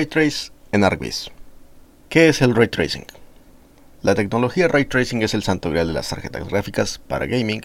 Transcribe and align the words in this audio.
Ray 0.00 0.06
Trace 0.06 0.50
en 0.72 0.82
ArcGIS. 0.82 1.30
¿Qué 2.08 2.30
es 2.30 2.40
el 2.40 2.54
Ray 2.54 2.68
Tracing? 2.68 3.04
La 4.00 4.14
tecnología 4.14 4.66
Ray 4.66 4.86
Tracing 4.86 5.20
es 5.20 5.34
el 5.34 5.42
santo 5.42 5.68
grial 5.68 5.88
de 5.88 5.92
las 5.92 6.08
tarjetas 6.08 6.48
gráficas 6.48 6.98
para 7.06 7.26
gaming 7.26 7.60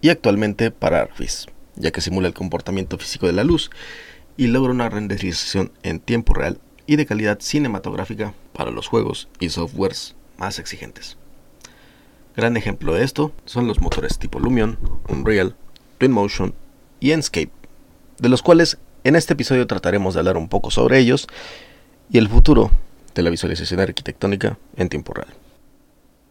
y 0.00 0.10
actualmente 0.10 0.70
para 0.70 1.00
ArcGIS, 1.00 1.48
ya 1.74 1.90
que 1.90 2.00
simula 2.00 2.28
el 2.28 2.34
comportamiento 2.34 2.98
físico 2.98 3.26
de 3.26 3.32
la 3.32 3.42
luz 3.42 3.68
y 4.36 4.46
logra 4.46 4.70
una 4.70 4.90
renderización 4.90 5.72
en 5.82 5.98
tiempo 5.98 6.34
real 6.34 6.60
y 6.86 6.94
de 6.94 7.04
calidad 7.04 7.40
cinematográfica 7.40 8.32
para 8.52 8.70
los 8.70 8.86
juegos 8.86 9.28
y 9.40 9.48
softwares 9.48 10.14
más 10.36 10.60
exigentes. 10.60 11.16
Gran 12.36 12.56
ejemplo 12.56 12.94
de 12.94 13.02
esto 13.02 13.32
son 13.44 13.66
los 13.66 13.80
motores 13.80 14.20
tipo 14.20 14.38
Lumion, 14.38 14.78
Unreal, 15.08 15.56
Twinmotion 15.98 16.54
y 17.00 17.10
Enscape, 17.10 17.50
de 18.18 18.28
los 18.28 18.40
cuales 18.40 18.78
en 19.04 19.16
este 19.16 19.32
episodio 19.32 19.66
trataremos 19.66 20.14
de 20.14 20.20
hablar 20.20 20.36
un 20.36 20.48
poco 20.48 20.70
sobre 20.70 21.00
ellos 21.00 21.26
y 22.12 22.18
el 22.18 22.28
futuro 22.28 22.70
de 23.14 23.22
la 23.22 23.30
visualización 23.30 23.80
arquitectónica 23.80 24.58
en 24.76 24.90
tiempo 24.90 25.14
real. 25.14 25.32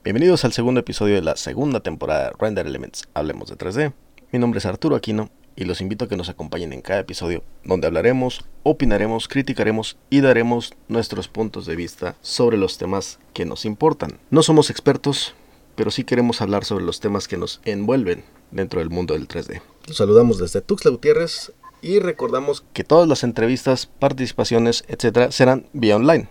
Bienvenidos 0.03 0.45
al 0.45 0.53
segundo 0.53 0.79
episodio 0.79 1.15
de 1.15 1.23
la 1.23 1.35
segunda 1.35 1.79
temporada 1.79 2.25
de 2.25 2.35
Render 2.37 2.67
Elements 2.67 3.07
Hablemos 3.15 3.49
de 3.49 3.57
3D. 3.57 3.91
Mi 4.31 4.37
nombre 4.37 4.59
es 4.59 4.67
Arturo 4.67 4.95
Aquino 4.95 5.31
y 5.55 5.65
los 5.65 5.81
invito 5.81 6.05
a 6.05 6.07
que 6.07 6.17
nos 6.17 6.29
acompañen 6.29 6.71
en 6.71 6.81
cada 6.81 6.99
episodio 6.99 7.43
donde 7.63 7.87
hablaremos, 7.87 8.45
opinaremos, 8.61 9.27
criticaremos 9.27 9.97
y 10.11 10.21
daremos 10.21 10.71
nuestros 10.87 11.27
puntos 11.27 11.65
de 11.65 11.75
vista 11.75 12.15
sobre 12.21 12.57
los 12.57 12.77
temas 12.77 13.17
que 13.33 13.45
nos 13.45 13.65
importan. 13.65 14.19
No 14.29 14.43
somos 14.43 14.69
expertos, 14.69 15.33
pero 15.75 15.89
sí 15.89 16.03
queremos 16.03 16.41
hablar 16.41 16.63
sobre 16.63 16.85
los 16.85 16.99
temas 16.99 17.27
que 17.27 17.37
nos 17.37 17.59
envuelven 17.65 18.23
dentro 18.52 18.81
del 18.81 18.91
mundo 18.91 19.15
del 19.15 19.27
3D. 19.27 19.63
Los 19.87 19.97
saludamos 19.97 20.37
desde 20.37 20.61
Tuxtla 20.61 20.91
Gutiérrez 20.91 21.53
y 21.81 21.99
recordamos 21.99 22.63
que 22.73 22.83
todas 22.83 23.07
las 23.07 23.23
entrevistas, 23.23 23.87
participaciones, 23.87 24.83
etcétera, 24.87 25.31
serán 25.31 25.67
vía 25.73 25.95
online. 25.95 26.29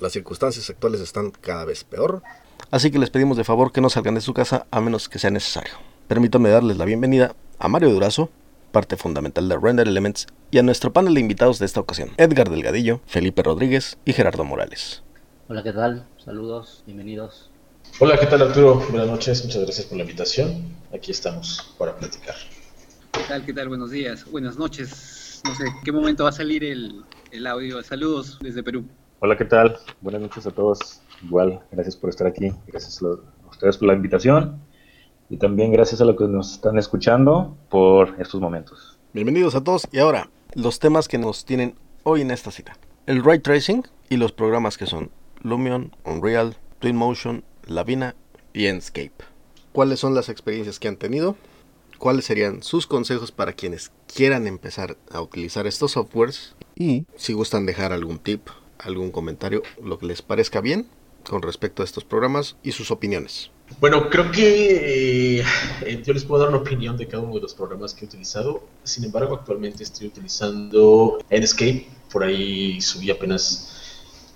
Las 0.00 0.12
circunstancias 0.12 0.68
actuales 0.70 1.00
están 1.00 1.30
cada 1.30 1.64
vez 1.64 1.84
peor, 1.84 2.22
así 2.70 2.90
que 2.90 2.98
les 2.98 3.10
pedimos 3.10 3.36
de 3.36 3.44
favor 3.44 3.72
que 3.72 3.80
no 3.80 3.90
salgan 3.90 4.14
de 4.14 4.20
su 4.20 4.34
casa 4.34 4.66
a 4.70 4.80
menos 4.80 5.08
que 5.08 5.18
sea 5.18 5.30
necesario. 5.30 5.72
Permítanme 6.08 6.50
darles 6.50 6.76
la 6.76 6.84
bienvenida 6.84 7.34
a 7.58 7.68
Mario 7.68 7.90
Durazo, 7.90 8.30
parte 8.72 8.96
fundamental 8.96 9.48
de 9.48 9.58
Render 9.58 9.86
Elements, 9.86 10.26
y 10.50 10.58
a 10.58 10.62
nuestro 10.62 10.92
panel 10.92 11.14
de 11.14 11.20
invitados 11.20 11.58
de 11.58 11.66
esta 11.66 11.80
ocasión, 11.80 12.10
Edgar 12.16 12.50
Delgadillo, 12.50 13.00
Felipe 13.06 13.42
Rodríguez 13.42 13.98
y 14.04 14.12
Gerardo 14.12 14.44
Morales. 14.44 15.02
Hola, 15.48 15.62
¿qué 15.62 15.72
tal? 15.72 16.06
Saludos, 16.24 16.82
bienvenidos. 16.86 17.50
Hola, 17.98 18.18
¿qué 18.18 18.26
tal 18.26 18.42
Arturo? 18.42 18.76
Buenas 18.90 19.08
noches, 19.08 19.44
muchas 19.44 19.62
gracias 19.62 19.86
por 19.86 19.98
la 19.98 20.04
invitación. 20.04 20.74
Aquí 20.92 21.10
estamos 21.10 21.74
para 21.78 21.96
platicar. 21.96 22.34
¿Qué 23.12 23.24
tal? 23.28 23.44
¿Qué 23.44 23.52
tal? 23.52 23.68
Buenos 23.68 23.90
días, 23.90 24.24
buenas 24.30 24.56
noches. 24.56 25.42
No 25.44 25.54
sé, 25.54 25.66
¿en 25.66 25.74
qué 25.84 25.92
momento 25.92 26.24
va 26.24 26.30
a 26.30 26.32
salir 26.32 26.64
el, 26.64 27.04
el 27.30 27.46
audio? 27.46 27.82
Saludos 27.82 28.38
desde 28.40 28.62
Perú. 28.62 28.86
Hola, 29.20 29.36
¿qué 29.36 29.44
tal? 29.44 29.76
Buenas 30.00 30.22
noches 30.22 30.46
a 30.46 30.50
todos. 30.50 31.02
Igual, 31.22 31.60
gracias 31.70 31.94
por 31.94 32.08
estar 32.08 32.26
aquí. 32.26 32.50
Gracias 32.66 33.02
a 33.02 33.06
ustedes 33.50 33.76
por 33.76 33.88
la 33.88 33.94
invitación. 33.94 34.58
Y 35.28 35.36
también 35.36 35.72
gracias 35.72 36.00
a 36.00 36.06
los 36.06 36.16
que 36.16 36.24
nos 36.24 36.52
están 36.52 36.78
escuchando 36.78 37.54
por 37.68 38.16
estos 38.18 38.40
momentos. 38.40 38.98
Bienvenidos 39.12 39.54
a 39.54 39.62
todos 39.62 39.86
y 39.92 39.98
ahora 39.98 40.30
los 40.54 40.78
temas 40.78 41.06
que 41.06 41.18
nos 41.18 41.44
tienen 41.44 41.74
hoy 42.04 42.22
en 42.22 42.30
esta 42.30 42.50
cita. 42.50 42.78
El 43.06 43.22
Ray 43.22 43.40
Tracing 43.40 43.86
y 44.08 44.16
los 44.16 44.32
programas 44.32 44.78
que 44.78 44.86
son 44.86 45.10
Lumion, 45.42 45.94
Unreal, 46.04 46.56
Twinmotion, 46.78 47.44
Lavina 47.66 48.14
y 48.54 48.66
Enscape. 48.66 49.12
¿Cuáles 49.72 50.00
son 50.00 50.14
las 50.14 50.30
experiencias 50.30 50.78
que 50.78 50.88
han 50.88 50.96
tenido? 50.96 51.36
¿Cuáles 52.02 52.24
serían 52.24 52.64
sus 52.64 52.88
consejos 52.88 53.30
para 53.30 53.52
quienes 53.52 53.92
quieran 54.12 54.48
empezar 54.48 54.96
a 55.12 55.20
utilizar 55.20 55.68
estos 55.68 55.92
softwares? 55.92 56.56
Y 56.74 57.06
si 57.14 57.32
gustan 57.32 57.64
dejar 57.64 57.92
algún 57.92 58.18
tip, 58.18 58.48
algún 58.80 59.12
comentario, 59.12 59.62
lo 59.80 60.00
que 60.00 60.06
les 60.06 60.20
parezca 60.20 60.60
bien 60.60 60.88
con 61.22 61.42
respecto 61.42 61.80
a 61.80 61.84
estos 61.84 62.02
programas 62.02 62.56
y 62.64 62.72
sus 62.72 62.90
opiniones. 62.90 63.52
Bueno, 63.78 64.10
creo 64.10 64.32
que 64.32 65.38
eh, 65.38 66.02
yo 66.04 66.12
les 66.12 66.24
puedo 66.24 66.42
dar 66.42 66.52
una 66.52 66.58
opinión 66.58 66.96
de 66.96 67.06
cada 67.06 67.22
uno 67.22 67.36
de 67.36 67.42
los 67.42 67.54
programas 67.54 67.94
que 67.94 68.04
he 68.04 68.08
utilizado. 68.08 68.66
Sin 68.82 69.04
embargo, 69.04 69.36
actualmente 69.36 69.84
estoy 69.84 70.08
utilizando 70.08 71.24
Enscape. 71.30 71.86
Por 72.10 72.24
ahí 72.24 72.80
subí 72.80 73.12
apenas 73.12 73.68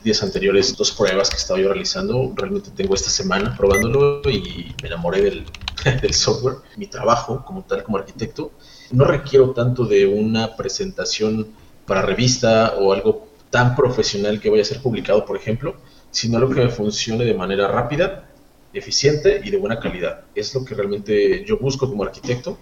días 0.04 0.22
anteriores 0.22 0.76
dos 0.76 0.92
pruebas 0.92 1.30
que 1.30 1.36
estaba 1.36 1.58
yo 1.58 1.66
realizando. 1.66 2.32
Realmente 2.36 2.70
tengo 2.70 2.94
esta 2.94 3.10
semana 3.10 3.56
probándolo 3.56 4.22
y 4.30 4.72
me 4.80 4.86
enamoré 4.86 5.20
del, 5.20 5.44
del 6.02 6.14
software. 6.14 6.56
Mi 6.76 6.86
trabajo 6.86 7.44
como 7.44 7.62
tal, 7.62 7.82
como 7.82 7.98
arquitecto, 7.98 8.52
no 8.90 9.04
requiero 9.04 9.50
tanto 9.50 9.84
de 9.84 10.06
una 10.06 10.56
presentación 10.56 11.48
para 11.86 12.02
revista 12.02 12.74
o 12.78 12.92
algo 12.92 13.28
tan 13.50 13.76
profesional 13.76 14.40
que 14.40 14.50
vaya 14.50 14.62
a 14.62 14.66
ser 14.66 14.82
publicado, 14.82 15.24
por 15.24 15.36
ejemplo, 15.36 15.76
sino 16.10 16.38
algo 16.38 16.50
que 16.52 16.60
me 16.60 16.68
funcione 16.68 17.24
de 17.24 17.34
manera 17.34 17.68
rápida, 17.68 18.28
eficiente 18.72 19.40
y 19.44 19.50
de 19.50 19.56
buena 19.56 19.78
calidad. 19.78 20.24
Es 20.34 20.54
lo 20.54 20.64
que 20.64 20.74
realmente 20.74 21.44
yo 21.44 21.58
busco 21.58 21.88
como 21.88 22.02
arquitecto, 22.02 22.58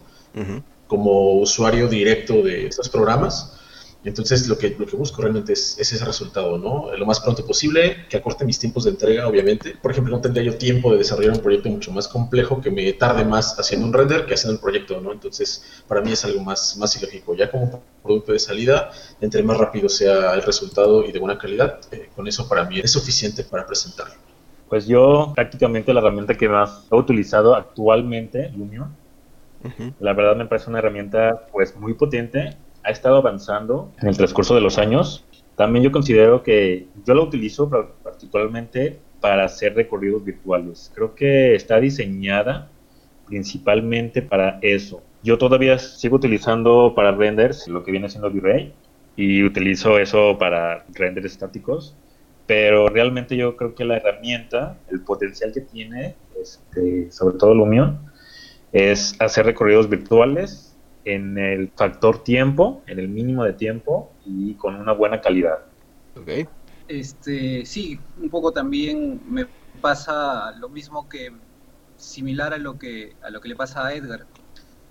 como 0.86 1.34
usuario 1.34 1.88
directo 1.88 2.42
de 2.42 2.66
estos 2.66 2.88
programas. 2.88 3.58
Entonces 4.04 4.46
lo 4.48 4.58
que, 4.58 4.76
lo 4.78 4.86
que 4.86 4.96
busco 4.96 5.22
realmente 5.22 5.54
es, 5.54 5.78
es 5.78 5.92
ese 5.92 6.04
resultado, 6.04 6.58
¿no? 6.58 6.94
Lo 6.94 7.06
más 7.06 7.20
pronto 7.20 7.46
posible, 7.46 8.06
que 8.08 8.18
acorte 8.18 8.44
mis 8.44 8.58
tiempos 8.58 8.84
de 8.84 8.90
entrega, 8.90 9.26
obviamente. 9.26 9.76
Por 9.80 9.90
ejemplo, 9.92 10.14
no 10.14 10.20
tendría 10.20 10.44
yo 10.44 10.58
tiempo 10.58 10.92
de 10.92 10.98
desarrollar 10.98 11.32
un 11.32 11.40
proyecto 11.40 11.70
mucho 11.70 11.90
más 11.90 12.06
complejo 12.06 12.60
que 12.60 12.70
me 12.70 12.92
tarde 12.92 13.24
más 13.24 13.58
haciendo 13.58 13.86
un 13.86 13.92
render 13.92 14.26
que 14.26 14.34
haciendo 14.34 14.56
un 14.56 14.60
proyecto, 14.60 15.00
¿no? 15.00 15.12
Entonces, 15.12 15.82
para 15.88 16.02
mí 16.02 16.12
es 16.12 16.24
algo 16.24 16.42
más, 16.42 16.76
más 16.76 16.94
ilógico. 16.96 17.34
Ya 17.34 17.50
como 17.50 17.82
producto 18.02 18.32
de 18.32 18.38
salida, 18.38 18.90
entre 19.20 19.42
más 19.42 19.56
rápido 19.56 19.88
sea 19.88 20.34
el 20.34 20.42
resultado 20.42 21.04
y 21.04 21.10
de 21.10 21.18
buena 21.18 21.38
calidad, 21.38 21.80
eh, 21.90 22.10
con 22.14 22.28
eso 22.28 22.46
para 22.46 22.64
mí 22.64 22.80
es 22.80 22.92
suficiente 22.92 23.42
para 23.44 23.66
presentarlo. 23.66 24.14
Pues 24.68 24.86
yo 24.86 25.32
prácticamente 25.34 25.94
la 25.94 26.00
herramienta 26.00 26.34
que 26.34 26.48
más 26.48 26.86
he 26.90 26.96
utilizado 26.96 27.54
actualmente, 27.54 28.50
Lumion, 28.50 28.94
la 29.98 30.12
verdad 30.12 30.36
me 30.36 30.44
parece 30.46 30.68
una 30.68 30.78
herramienta 30.78 31.46
pues 31.50 31.74
muy 31.76 31.94
potente. 31.94 32.56
Ha 32.84 32.90
estado 32.90 33.16
avanzando 33.16 33.92
en 34.00 34.08
el 34.08 34.16
transcurso 34.16 34.54
de 34.54 34.60
los 34.60 34.78
años. 34.78 35.24
También 35.56 35.84
yo 35.84 35.92
considero 35.92 36.42
que 36.42 36.86
yo 37.04 37.14
la 37.14 37.22
utilizo 37.22 37.70
particularmente 38.02 38.98
para 39.20 39.44
hacer 39.44 39.74
recorridos 39.74 40.24
virtuales. 40.24 40.92
Creo 40.94 41.14
que 41.14 41.54
está 41.54 41.80
diseñada 41.80 42.68
principalmente 43.26 44.22
para 44.22 44.58
eso. 44.62 45.02
Yo 45.22 45.38
todavía 45.38 45.78
sigo 45.78 46.16
utilizando 46.16 46.92
para 46.94 47.12
renders 47.12 47.66
lo 47.68 47.82
que 47.82 47.90
viene 47.90 48.10
siendo 48.10 48.28
V-Ray 48.28 48.74
y 49.16 49.42
utilizo 49.42 49.98
eso 49.98 50.36
para 50.38 50.84
renders 50.92 51.32
estáticos, 51.32 51.96
pero 52.46 52.88
realmente 52.88 53.36
yo 53.36 53.56
creo 53.56 53.74
que 53.74 53.84
la 53.84 53.96
herramienta, 53.96 54.76
el 54.90 55.00
potencial 55.00 55.52
que 55.52 55.62
tiene, 55.62 56.14
este, 56.40 57.10
sobre 57.10 57.38
todo 57.38 57.54
Lumion, 57.54 57.98
es 58.72 59.16
hacer 59.20 59.46
recorridos 59.46 59.88
virtuales 59.88 60.73
en 61.04 61.38
el 61.38 61.70
factor 61.76 62.22
tiempo, 62.22 62.82
en 62.86 62.98
el 62.98 63.08
mínimo 63.08 63.44
de 63.44 63.52
tiempo 63.52 64.12
y 64.24 64.54
con 64.54 64.76
una 64.76 64.92
buena 64.92 65.20
calidad. 65.20 65.58
Ok. 66.16 66.48
Este, 66.88 67.64
sí, 67.64 67.98
un 68.20 68.30
poco 68.30 68.52
también 68.52 69.20
me 69.28 69.46
pasa 69.80 70.52
lo 70.58 70.68
mismo 70.68 71.08
que 71.08 71.32
similar 71.96 72.52
a 72.52 72.58
lo 72.58 72.78
que 72.78 73.16
a 73.22 73.30
lo 73.30 73.40
que 73.40 73.48
le 73.48 73.56
pasa 73.56 73.86
a 73.86 73.94
Edgar, 73.94 74.26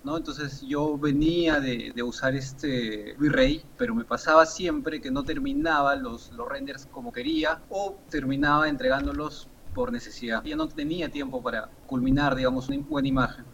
¿no? 0.02 0.16
Entonces 0.16 0.62
yo 0.62 0.98
venía 0.98 1.60
de, 1.60 1.92
de 1.94 2.02
usar 2.02 2.34
este 2.34 3.14
V-Ray, 3.18 3.64
pero 3.76 3.94
me 3.94 4.04
pasaba 4.04 4.46
siempre 4.46 5.00
que 5.00 5.10
no 5.10 5.24
terminaba 5.24 5.96
los, 5.96 6.32
los 6.32 6.48
renders 6.48 6.86
como 6.86 7.12
quería 7.12 7.62
o 7.68 7.96
terminaba 8.10 8.68
entregándolos 8.68 9.48
por 9.74 9.92
necesidad. 9.92 10.42
Ya 10.44 10.56
no 10.56 10.68
tenía 10.68 11.08
tiempo 11.10 11.42
para 11.42 11.68
culminar, 11.86 12.34
digamos, 12.34 12.68
una 12.68 12.78
buena 12.78 13.08
imagen. 13.08 13.53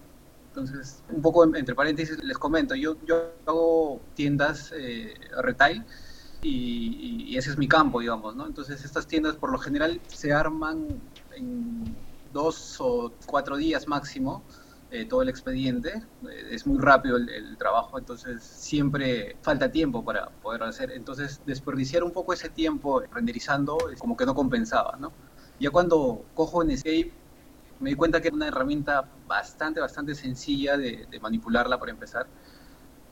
Entonces, 0.61 1.05
un 1.09 1.23
poco 1.23 1.45
en- 1.45 1.57
entre 1.57 1.75
paréntesis 1.75 2.23
les 2.23 2.39
comento, 2.39 2.75
yo, 2.75 2.97
yo 3.05 3.35
hago 3.47 4.11
tiendas 4.15 4.73
eh, 4.77 5.15
retail 5.43 5.85
y, 6.43 7.33
y 7.35 7.37
ese 7.37 7.51
es 7.51 7.59
mi 7.59 7.69
campo, 7.69 8.01
digamos, 8.01 8.35
¿no? 8.37 8.47
Entonces 8.47 8.85
estas 8.85 9.07
tiendas 9.07 9.37
por 9.37 9.53
lo 9.53 9.59
general 9.59 10.01
se 10.07 10.33
arman 10.33 11.03
en 11.31 11.97
dos 12.31 12.77
o 12.81 13.19
cuatro 13.27 13.57
días 13.57 13.87
máximo 13.89 14.47
eh, 14.91 15.07
todo 15.07 15.23
el 15.23 15.29
expediente, 15.29 15.91
eh, 16.29 16.49
es 16.51 16.67
muy 16.67 16.79
rápido 16.81 17.17
el, 17.17 17.29
el 17.29 17.57
trabajo, 17.57 17.99
entonces 17.99 18.43
siempre 18.43 19.39
falta 19.43 19.71
tiempo 19.71 20.05
para 20.05 20.31
poder 20.41 20.65
hacer, 20.65 20.91
entonces 20.93 21.41
desperdiciar 21.45 22.03
un 22.03 22.13
poco 22.13 22.33
ese 22.33 22.49
tiempo 22.51 23.01
renderizando 23.13 23.79
como 23.99 24.17
que 24.17 24.27
no 24.27 24.35
compensaba, 24.35 24.97
¿no? 24.99 25.15
Ya 25.61 25.71
cuando 25.71 26.27
cojo 26.35 26.63
en 26.63 26.73
Escape 26.73 27.20
me 27.81 27.91
di 27.91 27.97
cuenta 27.97 28.21
que 28.21 28.29
era 28.29 28.37
una 28.37 28.49
herramienta 28.49 29.09
bastante, 29.27 29.81
bastante 29.81 30.15
sencilla 30.15 30.77
de, 30.77 31.07
de 31.11 31.21
manipularla 31.21 31.79
para 31.79 31.93
empezar. 31.93 32.27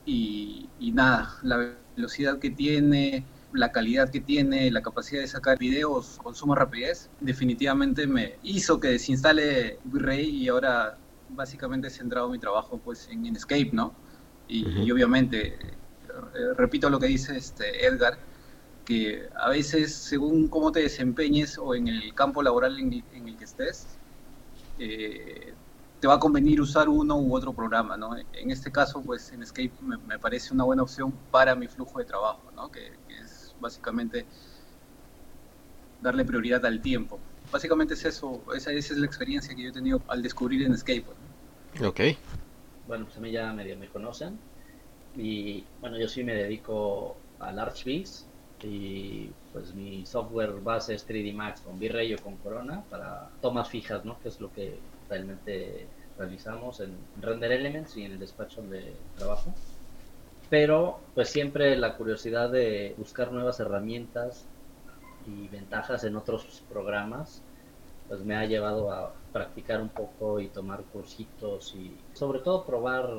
Y, 0.04 0.68
y 0.78 0.92
nada, 0.92 1.34
la 1.42 1.74
velocidad 1.96 2.38
que 2.38 2.50
tiene, 2.50 3.24
la 3.52 3.72
calidad 3.72 4.10
que 4.10 4.20
tiene, 4.20 4.70
la 4.70 4.82
capacidad 4.82 5.20
de 5.20 5.26
sacar 5.26 5.58
videos 5.58 6.18
con 6.22 6.34
suma 6.34 6.54
rapidez, 6.54 7.10
definitivamente 7.20 8.06
me 8.06 8.36
hizo 8.42 8.78
que 8.78 8.88
desinstale 8.88 9.78
V-Ray 9.84 10.28
y 10.28 10.48
ahora 10.48 10.98
básicamente 11.30 11.88
he 11.88 11.90
centrado 11.90 12.28
mi 12.28 12.38
trabajo 12.38 12.78
pues 12.78 13.08
en 13.10 13.26
Escape, 13.34 13.70
¿no? 13.72 13.94
Y, 14.50 14.90
obviamente, 14.90 15.58
eh, 15.58 16.54
repito 16.56 16.88
lo 16.88 16.98
que 16.98 17.06
dice 17.06 17.36
este 17.36 17.84
Edgar, 17.84 18.18
que 18.86 19.28
a 19.36 19.50
veces 19.50 19.94
según 19.94 20.48
cómo 20.48 20.72
te 20.72 20.80
desempeñes 20.80 21.58
o 21.58 21.74
en 21.74 21.88
el 21.88 22.14
campo 22.14 22.42
laboral 22.42 22.78
en 22.78 22.94
el, 22.94 23.36
que 23.36 23.44
estés, 23.44 23.97
eh, 24.78 25.54
te 26.00 26.06
va 26.06 26.14
a 26.14 26.18
convenir 26.18 26.60
usar 26.60 26.88
uno 26.88 27.16
u 27.16 27.34
otro 27.34 27.52
programa, 27.52 27.96
¿no? 27.96 28.16
En 28.16 28.50
este 28.50 28.70
caso, 28.70 29.02
pues 29.02 29.32
en 29.32 29.42
Escape 29.42 29.72
me, 29.80 30.18
parece 30.18 30.54
una 30.54 30.64
buena 30.64 30.82
opción 30.82 31.12
para 31.30 31.54
mi 31.54 31.66
flujo 31.66 31.98
de 31.98 32.04
trabajo, 32.04 32.50
¿no? 32.54 32.70
Que, 32.70 32.92
es 33.20 33.54
básicamente 33.60 34.24
darle 36.00 36.24
prioridad 36.24 36.64
al 36.64 36.80
tiempo. 36.80 37.18
Básicamente 37.50 37.94
es 37.94 38.04
eso, 38.04 38.42
esa, 38.54 38.72
esa, 38.72 38.94
es 38.94 38.98
la 39.00 39.06
experiencia 39.06 39.54
que 39.54 39.62
yo 39.62 39.70
he 39.70 39.72
tenido 39.72 40.00
al 40.06 40.22
descubrir 40.22 40.62
en 40.62 40.74
Escape. 40.74 41.06
Ok. 41.84 42.00
Bueno, 42.86 43.06
pues 43.06 43.16
a 43.16 43.20
mí 43.20 43.32
ya 43.32 43.52
medio 43.52 43.76
me 43.76 43.88
conocen 43.88 44.38
y 45.16 45.64
bueno, 45.80 45.98
yo 45.98 46.08
sí 46.08 46.22
me 46.22 46.34
dedico 46.34 47.16
al 47.40 47.58
ArchViz 47.58 48.26
y 48.62 49.30
pues 49.58 49.74
mi 49.74 50.06
software 50.06 50.60
base 50.62 50.94
es 50.94 51.08
3D 51.08 51.34
Max 51.34 51.62
con 51.62 51.78
V-Ray 51.78 52.14
o 52.14 52.18
con 52.18 52.36
Corona 52.36 52.84
para 52.88 53.28
tomas 53.42 53.68
fijas, 53.68 54.04
¿no? 54.04 54.16
Que 54.20 54.28
es 54.28 54.40
lo 54.40 54.52
que 54.52 54.78
realmente 55.08 55.88
realizamos 56.16 56.78
en 56.78 56.96
Render 57.20 57.50
Elements 57.50 57.96
y 57.96 58.04
en 58.04 58.12
el 58.12 58.18
despacho 58.20 58.62
de 58.62 58.94
trabajo. 59.16 59.52
Pero 60.48 61.00
pues 61.14 61.28
siempre 61.30 61.76
la 61.76 61.96
curiosidad 61.96 62.50
de 62.50 62.94
buscar 62.98 63.32
nuevas 63.32 63.58
herramientas 63.58 64.46
y 65.26 65.48
ventajas 65.48 66.04
en 66.04 66.14
otros 66.14 66.62
programas 66.68 67.42
pues 68.06 68.24
me 68.24 68.36
ha 68.36 68.46
llevado 68.46 68.92
a 68.92 69.12
practicar 69.32 69.82
un 69.82 69.90
poco 69.90 70.40
y 70.40 70.46
tomar 70.46 70.82
cursitos 70.84 71.74
y 71.74 71.94
sobre 72.14 72.38
todo 72.38 72.64
probar 72.64 73.10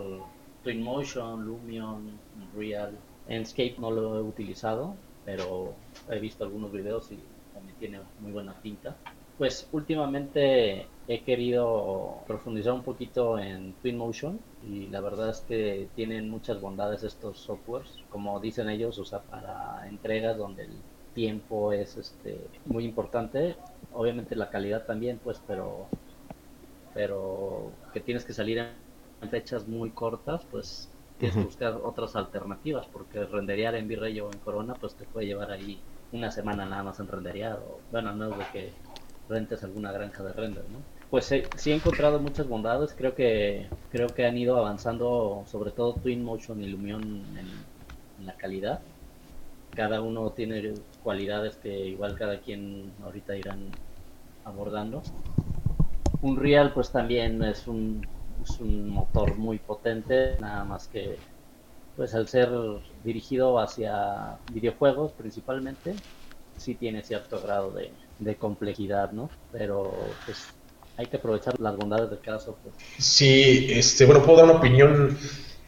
Twinmotion, 0.63 1.45
Lumion, 1.45 2.17
Real. 2.55 2.97
Enscape 3.27 3.75
no 3.77 3.91
lo 3.91 4.17
he 4.17 4.21
utilizado, 4.21 4.95
pero 5.29 5.75
he 6.09 6.19
visto 6.19 6.43
algunos 6.43 6.71
videos 6.71 7.11
y 7.11 7.19
me 7.63 7.73
tiene 7.73 7.99
muy 8.19 8.31
buena 8.31 8.53
pinta. 8.63 8.95
Pues 9.37 9.67
últimamente 9.71 10.87
he 11.07 11.19
querido 11.21 12.23
profundizar 12.25 12.73
un 12.73 12.81
poquito 12.81 13.37
en 13.37 13.73
Twinmotion 13.73 14.39
y 14.67 14.87
la 14.87 15.01
verdad 15.01 15.29
es 15.29 15.41
que 15.41 15.87
tienen 15.95 16.31
muchas 16.31 16.59
bondades 16.59 17.03
estos 17.03 17.37
softwares. 17.37 17.89
Como 18.09 18.39
dicen 18.39 18.69
ellos, 18.69 18.97
usa 18.97 19.21
para 19.21 19.87
entregas 19.87 20.35
donde 20.35 20.63
el 20.63 20.73
tiempo 21.13 21.73
es 21.73 21.95
este 21.95 22.39
muy 22.65 22.85
importante. 22.85 23.55
Obviamente 23.93 24.35
la 24.35 24.49
calidad 24.49 24.85
también, 24.87 25.19
pues, 25.23 25.39
pero 25.45 25.85
pero 26.95 27.71
que 27.93 27.99
tienes 27.99 28.25
que 28.25 28.33
salir 28.33 28.57
en 28.57 29.29
fechas 29.29 29.67
muy 29.67 29.91
cortas, 29.91 30.41
pues 30.49 30.89
tienes 31.19 31.37
que 31.37 31.43
buscar 31.43 31.73
otras 31.83 32.15
alternativas, 32.15 32.87
porque 32.87 33.25
renderear 33.25 33.75
en 33.75 33.87
Virrey 33.87 34.19
o 34.21 34.31
en 34.31 34.39
Corona, 34.39 34.73
pues 34.73 34.95
te 34.95 35.05
puede 35.05 35.27
llevar 35.27 35.51
ahí 35.51 35.79
una 36.11 36.31
semana 36.31 36.65
nada 36.65 36.81
más 36.81 36.99
en 36.99 37.07
renderear, 37.07 37.59
o 37.59 37.81
bueno, 37.91 38.15
no 38.15 38.31
es 38.31 38.37
de 38.37 38.45
que 38.51 38.71
rentes 39.27 39.63
alguna 39.63 39.91
granja 39.91 40.23
de 40.23 40.33
render, 40.33 40.63
¿no? 40.71 40.79
Pues 41.09 41.25
sí 41.25 41.71
he 41.71 41.75
encontrado 41.75 42.19
muchas 42.19 42.47
bondades, 42.47 42.93
creo 42.95 43.15
que 43.15 43.67
creo 43.91 44.07
que 44.07 44.25
han 44.25 44.37
ido 44.37 44.57
avanzando, 44.57 45.43
sobre 45.47 45.71
todo 45.71 45.95
Twinmotion 45.95 46.63
y 46.63 46.67
Lumion 46.67 47.03
en, 47.37 48.25
la 48.25 48.33
calidad. 48.33 48.81
Cada 49.71 50.01
uno 50.01 50.31
tiene 50.31 50.73
cualidades 51.01 51.55
que 51.55 51.69
igual 51.69 52.17
cada 52.17 52.41
quien 52.41 52.91
ahorita 53.01 53.37
irán 53.37 53.71
abordando. 54.43 55.01
Unreal 56.21 56.73
pues 56.73 56.91
también 56.91 57.41
es 57.43 57.65
un, 57.67 58.05
es 58.43 58.59
un 58.59 58.89
motor 58.89 59.35
muy 59.35 59.59
potente, 59.59 60.37
nada 60.39 60.63
más 60.63 60.87
que 60.87 61.17
pues 61.95 62.13
al 62.13 62.27
ser 62.27 62.49
dirigido 63.03 63.59
hacia 63.59 64.37
videojuegos 64.53 65.11
principalmente, 65.11 65.95
sí 66.57 66.75
tiene 66.75 67.03
cierto 67.03 67.41
grado 67.41 67.71
de, 67.71 67.91
de 68.19 68.35
complejidad, 68.37 69.11
¿no? 69.11 69.29
Pero 69.51 69.93
pues 70.25 70.37
hay 70.95 71.07
que 71.07 71.17
aprovechar 71.17 71.59
las 71.59 71.75
bondades 71.75 72.09
de 72.09 72.17
cada 72.19 72.39
software. 72.39 72.73
Sí, 72.97 73.67
este, 73.69 74.05
bueno, 74.05 74.21
puedo 74.23 74.37
dar 74.39 74.45
una 74.45 74.59
opinión 74.59 75.17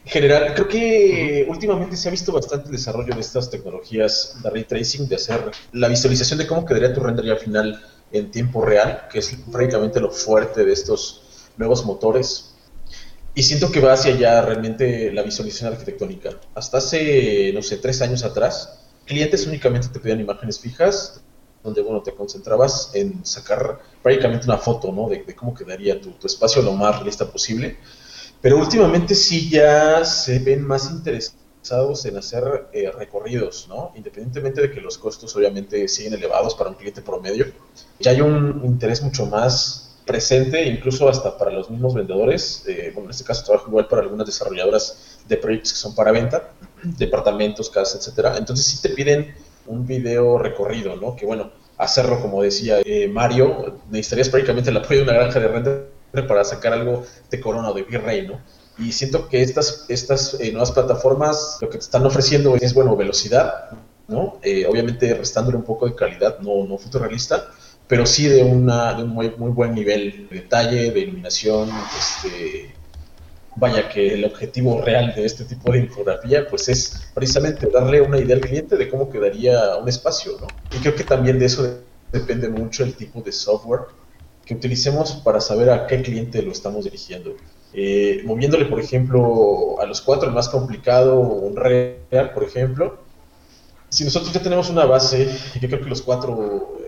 general. 0.04 0.52
Creo 0.54 0.68
que 0.68 1.46
últimamente 1.48 1.96
se 1.96 2.08
ha 2.08 2.10
visto 2.10 2.32
bastante 2.32 2.66
el 2.66 2.72
desarrollo 2.72 3.14
de 3.14 3.20
estas 3.20 3.48
tecnologías 3.50 4.38
de 4.42 4.50
ray 4.50 4.64
tracing, 4.64 5.08
de 5.08 5.16
hacer 5.16 5.50
la 5.72 5.88
visualización 5.88 6.38
de 6.38 6.46
cómo 6.46 6.64
quedaría 6.64 6.92
tu 6.92 7.00
render 7.00 7.24
ya 7.24 7.36
final 7.36 7.82
en 8.10 8.30
tiempo 8.30 8.64
real, 8.64 9.08
que 9.10 9.20
es 9.20 9.34
prácticamente 9.50 10.00
lo 10.00 10.10
fuerte 10.10 10.64
de 10.64 10.72
estos 10.72 11.22
nuevos 11.56 11.84
motores. 11.84 12.51
Y 13.34 13.42
siento 13.42 13.70
que 13.72 13.80
va 13.80 13.94
hacia 13.94 14.12
allá 14.12 14.42
realmente 14.42 15.10
la 15.12 15.22
visualización 15.22 15.72
arquitectónica. 15.72 16.30
Hasta 16.54 16.78
hace, 16.78 17.50
no 17.54 17.62
sé, 17.62 17.78
tres 17.78 18.02
años 18.02 18.24
atrás, 18.24 18.80
clientes 19.06 19.46
únicamente 19.46 19.88
te 19.88 20.00
pedían 20.00 20.20
imágenes 20.20 20.60
fijas, 20.60 21.22
donde 21.62 21.80
bueno, 21.80 22.02
te 22.02 22.14
concentrabas 22.14 22.90
en 22.94 23.24
sacar 23.24 23.80
prácticamente 24.02 24.46
una 24.46 24.58
foto 24.58 24.92
¿no? 24.92 25.08
de, 25.08 25.24
cómo 25.34 25.54
quedaría 25.54 26.00
tu, 26.00 26.14
espacio 26.24 26.60
lo 26.60 26.72
más 26.72 26.96
realista 26.96 27.30
posible. 27.30 27.78
Pero 28.40 28.58
últimamente 28.58 29.14
sí 29.14 29.48
ya 29.48 30.04
se 30.04 30.40
ven 30.40 30.66
más 30.66 30.90
interesados 30.90 32.04
en 32.04 32.18
hacer 32.18 32.68
eh, 32.72 32.90
recorridos, 32.90 33.66
¿no? 33.68 33.92
independientemente 33.94 34.60
de 34.60 34.70
que 34.72 34.80
los 34.80 34.98
costos 34.98 35.34
obviamente 35.36 35.86
siguen 35.88 36.14
elevados 36.14 36.54
para 36.54 36.68
un 36.68 36.76
cliente 36.76 37.00
promedio. 37.00 37.46
Ya 38.00 38.10
hay 38.10 38.20
un 38.20 38.62
interés 38.64 39.00
mucho 39.02 39.26
más 39.26 39.91
presente, 40.06 40.66
incluso 40.66 41.08
hasta 41.08 41.36
para 41.36 41.50
los 41.50 41.70
mismos 41.70 41.94
vendedores. 41.94 42.64
Eh, 42.66 42.90
bueno, 42.94 43.08
en 43.08 43.10
este 43.10 43.24
caso 43.24 43.44
trabajo 43.44 43.68
igual 43.68 43.88
para 43.88 44.02
algunas 44.02 44.26
desarrolladoras 44.26 45.18
de 45.28 45.36
proyectos 45.36 45.72
que 45.72 45.78
son 45.78 45.94
para 45.94 46.12
venta, 46.12 46.50
departamentos, 46.82 47.70
casas, 47.70 48.00
etcétera. 48.00 48.36
Entonces 48.36 48.66
sí 48.66 48.82
te 48.82 48.90
piden 48.90 49.34
un 49.66 49.86
video 49.86 50.38
recorrido, 50.38 50.96
¿no? 50.96 51.14
Que 51.16 51.26
bueno, 51.26 51.52
hacerlo 51.78 52.20
como 52.20 52.42
decía 52.42 52.80
eh, 52.84 53.08
Mario, 53.08 53.80
necesitarías 53.90 54.28
prácticamente 54.28 54.70
el 54.70 54.76
apoyo 54.76 54.98
de 54.98 55.04
una 55.04 55.14
granja 55.14 55.40
de 55.40 55.48
render 55.48 55.92
para 56.28 56.44
sacar 56.44 56.72
algo 56.72 57.04
de 57.30 57.40
Corona 57.40 57.70
o 57.70 57.74
de 57.74 57.82
Virrey. 57.82 58.30
Y 58.78 58.92
siento 58.92 59.28
que 59.28 59.42
estas, 59.42 59.86
estas 59.88 60.34
eh, 60.40 60.50
nuevas 60.50 60.72
plataformas 60.72 61.58
lo 61.60 61.68
que 61.68 61.78
te 61.78 61.84
están 61.84 62.04
ofreciendo 62.06 62.56
es, 62.56 62.74
bueno, 62.74 62.96
velocidad, 62.96 63.70
¿no? 64.08 64.38
Eh, 64.42 64.66
obviamente 64.66 65.14
restándole 65.14 65.56
un 65.56 65.64
poco 65.64 65.86
de 65.86 65.94
calidad, 65.94 66.38
no, 66.40 66.64
no 66.66 66.78
fotorrealista, 66.78 67.50
pero 67.92 68.06
sí 68.06 68.26
de, 68.26 68.42
una, 68.42 68.94
de 68.94 69.02
un 69.02 69.10
muy, 69.10 69.34
muy 69.36 69.50
buen 69.50 69.74
nivel 69.74 70.26
de 70.30 70.36
detalle, 70.36 70.90
de 70.92 71.00
iluminación, 71.00 71.68
este, 71.98 72.74
vaya 73.56 73.86
que 73.90 74.14
el 74.14 74.24
objetivo 74.24 74.80
real 74.80 75.12
de 75.14 75.26
este 75.26 75.44
tipo 75.44 75.70
de 75.70 75.80
infografía 75.80 76.48
pues 76.48 76.70
es 76.70 77.10
precisamente 77.12 77.66
darle 77.66 78.00
una 78.00 78.18
idea 78.18 78.36
al 78.36 78.40
cliente 78.40 78.78
de 78.78 78.88
cómo 78.88 79.10
quedaría 79.10 79.76
un 79.76 79.90
espacio, 79.90 80.38
¿no? 80.40 80.46
Y 80.74 80.80
creo 80.80 80.94
que 80.94 81.04
también 81.04 81.38
de 81.38 81.44
eso 81.44 81.80
depende 82.10 82.48
mucho 82.48 82.82
el 82.82 82.94
tipo 82.94 83.20
de 83.20 83.30
software 83.30 83.82
que 84.46 84.54
utilicemos 84.54 85.12
para 85.16 85.38
saber 85.42 85.68
a 85.68 85.86
qué 85.86 86.00
cliente 86.00 86.40
lo 86.40 86.52
estamos 86.52 86.84
dirigiendo. 86.84 87.36
Eh, 87.74 88.22
moviéndole, 88.24 88.64
por 88.64 88.80
ejemplo, 88.80 89.78
a 89.82 89.84
los 89.84 90.00
cuatro, 90.00 90.30
el 90.30 90.34
más 90.34 90.48
complicado, 90.48 91.20
un 91.20 91.56
real, 91.56 92.32
por 92.32 92.44
ejemplo, 92.44 93.02
si 93.90 94.04
nosotros 94.04 94.32
ya 94.32 94.42
tenemos 94.42 94.70
una 94.70 94.86
base, 94.86 95.28
yo 95.60 95.68
creo 95.68 95.82
que 95.82 95.90
los 95.90 96.00
cuatro 96.00 96.78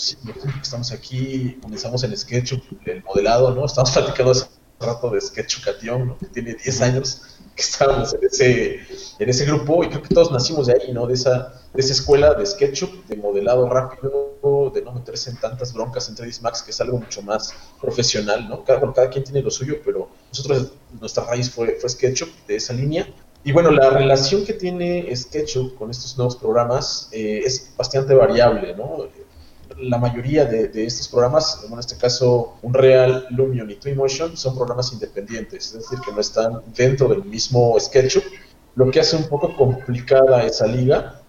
que 0.00 0.60
estamos 0.62 0.92
aquí, 0.92 1.58
comenzamos 1.62 2.02
en 2.04 2.16
SketchUp, 2.16 2.62
el 2.86 3.02
modelado, 3.04 3.54
¿no? 3.54 3.66
Estamos 3.66 3.90
platicando 3.90 4.32
rato 4.80 5.10
de 5.10 5.20
Sketch 5.20 5.58
¿no? 5.84 6.18
que 6.18 6.26
tiene 6.26 6.54
10 6.54 6.80
años 6.82 7.22
que 7.54 7.62
estábamos 7.62 8.14
en 8.14 8.24
ese, 8.24 8.80
en 9.18 9.28
ese 9.28 9.44
grupo 9.44 9.84
y 9.84 9.88
creo 9.88 10.02
que 10.02 10.14
todos 10.14 10.32
nacimos 10.32 10.66
de 10.66 10.74
ahí, 10.74 10.92
¿no? 10.92 11.06
De 11.06 11.14
esa, 11.14 11.60
de 11.74 11.80
esa 11.80 11.92
escuela 11.92 12.34
de 12.34 12.46
SketchUp, 12.46 13.06
de 13.06 13.16
modelado 13.16 13.68
rápido, 13.68 14.70
de 14.74 14.82
no 14.82 14.92
meterse 14.92 15.30
en 15.30 15.36
tantas 15.36 15.74
broncas 15.74 16.08
en 16.08 16.16
3ds 16.16 16.40
Max, 16.40 16.62
que 16.62 16.70
es 16.70 16.80
algo 16.80 16.98
mucho 16.98 17.20
más 17.22 17.52
profesional, 17.80 18.48
¿no? 18.48 18.64
Cada, 18.64 18.80
cada 18.92 19.10
quien 19.10 19.24
tiene 19.24 19.42
lo 19.42 19.50
suyo, 19.50 19.76
pero 19.84 20.08
nosotros, 20.28 20.72
nuestra 20.98 21.24
raíz 21.24 21.50
fue, 21.50 21.76
fue 21.78 21.90
SketchUp 21.90 22.30
de 22.46 22.56
esa 22.56 22.72
línea. 22.72 23.06
Y 23.42 23.52
bueno, 23.52 23.70
la 23.70 23.90
relación 23.90 24.44
que 24.44 24.52
tiene 24.54 25.14
SketchUp 25.14 25.76
con 25.76 25.90
estos 25.90 26.16
nuevos 26.16 26.36
programas 26.36 27.08
eh, 27.12 27.42
es 27.44 27.72
bastante 27.76 28.14
variable, 28.14 28.74
¿no? 28.74 29.08
La 29.82 29.98
mayoría 29.98 30.44
de, 30.44 30.70
estos 30.84 31.08
programas, 31.08 31.64
en 31.70 31.78
este 31.78 31.96
caso 31.96 32.56
Unreal, 32.62 33.26
Lumion 33.30 33.70
y 33.70 33.76
Twinmotion, 33.76 34.36
son 34.36 34.56
programas 34.56 34.92
independientes, 34.92 35.66
es 35.66 35.74
decir, 35.74 35.98
que 36.04 36.12
no 36.12 36.20
están 36.20 36.62
dentro 36.74 37.08
del 37.08 37.24
mismo 37.24 37.78
SketchUp, 37.78 38.24
lo 38.76 38.90
que 38.90 39.00
hace 39.00 39.16
un 39.16 39.24
poco 39.24 39.54
complicada 39.56 40.44
esa 40.44 40.66
liga, 40.66 41.20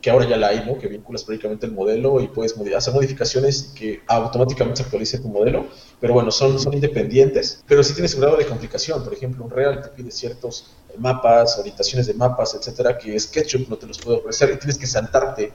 que 0.00 0.10
ahora 0.10 0.28
ya 0.28 0.36
la 0.36 0.48
hay, 0.48 0.64
¿no? 0.66 0.78
que 0.78 0.86
vinculas 0.86 1.24
prácticamente 1.24 1.64
el 1.64 1.72
modelo 1.72 2.20
y 2.20 2.28
puedes 2.28 2.54
hacer 2.76 2.92
modificaciones 2.92 3.72
que 3.74 4.02
automáticamente 4.06 4.78
se 4.78 4.82
actualice 4.82 5.18
tu 5.18 5.28
modelo, 5.28 5.66
pero 5.98 6.12
bueno, 6.12 6.30
son, 6.30 6.58
son 6.58 6.74
independientes, 6.74 7.64
pero 7.66 7.82
sí 7.82 7.94
tienes 7.94 8.14
un 8.14 8.20
grado 8.20 8.36
de 8.36 8.44
complicación, 8.44 9.02
por 9.02 9.14
ejemplo, 9.14 9.44
Unreal 9.44 9.80
te 9.80 9.88
pide 9.88 10.10
ciertos 10.10 10.74
mapas, 10.98 11.58
orientaciones 11.58 12.06
de 12.06 12.14
mapas, 12.14 12.54
etcétera, 12.54 12.98
que 12.98 13.18
SketchUp 13.18 13.68
no 13.68 13.76
te 13.76 13.86
los 13.86 13.98
puede 13.98 14.18
ofrecer 14.18 14.50
y 14.50 14.58
tienes 14.58 14.76
que 14.76 14.86
saltarte 14.86 15.52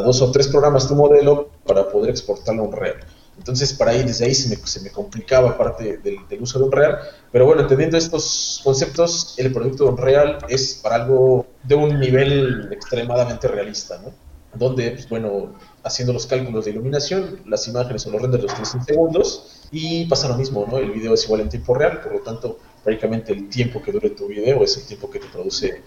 dos 0.00 0.22
o 0.22 0.30
tres 0.30 0.48
programas 0.48 0.88
tu 0.88 0.94
modelo 0.94 1.50
para 1.66 1.88
poder 1.88 2.10
exportarlo 2.10 2.62
a 2.62 2.66
Unreal. 2.66 2.96
Entonces, 3.38 3.72
para 3.72 3.92
ahí, 3.92 4.02
desde 4.02 4.26
ahí 4.26 4.34
se 4.34 4.48
me, 4.48 4.56
se 4.66 4.80
me 4.80 4.90
complicaba 4.90 5.56
parte 5.56 5.98
del, 5.98 6.28
del 6.28 6.42
uso 6.42 6.58
de 6.58 6.66
Unreal. 6.66 6.98
Pero 7.30 7.46
bueno, 7.46 7.62
entendiendo 7.62 7.96
estos 7.96 8.60
conceptos, 8.62 9.34
el 9.38 9.52
producto 9.52 9.84
de 9.84 9.90
Unreal 9.90 10.38
es 10.48 10.74
para 10.82 10.96
algo 10.96 11.46
de 11.62 11.74
un 11.74 11.98
nivel 11.98 12.68
extremadamente 12.70 13.48
realista, 13.48 13.98
¿no? 13.98 14.12
Donde, 14.54 14.90
pues 14.92 15.08
bueno, 15.08 15.54
haciendo 15.82 16.12
los 16.12 16.26
cálculos 16.26 16.66
de 16.66 16.72
iluminación, 16.72 17.40
las 17.46 17.66
imágenes 17.68 18.06
o 18.06 18.10
los 18.10 18.20
renders 18.20 18.42
los 18.42 18.52
tienes 18.52 18.74
en 18.74 18.84
segundos 18.84 19.68
y 19.70 20.04
pasa 20.04 20.28
lo 20.28 20.36
mismo, 20.36 20.66
¿no? 20.70 20.76
El 20.76 20.90
video 20.90 21.14
es 21.14 21.24
igual 21.24 21.40
en 21.40 21.48
tiempo 21.48 21.74
real, 21.74 22.02
por 22.02 22.12
lo 22.12 22.20
tanto, 22.20 22.58
prácticamente 22.84 23.32
el 23.32 23.48
tiempo 23.48 23.80
que 23.82 23.92
dure 23.92 24.10
tu 24.10 24.26
video 24.26 24.62
es 24.62 24.76
el 24.76 24.84
tiempo 24.84 25.10
que 25.10 25.20
te 25.20 25.26
produce 25.28 25.82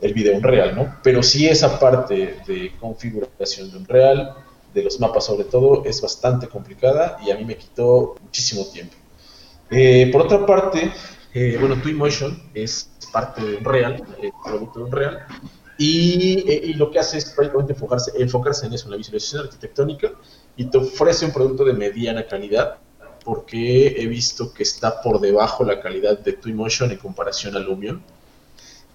el 0.00 0.14
video 0.14 0.34
en 0.34 0.42
real, 0.42 0.74
¿no? 0.74 0.96
Pero 1.02 1.22
sí 1.22 1.46
esa 1.46 1.78
parte 1.78 2.38
de 2.46 2.72
configuración 2.80 3.70
de 3.70 3.78
Unreal, 3.78 4.34
de 4.72 4.82
los 4.82 5.00
mapas 5.00 5.26
sobre 5.26 5.44
todo, 5.44 5.84
es 5.84 6.00
bastante 6.00 6.48
complicada 6.48 7.18
y 7.24 7.30
a 7.30 7.36
mí 7.36 7.44
me 7.44 7.56
quitó 7.56 8.16
muchísimo 8.22 8.64
tiempo. 8.66 8.94
Eh, 9.70 10.08
por 10.12 10.22
otra 10.22 10.44
parte, 10.46 10.92
eh, 11.34 11.56
bueno, 11.60 11.80
Twinmotion 11.80 12.50
es 12.54 12.90
parte 13.12 13.44
de 13.44 13.56
Unreal, 13.56 14.02
el 14.22 14.32
producto 14.44 14.80
de 14.80 14.84
Unreal, 14.84 15.26
y, 15.78 16.44
eh, 16.50 16.60
y 16.64 16.74
lo 16.74 16.90
que 16.90 16.98
hace 16.98 17.18
es 17.18 17.30
prácticamente 17.30 17.72
enfocarse, 17.72 18.12
enfocarse 18.16 18.66
en 18.66 18.74
eso, 18.74 18.86
en 18.86 18.92
la 18.92 18.96
visualización 18.96 19.44
arquitectónica, 19.44 20.12
y 20.56 20.64
te 20.66 20.78
ofrece 20.78 21.24
un 21.24 21.32
producto 21.32 21.64
de 21.64 21.72
mediana 21.72 22.26
calidad, 22.26 22.78
porque 23.24 23.88
he 23.98 24.06
visto 24.06 24.52
que 24.52 24.62
está 24.62 25.02
por 25.02 25.20
debajo 25.20 25.64
la 25.64 25.80
calidad 25.80 26.18
de 26.18 26.32
Twinmotion 26.32 26.90
en 26.90 26.98
comparación 26.98 27.56
a 27.56 27.60
Lumion. 27.60 28.02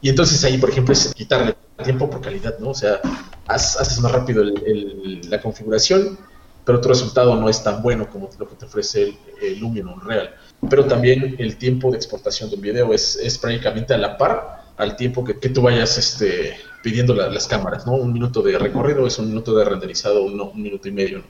Y 0.02 0.10
entonces 0.10 0.44
ahí, 0.44 0.58
por 0.58 0.70
ejemplo, 0.70 0.94
es 0.94 1.14
quitarle 1.14 1.56
tiempo 1.84 2.10
por 2.10 2.22
calidad, 2.22 2.58
¿no? 2.60 2.70
O 2.70 2.74
sea, 2.76 3.00
haces 3.48 4.00
más 4.00 4.12
rápido 4.12 4.42
el- 4.44 5.22
la 5.30 5.42
configuración, 5.42 6.18
pero 6.64 6.82
tu 6.82 6.90
resultado 6.90 7.36
no 7.36 7.50
es 7.50 7.64
tan 7.64 7.82
bueno 7.82 8.10
como 8.10 8.30
lo 8.38 8.48
que 8.50 8.56
te 8.56 8.66
ofrece 8.66 9.04
el, 9.04 9.18
el 9.42 9.60
Lumion 9.60 9.88
Unreal. 9.90 10.34
Pero 10.70 10.86
también 10.86 11.36
el 11.38 11.58
tiempo 11.58 11.92
de 11.92 11.98
exportación 11.98 12.50
de 12.50 12.56
un 12.56 12.62
video 12.62 12.94
es, 12.94 13.16
es 13.18 13.38
prácticamente 13.38 13.94
a 13.94 13.98
la 13.98 14.18
par 14.18 14.64
al 14.78 14.96
tiempo 14.96 15.24
que, 15.24 15.40
que 15.40 15.50
tú 15.50 15.62
vayas 15.62 15.98
este, 15.98 16.58
pidiendo 16.84 17.14
la- 17.14 17.30
las 17.30 17.48
cámaras, 17.48 17.86
¿no? 17.86 17.94
Un 17.94 18.12
minuto 18.14 18.42
de 18.42 18.58
recorrido 18.58 19.06
es 19.08 19.18
un 19.20 19.28
minuto 19.30 19.56
de 19.56 19.64
renderizado, 19.66 20.24
un, 20.24 20.40
un 20.42 20.62
minuto 20.62 20.88
y 20.88 20.92
medio, 20.92 21.20
¿no? 21.20 21.26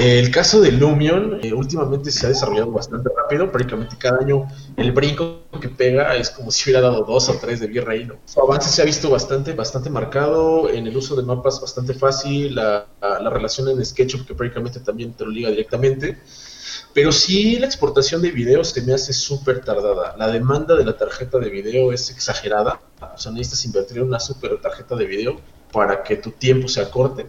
El 0.00 0.30
caso 0.32 0.60
de 0.60 0.72
Lumion 0.72 1.38
eh, 1.42 1.52
últimamente 1.52 2.10
se 2.10 2.26
ha 2.26 2.28
desarrollado 2.28 2.72
bastante 2.72 3.10
rápido, 3.16 3.50
prácticamente 3.50 3.96
cada 3.96 4.18
año 4.18 4.46
el 4.76 4.90
brinco 4.90 5.44
que 5.60 5.68
pega 5.68 6.16
es 6.16 6.30
como 6.30 6.50
si 6.50 6.64
hubiera 6.64 6.80
dado 6.80 7.04
dos 7.04 7.28
o 7.28 7.34
tres 7.34 7.60
de 7.60 7.66
V-Ray. 7.68 8.06
¿no? 8.06 8.16
Su 8.24 8.40
avance 8.40 8.70
se 8.70 8.82
ha 8.82 8.84
visto 8.84 9.08
bastante, 9.08 9.52
bastante 9.52 9.90
marcado, 9.90 10.68
en 10.68 10.88
el 10.88 10.96
uso 10.96 11.14
de 11.14 11.22
mapas 11.22 11.60
bastante 11.60 11.94
fácil, 11.94 12.56
la, 12.56 12.86
la 13.00 13.30
relación 13.30 13.68
en 13.68 13.84
SketchUp 13.84 14.26
que 14.26 14.34
prácticamente 14.34 14.80
también 14.80 15.12
te 15.12 15.24
lo 15.24 15.30
liga 15.30 15.48
directamente, 15.48 16.18
pero 16.92 17.12
sí 17.12 17.58
la 17.60 17.66
exportación 17.66 18.20
de 18.20 18.32
videos 18.32 18.70
se 18.70 18.82
me 18.82 18.94
hace 18.94 19.12
súper 19.12 19.64
tardada. 19.64 20.16
La 20.18 20.26
demanda 20.28 20.74
de 20.74 20.84
la 20.84 20.96
tarjeta 20.96 21.38
de 21.38 21.48
video 21.50 21.92
es 21.92 22.10
exagerada, 22.10 22.80
o 23.00 23.16
sea, 23.16 23.30
necesitas 23.30 23.64
invertir 23.64 23.98
en 23.98 24.04
una 24.04 24.18
súper 24.18 24.60
tarjeta 24.60 24.96
de 24.96 25.06
video 25.06 25.40
para 25.72 26.02
que 26.02 26.16
tu 26.16 26.32
tiempo 26.32 26.66
se 26.66 26.80
acorte. 26.80 27.26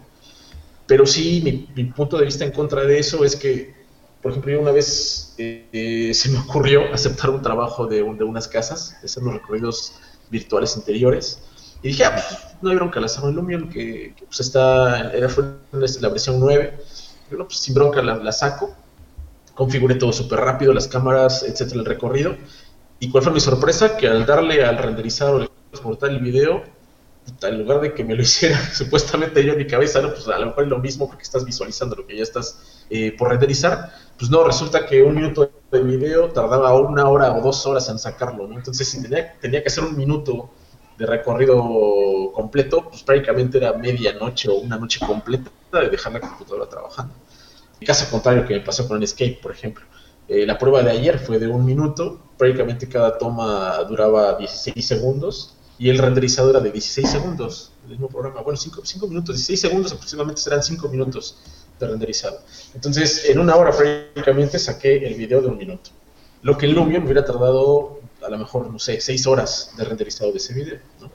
Pero 0.87 1.05
sí, 1.05 1.41
mi, 1.43 1.67
mi 1.75 1.91
punto 1.91 2.17
de 2.17 2.25
vista 2.25 2.45
en 2.45 2.51
contra 2.51 2.83
de 2.83 2.99
eso 2.99 3.23
es 3.25 3.35
que, 3.35 3.73
por 4.21 4.31
ejemplo, 4.31 4.51
yo 4.51 4.61
una 4.61 4.71
vez 4.71 5.33
eh, 5.37 5.69
eh, 5.71 6.13
se 6.13 6.29
me 6.29 6.39
ocurrió 6.39 6.93
aceptar 6.93 7.29
un 7.31 7.41
trabajo 7.41 7.87
de, 7.87 8.03
un- 8.03 8.17
de 8.17 8.23
unas 8.23 8.47
casas, 8.47 8.97
de 9.01 9.05
hacer 9.05 9.23
unos 9.23 9.35
recorridos 9.35 9.93
virtuales 10.29 10.75
interiores. 10.77 11.41
Y 11.81 11.89
dije, 11.89 12.05
ah, 12.05 12.11
pues, 12.13 12.25
no 12.61 12.69
hay 12.69 12.75
bronca, 12.75 12.99
la 12.99 13.07
en 13.23 13.35
Lumion, 13.35 13.69
que, 13.69 14.13
que, 14.15 14.25
pues 14.25 14.39
está, 14.39 15.11
era 15.11 15.29
fue 15.29 15.45
la 15.71 16.09
versión 16.09 16.39
9. 16.39 16.77
Yo, 17.31 17.37
no, 17.37 17.45
pues 17.47 17.59
sin 17.59 17.73
bronca 17.73 18.01
la, 18.01 18.15
la 18.17 18.31
saco. 18.31 18.75
Configuré 19.53 19.95
todo 19.95 20.11
súper 20.13 20.39
rápido, 20.41 20.73
las 20.73 20.87
cámaras, 20.87 21.43
etcétera, 21.43 21.79
el 21.81 21.85
recorrido. 21.85 22.35
¿Y 22.99 23.09
cuál 23.09 23.23
fue 23.23 23.33
mi 23.33 23.39
sorpresa? 23.39 23.97
Que 23.97 24.07
al 24.07 24.25
darle 24.25 24.63
al 24.65 24.77
renderizar 24.77 25.29
o 25.33 25.43
exportar 25.71 26.09
el 26.11 26.19
video, 26.19 26.63
en 27.41 27.59
lugar 27.59 27.81
de 27.81 27.93
que 27.93 28.03
me 28.03 28.15
lo 28.15 28.21
hiciera 28.23 28.57
supuestamente 28.73 29.43
yo 29.43 29.53
en 29.53 29.57
mi 29.57 29.67
cabeza, 29.67 30.01
¿no? 30.01 30.09
pues 30.09 30.27
a 30.27 30.37
lo 30.37 30.47
mejor 30.47 30.63
es 30.63 30.69
lo 30.69 30.79
mismo 30.79 31.07
porque 31.07 31.23
estás 31.23 31.45
visualizando 31.45 31.95
lo 31.95 32.05
que 32.05 32.17
ya 32.17 32.23
estás 32.23 32.85
eh, 32.89 33.15
por 33.17 33.29
renderizar, 33.29 33.91
pues 34.17 34.29
no, 34.29 34.43
resulta 34.43 34.85
que 34.85 35.01
un 35.03 35.15
minuto 35.15 35.49
de 35.71 35.83
video 35.83 36.29
tardaba 36.29 36.73
una 36.79 37.07
hora 37.09 37.33
o 37.33 37.41
dos 37.41 37.65
horas 37.65 37.89
en 37.89 37.99
sacarlo, 37.99 38.47
¿no? 38.47 38.55
Entonces 38.55 38.87
si 38.87 39.01
tenía, 39.01 39.33
tenía 39.39 39.61
que 39.61 39.67
hacer 39.67 39.83
un 39.83 39.97
minuto 39.97 40.49
de 40.97 41.05
recorrido 41.05 42.31
completo, 42.33 42.87
pues 42.89 43.03
prácticamente 43.03 43.57
era 43.57 43.73
medianoche 43.73 44.49
o 44.49 44.55
una 44.55 44.77
noche 44.77 44.99
completa 45.05 45.51
de 45.73 45.89
dejar 45.89 46.13
la 46.13 46.21
computadora 46.21 46.69
trabajando. 46.69 47.13
El 47.79 47.87
caso 47.87 48.09
contrario 48.09 48.45
que 48.45 48.53
me 48.53 48.61
pasó 48.61 48.87
con 48.87 49.03
Escape, 49.03 49.39
por 49.41 49.51
ejemplo. 49.51 49.83
Eh, 50.27 50.45
la 50.45 50.57
prueba 50.57 50.81
de 50.81 50.91
ayer 50.91 51.19
fue 51.19 51.37
de 51.37 51.47
un 51.47 51.65
minuto, 51.65 52.19
prácticamente 52.37 52.87
cada 52.87 53.17
toma 53.17 53.83
duraba 53.83 54.35
16 54.37 54.87
segundos 54.87 55.54
y 55.77 55.89
el 55.89 55.97
renderizado 55.97 56.49
era 56.49 56.59
de 56.59 56.71
16 56.71 57.09
segundos, 57.09 57.71
el 57.85 57.91
mismo 57.91 58.07
programa, 58.07 58.41
bueno, 58.41 58.57
5, 58.57 58.81
minutos, 59.07 59.35
16 59.35 59.59
segundos 59.59 59.91
aproximadamente 59.91 60.41
serán 60.41 60.63
5 60.63 60.87
minutos 60.89 61.37
de 61.79 61.87
renderizado. 61.87 62.39
Entonces, 62.73 63.25
en 63.29 63.39
una 63.39 63.55
hora 63.55 63.71
prácticamente 63.71 64.57
saqué 64.59 65.05
el 65.05 65.15
video 65.15 65.41
de 65.41 65.47
un 65.47 65.57
minuto. 65.57 65.89
Lo 66.41 66.57
que 66.57 66.65
en 66.67 66.73
Lumion 66.75 67.03
hubiera 67.03 67.25
tardado 67.25 67.99
a 68.25 68.29
lo 68.29 68.37
mejor, 68.37 68.71
no 68.71 68.79
sé, 68.79 68.99
6 69.01 69.27
horas 69.27 69.71
de 69.77 69.83
renderizado 69.83 70.31
de 70.31 70.37
ese 70.37 70.53
video, 70.53 70.79
¿no? 71.01 71.11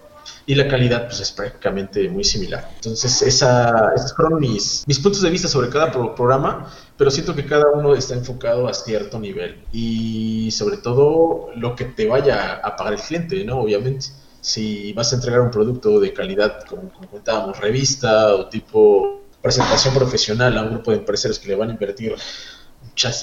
Y 0.46 0.54
la 0.54 0.68
calidad 0.68 1.06
pues 1.06 1.20
es 1.20 1.32
prácticamente 1.32 2.08
muy 2.08 2.24
similar. 2.24 2.70
Entonces, 2.76 3.22
esa, 3.22 3.92
esos 3.96 4.14
fueron 4.14 4.38
mis, 4.38 4.84
mis 4.86 4.98
puntos 4.98 5.22
de 5.22 5.30
vista 5.30 5.48
sobre 5.48 5.68
cada 5.70 5.90
pro- 5.90 6.14
programa, 6.14 6.72
pero 6.96 7.10
siento 7.10 7.34
que 7.34 7.46
cada 7.46 7.70
uno 7.72 7.94
está 7.94 8.14
enfocado 8.14 8.68
a 8.68 8.74
cierto 8.74 9.18
nivel. 9.18 9.64
Y 9.72 10.50
sobre 10.52 10.76
todo 10.76 11.50
lo 11.56 11.74
que 11.74 11.86
te 11.86 12.06
vaya 12.06 12.54
a 12.62 12.76
pagar 12.76 12.94
el 12.94 13.00
cliente, 13.00 13.44
¿no? 13.44 13.60
Obviamente 13.60 14.06
si 14.40 14.92
vas 14.92 15.12
a 15.12 15.16
entregar 15.16 15.40
un 15.40 15.50
producto 15.50 16.00
de 16.00 16.12
calidad, 16.12 16.64
como, 16.64 16.90
como 16.90 17.08
comentábamos, 17.08 17.58
revista 17.58 18.34
o 18.34 18.48
tipo 18.48 19.20
presentación 19.40 19.94
profesional 19.94 20.56
a 20.58 20.62
un 20.62 20.70
grupo 20.70 20.90
de 20.90 20.98
empresarios 20.98 21.38
que 21.38 21.48
le 21.48 21.56
van 21.56 21.70
a 21.70 21.72
invertir 21.72 22.14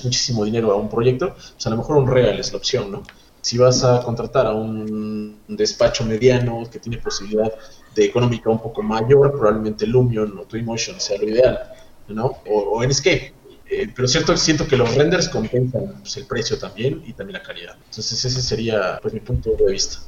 muchísimo 0.04 0.46
dinero 0.46 0.72
a 0.72 0.76
un 0.76 0.90
proyecto, 0.90 1.34
pues 1.34 1.68
a 1.68 1.70
lo 1.70 1.78
mejor 1.78 1.98
un 1.98 2.08
real 2.08 2.40
es 2.40 2.52
la 2.52 2.58
opción, 2.58 2.92
¿no? 2.92 3.04
Si 3.42 3.58
vas 3.58 3.84
a 3.84 4.02
contratar 4.02 4.48
a 4.48 4.54
un 4.54 5.40
despacho 5.48 6.04
mediano 6.06 6.68
que 6.70 6.80
tiene 6.80 6.98
posibilidad 6.98 7.52
de 7.96 8.06
económica 8.06 8.50
un 8.50 8.60
poco 8.60 8.82
mayor, 8.82 9.32
probablemente 9.32 9.86
Lumion 9.86 10.38
o 10.38 10.44
Twinmotion 10.44 11.00
sea 11.00 11.18
lo 11.18 11.30
ideal, 11.30 11.60
¿no? 12.08 12.40
O, 12.48 12.60
o 12.60 12.84
Enscape. 12.84 13.34
Eh, 13.70 13.92
pero 13.94 14.08
cierto, 14.08 14.36
siento 14.38 14.68
que 14.68 14.78
los 14.78 14.96
renders 14.96 15.28
compensan 15.28 16.00
pues, 16.00 16.16
el 16.18 16.26
precio 16.26 16.58
también 16.58 17.04
y 17.06 17.14
también 17.14 17.40
la 17.40 17.44
calidad. 17.44 17.76
Entonces 17.90 18.24
ese 18.24 18.42
sería 18.42 19.00
pues, 19.02 19.14
mi 19.14 19.20
punto 19.20 19.52
de 19.52 19.72
vista. 19.72 20.00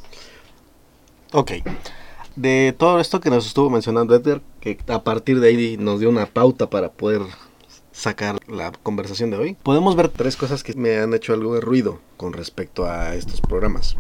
Ok. 1.32 1.52
De 2.36 2.74
todo 2.78 3.00
esto 3.00 3.20
que 3.20 3.30
nos 3.30 3.46
estuvo 3.46 3.70
mencionando 3.70 4.16
Edgar, 4.16 4.42
que 4.62 4.80
a 4.88 5.04
partir 5.04 5.40
de 5.40 5.50
ahí 5.50 5.78
nos 5.78 6.00
dio 6.00 6.10
una 6.10 6.26
pauta 6.26 6.70
para 6.70 6.92
poder 6.92 7.22
sacar 7.92 8.38
la 8.48 8.72
conversación 8.72 9.30
de 9.30 9.38
hoy, 9.38 9.58
podemos 9.62 9.96
ver 9.96 10.10
tres 10.10 10.38
cosas 10.38 10.64
que 10.64 10.74
me 10.74 10.98
han 10.98 11.14
hecho 11.14 11.34
algo 11.34 11.54
de 11.54 11.62
ruido 11.62 12.00
con 12.18 12.34
respecto 12.34 12.86
a 12.86 13.14
estos 13.16 13.42
programas. 13.42 13.98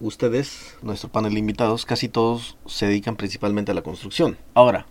Ustedes, 0.00 0.76
nuestro 0.82 1.10
panel 1.10 1.34
de 1.34 1.40
invitados, 1.40 1.84
casi 1.84 2.08
todos 2.08 2.56
se 2.66 2.86
dedican 2.86 3.16
principalmente 3.16 3.72
a 3.72 3.74
la 3.74 3.82
construcción. 3.82 4.38
Ahora, 4.54 4.86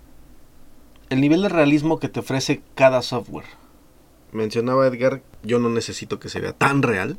el 1.09 1.21
nivel 1.21 1.41
de 1.41 1.49
realismo 1.49 1.99
que 1.99 2.07
te 2.07 2.19
ofrece 2.19 2.61
cada 2.75 3.01
software. 3.01 3.47
Mencionaba 4.31 4.85
Edgar, 4.85 5.23
yo 5.41 5.57
no 5.57 5.69
necesito 5.69 6.19
que 6.19 6.29
se 6.29 6.39
vea 6.39 6.53
tan 6.53 6.83
real, 6.83 7.17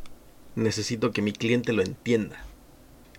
necesito 0.54 1.10
que 1.10 1.22
mi 1.22 1.32
cliente 1.32 1.72
lo 1.72 1.82
entienda. 1.82 2.44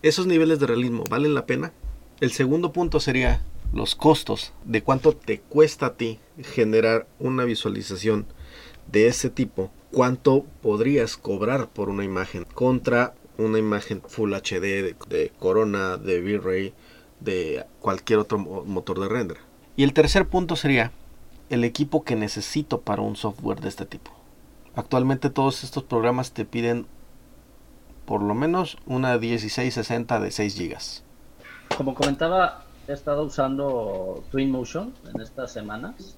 ¿Esos 0.01 0.25
niveles 0.25 0.59
de 0.59 0.67
realismo 0.67 1.03
valen 1.09 1.33
la 1.35 1.45
pena? 1.45 1.73
El 2.19 2.31
segundo 2.31 2.71
punto 2.71 2.99
sería 2.99 3.41
los 3.73 3.95
costos 3.95 4.51
de 4.65 4.81
cuánto 4.83 5.13
te 5.15 5.39
cuesta 5.39 5.87
a 5.87 5.93
ti 5.93 6.19
generar 6.41 7.07
una 7.19 7.43
visualización 7.45 8.25
de 8.91 9.07
ese 9.07 9.29
tipo, 9.29 9.71
cuánto 9.91 10.45
podrías 10.61 11.17
cobrar 11.17 11.69
por 11.69 11.89
una 11.89 12.03
imagen 12.03 12.45
contra 12.45 13.13
una 13.37 13.59
imagen 13.59 14.01
Full 14.07 14.33
HD 14.33 14.95
de, 15.07 15.31
Corona, 15.39 15.97
de 15.97 16.19
V-Ray, 16.21 16.73
de 17.19 17.65
cualquier 17.79 18.19
otro 18.19 18.37
mo- 18.39 18.63
motor 18.65 18.99
de 18.99 19.07
render. 19.07 19.37
Y 19.77 19.83
el 19.83 19.93
tercer 19.93 20.27
punto 20.27 20.55
sería 20.55 20.91
el 21.49 21.63
equipo 21.63 22.03
que 22.03 22.15
necesito 22.15 22.81
para 22.81 23.01
un 23.01 23.15
software 23.15 23.61
de 23.61 23.69
este 23.69 23.85
tipo. 23.85 24.11
Actualmente 24.75 25.29
todos 25.29 25.63
estos 25.63 25.83
programas 25.83 26.31
te 26.33 26.45
piden 26.45 26.85
por 28.11 28.23
lo 28.23 28.33
menos 28.33 28.75
una 28.87 29.17
1660 29.17 30.19
de 30.19 30.31
6 30.31 30.59
GB. 30.59 31.77
Como 31.77 31.95
comentaba, 31.95 32.65
he 32.85 32.91
estado 32.91 33.23
usando 33.23 34.21
Twinmotion 34.31 34.93
en 35.13 35.21
estas 35.21 35.53
semanas 35.53 36.17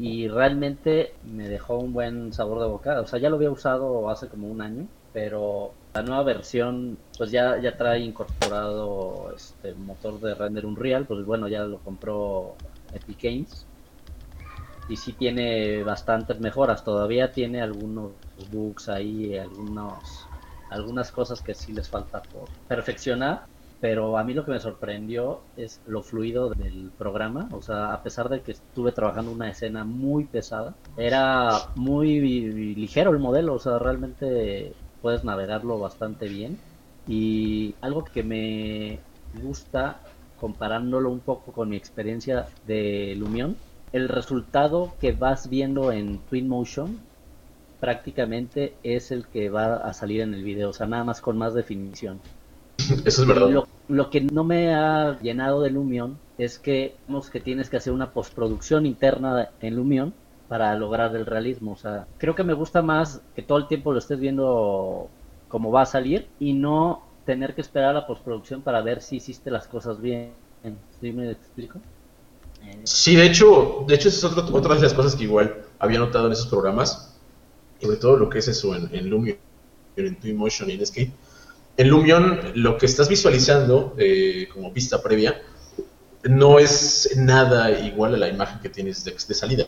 y 0.00 0.26
realmente 0.26 1.14
me 1.24 1.48
dejó 1.48 1.76
un 1.76 1.92
buen 1.92 2.32
sabor 2.32 2.58
de 2.60 2.66
boca. 2.66 3.00
O 3.00 3.06
sea, 3.06 3.20
ya 3.20 3.30
lo 3.30 3.36
había 3.36 3.52
usado 3.52 4.10
hace 4.10 4.26
como 4.26 4.48
un 4.48 4.60
año, 4.60 4.88
pero 5.12 5.74
la 5.94 6.02
nueva 6.02 6.24
versión 6.24 6.98
pues 7.16 7.30
ya, 7.30 7.56
ya 7.60 7.76
trae 7.76 8.00
incorporado 8.00 9.32
este 9.36 9.74
motor 9.74 10.18
de 10.18 10.34
render 10.34 10.66
Unreal, 10.66 11.06
pues 11.06 11.24
bueno, 11.24 11.46
ya 11.46 11.62
lo 11.62 11.78
compró 11.78 12.56
Epic 12.92 13.22
Games 13.22 13.64
y 14.88 14.96
sí 14.96 15.12
tiene 15.12 15.84
bastantes 15.84 16.40
mejoras, 16.40 16.82
todavía 16.82 17.30
tiene 17.30 17.62
algunos 17.62 18.10
bugs 18.50 18.88
ahí, 18.88 19.38
algunos 19.38 20.25
algunas 20.70 21.10
cosas 21.12 21.40
que 21.40 21.54
sí 21.54 21.72
les 21.72 21.88
falta 21.88 22.22
por 22.22 22.48
perfeccionar, 22.68 23.46
pero 23.80 24.16
a 24.16 24.24
mí 24.24 24.32
lo 24.34 24.44
que 24.44 24.52
me 24.52 24.60
sorprendió 24.60 25.40
es 25.56 25.80
lo 25.86 26.02
fluido 26.02 26.50
del 26.50 26.90
programa, 26.96 27.48
o 27.52 27.60
sea, 27.60 27.92
a 27.92 28.02
pesar 28.02 28.28
de 28.28 28.40
que 28.40 28.52
estuve 28.52 28.92
trabajando 28.92 29.30
una 29.30 29.50
escena 29.50 29.84
muy 29.84 30.24
pesada, 30.24 30.74
era 30.96 31.50
muy 31.74 32.20
ligero 32.74 33.10
el 33.10 33.18
modelo, 33.18 33.54
o 33.54 33.58
sea, 33.58 33.78
realmente 33.78 34.72
puedes 35.02 35.24
navegarlo 35.24 35.78
bastante 35.78 36.26
bien. 36.28 36.58
Y 37.06 37.74
algo 37.80 38.04
que 38.04 38.22
me 38.22 38.98
gusta, 39.42 40.00
comparándolo 40.40 41.10
un 41.10 41.20
poco 41.20 41.52
con 41.52 41.68
mi 41.68 41.76
experiencia 41.76 42.48
de 42.66 43.14
Lumion, 43.16 43.56
el 43.92 44.08
resultado 44.08 44.94
que 45.00 45.12
vas 45.12 45.48
viendo 45.48 45.92
en 45.92 46.18
Twinmotion 46.28 46.98
prácticamente 47.80 48.74
es 48.82 49.10
el 49.10 49.26
que 49.26 49.50
va 49.50 49.76
a 49.76 49.92
salir 49.92 50.20
en 50.20 50.34
el 50.34 50.42
video, 50.42 50.70
o 50.70 50.72
sea, 50.72 50.86
nada 50.86 51.04
más 51.04 51.20
con 51.20 51.36
más 51.36 51.54
definición. 51.54 52.20
Eso 53.04 53.22
es 53.22 53.26
verdad. 53.26 53.48
Lo, 53.48 53.66
lo 53.88 54.10
que 54.10 54.20
no 54.20 54.44
me 54.44 54.74
ha 54.74 55.18
llenado 55.20 55.62
de 55.62 55.70
Lumion 55.70 56.18
es 56.38 56.58
que 56.58 56.96
vemos 57.06 57.30
que 57.30 57.40
tienes 57.40 57.70
que 57.70 57.76
hacer 57.76 57.92
una 57.92 58.10
postproducción 58.10 58.86
interna 58.86 59.48
en 59.60 59.76
Lumion 59.76 60.14
para 60.48 60.74
lograr 60.74 61.14
el 61.16 61.26
realismo. 61.26 61.72
O 61.72 61.76
sea, 61.76 62.06
creo 62.18 62.34
que 62.34 62.44
me 62.44 62.52
gusta 62.52 62.82
más 62.82 63.20
que 63.34 63.42
todo 63.42 63.58
el 63.58 63.68
tiempo 63.68 63.92
lo 63.92 63.98
estés 63.98 64.18
viendo 64.18 65.08
cómo 65.48 65.70
va 65.70 65.82
a 65.82 65.86
salir 65.86 66.28
y 66.38 66.52
no 66.52 67.02
tener 67.24 67.54
que 67.54 67.60
esperar 67.60 67.90
a 67.90 68.00
la 68.00 68.06
postproducción 68.06 68.62
para 68.62 68.80
ver 68.82 69.02
si 69.02 69.16
hiciste 69.16 69.50
las 69.50 69.66
cosas 69.66 70.00
bien. 70.00 70.32
¿Sí 71.00 71.12
me 71.12 71.30
explico? 71.30 71.80
Sí, 72.84 73.14
de 73.14 73.26
hecho, 73.26 73.84
de 73.86 73.94
hecho, 73.94 74.08
esa 74.08 74.26
es 74.26 74.32
otra, 74.32 74.56
otra 74.56 74.74
de 74.74 74.82
las 74.82 74.94
cosas 74.94 75.14
que 75.14 75.24
igual 75.24 75.62
había 75.78 75.98
notado 75.98 76.26
en 76.26 76.32
esos 76.32 76.46
programas, 76.46 77.15
sobre 77.80 77.96
todo 77.96 78.16
lo 78.16 78.28
que 78.28 78.38
es 78.38 78.48
eso 78.48 78.74
en, 78.74 78.88
en 78.94 79.08
Lumion, 79.08 79.36
en 79.96 80.16
Twinmotion 80.16 80.70
y 80.70 80.74
en 80.74 80.80
Escape. 80.80 81.12
En 81.76 81.88
Lumion, 81.88 82.40
lo 82.54 82.78
que 82.78 82.86
estás 82.86 83.08
visualizando 83.08 83.94
eh, 83.98 84.48
como 84.52 84.72
vista 84.72 85.02
previa 85.02 85.42
no 86.24 86.58
es 86.58 87.10
nada 87.16 87.70
igual 87.70 88.14
a 88.14 88.18
la 88.18 88.28
imagen 88.28 88.60
que 88.60 88.68
tienes 88.68 89.04
de, 89.04 89.12
de 89.12 89.34
salida. 89.34 89.66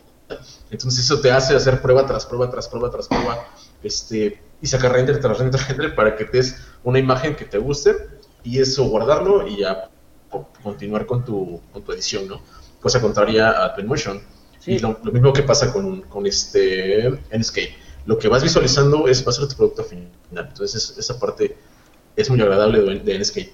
Entonces 0.69 1.05
eso 1.05 1.21
te 1.21 1.31
hace 1.31 1.55
hacer 1.55 1.81
prueba 1.81 2.05
tras 2.05 2.25
prueba, 2.25 2.49
tras 2.49 2.67
prueba, 2.67 2.89
tras 2.91 3.07
prueba, 3.07 3.47
este, 3.83 4.41
y 4.61 4.67
sacar 4.67 4.91
render 4.91 5.19
tras 5.19 5.37
render, 5.37 5.61
render 5.67 5.95
para 5.95 6.15
que 6.15 6.25
te 6.25 6.37
des 6.37 6.55
una 6.83 6.99
imagen 6.99 7.35
que 7.35 7.45
te 7.45 7.57
guste 7.57 7.95
y 8.43 8.59
eso 8.59 8.85
guardarlo 8.85 9.47
y 9.47 9.57
ya 9.57 9.89
continuar 10.63 11.05
con 11.05 11.25
tu, 11.25 11.61
con 11.71 11.83
tu 11.83 11.91
edición, 11.91 12.27
¿no? 12.27 12.41
Cosa 12.79 13.01
contraria 13.01 13.63
a 13.63 13.73
Twinmotion. 13.75 14.21
Sí. 14.59 14.73
Y 14.73 14.79
lo, 14.79 14.99
lo 15.03 15.11
mismo 15.11 15.33
que 15.33 15.43
pasa 15.43 15.71
con, 15.71 16.01
con 16.01 16.25
este 16.25 17.07
Enscape. 17.31 17.75
Lo 18.09 18.17
que 18.19 18.27
vas 18.33 18.43
visualizando 18.43 19.07
es 19.07 19.25
va 19.25 19.29
a 19.31 19.33
ser 19.37 19.47
tu 19.47 19.55
producto 19.55 19.83
final. 19.83 20.11
Entonces 20.51 20.95
esa 20.97 21.19
parte 21.19 21.57
es 22.15 22.29
muy 22.29 22.41
agradable 22.41 22.81
de, 22.81 22.99
de 22.99 23.15
Enscape. 23.15 23.53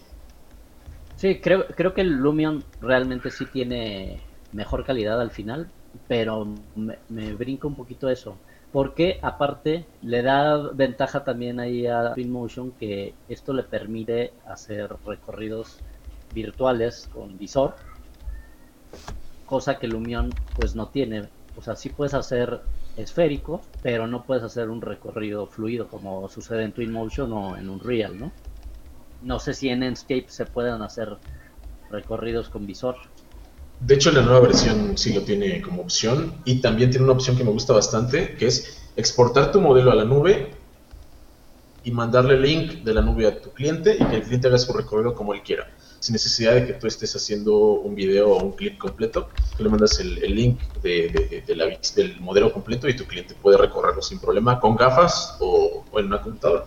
Sí, 1.16 1.40
creo, 1.42 1.66
creo 1.76 1.94
que 1.94 2.02
el 2.02 2.10
Lumion 2.18 2.66
realmente 2.80 3.32
sí 3.32 3.46
tiene 3.48 4.24
mejor 4.52 4.86
calidad 4.86 5.20
al 5.22 5.32
final, 5.32 5.72
pero 6.08 6.46
me, 6.76 7.00
me 7.08 7.34
brinca 7.34 7.68
un 7.68 7.76
poquito 7.76 8.10
eso. 8.10 8.42
Porque 8.72 9.20
aparte 9.22 9.88
le 10.02 10.22
da 10.22 10.72
ventaja 10.74 11.24
también 11.24 11.60
ahí 11.60 11.88
a 11.88 12.14
Twinmotion 12.14 12.74
que 12.76 13.16
esto 13.28 13.54
le 13.54 13.64
permite 13.64 14.34
hacer 14.46 14.90
recorridos 15.06 15.82
virtuales 16.30 17.08
con 17.08 17.38
visor, 17.38 17.76
cosa 19.46 19.80
que 19.80 19.88
Lumion 19.88 20.38
pues 20.56 20.76
no 20.76 20.90
tiene. 20.90 21.30
O 21.56 21.62
sea, 21.62 21.76
sí 21.76 21.90
puedes 21.90 22.14
hacer 22.14 22.62
esférico, 22.98 23.62
pero 23.82 24.08
no 24.08 24.24
puedes 24.26 24.44
hacer 24.44 24.70
un 24.70 24.82
recorrido 24.82 25.48
fluido 25.48 25.88
como 25.88 26.30
sucede 26.30 26.64
en 26.64 26.72
Twinmotion 26.72 27.32
o 27.34 27.58
en 27.58 27.70
Unreal, 27.70 28.20
¿no? 28.20 28.32
No 29.22 29.40
sé 29.40 29.54
si 29.54 29.70
en 29.70 29.84
Enscape 29.84 30.26
se 30.28 30.46
pueden 30.46 30.82
hacer 30.82 31.18
recorridos 31.90 32.50
con 32.50 32.66
visor. 32.66 32.96
De 33.80 33.96
hecho, 33.96 34.12
la 34.12 34.22
nueva 34.22 34.40
versión 34.40 34.98
sí 34.98 35.14
lo 35.14 35.22
tiene 35.22 35.62
como 35.62 35.82
opción 35.82 36.34
y 36.46 36.62
también 36.62 36.90
tiene 36.90 37.06
una 37.06 37.14
opción 37.14 37.36
que 37.36 37.44
me 37.44 37.52
gusta 37.52 37.74
bastante, 37.74 38.36
que 38.36 38.48
es 38.48 38.92
exportar 38.96 39.52
tu 39.52 39.60
modelo 39.60 39.92
a 39.92 39.96
la 39.96 40.06
nube 40.06 40.56
y 41.84 41.92
mandarle 41.92 42.36
el 42.36 42.42
link 42.42 42.84
de 42.84 42.94
la 42.94 43.02
nube 43.02 43.28
a 43.28 43.42
tu 43.42 43.52
cliente 43.52 43.96
y 43.96 44.06
que 44.06 44.16
el 44.16 44.24
cliente 44.24 44.48
haga 44.48 44.58
su 44.58 44.74
recorrido 44.74 45.14
como 45.14 45.34
él 45.34 45.42
quiera, 45.44 45.68
sin 46.06 46.14
necesidad 46.14 46.54
de 46.54 46.68
que 46.68 46.74
tú 46.74 46.86
estés 46.88 47.16
haciendo 47.16 47.56
un 47.58 47.96
video 47.96 48.30
o 48.30 48.44
un 48.44 48.52
clip 48.52 48.78
completo. 48.78 49.30
Tú 49.58 49.64
le 49.64 49.70
mandas 49.70 50.00
el, 50.00 50.24
el 50.24 50.36
link 50.36 50.60
de, 50.84 51.10
de- 51.10 51.44
de 51.48 51.56
la, 51.56 51.66
del 51.96 52.20
modelo 52.20 52.52
completo 52.54 52.88
y 52.88 52.96
tu 52.96 53.06
cliente 53.06 53.34
puede 53.42 53.58
recorrerlo 53.58 54.02
sin 54.02 54.20
problema 54.20 54.60
con 54.60 54.76
gafas 54.76 55.36
o, 55.40 55.84
o 55.92 56.00
en 56.00 56.06
una 56.08 56.22
computadora. 56.22 56.66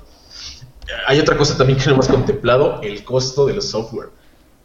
Hay 1.06 1.20
otra 1.20 1.36
cosa 1.36 1.56
también 1.56 1.78
que 1.78 1.86
no 1.86 1.92
hemos 1.92 2.08
contemplado, 2.08 2.80
el 2.82 3.04
costo 3.04 3.46
de 3.46 3.54
los 3.54 3.68
software. 3.68 4.08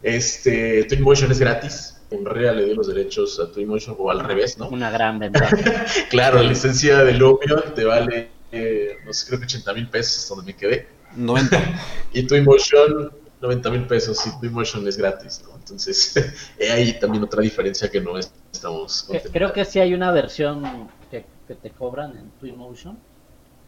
Este, 0.02 0.84
Twinmotion 0.84 1.30
es 1.30 1.38
gratis. 1.38 1.90
Unreal 2.10 2.56
le 2.56 2.64
dio 2.66 2.74
los 2.74 2.86
derechos 2.88 3.40
a 3.40 3.50
Twinmotion 3.52 3.96
o 3.98 4.10
al 4.10 4.20
revés, 4.20 4.58
¿no? 4.58 4.68
Una 4.68 4.90
gran 4.90 5.18
ventaja. 5.18 5.56
Claro, 6.10 6.42
la 6.42 6.48
licencia 6.48 7.02
de 7.04 7.12
Lumion 7.14 7.62
te 7.74 7.84
vale, 7.84 8.28
eh, 8.52 8.98
no 9.04 9.12
sé, 9.12 9.26
creo 9.28 9.38
que 9.40 9.46
80 9.46 9.72
mil 9.74 9.88
pesos 9.88 10.28
donde 10.28 10.52
me 10.52 10.56
quedé. 10.56 10.86
90. 11.16 11.60
Y 12.12 12.26
Twinmotion, 12.26 13.10
90 13.44 13.70
mil 13.70 13.86
pesos. 13.86 14.26
Y 14.26 14.40
Twinmotion 14.40 14.86
es 14.88 14.96
gratis, 14.96 15.42
¿no? 15.46 15.54
Entonces, 15.56 16.16
eh, 16.58 16.70
hay 16.70 16.98
también 16.98 17.22
otra 17.24 17.42
diferencia 17.42 17.90
que 17.90 18.00
no 18.00 18.18
es- 18.18 18.32
estamos 18.52 19.02
contemplando. 19.02 19.32
Creo 19.38 19.52
que 19.52 19.64
sí 19.64 19.80
hay 19.80 19.94
una 19.94 20.10
versión 20.12 20.88
que, 21.10 21.24
que 21.46 21.54
te 21.54 21.70
cobran 21.70 22.16
en 22.16 22.30
Twinmotion, 22.40 22.98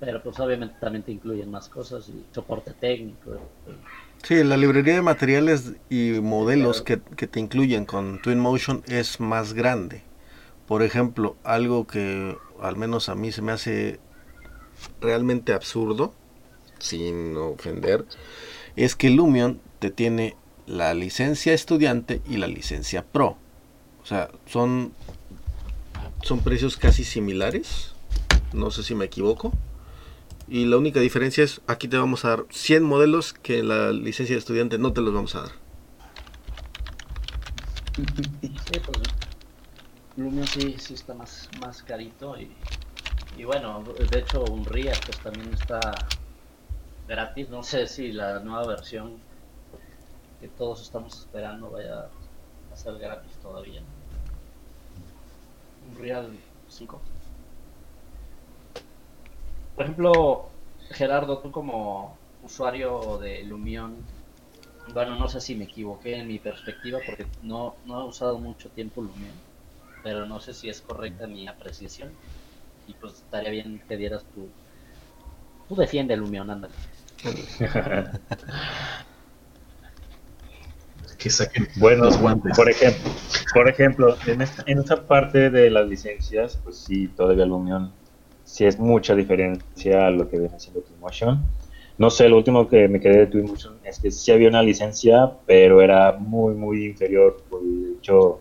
pero 0.01 0.23
pues 0.23 0.39
obviamente 0.41 0.77
también 0.81 1.03
te 1.03 1.13
incluyen 1.13 1.51
más 1.51 1.69
cosas 1.69 2.09
y 2.09 2.25
soporte 2.35 2.73
técnico. 2.73 3.39
Sí, 4.23 4.43
la 4.43 4.57
librería 4.57 4.95
de 4.95 5.03
materiales 5.03 5.75
y 5.89 6.13
modelos 6.21 6.83
que, 6.83 7.01
que 7.17 7.27
te 7.27 7.39
incluyen 7.39 7.85
con 7.85 8.21
Twinmotion 8.23 8.83
es 8.89 9.21
más 9.21 9.53
grande. 9.53 10.03
Por 10.67 10.83
ejemplo, 10.83 11.37
algo 11.45 11.87
que 11.87 12.37
al 12.61 12.77
menos 12.77 13.09
a 13.09 13.15
mí 13.15 13.31
se 13.31 13.43
me 13.43 13.53
hace 13.53 14.01
realmente 15.01 15.53
absurdo, 15.53 16.13
sin 16.79 17.37
ofender, 17.37 18.05
es 18.77 18.97
que 18.97 19.11
Lumion 19.11 19.61
te 19.79 19.91
tiene 19.91 20.37
la 20.67 20.95
licencia 20.95 21.53
estudiante 21.53 22.21
y 22.29 22.37
la 22.37 22.47
licencia 22.47 23.05
pro. 23.05 23.37
O 24.03 24.07
sea, 24.07 24.31
son, 24.47 24.93
son 26.23 26.41
precios 26.41 26.77
casi 26.77 27.05
similares. 27.05 27.93
No 28.53 28.71
sé 28.71 28.83
si 28.83 28.95
me 28.95 29.07
equivoco. 29.07 29.53
Y 30.49 30.67
la 30.67 30.77
única 30.77 31.01
diferencia 31.01 31.43
es, 31.43 31.61
aquí 31.67 31.89
te 31.89 31.97
vamos 31.97 32.25
a 32.25 32.29
dar 32.31 32.45
100 32.51 32.83
modelos 32.85 33.33
que 33.33 33.63
la 33.63 33.91
licencia 33.91 34.35
de 34.35 34.39
estudiante 34.39 34.79
no 34.79 34.93
te 34.93 35.01
los 35.01 35.13
vamos 35.13 35.35
a 35.35 35.43
dar. 35.43 35.51
Pues 37.97 38.05
Lumion 40.17 40.47
sí, 40.47 40.77
sí 40.79 40.95
está 40.95 41.15
más, 41.15 41.49
más 41.61 41.83
carito 41.83 42.39
y, 42.39 42.51
y 43.37 43.45
bueno, 43.45 43.83
de 43.83 44.19
hecho 44.19 44.45
Unreal 44.45 44.97
pues 45.05 45.19
también 45.19 45.53
está 45.53 45.81
gratis. 47.09 47.49
No 47.49 47.63
sé 47.63 47.87
si 47.87 48.13
la 48.13 48.39
nueva 48.41 48.67
versión 48.67 49.17
que 50.47 50.53
todos 50.57 50.81
estamos 50.83 51.19
esperando 51.19 51.71
vaya 51.71 52.09
a 52.73 52.77
ser 52.77 52.97
gratis 52.99 53.33
todavía. 53.43 53.83
Unreal 55.91 56.31
5. 56.69 57.01
Por 59.75 59.85
ejemplo, 59.85 60.51
Gerardo, 60.91 61.39
tú 61.39 61.51
como 61.51 62.17
usuario 62.43 63.19
de 63.19 63.43
Lumion, 63.45 63.97
bueno, 64.95 65.17
no 65.17 65.29
sé 65.29 65.41
si 65.41 65.57
me 65.57 65.65
equivoqué 65.65 66.17
en 66.17 66.29
mi 66.29 66.39
perspectiva 66.39 67.01
porque 67.05 67.27
no, 67.43 67.75
no 67.85 68.03
he 68.03 68.05
usado 68.05 68.39
mucho 68.39 68.69
tiempo 68.71 69.03
Lumion, 69.03 69.35
pero 70.05 70.27
no 70.27 70.39
sé 70.39 70.55
si 70.55 70.69
es 70.69 70.81
correcta 70.81 71.27
mi 71.27 71.49
apreciación 71.49 72.13
y 72.87 72.95
pues 72.95 73.15
estaría 73.15 73.51
bien 73.51 73.83
que 73.89 73.97
dieras 73.97 74.25
tu... 74.33 74.49
Tú 75.69 75.75
defiende 75.75 76.17
Lumion, 76.17 76.49
ándale. 76.51 76.75
Que 81.19 81.31
saquen 81.31 81.69
Bueno, 81.77 82.11
guantes. 82.19 82.57
por 82.57 82.71
ejemplo, 82.71 83.11
por 83.55 83.69
ejemplo, 83.69 84.17
en 84.27 84.43
esta, 84.43 84.65
en 84.67 84.79
esta 84.79 85.07
parte 85.07 85.51
de 85.51 85.71
las 85.71 85.87
licencias, 85.89 86.59
pues 86.63 86.77
sí, 86.79 87.09
todavía 87.09 87.47
Lumion 87.47 87.93
sí 88.45 88.65
es 88.65 88.79
mucha 88.79 89.15
diferencia 89.15 90.07
a 90.07 90.11
lo 90.11 90.29
que 90.29 90.39
viene 90.39 90.59
siendo 90.59 90.81
Twinmotion. 90.81 91.45
No 91.99 92.11
sé, 92.11 92.29
lo 92.29 92.37
último 92.37 92.69
que 92.69 92.89
me 92.89 93.01
quedé 93.01 93.19
de 93.19 93.27
Twinmotion 93.27 93.79
es 93.85 93.99
que 93.99 94.11
sí 94.11 94.31
había 94.31 94.49
una 94.49 94.63
licencia, 94.63 95.33
pero 95.47 95.81
era 95.81 96.13
muy, 96.13 96.55
muy 96.55 96.87
inferior. 96.87 97.43
Por, 97.49 97.63
de 97.63 97.95
hecho, 97.99 98.41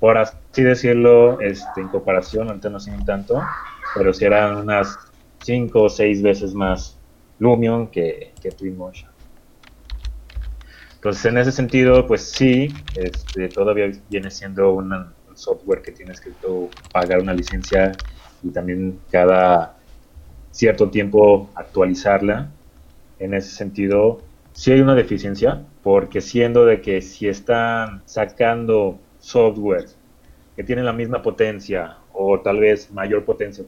por 0.00 0.18
así 0.18 0.62
decirlo, 0.62 1.40
este, 1.40 1.80
en 1.80 1.88
comparación, 1.88 2.48
ahorita 2.48 2.68
no 2.68 2.78
ni 2.78 3.04
tanto, 3.04 3.40
pero 3.94 4.12
sí 4.12 4.24
eran 4.24 4.56
unas 4.56 4.98
5 5.42 5.82
o 5.82 5.88
6 5.88 6.22
veces 6.22 6.54
más 6.54 6.98
Lumion 7.38 7.88
que, 7.88 8.32
que 8.42 8.50
Twinmotion. 8.50 9.13
Entonces, 11.04 11.26
en 11.26 11.36
ese 11.36 11.52
sentido, 11.52 12.06
pues 12.06 12.22
sí, 12.22 12.72
este, 12.96 13.48
todavía 13.50 13.90
viene 14.08 14.30
siendo 14.30 14.72
un 14.72 14.90
software 15.34 15.82
que 15.82 15.92
tienes 15.92 16.18
que 16.18 16.30
pagar 16.92 17.20
una 17.20 17.34
licencia 17.34 17.92
y 18.42 18.48
también 18.48 18.98
cada 19.10 19.76
cierto 20.50 20.88
tiempo 20.88 21.50
actualizarla. 21.56 22.48
En 23.18 23.34
ese 23.34 23.50
sentido, 23.50 24.22
sí 24.54 24.72
hay 24.72 24.80
una 24.80 24.94
deficiencia, 24.94 25.66
porque 25.82 26.22
siendo 26.22 26.64
de 26.64 26.80
que 26.80 27.02
si 27.02 27.28
están 27.28 28.00
sacando 28.06 28.98
software 29.18 29.84
que 30.56 30.64
tienen 30.64 30.86
la 30.86 30.94
misma 30.94 31.20
potencia 31.20 31.98
o 32.14 32.40
tal 32.40 32.60
vez 32.60 32.90
mayor 32.90 33.26
potencia 33.26 33.62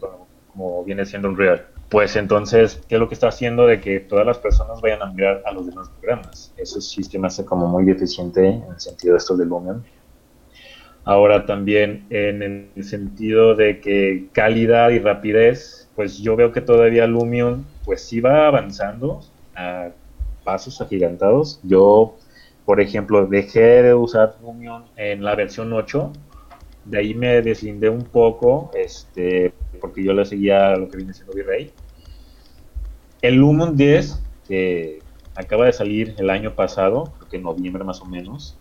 como, 0.55 0.85
viene 0.85 1.05
siendo 1.05 1.29
Unreal, 1.29 1.67
pues 1.89 2.17
entonces, 2.17 2.83
¿qué 2.89 2.97
es 2.97 3.01
lo 3.01 3.09
que 3.09 3.15
está 3.15 3.29
haciendo 3.29 3.67
de 3.67 3.81
que 3.81 4.01
todas 4.01 4.27
las 4.27 4.39
personas 4.39 4.81
vayan 4.81 5.03
a 5.03 5.07
mirar 5.07 5.43
a 5.47 5.53
los 5.53 5.67
demás 5.67 5.89
programas? 6.01 6.53
Eso 6.57 6.81
sí 6.81 7.05
se 7.05 7.19
me 7.19 7.29
hace 7.29 7.45
como 7.45 7.69
muy 7.69 7.85
deficiente 7.85 8.47
en 8.47 8.65
el 8.73 8.81
sentido 8.81 9.15
de 9.15 9.19
esto 9.19 9.37
de 9.37 9.47
Lumion. 9.47 9.85
Ahora 11.05 11.47
también 11.47 12.05
en 12.11 12.43
el 12.75 12.83
sentido 12.83 13.55
de 13.55 13.81
que 13.81 14.27
calidad 14.33 14.91
y 14.91 14.99
rapidez, 14.99 15.89
pues 15.95 16.19
yo 16.19 16.35
veo 16.35 16.51
que 16.51 16.61
todavía 16.61 17.07
Lumion 17.07 17.65
pues 17.85 18.03
sí 18.03 18.21
va 18.21 18.49
avanzando 18.49 19.21
a 19.55 19.91
pasos 20.43 20.81
agigantados. 20.81 21.61
Yo, 21.63 22.17
por 22.65 22.81
ejemplo, 22.81 23.27
dejé 23.27 23.85
de 23.85 23.95
usar 23.95 24.35
Lumion 24.43 24.87
en 24.97 25.23
la 25.23 25.37
versión 25.37 25.73
8 25.73 26.13
de 26.87 26.99
ahí 26.99 27.15
me 27.15 27.43
deslindé 27.43 27.89
un 27.89 28.05
poco, 28.05 28.71
este, 28.75 29.53
porque 29.81 30.05
yo 30.05 30.13
le 30.13 30.25
seguía 30.25 30.77
lo 30.77 30.89
que 30.89 30.97
viene 30.97 31.13
siendo 31.13 31.35
Virrey. 31.35 31.73
El 33.23 33.37
Lumen 33.37 33.77
10, 33.77 34.23
que 34.47 35.01
acaba 35.35 35.67
de 35.67 35.73
salir 35.73 36.15
el 36.19 36.31
año 36.31 36.55
pasado, 36.55 37.13
creo 37.17 37.29
que 37.29 37.37
en 37.37 37.43
noviembre 37.43 37.83
más 37.83 38.01
o 38.01 38.07
menos, 38.07 38.57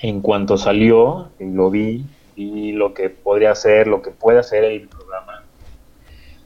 en 0.00 0.20
cuanto 0.20 0.56
salió, 0.56 1.30
lo 1.38 1.70
vi, 1.70 2.06
y 2.36 2.72
lo 2.72 2.94
que 2.94 3.10
podría 3.10 3.52
hacer, 3.52 3.86
lo 3.86 4.02
que 4.02 4.10
puede 4.10 4.38
hacer 4.38 4.64
el 4.64 4.88
programa, 4.88 5.44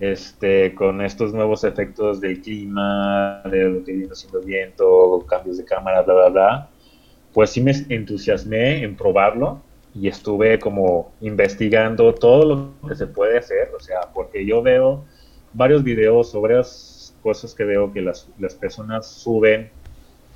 este, 0.01 0.75
con 0.75 1.01
estos 1.03 1.33
nuevos 1.33 1.65
efectos 1.65 2.21
del 2.21 2.43
clima, 2.43 3.43
de 3.45 3.65
lo 3.65 3.85
que 3.85 3.93
viene 3.93 4.15
siendo 4.15 4.41
viento, 4.41 5.25
cambios 5.29 5.57
de 5.57 5.65
cámara, 5.65 6.03
bla, 6.03 6.15
bla, 6.15 6.29
bla, 6.29 6.69
pues 7.33 7.51
sí 7.51 7.61
me 7.61 7.73
entusiasmé 7.89 8.83
en 8.83 8.97
probarlo 8.97 9.63
y 10.01 10.09
estuve 10.09 10.59
como 10.59 11.13
investigando 11.21 12.15
todo 12.15 12.45
lo 12.83 12.89
que 12.89 12.95
se 12.95 13.07
puede 13.07 13.39
hacer, 13.39 13.71
o 13.77 13.81
sea, 13.81 14.01
porque 14.15 14.47
yo 14.47 14.63
veo 14.63 15.05
varios 15.53 15.83
videos 15.83 16.31
sobre 16.31 16.55
las 16.55 17.17
cosas 17.23 17.55
que 17.55 17.65
veo 17.65 17.93
que 17.93 18.01
las, 18.01 18.29
las 18.39 18.55
personas 18.55 19.07
suben 19.07 19.71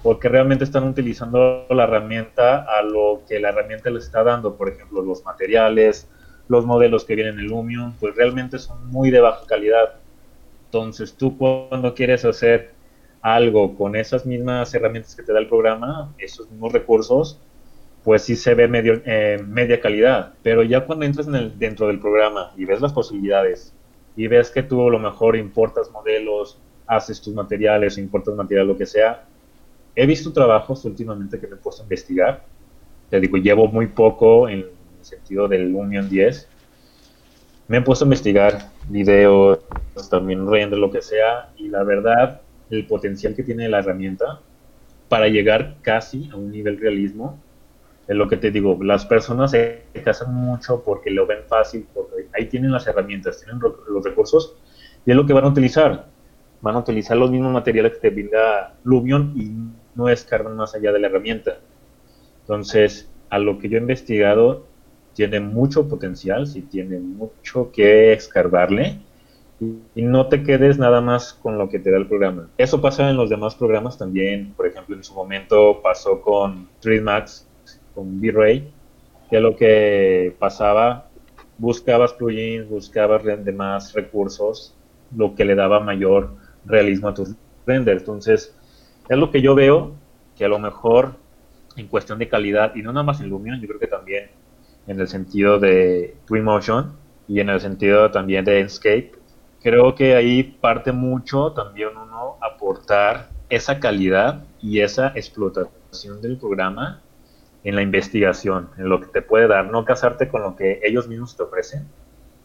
porque 0.03 0.29
realmente 0.29 0.65
están 0.65 0.85
utilizando 0.85 1.65
la 1.71 1.85
herramienta 1.85 2.65
a 2.65 2.83
lo 2.83 3.23
que 3.29 3.39
la 3.39 3.51
herramienta 3.51 3.89
les 3.91 4.05
está 4.05 4.25
dando, 4.25 4.57
por 4.57 4.69
ejemplo, 4.69 5.01
los 5.01 5.25
materiales, 5.25 6.09
los 6.49 6.67
modelos 6.67 7.05
que 7.05 7.15
vienen 7.15 7.39
en 7.39 7.47
Lumion, 7.47 7.95
pues 8.01 8.17
realmente 8.17 8.59
son 8.59 8.91
muy 8.91 9.11
de 9.11 9.21
baja 9.21 9.47
calidad. 9.47 9.95
Entonces 10.65 11.15
tú 11.15 11.39
cuando 11.39 11.95
quieres 11.95 12.25
hacer 12.25 12.73
algo 13.21 13.77
con 13.77 13.95
esas 13.95 14.27
mismas 14.27 14.75
herramientas 14.75 15.15
que 15.15 15.23
te 15.23 15.33
da 15.33 15.39
el 15.39 15.47
programa, 15.47 16.13
esos 16.19 16.51
mismos 16.51 16.73
recursos, 16.73 17.39
pues 18.05 18.23
sí 18.23 18.37
se 18.37 18.55
ve 18.55 18.69
medio, 18.69 19.01
eh, 19.05 19.43
media 19.47 19.81
calidad. 19.81 20.35
Pero 20.43 20.63
ya 20.63 20.85
cuando 20.85 21.05
entras 21.05 21.27
dentro 21.59 21.87
del 21.87 22.01
programa 22.01 22.53
y 22.57 22.65
ves 22.65 22.81
las 22.81 22.93
posibilidades 22.93 23.73
y 24.17 24.27
ves 24.27 24.51
que 24.51 24.63
tú 24.63 24.87
a 24.87 24.91
lo 24.91 24.99
mejor 24.99 25.37
importas 25.37 25.91
modelos, 25.91 26.59
haces 26.87 27.21
tus 27.21 27.35
materiales, 27.35 27.99
importas 27.99 28.35
material, 28.35 28.67
lo 28.67 28.77
que 28.77 28.87
sea, 28.87 29.25
he 29.95 30.07
visto 30.07 30.33
trabajos 30.33 30.85
últimamente 30.85 31.39
que 31.39 31.47
me 31.47 31.55
he 31.55 31.59
puesto 31.59 31.83
a 31.83 31.85
investigar. 31.85 32.45
Te 33.09 33.21
digo, 33.21 33.37
llevo 33.37 33.69
muy 33.69 33.87
poco 33.87 34.49
en 34.49 34.61
el 34.61 34.71
sentido 35.03 35.49
del 35.49 35.75
Union 35.75 36.09
10. 36.09 36.49
Me 37.69 37.79
he 37.79 37.83
puesto 37.83 38.05
a 38.05 38.07
investigar 38.07 38.71
videos, 38.89 39.61
también 40.11 40.51
render, 40.51 40.79
lo 40.79 40.91
que 40.91 41.01
sea, 41.01 41.51
y 41.57 41.69
la 41.69 41.85
verdad, 41.85 42.41
el 42.71 42.87
potencial 42.87 43.35
que 43.35 43.43
tiene 43.43 43.69
la 43.69 43.79
herramienta 43.79 44.41
para 45.09 45.29
llegar 45.29 45.77
casi 45.83 46.29
a 46.33 46.37
un 46.37 46.51
nivel 46.51 46.79
realismo 46.79 47.39
es 48.07 48.17
lo 48.17 48.29
que 48.29 48.37
te 48.37 48.51
digo, 48.51 48.79
las 48.83 49.07
personas 49.07 49.53
se 49.53 49.85
casan 50.05 50.35
mucho 50.35 50.83
porque 50.83 51.11
lo 51.11 51.27
ven 51.27 51.45
fácil, 51.47 51.87
porque 51.95 52.27
ahí 52.35 52.47
tienen 52.47 52.73
las 52.73 52.87
herramientas, 52.87 53.39
tienen 53.39 53.61
los 53.61 54.05
recursos 54.05 54.57
y 55.07 55.11
es 55.11 55.17
lo 55.17 55.27
que 55.27 55.33
van 55.33 55.45
a 55.45 55.49
utilizar. 55.49 56.07
Van 56.61 56.77
a 56.77 56.79
utilizar 56.79 57.17
los 57.17 57.31
mismos 57.31 57.53
materiales 57.53 57.95
que 57.95 57.99
te 57.99 58.11
brinda 58.11 58.75
Lumion 58.85 59.33
y 59.37 59.53
no 59.97 60.09
escarban 60.09 60.57
más 60.57 60.75
allá 60.75 60.93
de 60.93 61.01
la 61.01 61.09
herramienta. 61.09 61.59
Entonces, 62.41 63.09
a 63.31 63.39
lo 63.39 63.59
que 63.59 63.69
yo 63.69 63.79
he 63.79 63.81
investigado, 63.81 64.67
tiene 65.15 65.41
mucho 65.41 65.89
potencial, 65.89 66.47
sí 66.47 66.63
tiene 66.63 66.99
mucho 66.99 67.71
que 67.73 68.13
escarbarle 68.13 69.01
y 69.95 70.03
no 70.03 70.27
te 70.27 70.43
quedes 70.43 70.79
nada 70.79 71.01
más 71.01 71.35
con 71.35 71.59
lo 71.59 71.69
que 71.69 71.79
te 71.79 71.91
da 71.91 71.99
el 71.99 72.07
programa. 72.07 72.49
Eso 72.59 72.81
pasa 72.81 73.09
en 73.09 73.17
los 73.17 73.31
demás 73.31 73.55
programas 73.55 73.99
también, 73.99 74.53
por 74.57 74.67
ejemplo, 74.67 74.97
en 74.97 75.05
su 75.05 75.15
momento 75.15 75.81
pasó 75.83 76.21
con 76.21 76.69
3 76.81 77.03
Max, 77.03 77.49
con 77.95 78.19
V-Ray, 78.19 78.73
que 79.31 79.41
lo 79.41 79.57
que 79.57 80.35
pasaba, 80.39 81.09
buscabas 81.59 82.13
plugins, 82.13 82.69
buscabas 82.69 83.23
más 83.55 83.93
recursos, 83.95 84.75
lo 85.17 85.35
que 85.35 85.45
le 85.45 85.55
daba 85.55 85.81
mayor 85.81 86.35
realismo 86.65 87.09
a 87.09 87.15
tus 87.15 87.35
renders. 87.67 88.03
Entonces, 88.03 88.55
es 89.09 89.19
lo 89.19 89.31
que 89.31 89.43
yo 89.43 89.55
veo, 89.55 89.93
que 90.37 90.45
a 90.45 90.49
lo 90.49 90.59
mejor 90.59 91.15
en 91.77 91.87
cuestión 91.89 92.19
de 92.19 92.29
calidad, 92.29 92.75
y 92.75 92.83
no 92.83 92.93
nada 92.93 93.05
más 93.05 93.21
en 93.21 93.29
Lumion, 93.29 93.61
yo 93.61 93.69
creo 93.69 93.81
que 93.81 93.87
también 93.87 94.31
en 94.87 95.01
el 95.01 95.09
sentido 95.09 95.59
de 95.59 96.17
Twinmotion 96.27 96.93
y 97.29 97.41
en 97.41 97.49
el 97.49 97.61
sentido 97.61 98.11
también 98.11 98.45
de 98.45 98.61
Enscape, 98.61 99.13
creo 99.63 99.95
que 99.95 100.15
ahí 100.15 100.43
parte 100.43 100.93
mucho 100.93 101.53
también 101.53 101.91
uno 101.91 102.37
aportar 102.41 103.31
esa 103.49 103.79
calidad 103.79 104.45
y 104.61 104.81
esa 104.81 105.09
explotación 105.15 106.21
del 106.21 106.37
programa 106.39 107.01
en 107.65 107.77
la 107.77 107.83
investigación, 107.83 108.71
en 108.77 108.89
lo 108.89 109.01
que 109.01 109.07
te 109.07 109.23
puede 109.23 109.47
dar, 109.47 109.71
no 109.71 109.85
casarte 109.85 110.29
con 110.29 110.43
lo 110.43 110.57
que 110.57 110.81
ellos 110.83 111.09
mismos 111.09 111.37
te 111.37 111.45
ofrecen, 111.45 111.87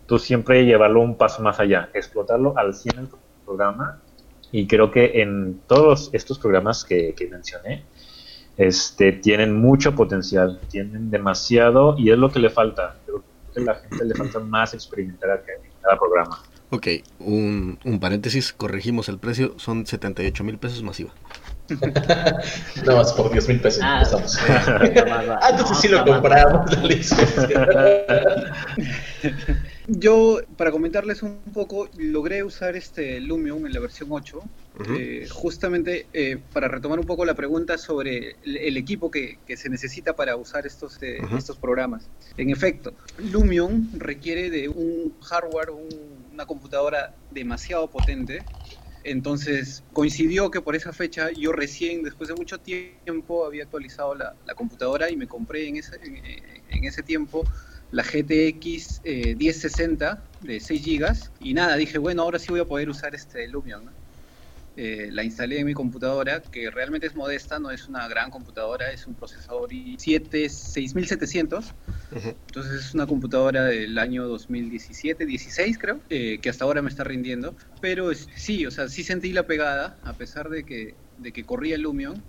tú 0.05 0.19
siempre 0.19 0.65
llevarlo 0.65 1.01
un 1.01 1.17
paso 1.17 1.41
más 1.41 1.59
allá, 1.59 1.89
explotarlo 1.93 2.57
al 2.57 2.73
100 2.73 2.99
el 2.99 3.07
programa 3.45 4.01
y 4.51 4.67
creo 4.67 4.91
que 4.91 5.21
en 5.21 5.61
todos 5.67 6.09
estos 6.13 6.39
programas 6.39 6.85
que, 6.85 7.13
mencioné, 7.29 7.83
este, 8.55 9.11
tienen 9.11 9.55
mucho 9.59 9.93
potencial, 9.93 10.59
tienen 10.69 11.11
demasiado 11.11 11.95
y 11.97 12.11
es 12.11 12.17
lo 12.17 12.31
que 12.31 12.39
le 12.39 12.49
falta. 12.49 12.97
Creo 13.05 13.23
que 13.53 13.59
a 13.59 13.63
la 13.63 13.75
gente 13.75 14.05
le 14.05 14.15
falta 14.15 14.39
más 14.39 14.73
experimentar 14.73 15.43
en 15.47 15.69
cada 15.81 15.97
programa. 15.97 16.39
Ok, 16.69 16.87
un, 17.19 17.79
un 17.85 17.99
paréntesis, 17.99 18.51
corregimos 18.51 19.07
el 19.09 19.19
precio, 19.19 19.53
son 19.57 19.85
78 19.85 20.43
mil 20.43 20.57
pesos 20.57 20.83
masiva. 20.83 21.11
no, 22.85 22.95
más 22.95 23.11
por 23.13 23.31
10 23.31 23.47
mil 23.47 23.59
pesos 23.59 23.83
Ah, 23.83 23.95
empezamos. 23.99 24.37
ah, 24.49 25.49
entonces 25.51 25.77
sí 25.79 25.87
lo 25.89 26.03
compramos 26.05 26.71
la 26.71 26.83
licencia. 26.87 27.67
Yo, 29.89 30.39
para 30.57 30.71
comentarles 30.71 31.23
un 31.23 31.43
poco, 31.53 31.89
logré 31.97 32.43
usar 32.43 32.75
este 32.75 33.19
Lumion 33.21 33.65
en 33.65 33.73
la 33.73 33.79
versión 33.79 34.09
8, 34.11 34.41
Ujú. 34.79 34.93
eh, 34.95 35.27
justamente 35.31 36.07
eh, 36.13 36.37
para 36.51 36.67
retomar 36.67 36.99
un 36.99 37.05
poco 37.05 37.25
la 37.25 37.33
pregunta 37.35 37.77
sobre 37.77 38.37
el, 38.43 38.57
el 38.57 38.77
equipo 38.77 39.09
que, 39.09 39.39
que 39.45 39.57
se 39.57 39.69
necesita 39.69 40.13
para 40.15 40.35
usar 40.35 40.65
estos, 40.67 41.01
eh, 41.01 41.17
estos 41.37 41.57
programas. 41.57 42.09
En 42.35 42.49
efecto, 42.49 42.93
Lumion 43.17 43.89
requiere 43.93 44.49
de 44.49 44.67
un 44.69 45.17
hardware, 45.21 45.71
un- 45.71 46.29
una 46.33 46.45
computadora 46.45 47.15
demasiado 47.29 47.89
potente. 47.89 48.45
Entonces 49.09 49.83
coincidió 49.93 50.51
que 50.51 50.61
por 50.61 50.75
esa 50.75 50.91
fecha 50.91 51.29
yo 51.31 51.51
recién, 51.51 52.03
después 52.03 52.29
de 52.29 52.35
mucho 52.35 52.57
tiempo, 52.59 53.45
había 53.45 53.63
actualizado 53.63 54.15
la, 54.15 54.35
computadora 54.55 55.09
y 55.09 55.15
me 55.15 55.27
compré 55.27 55.67
en 55.67 55.77
ese, 55.77 55.95
en, 56.03 56.17
en 56.69 56.83
ese 56.83 57.03
tiempo 57.03 57.43
la 57.91 58.03
GTX 58.03 59.01
eh, 59.03 59.35
1060 59.35 60.23
de 60.41 60.59
6 60.59 60.85
GB 60.85 61.07
y 61.39 61.53
nada, 61.53 61.75
dije, 61.77 61.97
bueno, 61.97 62.23
ahora 62.23 62.39
sí 62.39 62.47
voy 62.49 62.59
a 62.59 62.65
poder 62.65 62.89
usar 62.89 63.15
este 63.15 63.47
Lumion. 63.47 63.85
¿no? 63.85 64.06
Eh, 64.77 65.09
la 65.11 65.23
instalé 65.23 65.59
en 65.59 65.65
mi 65.65 65.73
computadora, 65.73 66.49
que 66.51 66.69
realmente 66.71 67.07
es 67.07 67.15
modesta, 67.15 67.59
no 67.59 67.71
es 67.71 67.89
una 67.89 68.07
gran 68.07 68.29
computadora, 68.29 68.91
es 68.91 69.07
un 69.07 69.15
procesador 69.15 69.73
i7 69.73 70.49
6700, 70.49 71.75
Ujú. 72.11 72.37
entonces 72.47 72.85
es 72.85 72.93
una 72.93 73.07
computadora 73.07 73.65
del 73.65 73.97
año 73.97 74.27
2017, 74.27 75.25
16 75.25 75.77
creo, 75.79 76.03
eh, 76.09 76.39
que 76.41 76.49
hasta 76.49 76.65
ahora 76.65 76.83
me 76.83 76.89
está 76.89 77.03
rindiendo, 77.03 77.55
pero 77.79 78.11
es- 78.11 78.27
sí, 78.35 78.65
o 78.67 78.71
sea, 78.71 78.87
sí 78.87 79.03
sentí 79.03 79.33
la 79.33 79.47
pegada, 79.47 79.99
a 80.03 80.15
pesar 80.17 80.49
de 80.49 80.65
que, 80.65 80.99
de 81.17 81.33
que 81.33 81.45
corría 81.45 81.75
el 81.75 81.81
Lumion, 81.81 82.23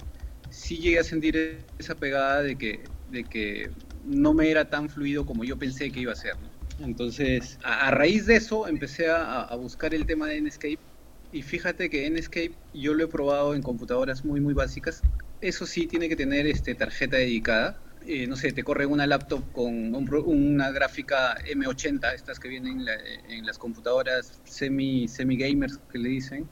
sí 0.49 0.79
llegué 0.79 0.99
a 1.01 1.05
sentir 1.05 1.71
esa 1.79 1.99
pegada 1.99 2.43
de 2.43 2.57
que, 2.59 2.93
de 3.07 3.29
que 3.29 3.73
no 4.03 4.33
me 4.35 4.51
era 4.51 4.71
tan 4.71 4.89
fluido 4.89 5.27
como 5.27 5.45
yo 5.45 5.59
pensé 5.59 5.93
que 5.93 6.01
iba 6.01 6.13
a 6.13 6.17
ser. 6.17 6.41
¿no? 6.41 6.51
Entonces, 6.79 7.59
a, 7.63 7.89
a 7.89 7.91
raíz 7.91 8.27
de 8.27 8.37
eso, 8.37 8.67
empecé 8.69 9.09
a, 9.11 9.43
a 9.43 9.57
buscar 9.57 9.95
el 9.95 10.07
tema 10.07 10.29
de 10.29 10.41
Netscape 10.41 10.88
Y 11.31 11.43
fíjate 11.43 11.91
que 11.91 12.09
Netscape 12.11 12.59
yo 12.73 12.95
lo 12.95 13.05
he 13.05 13.09
probado 13.09 13.55
en 13.55 13.63
computadoras 13.63 14.25
muy 14.25 14.41
muy 14.41 14.55
básicas. 14.55 15.03
Eso 15.41 15.67
sí 15.67 15.87
tiene 15.87 16.09
que 16.09 16.17
tener 16.17 16.47
este 16.47 16.75
tarjeta 16.75 17.17
dedicada. 17.17 17.83
Eh, 18.07 18.27
no 18.27 18.37
sé, 18.37 18.53
te 18.53 18.65
corre 18.65 18.87
una 18.87 19.07
laptop 19.07 19.51
con 19.53 19.95
un 19.95 20.09
una 20.27 20.71
gráfica 20.71 21.37
M80, 21.45 22.15
estas 22.15 22.39
que 22.41 22.49
vienen 22.49 22.79
en, 22.81 22.85
la- 22.87 22.95
en 23.29 23.45
las 23.47 23.59
computadoras 23.59 24.41
semi, 24.45 25.09
semi 25.09 25.37
gamers 25.37 25.79
que 25.91 25.99
le 25.99 26.09
dicen, 26.11 26.49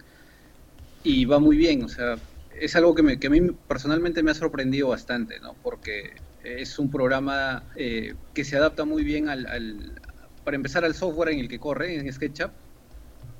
y 1.02 1.24
va 1.24 1.38
muy 1.38 1.56
bien, 1.56 1.84
o 1.84 1.88
sea, 1.88 2.18
es 2.50 2.74
algo 2.76 2.94
que, 2.94 3.02
me, 3.02 3.18
que 3.18 3.28
a 3.28 3.30
mí 3.30 3.40
personalmente 3.68 4.22
me 4.22 4.30
ha 4.30 4.34
sorprendido 4.34 4.88
bastante, 4.88 5.38
¿no? 5.40 5.58
Porque 5.62 6.22
es 6.42 6.78
un 6.78 6.90
programa 6.90 7.70
eh, 7.76 8.16
que 8.34 8.44
se 8.44 8.56
adapta 8.56 8.84
muy 8.84 9.04
bien 9.04 9.28
al, 9.28 9.46
al- 9.46 10.00
para 10.44 10.56
empezar 10.56 10.84
al 10.84 10.94
software 10.94 11.30
en 11.30 11.40
el 11.40 11.48
que 11.48 11.58
corre, 11.60 11.96
en 11.96 12.12
SketchUp, 12.12 12.52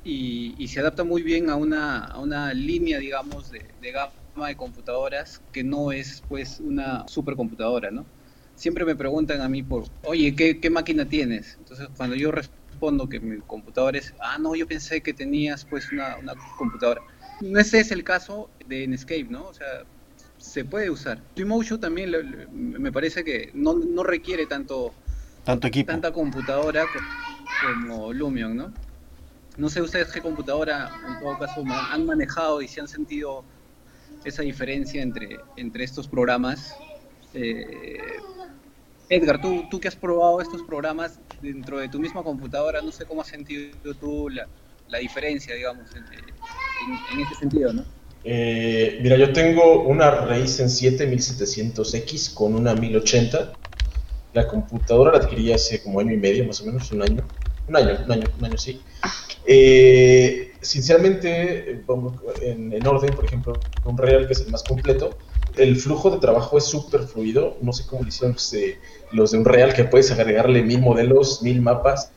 y, 0.07 0.55
y 0.63 0.69
se 0.69 0.81
adapta 0.81 1.05
muy 1.05 1.23
bien 1.23 1.51
a 1.51 1.57
una, 1.57 2.05
a 2.05 2.21
una 2.21 2.55
línea, 2.55 2.99
digamos, 2.99 3.51
de, 3.51 3.75
de 3.81 3.93
gama 3.93 4.13
de 4.49 4.57
computadoras 4.57 5.43
que 5.53 5.65
no 5.65 5.93
es 5.93 6.23
pues 6.29 6.61
una 6.61 7.07
supercomputadora, 7.09 7.91
¿no? 7.91 8.07
Siempre 8.55 8.85
me 8.85 8.97
preguntan 8.97 9.41
a 9.41 9.49
mí 9.49 9.63
por, 9.63 9.85
oye, 10.03 10.35
¿qué, 10.35 10.61
qué 10.61 10.71
máquina 10.71 11.09
tienes? 11.09 11.57
Entonces, 11.59 11.89
cuando 11.97 12.17
yo 12.17 12.31
respondo 12.33 13.09
que 13.09 13.21
mi 13.21 13.41
computadora 13.41 13.99
es, 13.99 14.15
ah, 14.21 14.39
no, 14.39 14.55
yo 14.55 14.67
pensé 14.67 15.03
que 15.03 15.13
tenías 15.13 15.67
pues 15.69 15.91
una, 15.93 16.17
una 16.19 16.35
computadora. 16.57 17.01
No 17.41 17.59
ese 17.59 17.81
es 17.81 17.91
el 17.91 18.05
caso 18.05 18.51
de 18.67 18.87
Netscape, 18.87 19.25
¿no? 19.29 19.49
O 19.49 19.55
sea, 19.55 19.67
se 20.39 20.65
puede 20.65 20.89
usar. 20.91 21.23
Twinmotion 21.35 21.81
también 21.81 22.11
le- 22.11 22.23
le- 22.23 22.47
me 22.49 22.93
parece 22.93 23.25
que 23.25 23.51
no, 23.55 23.75
no 23.75 24.03
requiere 24.05 24.47
tanto 24.47 24.95
Tanto 25.45 25.67
equipo. 25.69 25.93
tanta 25.93 26.13
computadora 26.13 26.85
co- 26.87 27.01
como 27.75 28.13
Lumion, 28.13 28.57
¿no? 28.57 28.73
No 29.57 29.69
sé 29.71 29.81
ustedes 29.83 30.13
qué 30.13 30.21
computadora 30.23 30.93
en 31.07 31.17
todo 31.19 31.37
caso 31.39 31.65
han 31.93 32.05
manejado 32.07 32.63
y 32.63 32.69
si 32.69 32.81
han 32.81 32.89
sentido 32.89 33.47
esa 34.25 34.43
diferencia 34.43 35.03
entre, 35.03 35.47
entre 35.57 35.85
estos 35.85 36.09
programas. 36.09 36.85
Eh, 37.35 38.25
Edgar, 39.09 39.41
¿tú, 39.41 39.69
tú 39.71 39.81
que 39.81 39.89
has 39.89 39.97
probado 39.97 40.41
estos 40.41 40.63
programas 40.65 41.21
dentro 41.41 41.79
de 41.79 41.89
tu 41.89 42.01
misma 42.01 42.23
computadora, 42.25 42.83
no 42.83 42.93
sé 42.93 43.07
cómo 43.07 43.23
has 43.23 43.29
sentido 43.29 43.95
tú 43.99 44.29
la, 44.29 44.49
la 44.89 44.99
diferencia, 44.99 45.55
digamos, 45.55 45.95
en, 45.95 46.05
en- 46.13 46.99
en 47.13 47.21
ese 47.21 47.35
sentido, 47.35 47.73
¿no? 47.73 47.87
Eh, 48.23 48.99
mira, 49.03 49.17
yo 49.17 49.33
tengo 49.33 49.85
una 49.85 50.11
Ryzen 50.27 50.69
7 50.69 51.07
1700X 51.07 52.35
con 52.35 52.55
una 52.55 52.75
1080. 52.75 53.59
La 54.33 54.47
computadora 54.49 55.13
la 55.13 55.19
adquirí 55.19 55.53
hace 55.53 55.83
como 55.83 56.01
año 56.01 56.13
y 56.15 56.19
medio, 56.19 56.45
más 56.47 56.61
o 56.63 56.67
menos, 56.67 56.93
un 56.93 57.03
año. 57.03 57.31
Un 57.69 57.77
año, 57.77 57.99
un 58.05 58.13
año, 58.13 58.25
un 58.39 58.45
año, 58.45 58.59
sí. 58.59 58.81
Eh, 59.45 60.53
sinceramente, 60.61 61.71
eh, 61.73 61.85
en, 62.43 62.73
en 62.73 62.87
orden, 62.87 63.15
por 63.15 63.25
ejemplo, 63.25 63.61
un 63.85 63.99
Real, 63.99 64.27
que 64.27 64.35
es 64.35 64.41
el 64.41 64.51
más 64.51 64.63
completo, 64.63 65.17
el 65.57 65.77
flujo 65.77 66.11
de 66.11 66.19
trabajo 66.19 66.59
es 66.59 66.65
súper 66.65 67.03
fluido. 67.03 67.57
No 67.63 67.73
sé 67.73 67.85
cómo 67.87 68.03
lo 68.03 68.09
hicieron 68.09 68.37
de, 68.53 68.79
los 69.13 69.33
de 69.33 69.39
un 69.39 69.45
Real, 69.45 69.75
que 69.75 69.85
puedes 69.85 70.11
agregarle 70.11 70.63
mil 70.63 70.81
modelos, 70.81 71.43
mil 71.43 71.61
mapas, 71.61 72.13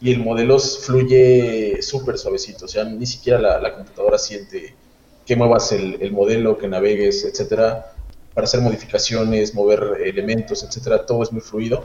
y 0.00 0.12
el 0.12 0.18
modelo 0.18 0.58
fluye 0.58 1.80
súper 1.80 2.18
suavecito. 2.18 2.66
O 2.66 2.68
sea, 2.68 2.84
ni 2.84 3.06
siquiera 3.06 3.38
la, 3.38 3.60
la 3.60 3.74
computadora 3.74 4.18
siente 4.18 4.74
que 5.24 5.36
muevas 5.36 5.72
el, 5.72 5.96
el 6.02 6.12
modelo, 6.12 6.58
que 6.58 6.68
navegues, 6.68 7.24
etcétera, 7.24 7.93
para 8.34 8.44
hacer 8.44 8.60
modificaciones, 8.60 9.54
mover 9.54 10.00
elementos, 10.04 10.64
etcétera, 10.64 11.06
todo 11.06 11.22
es 11.22 11.32
muy 11.32 11.40
fluido. 11.40 11.84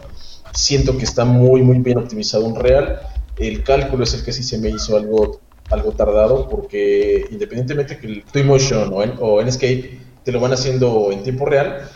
Siento 0.54 0.98
que 0.98 1.06
está 1.06 1.24
muy, 1.26 1.62
muy 1.62 1.78
bien 1.78 2.00
optimizado 2.00 2.46
un 2.46 2.56
real. 2.56 3.00
El 3.38 3.64
cálculo 3.64 4.04
es 4.04 4.14
el 4.16 4.24
que 4.24 4.34
sí 4.34 4.44
se 4.44 4.58
me 4.58 4.70
hizo 4.70 4.98
algo, 4.98 5.40
algo 5.70 5.92
tardado, 5.92 6.50
porque 6.50 7.26
independientemente 7.30 7.98
que 8.00 8.08
el 8.08 8.24
Twinmotion 8.24 8.92
o, 8.92 9.04
en, 9.04 9.14
o 9.20 9.40
te 10.24 10.32
lo 10.32 10.40
van 10.40 10.54
haciendo 10.54 11.12
en 11.12 11.24
tiempo 11.24 11.46
real, 11.46 11.88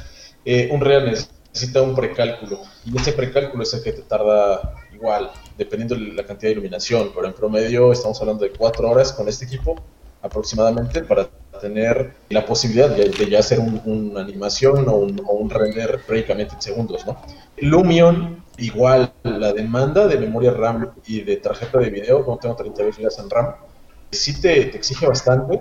eh, 0.46 0.70
un 0.72 0.82
real 0.82 1.06
necesita 1.06 1.82
un 1.82 1.96
precálculo, 1.96 2.62
y 2.86 2.98
ese 2.98 3.14
precálculo 3.14 3.64
es 3.64 3.74
el 3.74 3.84
que 3.84 3.94
te 3.94 4.02
tarda 4.02 4.76
igual, 4.94 5.32
dependiendo 5.58 5.96
de 5.96 6.14
la 6.14 6.26
cantidad 6.26 6.50
de 6.50 6.54
iluminación, 6.54 7.12
pero 7.14 7.28
en 7.28 7.34
promedio 7.34 7.92
estamos 7.92 8.20
hablando 8.22 8.44
de 8.44 8.52
cuatro 8.52 8.90
horas 8.90 9.12
con 9.14 9.28
este 9.28 9.46
equipo 9.46 9.76
aproximadamente 10.22 11.04
para 11.04 11.30
tener 11.60 12.14
la 12.30 12.46
posibilidad 12.46 12.90
de, 12.90 13.10
de 13.10 13.30
ya 13.30 13.40
hacer 13.40 13.60
un- 13.60 13.82
una 13.86 14.22
animación 14.22 14.88
o 14.90 14.96
un, 14.98 15.22
o 15.26 15.34
un 15.34 15.50
render 15.50 16.02
prácticamente 16.06 16.56
en 16.56 16.62
segundos, 16.62 17.06
¿no? 17.06 17.18
Lumion, 17.58 18.44
igual, 18.58 19.14
la 19.24 19.54
demanda 19.54 20.08
de 20.08 20.18
memoria 20.18 20.52
RAM 20.52 20.94
y 21.06 21.22
de 21.22 21.38
tarjeta 21.38 21.80
de 21.80 21.90
video, 21.90 22.24
no 22.28 22.38
tengo 22.38 22.56
32 22.56 22.98
GB 22.98 23.20
en 23.20 23.30
RAM, 23.30 23.56
sí 24.12 24.40
te, 24.42 24.66
te 24.66 24.78
exige 24.78 25.08
bastante. 25.08 25.60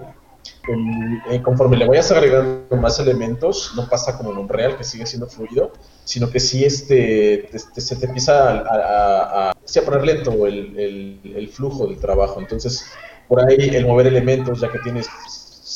Conforme 1.43 1.77
le 1.77 1.87
vayas 1.87 2.11
agregando 2.13 2.77
más 2.77 2.99
elementos, 3.01 3.73
no 3.77 3.89
pasa 3.89 4.17
como 4.17 4.33
en 4.33 4.39
un 4.39 4.49
real 4.49 4.77
que 4.77 4.85
sigue 4.85 5.07
siendo 5.07 5.27
fluido, 5.27 5.73
sino 6.05 6.31
que 6.31 6.41
sí 6.41 6.65
este, 6.65 7.49
te- 7.51 7.59
te- 7.75 7.81
se 7.81 7.97
te 7.97 8.07
empieza 8.07 8.51
a, 8.51 8.59
a- 8.61 9.49
a- 9.49 9.51
a- 9.51 9.55
poner 9.85 10.05
lento 10.05 10.47
el, 10.47 10.79
el- 10.79 11.33
el 11.37 11.49
flujo 11.49 11.87
del 11.87 11.99
trabajo. 11.99 12.41
Entonces, 12.41 12.85
por 13.29 13.41
ahí 13.41 13.57
el 13.75 13.87
mover 13.87 14.07
elementos, 14.07 14.61
ya 14.61 14.71
que 14.71 14.79
tienes 14.81 15.09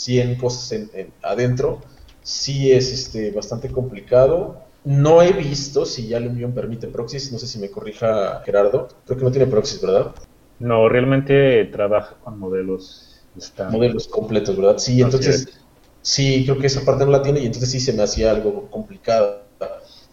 100 0.07 0.37
cosas 0.37 0.73
en- 0.73 0.91
en- 0.95 1.15
adentro, 1.23 1.81
sí 2.23 2.73
es 2.73 2.93
este, 2.93 3.31
bastante 3.33 3.71
complicado. 3.71 4.65
No 4.85 5.23
he 5.23 5.33
visto 5.33 5.85
si 5.85 6.09
ya 6.09 6.21
Lumion 6.21 6.55
permite 6.55 6.89
proxies, 6.89 7.33
no 7.33 7.39
sé 7.39 7.47
si 7.49 7.59
me 7.59 7.71
corrija 7.71 8.41
Gerardo, 8.45 8.89
creo 9.05 9.19
que 9.19 9.25
no 9.25 9.31
tiene 9.33 9.47
proxies, 9.49 9.81
¿verdad? 9.83 10.15
No, 10.59 10.89
realmente 10.89 11.65
trabaja 11.67 12.19
con 12.21 12.39
modelos. 12.39 13.29
Modelos 13.67 14.09
completos, 14.09 14.57
¿verdad? 14.57 14.79
Sí, 14.79 15.01
entonces 15.03 15.47
sí, 16.01 16.45
creo 16.45 16.59
que 16.59 16.69
esa 16.69 16.85
parte 16.85 17.05
no 17.05 17.11
la 17.11 17.23
tiene 17.23 17.41
y 17.41 17.47
entonces 17.47 17.71
sí 17.71 17.81
se 17.81 17.93
me 17.93 18.03
hacía 18.03 18.31
algo 18.31 18.71
complicado. 18.71 19.45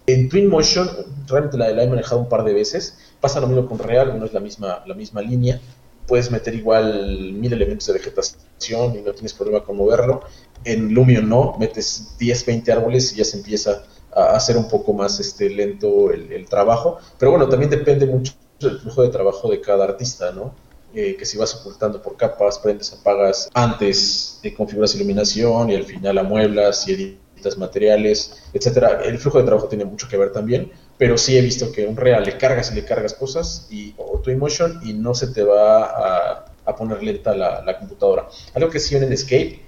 En 0.06 0.30
Twinmotion 0.30 0.90
realmente 1.28 1.58
la, 1.58 1.70
la 1.72 1.84
he 1.84 1.88
manejado 1.90 2.22
un 2.22 2.30
par 2.30 2.44
de 2.44 2.54
veces, 2.54 2.98
pasa 3.22 3.40
lo 3.40 3.48
mismo 3.48 3.68
con 3.68 3.80
Real, 3.80 4.20
no 4.20 4.26
es 4.26 4.34
la 4.34 4.40
misma, 4.42 4.84
la 4.86 4.96
misma 4.96 5.22
línea, 5.22 5.62
puedes 6.08 6.32
meter 6.32 6.54
igual 6.54 7.34
mil 7.34 7.54
elementos 7.54 7.88
de 7.88 7.94
vegetación 7.94 8.96
y 8.96 9.02
no 9.02 9.12
tienes 9.14 9.34
problema 9.34 9.64
con 9.64 9.78
moverlo. 9.78 10.22
En 10.64 10.94
Lumion 10.94 11.28
no, 11.28 11.56
metes 11.60 12.16
10, 12.20 12.46
20 12.46 12.72
árboles 12.72 13.14
y 13.14 13.18
ya 13.18 13.26
se 13.26 13.38
empieza 13.38 13.84
a 14.16 14.36
hacer 14.36 14.58
un 14.58 14.68
poco 14.68 14.94
más 14.94 15.20
este, 15.20 15.50
lento 15.50 16.12
el, 16.12 16.46
trabajo. 16.48 17.00
Pero 17.18 17.32
bueno, 17.32 17.50
también 17.50 17.70
depende 17.70 18.06
mucho 18.06 18.34
del 18.60 18.80
flujo 18.80 19.02
de 19.02 19.10
trabajo 19.10 19.50
de 19.50 19.60
cada 19.60 19.86
artista, 19.86 20.32
¿no? 20.32 20.54
Eh, 20.94 21.16
que 21.18 21.26
si 21.26 21.38
vas 21.38 21.56
ocultando 21.56 22.02
por 22.02 22.16
capas, 22.16 22.60
prendes, 22.60 22.94
apagas, 22.94 23.50
antes 23.56 24.40
eh, 24.44 24.54
configuras 24.54 24.94
iluminación 24.94 25.72
y 25.72 25.76
al 25.76 25.86
final 25.86 26.20
amueblas 26.20 26.88
y 26.88 26.94
editas 26.94 27.58
materiales, 27.58 28.44
etcétera. 28.54 29.02
El 29.04 29.18
flujo 29.18 29.40
de 29.40 29.46
trabajo 29.46 29.68
tiene 29.68 29.86
mucho 29.86 30.08
que 30.08 30.18
ver 30.18 30.32
también, 30.32 30.72
pero 31.04 31.18
sí 31.18 31.38
he 31.38 31.42
visto 31.42 31.70
que 31.70 31.86
un 31.86 31.98
real 31.98 32.24
le 32.24 32.38
cargas 32.38 32.72
y 32.72 32.76
le 32.76 32.86
cargas 32.86 33.14
cosas 33.14 33.68
y, 33.70 33.94
o 33.98 34.20
Twinmotion 34.20 34.80
y 34.86 34.94
no 34.94 35.14
se 35.14 35.28
te 35.28 35.44
va 35.44 35.84
a, 35.84 36.46
a 36.64 36.76
poner 36.78 37.04
lenta 37.04 37.36
la, 37.36 37.62
la 37.62 37.78
computadora. 37.78 38.30
Algo 38.54 38.70
que 38.70 38.80
sí 38.80 38.96
en 38.96 39.12
Escape, 39.12 39.60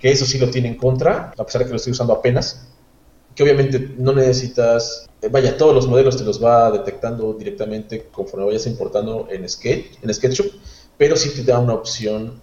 que 0.00 0.10
eso 0.10 0.26
sí 0.26 0.36
lo 0.40 0.50
tiene 0.50 0.66
en 0.66 0.74
contra, 0.74 1.32
a 1.38 1.46
pesar 1.46 1.60
de 1.60 1.66
que 1.66 1.70
lo 1.70 1.76
estoy 1.76 1.92
usando 1.92 2.12
apenas, 2.12 2.66
que 3.36 3.44
obviamente 3.44 3.94
no 3.98 4.12
necesitas, 4.12 5.08
eh, 5.22 5.28
vaya, 5.28 5.56
todos 5.56 5.76
los 5.76 5.86
modelos 5.86 6.16
te 6.16 6.24
los 6.24 6.42
va 6.42 6.72
detectando 6.72 7.34
directamente 7.34 8.08
conforme 8.10 8.46
vayas 8.46 8.66
importando 8.66 9.28
en 9.30 9.48
Sketch, 9.48 10.02
en 10.02 10.12
SketchUp, 10.12 10.52
pero 10.98 11.14
sí 11.14 11.30
te 11.36 11.44
da 11.44 11.60
una 11.60 11.74
opción 11.74 12.42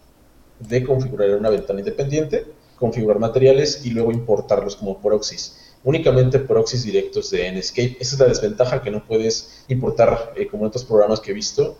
de 0.62 0.86
configurar 0.86 1.32
una 1.32 1.50
ventana 1.50 1.80
independiente, 1.80 2.46
configurar 2.80 3.20
materiales 3.20 3.86
y 3.86 3.90
luego 3.90 4.14
importarlos 4.14 4.78
como 4.78 5.02
proxies. 5.02 5.67
Únicamente 5.84 6.40
proxies 6.40 6.84
directos 6.84 7.30
de 7.32 7.52
Netscape. 7.52 7.98
Esa 8.00 8.16
es 8.16 8.20
la 8.20 8.26
desventaja 8.28 8.82
que 8.82 8.92
no 8.92 9.04
puedes 9.06 9.63
importar 9.70 10.34
eh, 10.36 10.48
como 10.48 10.63
en 10.63 10.68
otros 10.68 10.84
programas 10.84 11.20
que 11.20 11.32
he 11.32 11.34
visto 11.34 11.78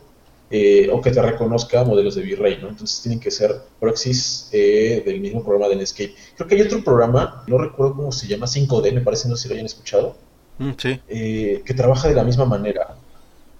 eh, 0.50 0.90
o 0.94 1.02
que 1.02 1.12
te 1.12 1.22
reconozca 1.22 1.84
modelos 1.84 2.16
de 2.16 2.22
V-Ray, 2.22 2.60
¿no? 2.62 2.70
Entonces 2.70 3.02
tienen 3.02 3.20
que 3.20 3.32
ser 3.32 3.60
proxies 3.82 4.48
eh, 4.54 5.04
del 5.06 5.20
mismo 5.20 5.44
programa 5.44 5.68
de 5.68 5.76
Netscape. 5.76 6.16
Creo 6.38 6.48
que 6.48 6.56
hay 6.56 6.62
otro 6.62 6.84
programa, 6.84 7.44
no 7.48 7.58
recuerdo 7.58 7.96
cómo 7.96 8.12
se 8.14 8.28
llama, 8.28 8.46
5D, 8.48 8.94
me 8.94 9.02
parece, 9.02 9.28
no 9.28 9.36
sé 9.36 9.44
si 9.44 9.50
lo 9.50 9.54
hayan 9.56 9.66
escuchado, 9.66 10.16
Mm, 10.60 10.72
sí. 10.78 11.00
eh, 11.10 11.62
que 11.66 11.74
trabaja 11.74 12.08
de 12.08 12.16
la 12.16 12.24
misma 12.24 12.46
manera. 12.46 12.96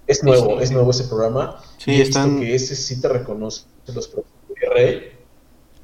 Es 0.06 0.24
nuevo, 0.24 0.56
sí. 0.56 0.64
es 0.64 0.70
nuevo 0.72 0.90
ese 0.90 1.04
programa. 1.04 1.62
Sí, 1.76 1.90
y 1.90 1.94
he 1.96 1.98
visto 1.98 2.18
están- 2.18 2.40
que 2.40 2.54
ese 2.54 2.74
sí 2.74 3.00
te 3.00 3.08
reconoce 3.08 3.64
los 3.94 4.08
proxies 4.08 4.34
de 4.48 4.54
V-Ray. 4.54 5.12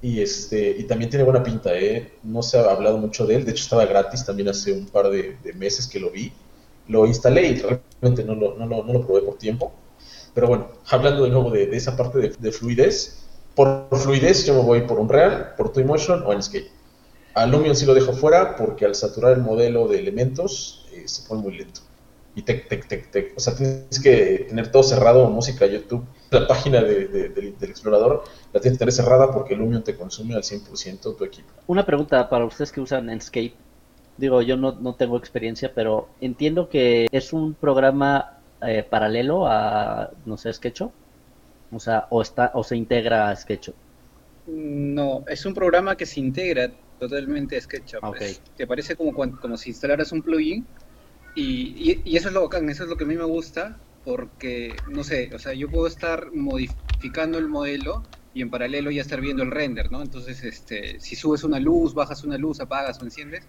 Y, 0.04 0.20
este, 0.20 0.76
y 0.78 0.84
también 0.84 1.08
tiene 1.08 1.24
buena 1.24 1.42
pinta, 1.42 1.74
¿eh? 1.74 2.18
No 2.24 2.42
se 2.42 2.58
ha 2.58 2.70
hablado 2.70 2.98
mucho 2.98 3.24
de 3.26 3.36
él. 3.36 3.46
De 3.46 3.52
hecho, 3.52 3.62
estaba 3.62 3.86
gratis 3.86 4.22
también 4.22 4.50
hace 4.50 4.70
un 4.70 4.84
par 4.84 5.08
de, 5.08 5.38
meses 5.54 5.88
que 5.88 5.98
lo 5.98 6.10
vi. 6.10 6.30
Lo 6.88 7.06
instalé 7.06 7.46
y 7.46 7.54
realmente 7.54 8.22
no 8.22 8.34
lo, 8.34 8.54
no 8.54 8.66
lo, 8.66 8.84
no 8.84 8.92
lo 8.92 9.06
probé 9.06 9.22
por 9.22 9.38
tiempo. 9.38 9.72
Pero 10.34 10.48
bueno, 10.48 10.68
hablando 10.90 11.24
de 11.24 11.30
nuevo 11.30 11.50
de, 11.50 11.68
de 11.68 11.76
esa 11.78 11.96
parte 11.96 12.18
de, 12.18 12.28
de 12.38 12.52
fluidez, 12.52 13.24
por 13.54 13.88
fluidez 13.96 14.44
yo 14.44 14.52
me 14.52 14.60
voy 14.60 14.82
por 14.82 15.00
Unreal, 15.00 15.54
por 15.56 15.72
Twinmotion 15.72 16.22
o 16.26 16.34
Enscape. 16.34 16.68
A 17.32 17.46
Lumion 17.46 17.74
sí 17.74 17.86
lo 17.86 17.94
dejo 17.94 18.12
fuera 18.12 18.56
porque 18.56 18.84
al 18.84 18.94
saturar 18.94 19.32
el 19.32 19.40
modelo 19.40 19.88
de 19.88 20.00
elementos 20.00 20.86
eh, 20.92 21.04
se 21.08 21.26
pone 21.26 21.40
muy 21.40 21.56
lento. 21.56 21.80
Y 22.34 22.42
tec, 22.42 22.68
tec, 22.68 22.86
tec, 22.88 23.10
tec. 23.10 23.32
O 23.38 23.40
sea, 23.40 23.56
tienes 23.56 23.98
que 24.02 24.44
tener 24.50 24.70
todo 24.70 24.82
cerrado, 24.82 25.30
música, 25.30 25.64
YouTube. 25.64 26.04
La 26.34 26.46
página 26.46 26.82
de- 26.82 27.06
de- 27.08 27.28
del, 27.30 27.58
del 27.58 27.70
explorador 27.70 28.24
la 28.52 28.60
tienes 28.60 28.76
que 28.78 28.80
tener 28.84 28.92
cerrada 28.92 29.32
porque 29.32 29.54
Lumion 29.56 29.82
te 29.82 29.96
consume 29.96 30.34
al 30.34 30.42
100% 30.44 31.14
tu 31.16 31.24
equipo. 31.24 31.52
Una 31.66 31.84
pregunta 31.86 32.28
para 32.28 32.44
ustedes 32.44 32.72
que 32.72 32.80
usan 32.80 33.08
Enscape. 33.10 33.54
Digo, 34.16 34.42
yo 34.42 34.56
no, 34.56 34.72
no 34.72 34.94
tengo 34.94 35.16
experiencia, 35.16 35.72
pero 35.74 36.08
entiendo 36.20 36.68
que 36.68 37.06
es 37.10 37.32
un 37.32 37.54
programa 37.54 38.40
eh, 38.60 38.84
paralelo 38.88 39.46
a, 39.46 40.10
no 40.24 40.36
sé, 40.36 40.52
SketchUp. 40.52 40.92
O 41.72 41.80
sea, 41.80 42.06
o, 42.10 42.22
está, 42.22 42.52
o 42.54 42.62
se 42.62 42.76
integra 42.76 43.28
a 43.30 43.34
SketchUp. 43.36 43.74
No, 44.46 45.24
es 45.26 45.44
un 45.46 45.54
programa 45.54 45.96
que 45.96 46.06
se 46.06 46.20
integra 46.20 46.70
totalmente 46.98 47.56
a 47.56 47.60
SketchUp. 47.60 48.04
Ok. 48.04 48.20
Es- 48.20 48.40
te 48.56 48.66
parece 48.66 48.94
como, 48.96 49.12
como 49.14 49.56
si 49.56 49.70
instalaras 49.70 50.12
un 50.12 50.22
plugin 50.22 50.66
y, 51.34 51.90
y- 51.92 52.02
y 52.04 52.16
eso 52.16 52.28
es 52.28 52.34
lo 52.34 52.42
bacán, 52.42 52.68
eso 52.70 52.84
es 52.84 52.88
lo 52.90 52.96
que 52.96 53.04
a 53.04 53.06
mí 53.06 53.16
me 53.16 53.24
gusta 53.24 53.80
porque, 54.04 54.82
no 54.86 55.02
sé, 55.02 55.30
o 55.34 55.38
sea, 55.38 55.54
yo 55.54 55.70
puedo 55.70 55.86
estar 55.86 56.30
modificando 56.32 57.38
el 57.38 57.48
modelo 57.48 58.04
y 58.34 58.42
en 58.42 58.50
paralelo 58.50 58.90
ya 58.90 59.00
estar 59.00 59.20
viendo 59.20 59.42
el 59.42 59.50
render, 59.50 59.90
¿no? 59.90 60.02
Entonces, 60.02 60.42
este, 60.44 61.00
si 61.00 61.16
subes 61.16 61.44
una 61.44 61.58
luz, 61.58 61.94
bajas 61.94 62.24
una 62.24 62.36
luz, 62.36 62.60
apagas 62.60 63.00
o 63.00 63.04
enciendes, 63.04 63.48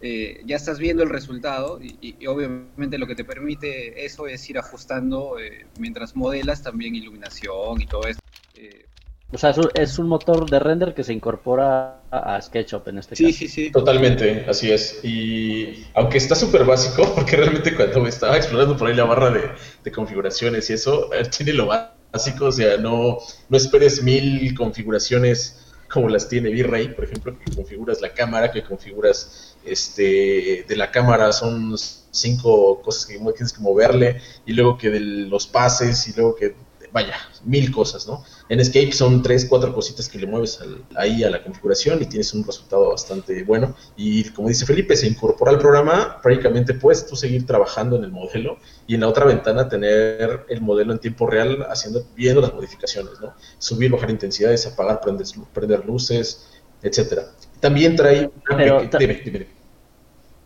eh, 0.00 0.40
ya 0.44 0.56
estás 0.56 0.78
viendo 0.78 1.02
el 1.02 1.10
resultado 1.10 1.78
y, 1.80 2.26
obviamente 2.26 2.98
lo 2.98 3.06
que 3.06 3.14
te 3.14 3.24
permite 3.24 4.04
eso 4.04 4.26
es 4.26 4.48
ir 4.50 4.58
ajustando 4.58 5.38
eh, 5.38 5.68
mientras 5.76 6.16
modelas 6.16 6.62
también 6.62 6.94
iluminación 6.94 7.80
y 7.80 7.86
todo 7.86 8.06
eso. 8.06 8.20
Eh, 8.54 8.86
O 9.32 9.38
sea, 9.38 9.50
es 9.50 9.58
un, 9.58 9.70
es 9.74 9.98
un 9.98 10.08
motor 10.08 10.48
de 10.48 10.58
render 10.58 10.92
que 10.92 11.02
se 11.02 11.12
incorpora 11.12 12.02
a, 12.10 12.40
SketchUp 12.40 12.88
en 12.88 12.98
este 12.98 13.16
sí, 13.16 13.24
caso. 13.24 13.38
sí, 13.38 13.48
sí. 13.48 13.70
Totalmente, 13.70 14.44
así 14.48 14.70
es. 14.70 15.00
Y 15.02 15.86
aunque 15.94 16.18
está 16.18 16.34
súper 16.34 16.64
básico, 16.64 17.12
porque 17.14 17.36
realmente 17.36 17.74
cuando 17.74 18.06
estaba 18.06 18.36
explorando 18.36 18.76
por 18.76 18.88
ahí 18.88 18.94
la 18.94 19.04
barra 19.04 19.30
de, 19.30 19.50
de 19.82 19.92
configuraciones 19.92 20.68
y 20.68 20.74
eso, 20.74 21.12
eh, 21.14 21.24
tiene 21.34 21.54
lo 21.54 21.66
básico, 21.66 22.46
o 22.46 22.52
sea, 22.52 22.76
no, 22.76 23.18
no 23.48 23.56
esperes 23.56 24.02
mil 24.02 24.54
configuraciones 24.54 25.62
como 25.92 26.08
las 26.08 26.28
tiene 26.28 26.48
V-Ray, 26.48 26.94
por 26.94 27.04
ejemplo, 27.04 27.38
que 27.38 27.54
configuras 27.54 28.00
la 28.00 28.14
cámara, 28.14 28.50
que 28.50 28.62
configuras 28.62 29.56
este 29.64 30.64
de 30.66 30.76
la 30.76 30.90
cámara 30.90 31.32
son 31.32 31.76
cinco 32.10 32.80
cosas 32.80 33.06
que 33.06 33.18
tienes 33.18 33.52
que 33.52 33.60
moverle, 33.60 34.20
y 34.46 34.54
luego 34.54 34.78
que 34.78 34.88
de 34.88 35.00
los 35.00 35.46
pases, 35.46 36.08
y 36.08 36.14
luego 36.14 36.34
que, 36.34 36.54
vaya, 36.92 37.16
mil 37.44 37.72
cosas, 37.72 38.06
¿no? 38.06 38.22
En 38.48 38.60
Escape 38.60 38.92
son 38.92 39.22
tres, 39.22 39.46
cuatro 39.46 39.74
cositas 39.74 40.08
que 40.08 40.18
le 40.18 40.26
mueves 40.26 40.60
al- 40.60 40.84
ahí 40.94 41.24
a 41.24 41.30
la 41.30 41.42
configuración 41.42 42.02
y 42.02 42.06
tienes 42.06 42.32
un 42.34 42.44
resultado 42.44 42.90
bastante 42.90 43.42
bueno. 43.44 43.74
Y 43.96 44.24
como 44.30 44.48
dice 44.48 44.66
Felipe, 44.66 44.94
se 44.96 45.06
incorpora 45.06 45.50
al 45.52 45.58
programa, 45.58 46.20
prácticamente 46.22 46.74
puedes 46.74 47.06
tú 47.06 47.16
seguir 47.16 47.46
trabajando 47.46 47.96
en 47.96 48.04
el 48.04 48.12
modelo 48.12 48.58
y 48.86 48.94
en 48.94 49.00
la 49.00 49.08
otra 49.08 49.24
ventana 49.24 49.68
tener 49.68 50.44
el 50.48 50.60
modelo 50.60 50.92
en 50.92 50.98
tiempo 50.98 51.26
real 51.26 51.64
haciendo, 51.68 52.04
viendo 52.14 52.40
las 52.42 52.52
modificaciones, 52.52 53.14
¿no? 53.20 53.34
Subir, 53.58 53.90
bajar 53.90 54.10
intensidades, 54.10 54.66
apagar, 54.66 55.00
prender, 55.00 55.26
prender 55.52 55.84
luces, 55.86 56.46
etcétera. 56.82 57.32
También 57.60 57.96
trae... 57.96 58.30
una 58.50 58.56
Pero 58.56 58.78
peque- 58.80 58.88
ta- 58.90 58.98
dime, 58.98 59.14
dime, 59.24 59.38
dime. 59.38 59.61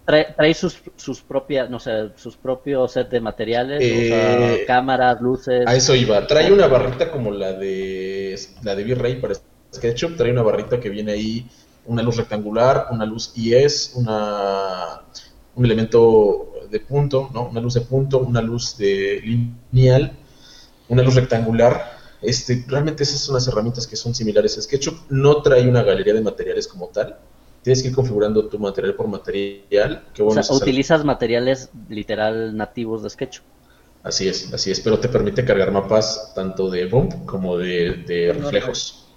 Trae, 0.07 0.35
trae 0.37 0.55
sus, 0.55 0.79
sus 0.97 1.21
propias, 1.21 1.69
no 1.69 1.81
sé, 1.81 2.11
sus 2.15 2.37
propios 2.37 2.93
set 2.93 3.11
de 3.11 3.21
materiales, 3.21 3.81
o 3.81 3.85
Eh, 3.85 4.09
sea, 4.59 4.67
cámaras, 4.67 5.21
luces. 5.21 5.67
A 5.67 5.75
eso 5.75 5.95
iba. 5.97 6.25
Trae 6.27 6.53
una 6.53 6.69
barrita 6.69 7.11
como 7.11 7.33
la 7.33 7.53
de 7.53 8.39
la 8.63 8.77
de 8.77 8.85
V-Ray 8.85 9.21
para 9.21 9.35
SketchUp. 9.75 10.17
Trae 10.17 10.31
una 10.31 10.43
barrita 10.43 10.79
que 10.79 10.91
viene 10.91 11.11
ahí, 11.13 11.51
una 11.87 12.03
luz 12.03 12.17
rectangular, 12.19 12.87
una 12.93 13.05
luz 13.05 13.33
IS, 13.37 13.93
una, 13.97 15.03
un 15.57 15.65
elemento 15.65 16.53
de 16.71 16.79
punto, 16.81 17.29
¿no? 17.35 17.49
Una 17.49 17.61
luz 17.61 17.75
de 17.75 17.81
punto, 17.81 18.19
una 18.21 18.41
luz 18.43 18.77
de 18.79 19.21
lineal, 19.73 20.13
una 20.89 21.03
luz 21.03 21.17
rectangular. 21.17 21.97
Este, 22.23 22.65
realmente 22.69 23.03
esas 23.03 23.21
son 23.21 23.35
las 23.35 23.47
herramientas 23.49 23.87
que 23.89 23.97
son 23.97 24.15
similares 24.15 24.57
a 24.57 24.63
SketchUp. 24.63 25.11
No 25.11 25.43
trae 25.43 25.69
una 25.69 25.83
galería 25.83 26.15
de 26.15 26.21
materiales 26.21 26.69
como 26.69 26.87
tal. 26.89 27.19
Tienes 27.67 27.83
que 27.83 27.89
ir 27.89 27.95
configurando 27.97 28.49
tu 28.49 28.61
material 28.61 28.95
por 28.95 29.09
material. 29.09 30.05
Qué 30.15 30.23
o 30.23 30.27
bueno 30.27 30.35
sea, 30.35 30.43
es 30.43 30.51
hacer- 30.51 30.63
utilizas 30.63 31.05
materiales 31.05 31.69
literal 31.89 32.57
nativos 32.57 33.03
de 33.03 33.11
SketchUp. 33.11 33.43
Así 34.05 34.29
es, 34.29 34.53
así 34.55 34.71
es, 34.71 34.79
pero 34.79 35.01
te 35.01 35.09
permite 35.09 35.45
cargar 35.45 35.73
mapas 35.73 36.33
tanto 36.33 36.71
de 36.71 36.87
bump 36.87 37.27
como 37.27 37.59
de, 37.59 38.33
reflejos, 38.41 39.09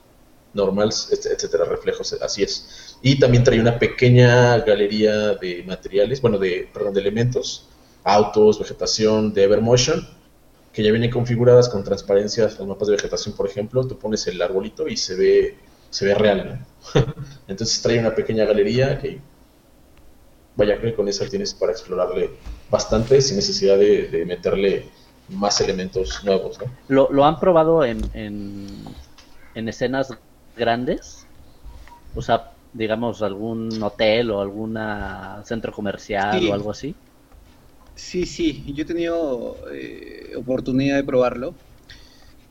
normals, 0.55 1.11
et- 1.13 1.27
etcétera, 1.27 1.65
reflejos, 1.65 2.13
así 2.13 2.41
es. 2.41 2.97
Y 3.03 3.19
también 3.19 3.43
trae 3.43 3.59
una 3.61 3.77
pequeña 3.77 4.57
galería 4.61 5.35
de 5.35 5.63
materiales, 5.67 6.19
bueno, 6.19 6.39
de, 6.39 6.67
perdón, 6.73 6.95
de 6.95 7.01
elementos, 7.01 7.69
autos, 8.03 8.57
vegetación, 8.57 9.31
de 9.31 9.43
Evermotion, 9.43 10.07
que 10.73 10.83
ya 10.83 10.91
vienen 10.91 11.11
configuradas 11.11 11.69
con 11.69 11.83
transparencias, 11.83 12.57
los 12.57 12.67
mapas 12.67 12.87
de 12.87 12.95
vegetación, 12.95 13.35
por 13.35 13.47
ejemplo, 13.47 13.85
tú 13.87 13.99
pones 13.99 14.25
el 14.27 14.41
arbolito 14.41 14.87
y 14.87 14.97
se 14.97 15.15
ve, 15.15 15.59
se 15.89 16.05
ve 16.05 16.15
real, 16.15 16.67
¿no? 16.95 17.13
Entonces 17.47 17.81
trae 17.81 17.99
una 17.99 18.15
pequeña 18.15 18.45
galería 18.45 18.99
que, 18.99 19.21
vaya, 20.55 20.79
que 20.79 20.93
con 20.93 21.07
esa 21.07 21.27
tienes 21.27 21.53
para 21.55 21.71
explorarle 21.71 22.29
bastante 22.69 23.19
sin 23.21 23.37
necesidad 23.37 23.77
de, 23.79 24.09
de 24.09 24.25
meterle 24.25 24.91
más 25.27 25.59
elementos 25.61 26.23
nuevos, 26.23 26.59
¿no? 26.59 26.71
¿Lo, 26.87 27.09
lo 27.11 27.25
han 27.25 27.39
probado 27.39 27.85
en, 27.85 28.09
en, 28.13 28.97
en 29.53 29.69
escenas 29.69 30.09
grandes? 30.55 31.29
O 32.13 32.21
sea, 32.21 32.53
digamos, 32.73 33.21
algún 33.23 33.81
hotel 33.83 34.31
o 34.31 34.41
algún 34.41 34.77
centro 35.45 35.73
comercial 35.73 36.45
Sí. 36.45 36.49
o 36.49 36.53
algo 36.53 36.71
así. 36.71 36.97
Sí, 37.95 38.25
sí, 38.25 38.73
yo 38.73 38.83
he 38.83 38.85
tenido 38.85 39.59
eh, 39.71 40.35
oportunidad 40.37 40.95
de 40.97 41.03
probarlo 41.03 41.59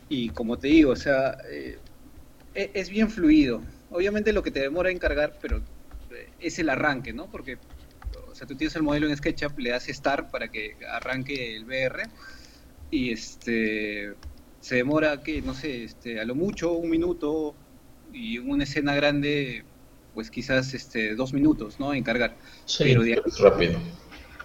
y 0.09 0.33
como 0.33 0.59
te 0.59 0.68
digo, 0.68 0.92
o 0.92 0.96
sea, 0.96 1.37
eh, 1.51 1.83
es 2.75 2.90
bien 2.90 3.11
fluido. 3.11 3.64
Obviamente 3.88 4.33
lo 4.33 4.42
que 4.42 4.51
te 4.51 4.61
demora 4.61 4.90
en 4.90 4.99
cargar, 4.99 5.38
pero 5.40 5.59
eh, 6.11 6.35
es 6.38 6.59
el 6.59 6.68
arranque, 6.68 7.12
¿no? 7.12 7.31
Porque, 7.31 7.61
o 8.29 8.35
sea, 8.35 8.47
tú 8.47 8.57
tienes 8.57 8.77
el 8.77 8.83
modelo 8.83 9.09
en 9.09 9.16
SketchUp, 9.16 9.59
le 9.59 9.71
das 9.71 9.87
Start 9.87 10.31
para 10.31 10.51
que 10.51 10.79
arranque 10.90 11.57
el 11.57 11.64
VR 11.66 12.11
y 12.90 13.12
este 13.12 14.14
se 14.61 14.77
demora 14.77 15.23
que 15.23 15.42
no 15.42 15.55
sé, 15.55 15.85
este, 15.85 16.21
a 16.21 16.25
lo 16.25 16.35
mucho 16.35 16.73
un 16.75 16.90
minuto 16.90 17.57
y 18.12 18.38
una 18.38 18.64
escena 18.64 18.94
grande, 18.94 19.66
pues 20.12 20.31
quizás 20.31 20.75
este 20.75 21.14
dos 21.14 21.33
minutos, 21.35 21.79
¿no? 21.81 21.94
En 21.94 22.03
cargar. 22.05 22.38
Sí, 22.64 22.85
Pero 22.85 23.03
de- 23.03 23.23
es 23.27 23.38
rápido. 23.40 23.79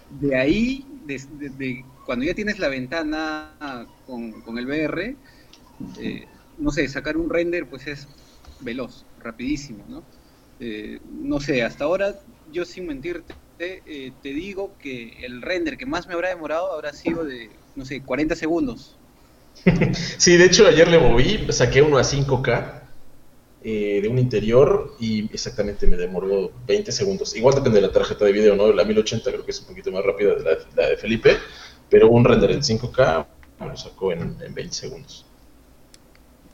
De 0.08 0.36
ahí, 0.36 0.86
de, 1.04 1.18
de- 1.30 1.50
de- 1.50 1.86
cuando 2.02 2.24
ya 2.24 2.34
tienes 2.34 2.58
la 2.58 2.68
ventana 2.68 3.56
con, 4.04 4.42
con 4.42 4.58
el 4.58 4.66
VR, 4.66 5.18
eh, 5.96 6.28
no 6.58 6.70
sé, 6.70 6.88
sacar 6.88 7.16
un 7.16 7.30
render 7.30 7.66
pues 7.66 7.86
es 7.86 8.08
veloz, 8.60 9.04
rapidísimo, 9.22 9.84
¿no? 9.88 10.02
Eh, 10.60 11.00
no 11.10 11.40
sé, 11.40 11.62
hasta 11.62 11.84
ahora, 11.84 12.14
yo 12.52 12.64
sin 12.64 12.86
mentirte, 12.86 13.34
eh, 13.58 14.12
te 14.22 14.28
digo 14.30 14.72
que 14.78 15.24
el 15.24 15.42
render 15.42 15.76
que 15.76 15.86
más 15.86 16.06
me 16.06 16.14
habrá 16.14 16.28
demorado 16.28 16.72
habrá 16.72 16.92
sido 16.92 17.24
de, 17.24 17.50
no 17.76 17.84
sé, 17.84 18.02
40 18.02 18.34
segundos. 18.36 18.96
Sí, 20.18 20.36
de 20.36 20.46
hecho 20.46 20.66
ayer 20.66 20.88
le 20.88 20.98
moví, 20.98 21.46
saqué 21.50 21.80
uno 21.80 21.98
a 21.98 22.02
5K 22.02 22.82
eh, 23.62 24.00
de 24.02 24.08
un 24.08 24.18
interior 24.18 24.94
y 24.98 25.24
exactamente 25.32 25.86
me 25.86 25.96
demoró 25.96 26.52
20 26.66 26.92
segundos. 26.92 27.34
Igual 27.36 27.54
depende 27.54 27.80
de 27.80 27.86
la 27.86 27.92
tarjeta 27.92 28.24
de 28.24 28.32
video, 28.32 28.56
¿no? 28.56 28.72
La 28.72 28.84
1080 28.84 29.30
creo 29.30 29.44
que 29.44 29.52
es 29.52 29.60
un 29.60 29.68
poquito 29.68 29.92
más 29.92 30.04
rápida 30.04 30.34
de 30.34 30.58
la, 30.74 30.88
de 30.88 30.96
Felipe, 30.96 31.36
pero 31.88 32.08
un 32.08 32.24
render 32.24 32.50
en 32.50 32.60
5K 32.60 33.26
me 33.60 33.66
lo 33.68 33.76
sacó 33.76 34.12
en, 34.12 34.36
en 34.40 34.54
20 34.54 34.74
segundos. 34.74 35.24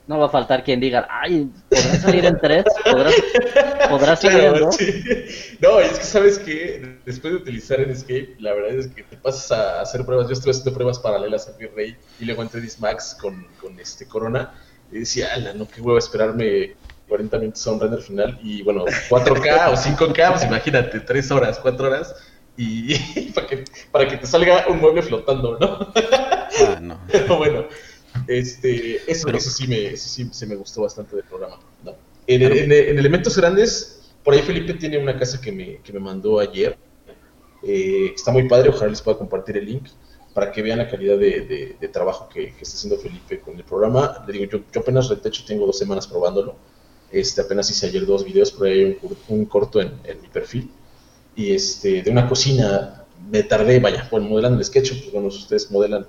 No 0.07 0.17
va 0.19 0.25
a 0.25 0.29
faltar 0.29 0.63
quien 0.63 0.79
diga, 0.79 1.07
ay, 1.09 1.49
¿podrá 1.69 1.95
salir 1.95 2.25
en 2.25 2.37
tres? 2.39 2.65
¿Podrá, 2.83 3.11
podrá 3.89 4.15
salir 4.15 4.39
en 4.39 4.49
Claro, 4.51 4.65
dos? 4.65 4.75
sí. 4.75 5.03
No, 5.61 5.79
es 5.79 5.99
que 5.99 6.03
sabes 6.05 6.39
que 6.39 6.97
después 7.05 7.33
de 7.33 7.39
utilizar 7.39 7.79
Escape, 7.79 8.35
la 8.39 8.53
verdad 8.53 8.71
es 8.71 8.87
que 8.87 9.03
te 9.03 9.15
pasas 9.15 9.51
a 9.51 9.81
hacer 9.81 10.03
pruebas. 10.05 10.27
Yo 10.27 10.33
estuve 10.33 10.51
haciendo 10.51 10.73
pruebas 10.73 10.99
paralelas 10.99 11.47
a 11.47 11.51
V-Ray 11.51 11.95
y 12.19 12.25
luego 12.25 12.41
en 12.41 12.49
3ds 12.49 12.79
Max 12.79 13.15
con, 13.21 13.45
con 13.61 13.79
este 13.79 14.07
Corona. 14.07 14.53
Y 14.91 14.99
decía, 14.99 15.29
ala, 15.33 15.53
no, 15.53 15.67
qué 15.67 15.79
huevo 15.81 15.97
esperarme 15.97 16.75
40 17.07 17.37
minutos 17.39 17.65
a 17.67 17.71
un 17.71 17.79
render 17.79 18.01
final. 18.01 18.39
Y 18.43 18.63
bueno, 18.63 18.85
4K 18.85 19.69
o 19.71 19.75
5K, 19.75 20.31
pues 20.31 20.43
imagínate, 20.43 20.99
3 20.99 21.31
horas, 21.31 21.59
4 21.59 21.87
horas. 21.87 22.15
Y, 22.57 22.93
para, 23.33 23.47
que, 23.47 23.63
para 23.91 24.07
que 24.07 24.17
te 24.17 24.27
salga 24.27 24.67
un 24.67 24.79
mueble 24.79 25.01
flotando, 25.01 25.57
¿no? 25.57 25.91
Ah, 25.95 26.79
no. 26.81 26.99
Pero 27.11 27.37
bueno, 27.37 27.65
este, 28.27 29.11
eso, 29.11 29.27
eso 29.29 29.49
sí 29.49 29.67
me, 29.67 29.87
eso 29.87 30.07
sí 30.09 30.27
se 30.31 30.45
me 30.45 30.55
gustó 30.55 30.81
bastante 30.81 31.15
del 31.15 31.25
programa. 31.25 31.59
¿no? 31.83 31.93
En, 32.27 32.41
en- 32.41 32.71
en 32.71 32.99
elementos 32.99 33.35
grandes, 33.37 34.11
por 34.23 34.33
ahí 34.33 34.41
Felipe 34.41 34.73
tiene 34.75 34.97
una 34.97 35.17
casa 35.17 35.39
que 35.41 35.51
me, 35.51 35.77
que 35.77 35.91
me 35.93 35.99
mandó 35.99 36.39
ayer. 36.39 36.77
Eh, 37.63 38.13
está 38.15 38.31
muy 38.31 38.47
padre, 38.47 38.69
ojalá 38.69 38.89
les 38.91 39.01
pueda 39.01 39.17
compartir 39.17 39.57
el 39.57 39.65
link 39.65 39.83
para 40.33 40.51
que 40.51 40.61
vean 40.61 40.77
la 40.79 40.87
calidad 40.89 41.17
de, 41.17 41.41
de- 41.41 41.75
de 41.79 41.87
trabajo 41.89 42.27
que, 42.29 42.53
que 42.53 42.63
está 42.63 42.75
haciendo 42.77 42.97
Felipe 42.99 43.39
con 43.39 43.55
el 43.57 43.63
programa. 43.63 44.23
Le 44.27 44.33
digo, 44.33 44.45
yo, 44.45 44.59
yo 44.71 44.81
apenas 44.81 45.09
de 45.09 45.15
hecho 45.29 45.43
tengo 45.45 45.65
dos 45.65 45.77
semanas 45.77 46.07
probándolo. 46.07 46.55
Este, 47.11 47.41
apenas 47.41 47.69
hice 47.69 47.87
ayer 47.87 48.05
dos 48.05 48.23
videos, 48.23 48.51
por 48.51 48.67
ahí 48.67 48.79
hay 48.79 48.97
un, 49.01 49.17
un 49.27 49.45
corto 49.45 49.81
en, 49.81 49.91
en 50.05 50.21
mi 50.21 50.27
perfil. 50.29 50.71
Y 51.35 51.51
este, 51.53 52.01
de 52.01 52.09
una 52.11 52.27
cocina, 52.29 53.05
me 53.29 53.43
tardé, 53.43 53.79
vaya, 53.79 54.07
bueno, 54.09 54.27
modelando 54.29 54.57
el 54.59 54.65
sketch, 54.65 54.91
pues 54.91 55.11
bueno, 55.11 55.27
ustedes 55.27 55.69
modelan 55.71 56.05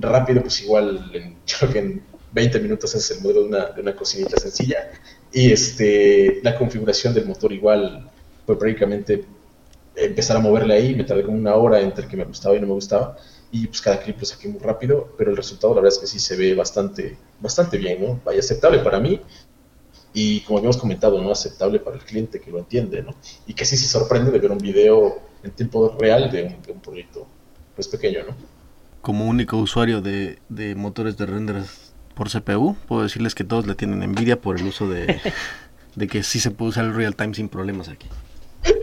rápido, 0.00 0.42
pues 0.42 0.62
igual 0.62 1.10
en, 1.14 1.36
creo 1.58 1.72
que 1.72 1.78
en 1.78 2.02
20 2.32 2.60
minutos 2.60 2.94
es 2.94 3.10
el 3.10 3.20
modelo 3.22 3.42
de 3.42 3.48
una, 3.48 3.64
de 3.66 3.80
una 3.80 3.96
cocinita 3.96 4.38
sencilla. 4.38 4.90
Y 5.32 5.52
este, 5.52 6.40
la 6.42 6.56
configuración 6.56 7.14
del 7.14 7.26
motor 7.26 7.52
igual 7.52 8.10
fue 8.46 8.58
prácticamente 8.58 9.24
empezar 9.94 10.36
a 10.36 10.40
moverle 10.40 10.74
ahí, 10.74 10.94
me 10.94 11.04
tardé 11.04 11.24
como 11.24 11.36
una 11.36 11.54
hora 11.54 11.80
entre 11.80 12.06
que 12.06 12.16
me 12.16 12.24
gustaba 12.24 12.56
y 12.56 12.60
no 12.60 12.66
me 12.66 12.74
gustaba. 12.74 13.16
Y 13.50 13.66
pues 13.66 13.80
cada 13.80 14.00
clip 14.00 14.18
lo 14.20 14.26
saqué 14.26 14.48
muy 14.48 14.60
rápido, 14.60 15.14
pero 15.16 15.30
el 15.30 15.36
resultado 15.36 15.74
la 15.74 15.80
verdad 15.80 15.96
es 15.96 16.00
que 16.00 16.06
sí 16.06 16.18
se 16.18 16.36
ve 16.36 16.54
bastante, 16.54 17.16
bastante 17.40 17.78
bien, 17.78 18.02
¿no? 18.02 18.20
Vaya 18.24 18.40
aceptable 18.40 18.78
para 18.80 19.00
mí 19.00 19.20
y 20.12 20.40
como 20.40 20.58
habíamos 20.58 20.76
comentado, 20.76 21.20
no 21.20 21.30
aceptable 21.30 21.80
para 21.80 21.96
el 21.96 22.02
cliente 22.02 22.40
que 22.40 22.50
lo 22.50 22.58
entiende, 22.58 23.02
¿no? 23.02 23.14
Y 23.46 23.54
que 23.54 23.64
sí 23.64 23.76
se 23.76 23.86
sorprende 23.86 24.30
de 24.30 24.38
ver 24.38 24.50
un 24.50 24.58
video 24.58 25.20
en 25.42 25.50
tiempo 25.52 25.96
real 25.98 26.30
de 26.30 26.44
un, 26.44 26.62
de 26.62 26.72
un 26.72 26.80
proyecto 26.80 27.26
pues 27.74 27.88
pequeño, 27.88 28.20
¿no? 28.26 28.57
Como 29.08 29.24
único 29.24 29.56
usuario 29.56 30.02
de, 30.02 30.38
de 30.50 30.74
motores 30.74 31.16
de 31.16 31.24
renders 31.24 31.94
por 32.14 32.28
CPU, 32.28 32.76
puedo 32.86 33.04
decirles 33.04 33.34
que 33.34 33.42
todos 33.42 33.66
le 33.66 33.74
tienen 33.74 34.02
envidia 34.02 34.38
por 34.38 34.60
el 34.60 34.66
uso 34.66 34.86
de, 34.86 35.18
de 35.94 36.06
que 36.08 36.22
sí 36.22 36.40
se 36.40 36.50
puede 36.50 36.68
usar 36.72 36.84
el 36.84 36.94
real 36.94 37.16
time 37.16 37.32
sin 37.32 37.48
problemas 37.48 37.88
aquí. 37.88 38.06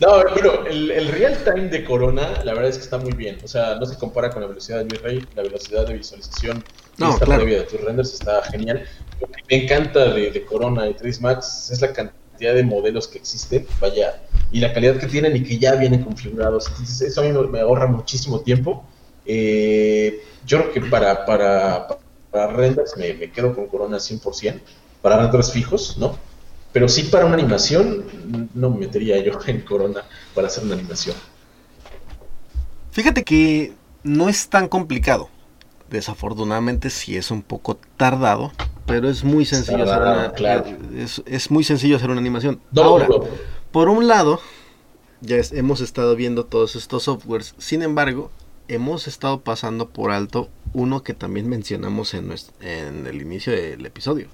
No, 0.00 0.22
bueno, 0.32 0.64
el, 0.66 0.90
el 0.92 1.08
real 1.08 1.36
time 1.44 1.68
de 1.68 1.84
Corona, 1.84 2.42
la 2.44 2.54
verdad 2.54 2.70
es 2.70 2.78
que 2.78 2.84
está 2.84 2.96
muy 2.96 3.12
bien. 3.12 3.36
O 3.44 3.48
sea, 3.48 3.74
no 3.74 3.84
se 3.84 3.98
compara 3.98 4.30
con 4.30 4.40
la 4.40 4.48
velocidad 4.48 4.78
de 4.78 4.84
bitrate, 4.84 5.26
la 5.34 5.42
velocidad 5.42 5.86
de 5.86 5.94
visualización 5.94 6.64
y 6.96 7.02
No, 7.02 7.10
esta 7.10 7.26
claro. 7.26 7.42
previa 7.42 7.58
de 7.58 7.64
tus 7.66 7.80
renders 7.80 8.14
está 8.14 8.42
genial. 8.44 8.84
Lo 9.20 9.26
que 9.28 9.42
me 9.50 9.64
encanta 9.64 10.14
de, 10.14 10.30
de 10.30 10.44
Corona 10.46 10.88
y 10.88 10.94
3 10.94 11.20
Max 11.20 11.68
es 11.70 11.82
la 11.82 11.92
cantidad 11.92 12.21
de 12.50 12.62
modelos 12.64 13.08
que 13.08 13.18
existen, 13.18 13.66
vaya, 13.80 14.22
y 14.50 14.60
la 14.60 14.72
calidad 14.72 14.98
que 14.98 15.06
tienen 15.06 15.36
y 15.36 15.42
que 15.42 15.58
ya 15.58 15.74
vienen 15.76 16.02
configurados. 16.02 16.68
Entonces, 16.68 17.00
eso 17.00 17.20
a 17.20 17.24
mí 17.24 17.32
me 17.48 17.60
ahorra 17.60 17.86
muchísimo 17.86 18.40
tiempo. 18.40 18.84
Eh, 19.24 20.22
yo 20.44 20.58
creo 20.58 20.72
que 20.72 20.80
para, 20.90 21.24
para, 21.24 21.86
para 22.30 22.48
renders 22.48 22.96
me, 22.96 23.14
me 23.14 23.30
quedo 23.30 23.54
con 23.54 23.66
Corona 23.68 23.98
100%, 23.98 24.60
para 25.00 25.18
renders 25.18 25.52
fijos, 25.52 25.96
¿no? 25.98 26.18
Pero 26.72 26.88
sí 26.88 27.04
para 27.04 27.26
una 27.26 27.34
animación, 27.34 28.48
no 28.54 28.70
me 28.70 28.78
metería 28.78 29.18
yo 29.18 29.38
en 29.46 29.60
Corona 29.60 30.02
para 30.34 30.48
hacer 30.48 30.64
una 30.64 30.74
animación. 30.74 31.14
Fíjate 32.90 33.24
que 33.24 33.72
no 34.02 34.28
es 34.28 34.48
tan 34.48 34.68
complicado. 34.68 35.28
Desafortunadamente 35.92 36.88
sí 36.90 37.16
es 37.16 37.30
un 37.30 37.42
poco 37.42 37.76
tardado, 37.96 38.50
pero 38.86 39.08
es 39.10 39.22
muy 39.24 39.44
sencillo 39.44 39.84
hacer 39.84 40.00
una, 40.02 40.32
claro. 40.32 40.64
es, 40.96 41.22
es 41.26 41.50
muy 41.50 41.62
sencillo 41.64 41.96
hacer 41.96 42.10
una 42.10 42.18
animación. 42.20 42.60
No, 42.72 42.82
Ahora, 42.82 43.06
no, 43.08 43.20
por 43.70 43.88
un 43.90 44.08
lado, 44.08 44.40
ya 45.20 45.36
es- 45.36 45.52
hemos 45.52 45.80
estado 45.82 46.16
viendo 46.16 46.44
todos 46.46 46.76
estos 46.76 47.02
softwares. 47.04 47.54
Sin 47.58 47.82
embargo, 47.82 48.30
hemos 48.68 49.06
estado 49.06 49.42
pasando 49.42 49.90
por 49.90 50.10
alto 50.10 50.48
uno 50.72 51.02
que 51.02 51.12
también 51.12 51.46
mencionamos 51.48 52.14
en, 52.14 52.34
en 52.60 53.06
el 53.06 53.20
inicio 53.20 53.52
del 53.52 53.84
episodio. 53.84 54.28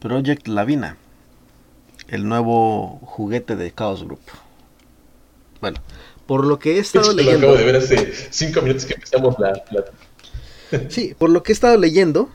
Project 0.00 0.48
Lavina. 0.48 0.96
El 2.08 2.28
nuevo 2.28 2.98
juguete 3.04 3.54
de 3.54 3.72
Chaos 3.72 4.02
Group. 4.04 4.20
Bueno, 5.60 5.78
por 6.30 6.46
lo 6.46 6.60
que 6.60 6.76
he 6.76 6.78
estado 6.78 7.08
lo 7.08 7.14
leyendo... 7.14 7.48
acabo 7.48 7.56
de 7.56 7.64
ver 7.64 7.74
hace 7.74 8.12
cinco 8.30 8.62
minutos 8.62 8.84
que 8.84 8.94
empezamos 8.94 9.34
la, 9.40 9.50
la- 9.72 9.84
Sí, 10.88 11.12
por 11.18 11.28
lo 11.28 11.42
que 11.42 11.50
he 11.50 11.54
estado 11.54 11.76
leyendo, 11.76 12.30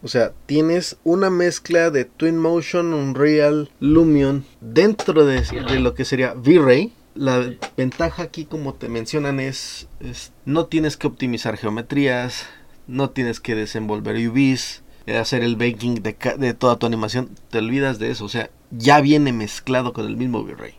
o 0.00 0.06
sea, 0.06 0.30
tienes 0.46 0.96
una 1.02 1.28
mezcla 1.28 1.90
de 1.90 2.04
Twin 2.04 2.38
Motion, 2.38 2.94
Unreal, 2.94 3.68
Lumion 3.80 4.44
dentro 4.60 5.26
de, 5.26 5.40
de 5.40 5.80
lo 5.80 5.92
que 5.94 6.04
sería 6.04 6.34
V-Ray. 6.34 6.92
La 7.16 7.52
ventaja 7.76 8.22
aquí, 8.22 8.44
como 8.44 8.74
te 8.74 8.88
mencionan, 8.88 9.40
es, 9.40 9.88
es 9.98 10.30
no 10.44 10.66
tienes 10.66 10.96
que 10.96 11.08
optimizar 11.08 11.56
geometrías, 11.56 12.46
no 12.86 13.10
tienes 13.10 13.40
que 13.40 13.56
desenvolver 13.56 14.14
UVs, 14.28 14.84
hacer 15.18 15.42
el 15.42 15.56
baking 15.56 15.96
de, 15.96 16.16
de 16.38 16.54
toda 16.54 16.78
tu 16.78 16.86
animación, 16.86 17.30
te 17.50 17.58
olvidas 17.58 17.98
de 17.98 18.12
eso, 18.12 18.24
o 18.24 18.28
sea, 18.28 18.50
ya 18.70 19.00
viene 19.00 19.32
mezclado 19.32 19.92
con 19.92 20.06
el 20.06 20.16
mismo 20.16 20.42
V-Ray. 20.42 20.74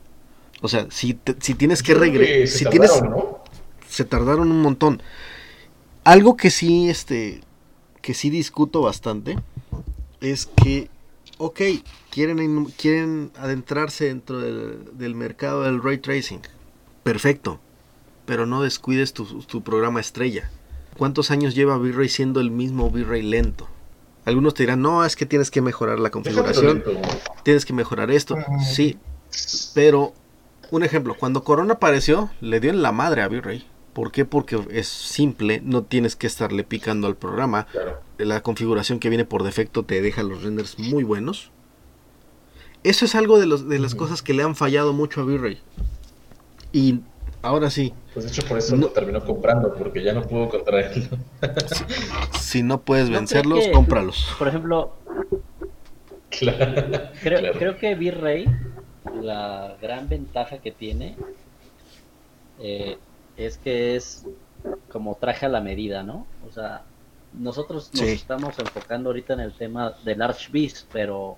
O 0.64 0.70
sea, 0.70 0.88
si, 0.90 1.14
te- 1.14 1.36
si 1.42 1.56
tienes 1.56 1.84
que 1.84 1.94
regresar, 1.94 2.48
se 2.48 2.58
si 2.60 2.66
tienes, 2.66 2.92
se 3.88 4.06
tardaron 4.06 4.50
un 4.50 4.62
montón. 4.62 5.02
Algo 6.06 6.38
que 6.38 6.50
sí, 6.50 6.90
este, 6.90 7.42
que 8.02 8.14
sí 8.14 8.30
discuto 8.30 8.82
bastante 8.82 9.36
es 10.22 10.46
que, 10.46 10.90
ok, 11.38 11.60
quieren, 12.10 12.66
quieren 12.78 13.32
adentrarse 13.38 14.06
dentro 14.06 14.40
del, 14.40 14.98
del 14.98 15.16
mercado 15.16 15.64
del 15.64 15.84
ray 15.84 15.98
tracing. 15.98 16.40
Perfecto, 17.04 17.60
pero 18.26 18.46
no 18.46 18.62
descuides 18.64 19.12
tu, 19.12 19.26
tu 19.44 19.64
programa 19.64 20.00
estrella. 20.00 20.50
¿Cuántos 20.98 21.30
años 21.30 21.56
lleva 21.56 21.78
V-Ray 21.78 22.08
siendo 22.08 22.40
el 22.40 22.52
mismo 22.52 22.88
V-Ray 22.88 23.22
lento? 23.24 23.68
Algunos 24.24 24.54
te 24.54 24.64
dirán, 24.64 24.82
no, 24.82 25.04
es 25.04 25.18
que 25.18 25.26
tienes 25.26 25.52
que 25.52 25.62
mejorar 25.62 26.00
la 26.00 26.10
configuración, 26.10 26.84
tienes 27.44 27.66
que 27.66 27.74
mejorar 27.74 28.12
esto. 28.12 28.38
Sí, 28.64 28.98
pero 29.76 30.14
un 30.78 30.84
ejemplo, 30.84 31.16
cuando 31.18 31.44
Corona 31.44 31.74
apareció, 31.76 32.30
le 32.42 32.60
dio 32.60 32.72
en 32.72 32.82
la 32.82 32.92
madre 32.92 33.22
a 33.22 33.28
V-Ray. 33.28 33.66
¿Por 33.94 34.12
qué? 34.12 34.26
Porque 34.26 34.60
es 34.72 34.88
simple, 34.88 35.62
no 35.64 35.84
tienes 35.84 36.16
que 36.16 36.26
estarle 36.26 36.64
picando 36.64 37.06
al 37.08 37.16
programa. 37.16 37.68
Claro. 37.72 38.00
La 38.18 38.42
configuración 38.42 39.00
que 39.00 39.10
viene 39.10 39.24
por 39.26 39.44
defecto 39.44 39.84
te 39.84 40.02
deja 40.02 40.24
los 40.24 40.42
renders 40.42 40.80
muy 40.80 41.04
buenos. 41.04 41.52
Eso 42.84 43.06
es 43.06 43.14
algo 43.16 43.40
de, 43.40 43.46
los, 43.46 43.70
de 43.70 43.78
las 43.80 43.94
cosas 43.96 44.22
que 44.24 44.34
le 44.34 44.42
han 44.44 44.56
fallado 44.56 44.94
mucho 44.94 45.22
a 45.22 45.26
V-Ray. 45.26 45.60
Y 46.72 47.02
ahora 47.44 47.70
sí, 47.70 47.94
Pues 48.16 48.26
de 48.26 48.32
hecho 48.32 48.48
por 48.48 48.58
eso 48.58 48.76
No. 48.76 48.88
lo 48.88 48.90
terminó 48.94 49.24
comprando, 49.24 49.76
porque 49.76 50.04
ya 50.04 50.14
no 50.14 50.24
pudo 50.24 50.50
contraerlo. 50.50 51.06
si 52.40 52.64
no 52.64 52.82
puedes 52.82 53.10
¿No 53.10 53.18
vencerlos, 53.18 53.66
que- 53.66 53.72
cómpralos. 53.72 54.28
Por 54.40 54.48
ejemplo, 54.48 54.96
claro. 56.30 56.84
creo, 57.22 57.40
Claro. 57.40 57.60
creo 57.60 57.78
que 57.78 57.94
V-Ray, 57.96 58.46
la 59.22 59.78
gran 59.82 60.08
ventaja 60.10 60.60
que 60.60 60.72
tiene 60.72 61.16
eh, 62.60 62.98
es 63.38 63.58
que 63.58 63.96
es 63.96 64.26
como 64.92 65.16
traje 65.16 65.46
a 65.46 65.50
la 65.50 65.62
medida, 65.62 66.04
¿no? 66.04 66.26
O 66.48 66.52
sea, 66.52 66.84
nosotros 67.34 67.90
nos 67.94 68.06
Sí. 68.06 68.12
estamos 68.14 68.58
enfocando 68.60 69.10
ahorita 69.10 69.34
en 69.34 69.40
el 69.42 69.54
tema 69.54 69.94
del 70.04 70.22
Archbeast, 70.22 70.88
pero 70.92 71.38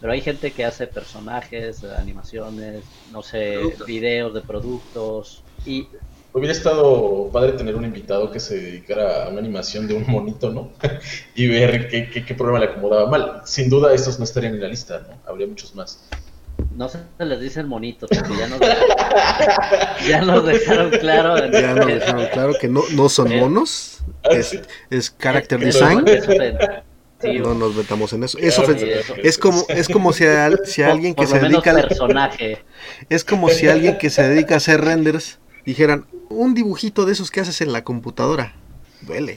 pero 0.00 0.12
hay 0.12 0.20
gente 0.20 0.52
que 0.52 0.64
hace 0.64 0.86
personajes, 0.86 1.82
animaciones, 1.84 2.84
no 3.10 3.22
sé, 3.22 3.54
Productos. 3.60 3.86
videos 3.86 4.34
de 4.34 4.40
productos 4.42 5.42
y 5.64 5.88
Hubiera 6.36 6.52
estado 6.52 7.30
padre 7.32 7.52
tener 7.52 7.76
un 7.76 7.84
invitado 7.84 8.28
que 8.32 8.40
se 8.40 8.56
dedicara 8.60 9.24
a 9.26 9.28
una 9.28 9.38
animación 9.38 9.86
de 9.86 9.94
un 9.94 10.04
monito, 10.10 10.50
¿no? 10.50 10.72
y 11.36 11.46
ver 11.46 11.88
qué, 11.88 12.10
qué, 12.10 12.24
qué 12.26 12.34
programa 12.34 12.58
le 12.58 12.72
acomodaba 12.72 13.08
mal. 13.08 13.42
Sin 13.44 13.70
duda 13.70 13.94
estos 13.94 14.18
no 14.18 14.24
estarían 14.24 14.54
en 14.54 14.60
la 14.60 14.66
lista, 14.68 14.98
¿no? 15.08 15.16
Habría 15.30 15.46
muchos 15.46 15.76
más. 15.76 16.00
No 16.76 16.88
se 16.88 16.98
les 17.18 17.40
dicen 17.40 17.68
monitos, 17.68 18.10
porque 18.10 18.36
ya 18.36 18.48
nos, 18.48 18.58
ya 20.08 20.20
nos 20.22 20.44
dejaron 20.44 20.90
claro. 20.90 21.36
en- 21.42 21.52
Ya 21.52 21.74
nos 21.74 21.86
dejaron 21.86 22.26
claro 22.32 22.52
que 22.60 22.68
no, 22.68 22.82
no 22.92 23.08
son 23.08 23.34
monos, 23.36 23.98
es, 24.30 24.58
es 24.90 25.14
character 25.18 25.62
es- 25.62 25.74
design. 25.74 26.04
No 27.42 27.54
nos 27.54 27.74
metamos 27.74 28.12
en 28.12 28.24
eso. 28.24 28.36
Es, 28.38 28.58
ofensivo. 28.58 28.90
eso. 28.90 29.14
es 29.22 29.38
como, 29.38 29.64
es 29.68 29.88
como 29.88 30.12
si, 30.12 30.24
a, 30.26 30.50
si 30.66 30.82
a 30.82 30.90
alguien 30.92 31.14
que 31.14 31.26
se 31.26 31.38
dedica 31.38 31.70
al- 31.70 31.88
personaje. 31.88 32.62
Es 33.08 33.24
como 33.24 33.48
si 33.48 33.66
alguien 33.68 33.96
que 33.96 34.10
se 34.10 34.28
dedica 34.28 34.54
a 34.54 34.56
hacer 34.58 34.82
renders 34.82 35.38
dijeran, 35.64 36.06
un 36.28 36.52
dibujito 36.52 37.06
de 37.06 37.12
esos 37.12 37.30
que 37.30 37.40
haces 37.40 37.60
en 37.62 37.72
la 37.72 37.82
computadora. 37.82 38.54
Duele. 39.02 39.36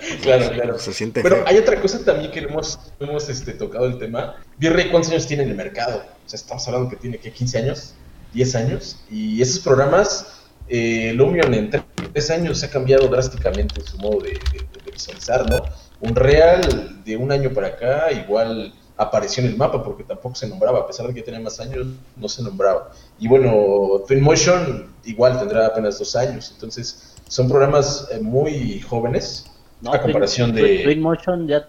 Claro, 0.22 0.50
claro. 0.52 0.78
Se 0.78 0.92
siente 0.92 1.22
Pero 1.22 1.36
feo. 1.36 1.44
hay 1.46 1.58
otra 1.58 1.80
cosa 1.80 2.04
también 2.04 2.30
que 2.30 2.40
hemos, 2.40 2.78
hemos 2.98 3.28
este, 3.28 3.52
tocado 3.52 3.86
el 3.86 3.98
tema. 3.98 4.36
Virrey, 4.58 4.90
¿cuántos 4.90 5.10
años 5.12 5.26
tiene 5.26 5.42
en 5.44 5.50
el 5.50 5.56
mercado? 5.56 5.98
O 5.98 6.28
sea, 6.28 6.36
estamos 6.36 6.66
hablando 6.68 6.88
que 6.90 6.96
tiene 6.96 7.18
que 7.18 7.32
15 7.32 7.58
años, 7.58 7.94
10 8.32 8.54
años. 8.56 8.96
Y 9.10 9.40
esos 9.42 9.58
programas, 9.60 10.26
eh, 10.68 11.12
Lumion 11.14 11.52
en 11.54 11.70
3 11.70 12.30
años 12.30 12.62
ha 12.64 12.70
cambiado 12.70 13.08
drásticamente 13.08 13.80
su 13.82 13.98
modo 13.98 14.20
de, 14.20 14.30
de- 14.32 14.66
de 14.84 14.90
visualizar, 14.92 15.48
¿no? 15.48 15.62
Un 16.00 16.14
real 16.16 17.02
de 17.04 17.16
un 17.16 17.30
año 17.30 17.50
para 17.52 17.68
acá 17.68 18.10
igual 18.12 18.72
apareció 18.96 19.42
en 19.42 19.50
el 19.50 19.56
mapa 19.56 19.82
porque 19.82 20.04
tampoco 20.04 20.34
se 20.34 20.46
nombraba, 20.46 20.80
a 20.80 20.86
pesar 20.86 21.06
de 21.06 21.14
que 21.14 21.22
tenía 21.22 21.40
más 21.40 21.58
años, 21.60 21.86
no 22.16 22.28
se 22.28 22.42
nombraba. 22.42 22.90
Y 23.18 23.28
bueno, 23.28 24.02
Twinmotion 24.06 24.94
igual 25.04 25.38
tendrá 25.38 25.66
apenas 25.66 25.98
dos 25.98 26.14
años, 26.16 26.50
entonces 26.54 27.14
son 27.28 27.48
programas 27.48 28.08
eh, 28.12 28.18
muy 28.20 28.80
jóvenes 28.80 29.46
No, 29.80 29.92
a 29.92 30.02
comparación 30.02 30.52
Twin, 30.52 30.64
de... 30.64 30.82
Twin 30.84 31.00
Motion 31.00 31.48
ya 31.48 31.68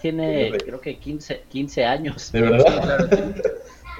tiene, 0.00 0.50
de- 0.50 0.58
creo 0.58 0.80
que 0.80 0.98
15, 0.98 1.44
15 1.48 1.84
años. 1.84 2.32
¿De 2.32 2.40
verdad? 2.40 2.64
Claro, 2.82 3.06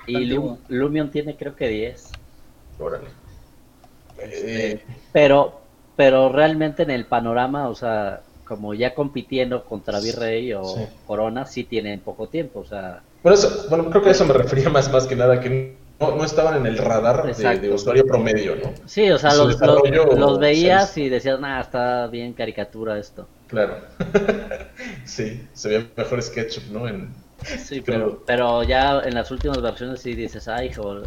Y 0.06 0.24
Lu- 0.24 0.58
Lumion 0.68 1.10
tiene, 1.10 1.36
creo 1.36 1.54
que 1.54 1.68
10. 1.68 2.10
Órale. 2.78 3.08
Este, 4.18 4.72
Eh, 4.72 4.84
Pero, 5.12 5.62
pero 5.96 6.28
realmente 6.28 6.82
en 6.82 6.90
el 6.90 7.06
panorama, 7.06 7.68
o 7.68 7.74
sea, 7.74 8.22
como 8.44 8.74
ya 8.74 8.94
compitiendo 8.94 9.64
contra 9.64 10.00
Virrey 10.00 10.52
o 10.54 10.64
Sí. 10.64 10.82
Corona, 11.06 11.46
sí 11.46 11.64
tienen 11.64 12.00
poco 12.00 12.28
tiempo. 12.28 12.60
O 12.60 12.64
sea, 12.64 13.02
bueno, 13.22 13.34
eso- 13.38 13.66
bueno, 13.68 13.88
creo 13.90 14.02
que 14.02 14.08
a 14.08 14.12
eso 14.12 14.24
me 14.24 14.32
refería 14.32 14.68
más, 14.68 14.90
más 14.92 15.06
que 15.06 15.16
nada, 15.16 15.40
que 15.40 15.81
no 16.10 16.24
estaban 16.24 16.56
en 16.56 16.66
el 16.66 16.76
radar 16.78 17.34
de, 17.34 17.70
usuario 17.70 18.04
promedio, 18.04 18.56
¿no? 18.56 18.72
Sí, 18.86 19.10
o 19.10 19.18
sea, 19.18 19.34
los, 19.34 19.58
los, 19.60 20.38
veías 20.38 20.96
y 20.98 21.08
decías, 21.08 21.40
nada, 21.40 21.60
está 21.60 22.06
bien 22.08 22.32
caricatura 22.32 22.98
esto. 22.98 23.26
Claro. 23.46 23.76
sí, 25.04 25.46
se 25.52 25.68
veía 25.68 25.86
mejor 25.96 26.22
SketchUp, 26.22 26.64
¿no? 26.72 26.88
En, 26.88 27.14
Sí, 27.44 27.80
Pero- 27.80 28.22
pero, 28.26 28.62
ya 28.62 29.00
en 29.00 29.14
las 29.14 29.30
últimas 29.30 29.60
versiones 29.60 30.00
sí 30.00 30.14
dices, 30.14 30.48
ay, 30.48 30.68
hijo, 30.68 31.02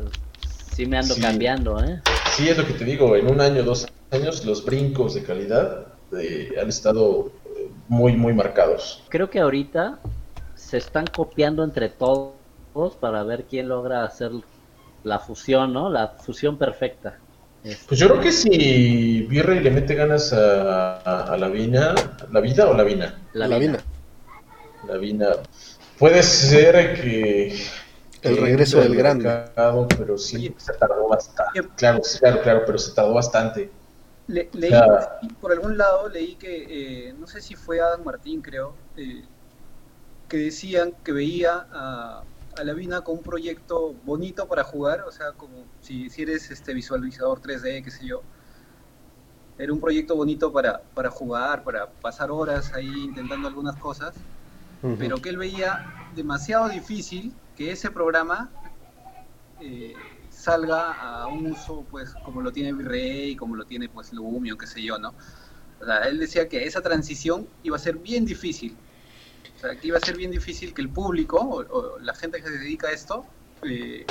sí 0.76 0.86
me 0.86 0.98
ando 0.98 1.14
Sí. 1.14 1.22
cambiando, 1.22 1.82
¿eh? 1.84 2.02
Sí, 2.32 2.50
es 2.50 2.58
lo 2.58 2.66
que 2.66 2.74
te 2.74 2.84
digo, 2.84 3.16
en 3.16 3.28
un 3.28 3.40
año, 3.40 3.64
dos 3.64 3.88
años, 4.12 4.46
los 4.46 4.64
brincos 4.66 5.14
de 5.14 5.24
calidad 5.24 5.88
eh, 6.18 6.54
han 6.62 6.70
estado 6.70 7.32
eh, 7.56 7.70
muy, 7.88 8.16
muy 8.16 8.34
marcados. 8.34 9.04
Creo 9.10 9.30
que 9.30 9.40
ahorita 9.40 10.00
se 10.56 10.78
están 10.78 11.06
copiando 11.08 11.64
entre 11.64 11.90
todos 11.90 12.34
para 13.00 13.24
ver 13.24 13.46
quién 13.50 13.70
logra 13.70 14.04
hacer 14.04 14.32
la 15.06 15.20
fusión, 15.20 15.72
¿no? 15.74 15.90
La 15.90 16.10
fusión 16.10 16.58
perfecta. 16.58 17.22
Este, 17.64 17.88
Pues 17.88 18.00
yo 18.00 18.08
creo 18.10 18.22
que 18.22 18.32
si 18.32 19.22
Virrey 19.24 19.60
le 19.60 19.72
mete 19.72 19.96
ganas 19.96 20.32
a, 20.34 20.98
a, 21.00 21.34
a 21.34 21.38
la 21.38 21.48
vina, 21.50 21.96
¿la 22.32 22.40
vida 22.40 22.68
o 22.70 22.74
la 22.74 22.84
vina? 22.84 23.16
la 23.34 23.48
La 23.48 23.58
vina. 23.58 23.60
vina. 23.60 23.80
La 24.88 24.98
vina. 24.98 25.28
Puede 25.98 26.24
ser 26.24 27.00
que... 27.02 27.56
El 28.22 28.38
regreso 28.38 28.80
del 28.82 28.96
grande. 28.96 29.26
mercado, 29.26 29.88
pero 29.98 30.18
sí, 30.18 30.56
se 30.58 30.74
tardó 30.74 31.08
bastante. 31.08 31.62
Claro, 31.76 32.04
sí, 32.04 32.18
claro, 32.20 32.42
claro, 32.42 32.64
pero 32.66 32.78
se 32.80 32.94
tardó 32.94 33.14
bastante. 33.14 33.70
Le- 34.28 34.50
leí, 34.54 34.80
por 35.40 35.52
algún 35.52 35.78
lado 35.78 36.10
leí 36.10 36.36
que, 36.38 37.10
eh, 37.10 37.14
no 37.14 37.28
sé 37.28 37.42
si 37.42 37.56
fue 37.56 37.80
Adam 37.80 38.04
Martín, 38.04 38.42
creo, 38.42 38.76
eh, 38.96 39.28
que 40.28 40.38
decían 40.38 40.94
que 41.04 41.12
veía 41.12 41.68
a, 41.72 42.26
a 42.58 42.64
la 42.64 42.74
Vina 42.74 43.02
con 43.02 43.18
un 43.18 43.24
proyecto 43.24 43.94
bonito 44.04 44.48
para 44.48 44.64
jugar, 44.64 45.02
o 45.08 45.12
sea, 45.12 45.34
como 45.34 45.66
si, 45.82 46.10
si 46.10 46.24
eres 46.24 46.50
este 46.52 46.74
visualizador 46.74 47.42
3D, 47.42 47.84
qué 47.84 47.92
sé 47.92 48.06
yo. 48.06 48.22
Era 49.58 49.72
un 49.72 49.80
proyecto 49.80 50.16
bonito 50.16 50.52
para, 50.52 50.82
para 50.94 51.10
jugar, 51.10 51.64
para 51.64 51.90
pasar 51.90 52.32
horas 52.32 52.74
ahí 52.74 53.06
intentando 53.06 53.48
algunas 53.48 53.78
cosas, 53.78 54.16
Ujú. 54.84 54.96
pero 55.00 55.18
que 55.22 55.30
él 55.30 55.38
veía 55.38 55.80
demasiado 56.16 56.70
difícil 56.70 57.34
que 57.56 57.72
ese 57.72 57.90
programa 57.92 58.50
eh, 59.62 59.96
salga 60.30 60.92
a 60.92 61.28
un 61.28 61.52
uso 61.52 61.86
pues 61.90 62.14
como 62.24 62.42
lo 62.42 62.52
tiene 62.52 62.74
Virrey, 62.74 63.36
como 63.36 63.56
lo 63.56 63.66
tiene 63.66 63.88
pues 63.88 64.12
Lumio, 64.12 64.58
qué 64.58 64.68
sé 64.68 64.84
yo, 64.84 64.98
¿no? 64.98 65.14
O 65.80 65.86
sea, 65.86 66.00
él 66.08 66.20
decía 66.20 66.48
que 66.50 66.66
esa 66.66 66.82
transición 66.82 67.48
iba 67.64 67.76
a 67.76 67.80
ser 67.80 67.98
bien 67.98 68.26
difícil. 68.26 68.78
O 69.58 69.60
sea, 69.60 69.76
que 69.76 69.88
iba 69.88 69.98
a 69.98 70.02
ser 70.02 70.16
bien 70.18 70.32
difícil 70.32 70.74
que 70.74 70.82
el 70.82 70.90
público 70.90 71.38
o, 71.38 71.60
o 71.62 72.00
la 72.00 72.14
gente 72.16 72.38
que 72.42 72.44
se 72.50 72.58
dedica 72.58 72.88
a 72.88 72.92
esto 72.92 73.26
eh, 73.64 74.06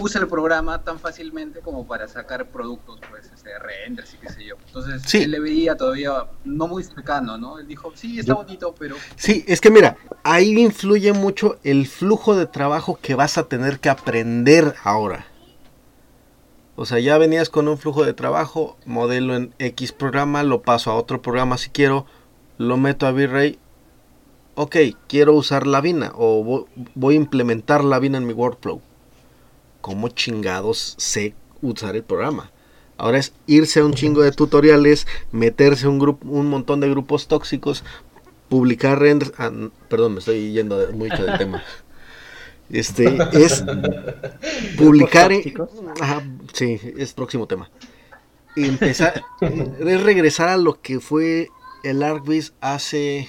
use 0.00 0.18
el 0.18 0.28
programa 0.28 0.82
tan 0.82 0.98
fácilmente 0.98 1.60
como 1.60 1.86
para 1.86 2.06
sacar 2.08 2.46
productos, 2.50 3.00
pues, 3.10 3.30
este, 3.34 3.50
renders 3.58 4.14
y 4.14 4.16
qué 4.18 4.28
sé 4.30 4.44
yo. 4.44 4.56
Entonces, 4.66 5.02
Sí. 5.06 5.22
él 5.22 5.30
le 5.30 5.40
veía 5.40 5.76
todavía 5.76 6.26
no 6.44 6.68
muy 6.68 6.82
cercano, 6.84 7.36
¿no? 7.38 7.58
Él 7.58 7.66
dijo, 7.66 7.92
sí, 7.94 8.18
está 8.18 8.32
Yo- 8.32 8.36
bonito, 8.36 8.74
pero 8.78 8.96
Sí, 9.16 9.44
es 9.46 9.60
que 9.60 9.70
mira, 9.70 9.96
ahí 10.22 10.58
influye 10.58 11.12
mucho 11.12 11.58
el 11.64 11.86
flujo 11.86 12.34
de 12.36 12.46
trabajo 12.46 12.98
que 13.00 13.14
vas 13.14 13.36
a 13.38 13.44
tener 13.48 13.78
que 13.80 13.88
aprender 13.90 14.74
ahora. 14.84 15.26
O 16.76 16.86
sea, 16.86 16.98
ya 16.98 17.18
venías 17.18 17.50
con 17.50 17.68
un 17.68 17.76
flujo 17.76 18.04
de 18.06 18.14
trabajo, 18.14 18.78
modelo 18.86 19.36
en 19.36 19.54
X 19.58 19.92
programa, 19.92 20.42
lo 20.42 20.62
paso 20.62 20.90
a 20.90 20.94
otro 20.94 21.20
programa 21.20 21.58
si 21.58 21.68
quiero, 21.68 22.06
lo 22.56 22.78
meto 22.78 23.06
a 23.06 23.12
V-Ray. 23.12 23.58
Ok, 24.62 24.76
quiero 25.08 25.32
usar 25.32 25.66
la 25.66 25.80
Vina 25.80 26.12
o 26.16 26.44
vo- 26.44 26.66
voy 26.94 27.14
a 27.14 27.16
implementar 27.16 27.82
la 27.82 27.98
Vina 27.98 28.18
en 28.18 28.26
mi 28.26 28.34
workflow. 28.34 28.82
¿Cómo 29.80 30.08
chingados 30.08 30.96
sé 30.98 31.34
usar 31.62 31.96
el 31.96 32.02
programa? 32.02 32.50
Ahora 32.98 33.16
es 33.16 33.32
irse 33.46 33.80
a 33.80 33.86
un 33.86 33.94
chingo 33.94 34.20
de 34.20 34.32
tutoriales, 34.32 35.06
meterse 35.32 35.86
a 35.86 35.88
un 35.88 35.98
grupo, 35.98 36.28
un 36.28 36.46
montón 36.50 36.80
de 36.80 36.90
grupos 36.90 37.26
tóxicos, 37.26 37.84
publicar 38.50 38.98
renders. 38.98 39.32
ah, 39.38 39.50
perdón, 39.88 40.12
me 40.12 40.18
estoy 40.18 40.52
yendo 40.52 40.78
de- 40.78 40.92
mucho 40.92 41.24
del 41.24 41.38
tema. 41.38 41.62
Este 42.68 43.16
es 43.32 43.64
publicar. 44.76 45.32
Ajá, 46.02 46.22
sí, 46.52 46.78
es 46.98 47.14
próximo 47.14 47.46
tema. 47.46 47.70
Empezar, 48.56 49.22
es 49.40 50.02
regresar 50.02 50.50
a 50.50 50.58
lo 50.58 50.82
que 50.82 51.00
fue 51.00 51.48
el 51.82 52.02
ArcBiz 52.02 52.52
hace 52.60 53.26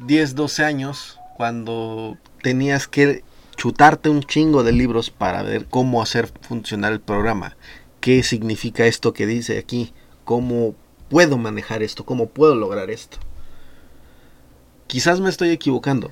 10, 0.00 0.34
12 0.34 0.64
años, 0.64 1.18
cuando 1.36 2.16
tenías 2.42 2.88
que 2.88 3.22
chutarte 3.56 4.08
un 4.08 4.22
chingo 4.22 4.62
de 4.64 4.72
libros 4.72 5.10
para 5.10 5.42
ver 5.42 5.66
cómo 5.66 6.02
hacer 6.02 6.28
funcionar 6.42 6.92
el 6.92 7.00
programa. 7.00 7.56
¿Qué 8.00 8.22
significa 8.22 8.84
esto 8.86 9.12
que 9.12 9.26
dice 9.26 9.58
aquí? 9.58 9.92
¿Cómo 10.24 10.74
puedo 11.08 11.38
manejar 11.38 11.82
esto? 11.82 12.04
¿Cómo 12.04 12.26
puedo 12.26 12.54
lograr 12.54 12.90
esto? 12.90 13.18
Quizás 14.86 15.20
me 15.20 15.30
estoy 15.30 15.50
equivocando. 15.50 16.10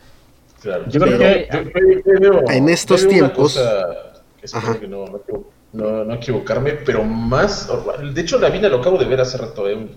Claro. 0.60 0.84
Yo 0.88 1.00
creo 1.00 1.18
Pero 1.18 1.70
que- 2.46 2.56
En 2.56 2.68
estos 2.68 3.06
tiempos- 3.08 3.58
espero 4.40 4.80
que 4.80 4.88
no, 4.88 5.06
no, 5.06 5.18
equivo- 5.18 5.50
no- 5.72 6.04
no 6.04 6.14
equivocarme, 6.14 6.72
pero 6.72 7.02
más. 7.04 7.68
De 8.14 8.20
hecho, 8.20 8.38
la 8.38 8.48
Vina 8.48 8.68
lo 8.68 8.78
acabo 8.80 8.96
de 8.98 9.04
ver 9.06 9.20
hace 9.20 9.38
rato, 9.38 9.68
eh, 9.68 9.88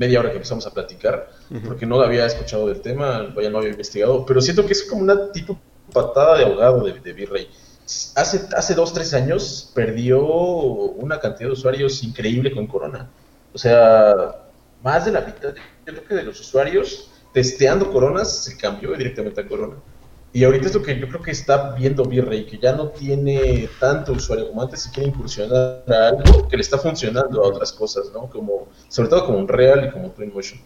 media 0.00 0.18
hora 0.18 0.30
que 0.30 0.36
empezamos 0.36 0.66
a 0.66 0.70
platicar, 0.70 1.30
porque 1.66 1.84
no 1.84 2.00
había 2.00 2.24
escuchado 2.24 2.66
del 2.68 2.80
tema, 2.80 3.30
vaya, 3.36 3.50
no 3.50 3.58
había 3.58 3.68
investigado, 3.68 4.24
pero 4.24 4.40
siento 4.40 4.64
que 4.64 4.72
es 4.72 4.82
como 4.84 5.02
una 5.02 5.30
tipo 5.30 5.60
patada 5.92 6.38
de 6.38 6.44
ahogado 6.44 6.84
de, 6.84 6.98
de 6.98 7.12
Virrey. 7.12 7.50
Hace, 8.16 8.48
hace 8.56 8.74
dos, 8.74 8.94
tres 8.94 9.12
años 9.12 9.70
perdió 9.74 10.24
una 10.24 11.20
cantidad 11.20 11.50
de 11.50 11.52
usuarios 11.52 12.02
increíble 12.02 12.50
con 12.50 12.66
Corona. 12.66 13.10
O 13.52 13.58
sea, 13.58 14.46
más 14.82 15.04
de 15.04 15.12
la 15.12 15.20
mitad, 15.20 15.54
yo 15.54 15.92
creo 15.92 16.04
que 16.06 16.14
de 16.14 16.22
los 16.22 16.40
usuarios 16.40 17.10
testeando 17.34 17.92
Coronas 17.92 18.44
se 18.44 18.56
cambió 18.56 18.96
directamente 18.96 19.42
a 19.42 19.46
Corona. 19.46 19.76
Y 20.32 20.44
ahorita 20.44 20.66
es 20.68 20.74
lo 20.74 20.82
que 20.82 20.96
yo 20.98 21.08
creo 21.08 21.20
que 21.22 21.32
está 21.32 21.74
viendo 21.74 22.04
Virrey, 22.04 22.46
que 22.46 22.56
ya 22.58 22.72
no 22.72 22.88
tiene 22.88 23.68
tanto 23.80 24.12
usuario 24.12 24.48
como 24.48 24.62
antes 24.62 24.86
y 24.86 24.90
quiere 24.90 25.08
incursionar 25.08 25.82
a 25.88 26.08
algo 26.08 26.46
que 26.46 26.56
le 26.56 26.62
está 26.62 26.78
funcionando 26.78 27.42
a 27.42 27.48
otras 27.48 27.72
cosas, 27.72 28.10
¿no? 28.14 28.28
Como, 28.30 28.68
sobre 28.88 29.08
todo 29.08 29.26
como 29.26 29.38
Unreal 29.38 29.86
y 29.86 29.90
como 29.90 30.10
Twinmotion, 30.10 30.60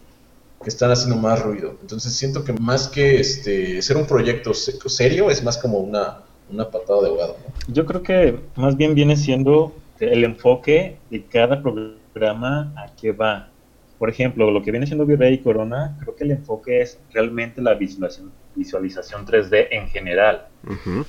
que 0.61 0.69
están 0.69 0.91
haciendo 0.91 1.15
más 1.15 1.41
ruido. 1.41 1.77
Entonces 1.81 2.13
siento 2.13 2.43
que 2.43 2.53
más 2.53 2.87
que 2.87 3.19
este 3.19 3.81
ser 3.81 3.97
un 3.97 4.05
proyecto 4.05 4.53
se- 4.53 4.77
serio, 4.87 5.31
es 5.31 5.43
más 5.43 5.57
como 5.57 5.79
una, 5.79 6.19
una 6.51 6.69
patada 6.69 7.01
de 7.01 7.07
ahogado. 7.09 7.35
Yo 7.67 7.87
creo 7.87 8.03
que 8.03 8.39
más 8.55 8.77
bien 8.77 8.93
viene 8.93 9.17
siendo 9.17 9.73
el 9.99 10.23
enfoque 10.25 10.99
de 11.09 11.25
cada 11.25 11.61
programa 11.63 12.71
a 12.77 12.95
qué 12.95 13.11
va. 13.11 13.49
Por 13.97 14.09
ejemplo, 14.09 14.51
lo 14.51 14.61
que 14.61 14.71
viene 14.71 14.85
siendo 14.87 15.05
Virrey 15.05 15.35
y 15.35 15.41
Corona, 15.41 15.97
creo 16.01 16.15
que 16.15 16.25
el 16.25 16.31
enfoque 16.31 16.81
es 16.81 16.99
realmente 17.13 17.61
la 17.61 17.75
visualización, 17.75 18.33
visualización 18.55 19.25
3D 19.25 19.67
en 19.71 19.87
general. 19.87 20.47
Ujú. 20.63 21.05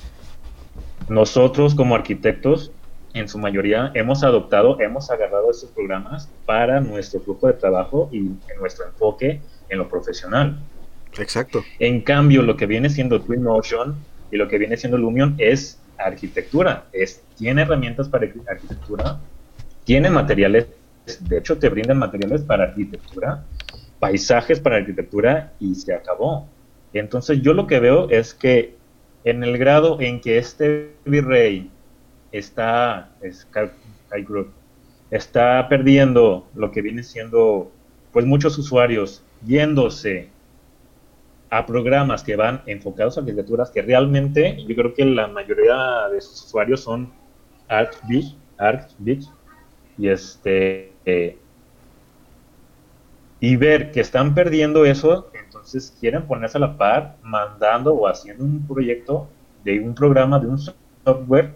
Nosotros 1.09 1.75
como 1.75 1.95
arquitectos, 1.95 2.71
en 3.13 3.27
su 3.27 3.37
mayoría, 3.39 3.91
hemos 3.93 4.23
adoptado, 4.23 4.79
hemos 4.79 5.09
agarrado 5.09 5.49
estos 5.49 5.71
programas 5.71 6.29
para 6.45 6.79
nuestro 6.79 7.21
flujo 7.21 7.47
de 7.47 7.53
trabajo 7.53 8.09
y 8.11 8.19
en 8.19 8.59
nuestro 8.59 8.85
enfoque 8.85 9.41
en 9.69 9.77
lo 9.77 9.87
profesional. 9.87 10.59
Exacto. 11.17 11.63
En 11.79 12.01
cambio, 12.01 12.41
lo 12.41 12.55
que 12.57 12.65
viene 12.67 12.89
siendo 12.89 13.21
Twinmotion 13.21 14.05
y 14.29 14.37
lo 14.37 14.47
que 14.47 14.57
viene 14.57 14.77
siendo 14.77 14.97
Lumion 14.97 15.35
es 15.37 15.81
arquitectura. 15.97 16.89
Es, 16.91 17.23
tiene 17.35 17.63
herramientas 17.63 18.09
para 18.09 18.27
arqui- 18.27 18.43
arquitectura, 18.47 19.21
tiene 19.83 20.09
materiales, 20.09 20.67
de 21.21 21.37
hecho 21.37 21.57
te 21.57 21.69
brindan 21.69 21.99
materiales 21.99 22.41
para 22.41 22.65
arquitectura, 22.65 23.45
paisajes 23.99 24.59
para 24.59 24.77
arquitectura 24.77 25.53
y 25.59 25.75
se 25.75 25.93
acabó. 25.93 26.47
Entonces 26.93 27.41
yo 27.41 27.53
lo 27.53 27.67
que 27.67 27.79
veo 27.79 28.09
es 28.09 28.33
que 28.33 28.75
en 29.23 29.43
el 29.43 29.57
grado 29.57 29.99
en 29.99 30.21
que 30.21 30.37
este 30.37 30.95
virrey 31.05 31.69
está, 32.31 33.11
es 33.21 33.47
está 35.11 35.67
perdiendo 35.69 36.47
lo 36.55 36.71
que 36.71 36.81
viene 36.81 37.03
siendo 37.03 37.71
pues 38.11 38.25
muchos 38.25 38.57
usuarios 38.57 39.23
yéndose 39.45 40.29
a 41.49 41.65
programas 41.65 42.23
que 42.23 42.35
van 42.35 42.61
enfocados 42.65 43.17
a 43.17 43.21
arquitecturas 43.21 43.71
que 43.71 43.81
realmente 43.81 44.57
yo 44.67 44.75
creo 44.75 44.93
que 44.93 45.05
la 45.05 45.27
mayoría 45.27 46.09
de 46.11 46.19
sus 46.19 46.43
usuarios 46.45 46.81
son 46.81 47.11
ArcBeach 47.69 48.35
y 49.97 50.09
este 50.09 50.91
eh, 51.07 51.37
y 53.39 53.55
ver 53.55 53.91
que 53.91 54.01
están 54.01 54.35
perdiendo 54.35 54.83
eso, 54.83 55.31
entonces 55.45 55.95
quieren 55.97 56.23
ponerse 56.23 56.57
a 56.57 56.61
la 56.61 56.77
par 56.77 57.15
mandando 57.23 57.93
o 57.93 58.07
haciendo 58.07 58.43
un 58.43 58.67
proyecto 58.67 59.29
de 59.63 59.79
un 59.79 59.95
programa, 59.95 60.37
de 60.37 60.47
un 60.47 60.59
software 60.59 61.53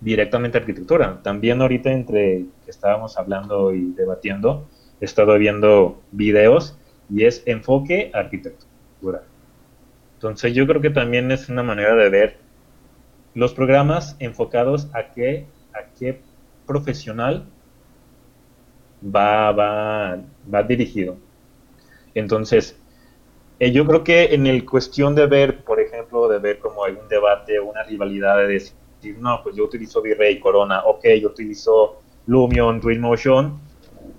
directamente 0.00 0.56
a 0.56 0.60
arquitectura. 0.60 1.20
También 1.22 1.60
ahorita 1.60 1.90
entre 1.90 2.44
que 2.64 2.70
estábamos 2.70 3.18
hablando 3.18 3.74
y 3.74 3.92
debatiendo, 3.92 4.68
he 5.00 5.04
estado 5.04 5.36
viendo 5.36 6.00
videos 6.12 6.78
y 7.10 7.24
es 7.24 7.42
enfoque 7.46 8.12
arquitectura. 8.14 9.24
Entonces 10.14 10.54
yo 10.54 10.64
creo 10.68 10.80
que 10.80 10.90
también 10.90 11.32
es 11.32 11.48
una 11.48 11.64
manera 11.64 11.96
de 11.96 12.08
ver 12.08 12.36
los 13.34 13.52
programas 13.52 14.14
enfocados 14.20 14.88
a 14.92 15.10
qué, 15.10 15.46
a 15.74 15.92
qué 15.98 16.20
profesional 16.66 17.46
va, 19.04 19.52
va, 19.52 20.18
va 20.52 20.62
dirigido. 20.62 21.16
Entonces, 22.14 22.76
eh, 23.58 23.70
yo 23.70 23.86
creo 23.86 24.02
que 24.02 24.34
en 24.34 24.46
el 24.46 24.64
cuestión 24.64 25.14
de 25.14 25.26
ver, 25.26 25.64
por 25.64 25.80
ejemplo, 25.80 26.28
de 26.28 26.38
ver 26.38 26.58
como 26.58 26.82
un 26.82 27.08
debate, 27.08 27.60
una 27.60 27.82
rivalidad 27.84 28.38
de 28.38 28.48
decir, 28.48 28.74
no, 29.18 29.40
pues 29.42 29.56
yo 29.56 29.64
utilizo 29.64 30.02
Virrey, 30.02 30.40
Corona, 30.40 30.84
ok, 30.84 31.04
yo 31.20 31.28
utilizo 31.28 32.00
Lumion, 32.26 32.80
Twinmotion, 32.80 33.60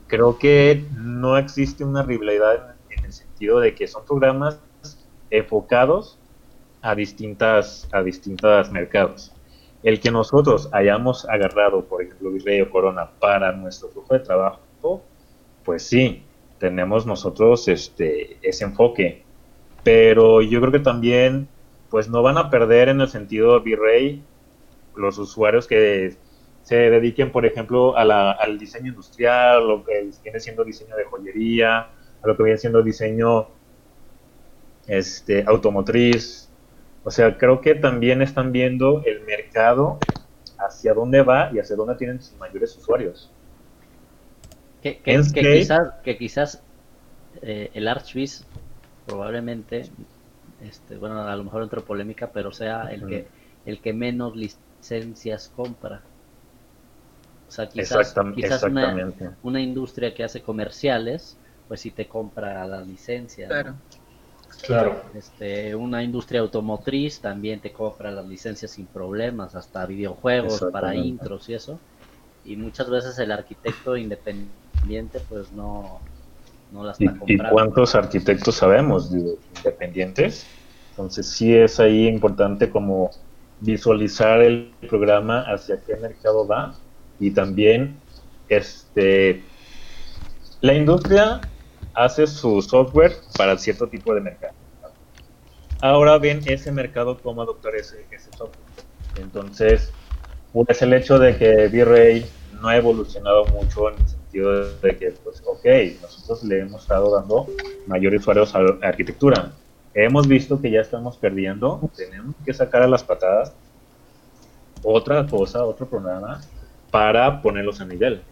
creo 0.07 0.37
que 0.37 0.85
no 0.97 1.37
existe 1.37 1.83
una 1.83 2.03
rivalidad 2.03 2.75
en 2.89 3.05
el 3.05 3.13
sentido 3.13 3.59
de 3.59 3.73
que 3.75 3.87
son 3.87 4.05
programas 4.05 4.59
enfocados 5.29 6.19
a 6.81 6.95
distintas 6.95 7.87
a 7.91 8.03
distintos 8.03 8.71
mercados. 8.71 9.33
El 9.83 9.99
que 9.99 10.11
nosotros 10.11 10.69
hayamos 10.71 11.27
agarrado, 11.27 11.83
por 11.83 12.01
ejemplo, 12.01 12.31
Virrey 12.31 12.61
o 12.61 12.69
Corona 12.69 13.09
para 13.19 13.51
nuestro 13.51 13.89
flujo 13.89 14.13
de 14.13 14.21
trabajo, 14.21 14.59
pues 15.63 15.83
sí, 15.83 16.23
tenemos 16.59 17.05
nosotros 17.05 17.67
este 17.67 18.37
ese 18.41 18.63
enfoque. 18.65 19.23
Pero 19.83 20.41
yo 20.41 20.59
creo 20.61 20.71
que 20.71 20.79
también 20.79 21.47
pues 21.89 22.09
no 22.09 22.23
van 22.23 22.37
a 22.37 22.49
perder 22.49 22.89
en 22.89 23.01
el 23.01 23.09
sentido 23.09 23.61
Virrey 23.61 24.23
los 24.95 25.17
usuarios 25.17 25.67
que 25.67 26.15
se 26.63 26.75
dediquen, 26.75 27.31
por 27.31 27.45
ejemplo, 27.45 27.97
al 27.97 28.57
diseño 28.57 28.89
industrial, 28.89 29.67
lo 29.67 29.83
que 29.83 30.09
viene 30.23 30.39
siendo 30.39 30.63
diseño 30.63 30.95
de 30.95 31.03
joyería, 31.03 31.79
a 31.79 32.27
lo 32.27 32.37
que 32.37 32.43
viene 32.43 32.57
siendo 32.57 32.81
diseño 32.81 33.47
este, 34.87 35.43
automotriz. 35.45 36.49
O 37.03 37.11
sea, 37.11 37.37
creo 37.37 37.59
que 37.59 37.75
también 37.75 38.21
están 38.21 38.53
viendo 38.53 39.03
el 39.05 39.21
mercado 39.21 39.99
hacia 40.57 40.93
dónde 40.93 41.21
va 41.21 41.51
y 41.53 41.59
hacia 41.59 41.75
dónde 41.75 41.95
tienen 41.95 42.21
sus 42.21 42.37
mayores 42.37 42.77
usuarios. 42.77 43.32
Que, 44.83 44.99
quizás, 45.01 45.93
que 46.03 46.17
quizás 46.17 46.61
eh, 47.41 47.71
el 47.73 47.87
Archviz 47.87 48.43
probablemente, 49.05 49.89
este, 50.61 50.97
bueno, 50.97 51.21
a 51.21 51.35
lo 51.37 51.45
mejor 51.45 51.63
entró 51.63 51.85
polémica, 51.85 52.31
pero 52.33 52.51
sea 52.51 52.91
el 52.91 53.07
que 53.07 53.27
el 53.65 53.79
que 53.79 53.93
menos 53.93 54.35
licencias 54.35 55.51
compra. 55.55 56.01
O 57.47 57.51
sea, 57.51 57.69
quizás, 57.69 58.13
quizás 58.35 58.63
una, 59.41 59.61
industria 59.61 60.13
que 60.13 60.23
hace 60.25 60.41
comerciales, 60.41 61.37
pues 61.69 61.79
sí 61.81 61.91
te 61.91 62.07
compra 62.07 62.65
la 62.67 62.81
licencia. 62.81 63.47
Claro. 63.47 63.75
Claro. 64.61 65.01
Este, 65.15 65.73
una 65.75 66.03
industria 66.03 66.41
automotriz 66.41 67.19
también 67.19 67.59
te 67.59 67.71
compra 67.71 68.11
las 68.11 68.25
licencias 68.25 68.71
sin 68.71 68.85
problemas, 68.85 69.55
hasta 69.55 69.85
videojuegos 69.85 70.65
para 70.71 70.93
intros 70.93 71.47
y 71.49 71.53
eso. 71.53 71.79
Y 72.43 72.57
muchas 72.57 72.89
veces 72.89 73.17
el 73.19 73.31
arquitecto 73.31 73.95
independiente 73.95 74.62
pues 75.29 75.51
no, 75.51 75.99
no 76.71 76.83
las 76.83 76.99
está 76.99 77.17
comprando. 77.17 77.43
¿Y 77.43 77.49
cuántos 77.49 77.95
arquitectos 77.95 78.55
sabemos 78.55 79.11
independientes? 79.57 80.45
Entonces 80.91 81.27
sí 81.27 81.55
es 81.55 81.79
ahí 81.79 82.07
importante 82.07 82.69
como 82.69 83.11
visualizar 83.59 84.41
el 84.41 84.73
programa 84.89 85.41
hacia 85.41 85.81
qué 85.81 85.95
mercado 85.95 86.45
va 86.45 86.75
y 87.19 87.31
también 87.31 87.95
este 88.49 89.43
la 90.61 90.73
industria 90.73 91.41
hace 91.93 92.27
su 92.27 92.61
software 92.61 93.13
para 93.37 93.57
cierto 93.57 93.87
tipo 93.87 94.13
de 94.13 94.21
mercado. 94.21 94.53
Ahora 95.81 96.17
bien, 96.17 96.41
ese 96.45 96.71
mercado 96.71 97.19
cómo 97.21 97.41
adoptar 97.41 97.75
ese, 97.75 98.05
ese 98.11 98.31
software. 98.31 98.63
Entonces, 99.19 99.91
pues 100.53 100.81
el 100.81 100.93
hecho 100.93 101.19
de 101.19 101.35
que 101.37 101.67
V-Ray 101.67 102.25
no 102.61 102.69
ha 102.69 102.77
evolucionado 102.77 103.45
mucho 103.47 103.89
en 103.89 103.95
sentido 104.33 104.79
de 104.79 104.97
que, 104.97 105.11
pues, 105.23 105.43
ok, 105.45 106.01
nosotros 106.01 106.43
le 106.43 106.61
hemos 106.61 106.81
estado 106.81 107.15
dando 107.15 107.47
mayores 107.85 108.21
usuarios 108.21 108.55
a 108.55 108.61
la 108.61 108.77
arquitectura. 108.81 109.51
Hemos 109.93 110.27
visto 110.27 110.59
que 110.59 110.71
ya 110.71 110.81
estamos 110.81 111.17
perdiendo, 111.17 111.79
tenemos 111.95 112.35
que 112.43 112.53
sacar 112.53 112.81
a 112.81 112.87
las 112.87 113.03
patadas 113.03 113.53
otra 114.81 115.27
cosa, 115.27 115.63
otro 115.63 115.87
programa 115.87 116.41
para 116.89 117.41
ponerlos 117.41 117.79
a 117.79 117.85
nivel. 117.85 118.23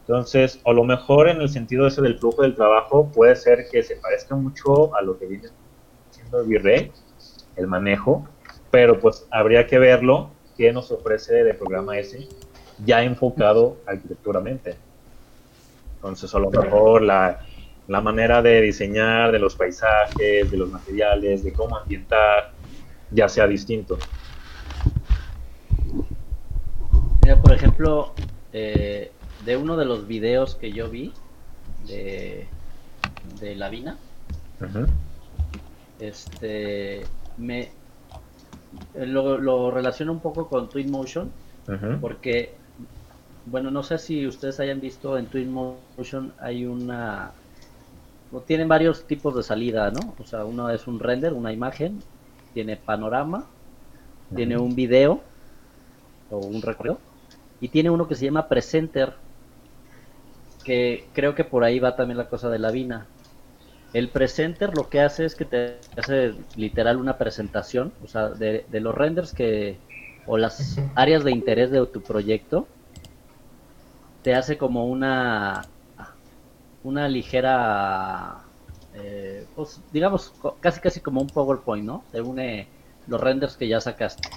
Entonces, 0.00 0.60
a 0.66 0.72
lo 0.72 0.84
mejor 0.84 1.28
en 1.28 1.40
el 1.40 1.48
sentido 1.48 1.86
ese 1.86 2.02
del 2.02 2.18
flujo 2.18 2.42
del 2.42 2.54
trabajo 2.54 3.10
puede 3.10 3.34
ser 3.34 3.68
que 3.70 3.82
se 3.82 3.96
parezca 3.96 4.34
mucho 4.36 4.94
a 4.94 5.02
lo 5.02 5.18
que 5.18 5.26
viene 5.26 5.48
siendo 6.10 6.40
el 6.40 6.46
Virrey, 6.46 6.92
el 7.56 7.66
manejo, 7.66 8.26
pero 8.70 9.00
pues 9.00 9.26
habría 9.30 9.66
que 9.66 9.78
verlo 9.78 10.30
qué 10.56 10.72
nos 10.72 10.90
ofrece 10.90 11.42
de 11.42 11.54
programa 11.54 11.98
ese 11.98 12.28
ya 12.84 13.02
enfocado 13.02 13.78
arquitecturamente. 13.86 14.87
Entonces, 15.98 16.32
a 16.34 16.38
lo 16.38 16.50
mejor 16.50 17.02
la, 17.02 17.40
la 17.88 18.00
manera 18.00 18.40
de 18.40 18.62
diseñar, 18.62 19.32
de 19.32 19.38
los 19.38 19.56
paisajes, 19.56 20.50
de 20.50 20.56
los 20.56 20.70
materiales, 20.70 21.42
de 21.42 21.52
cómo 21.52 21.76
ambientar, 21.76 22.52
ya 23.10 23.28
sea 23.28 23.46
distinto. 23.46 23.98
por 27.42 27.52
ejemplo, 27.52 28.14
eh, 28.52 29.12
de 29.44 29.56
uno 29.56 29.76
de 29.76 29.84
los 29.84 30.06
videos 30.06 30.54
que 30.54 30.72
yo 30.72 30.88
vi 30.88 31.12
de, 31.86 32.46
de 33.40 33.54
Lavina, 33.54 33.98
este, 35.98 37.04
me 37.36 37.70
lo, 38.94 39.38
lo, 39.38 39.70
relaciono 39.70 40.12
un 40.12 40.20
poco 40.20 40.48
con 40.48 40.68
Twinmotion, 40.68 41.30
porque, 42.00 42.54
bueno, 43.50 43.70
no 43.70 43.82
sé 43.82 43.98
si 43.98 44.26
ustedes 44.26 44.60
hayan 44.60 44.80
visto 44.80 45.16
en 45.18 45.26
Twinmotion 45.26 46.32
hay 46.38 46.66
una, 46.66 47.32
tienen 48.46 48.68
varios 48.68 49.06
tipos 49.06 49.34
de 49.34 49.42
salida, 49.42 49.90
¿no? 49.90 50.14
O 50.18 50.24
sea, 50.24 50.44
uno 50.44 50.70
es 50.70 50.86
un 50.86 51.00
render, 51.00 51.32
una 51.32 51.52
imagen, 51.52 52.00
tiene 52.54 52.76
panorama, 52.76 53.46
tiene 54.34 54.58
un 54.58 54.74
video 54.74 55.22
o 56.30 56.38
un 56.38 56.60
recorrido 56.60 56.98
y 57.60 57.68
tiene 57.68 57.90
uno 57.90 58.06
que 58.06 58.14
se 58.14 58.26
llama 58.26 58.48
Presenter, 58.48 59.14
que 60.64 61.06
creo 61.12 61.34
que 61.34 61.44
por 61.44 61.64
ahí 61.64 61.78
va 61.78 61.96
también 61.96 62.18
la 62.18 62.28
cosa 62.28 62.50
de 62.50 62.58
la 62.58 62.70
vina. 62.70 63.06
El 63.94 64.08
Presenter 64.10 64.76
lo 64.76 64.90
que 64.90 65.00
hace 65.00 65.24
es 65.24 65.34
que 65.34 65.46
te 65.46 65.78
hace 65.96 66.34
literal 66.56 66.98
una 66.98 67.16
presentación, 67.16 67.92
o 68.04 68.06
sea, 68.06 68.28
de, 68.28 68.64
los 68.72 68.94
renders 68.94 69.32
que, 69.32 69.78
o 70.26 70.36
las 70.36 70.78
áreas 70.94 71.24
de 71.24 71.32
interés 71.32 71.70
de 71.70 71.84
tu 71.86 72.02
proyecto, 72.02 72.68
te 74.22 74.34
hace 74.34 74.58
como 74.58 74.86
una, 74.86 75.64
una 76.84 77.08
ligera, 77.08 78.44
eh, 78.94 79.46
pues 79.54 79.80
digamos, 79.92 80.32
casi 80.60 80.80
casi 80.80 81.00
como 81.00 81.20
un 81.20 81.28
PowerPoint, 81.28 81.84
¿no? 81.84 82.04
Te 82.12 82.20
une 82.20 82.68
los 83.06 83.20
renders 83.20 83.56
que 83.56 83.68
ya 83.68 83.80
sacaste. 83.80 84.28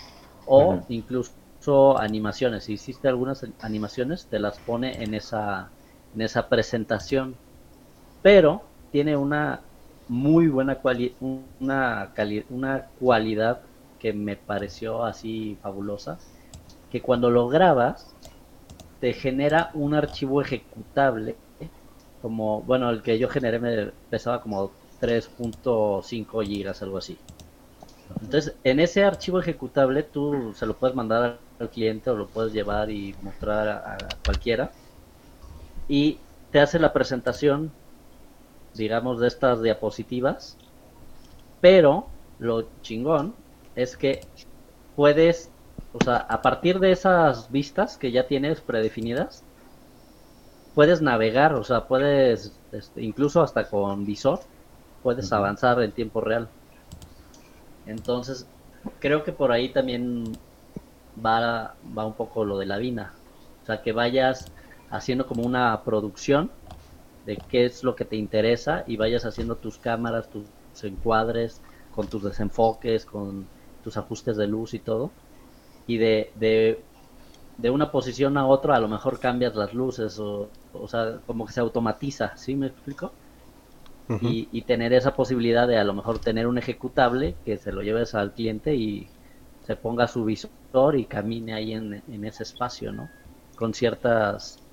O 0.45 0.81
incluso 0.89 1.97
animaciones. 1.97 2.65
Si 2.65 2.73
hiciste 2.73 3.07
algunas 3.07 3.45
animaciones, 3.61 4.25
te 4.25 4.39
las 4.39 4.57
pone 4.59 5.03
en 5.03 5.13
esa, 5.13 5.69
en 6.15 6.21
esa 6.21 6.47
presentación. 6.49 7.35
Pero 8.21 8.63
tiene 8.91 9.15
una 9.15 9.61
muy 10.07 10.47
buena 10.47 10.75
cualidad 10.75 11.13
una, 11.21 12.11
una 12.49 12.87
cualidad 12.99 13.61
que 13.99 14.13
me 14.13 14.35
pareció 14.35 15.05
así 15.05 15.57
fabulosa, 15.61 16.17
que 16.91 17.01
cuando 17.01 17.29
lo 17.29 17.47
grabas, 17.47 18.13
te 19.01 19.13
genera 19.13 19.71
un 19.73 19.93
archivo 19.95 20.41
ejecutable, 20.41 21.35
como, 22.21 22.61
bueno, 22.61 22.89
el 22.89 23.01
que 23.01 23.17
yo 23.17 23.27
generé 23.27 23.59
me 23.59 23.91
pesaba 24.09 24.41
como 24.41 24.71
3.5 25.01 26.45
gigas, 26.45 26.81
algo 26.83 26.99
así. 26.99 27.17
Entonces, 28.21 28.55
en 28.63 28.79
ese 28.79 29.03
archivo 29.03 29.39
ejecutable 29.39 30.03
tú 30.03 30.53
se 30.55 30.65
lo 30.65 30.75
puedes 30.75 30.95
mandar 30.95 31.39
al 31.59 31.69
cliente 31.69 32.09
o 32.11 32.15
lo 32.15 32.27
puedes 32.27 32.53
llevar 32.53 32.91
y 32.91 33.15
mostrar 33.23 33.67
a, 33.67 33.97
cualquiera. 34.23 34.71
Y 35.87 36.19
te 36.51 36.59
hace 36.59 36.77
la 36.77 36.93
presentación, 36.93 37.71
digamos, 38.75 39.19
de 39.19 39.27
estas 39.27 39.61
diapositivas. 39.61 40.57
Pero 41.59 42.07
lo 42.39 42.67
chingón 42.81 43.33
es 43.75 43.97
que 43.97 44.21
puedes, 44.95 45.49
o 45.93 46.03
sea, 46.03 46.17
a 46.17 46.41
partir 46.41 46.79
de 46.79 46.91
esas 46.91 47.51
vistas 47.51 47.97
que 47.97 48.11
ya 48.11 48.27
tienes 48.27 48.61
predefinidas, 48.61 49.43
puedes 50.73 51.01
navegar, 51.01 51.53
o 51.53 51.63
sea, 51.63 51.87
puedes, 51.87 52.53
este, 52.71 53.01
incluso 53.03 53.41
hasta 53.41 53.69
con 53.69 54.05
visor, 54.05 54.39
puedes 55.03 55.31
avanzar 55.33 55.81
en 55.81 55.91
tiempo 55.91 56.21
real. 56.21 56.47
Entonces, 57.85 58.47
creo 58.99 59.23
que 59.23 59.33
por 59.33 59.51
ahí 59.51 59.69
también 59.69 60.37
va, 61.23 61.75
va 61.97 62.05
un 62.05 62.13
poco 62.13 62.45
lo 62.45 62.57
de 62.57 62.65
la 62.65 62.77
vina. 62.77 63.13
O 63.63 63.65
sea, 63.65 63.81
que 63.81 63.91
vayas 63.91 64.51
haciendo 64.89 65.27
como 65.27 65.43
una 65.43 65.83
producción 65.83 66.51
de 67.25 67.37
qué 67.37 67.65
es 67.65 67.83
lo 67.83 67.95
que 67.95 68.05
te 68.05 68.15
interesa 68.15 68.83
y 68.87 68.97
vayas 68.97 69.25
haciendo 69.25 69.55
tus 69.55 69.77
cámaras, 69.77 70.29
tus 70.29 70.45
encuadres, 70.83 71.61
con 71.93 72.07
tus 72.07 72.23
desenfoques, 72.23 73.05
con 73.05 73.45
tus 73.83 73.97
ajustes 73.97 74.37
de 74.37 74.47
luz 74.47 74.73
y 74.73 74.79
todo. 74.79 75.11
Y 75.93 75.97
de, 75.97 76.31
de, 76.35 76.87
de 77.57 77.69
una 77.71 77.91
posición 77.91 78.37
a 78.37 78.47
otra 78.47 78.75
a 78.77 78.79
lo 78.81 78.87
mejor 78.89 79.19
cambias 79.19 79.55
las 79.55 79.73
luces 79.73 80.19
o, 80.19 80.55
o 80.71 80.87
sea, 80.89 81.21
como 81.25 81.45
que 81.45 81.53
se 81.53 81.61
automatiza, 81.61 82.37
¿sí 82.37 82.55
me 82.55 82.67
explico? 82.67 83.17
Y, 84.19 84.49
y 84.57 84.63
tener 84.65 84.93
esa 84.93 85.15
posibilidad 85.15 85.67
de 85.67 85.77
a 85.77 85.83
lo 85.83 85.93
mejor 85.93 86.19
tener 86.23 86.47
un 86.47 86.57
ejecutable 86.57 87.41
que 87.43 87.57
se 87.57 87.71
lo 87.73 87.81
lleves 87.81 88.13
al 88.15 88.33
cliente 88.33 88.75
y 88.75 89.11
se 89.59 89.75
ponga 89.75 90.07
su 90.07 90.23
visor 90.25 90.95
y 90.97 91.07
camine 91.07 91.53
ahí 91.55 91.73
en, 91.73 92.03
en 92.07 92.23
ese 92.25 92.43
espacio, 92.43 92.91
¿no? 92.93 93.11
Con 93.55 93.73
ciertas, 93.73 94.63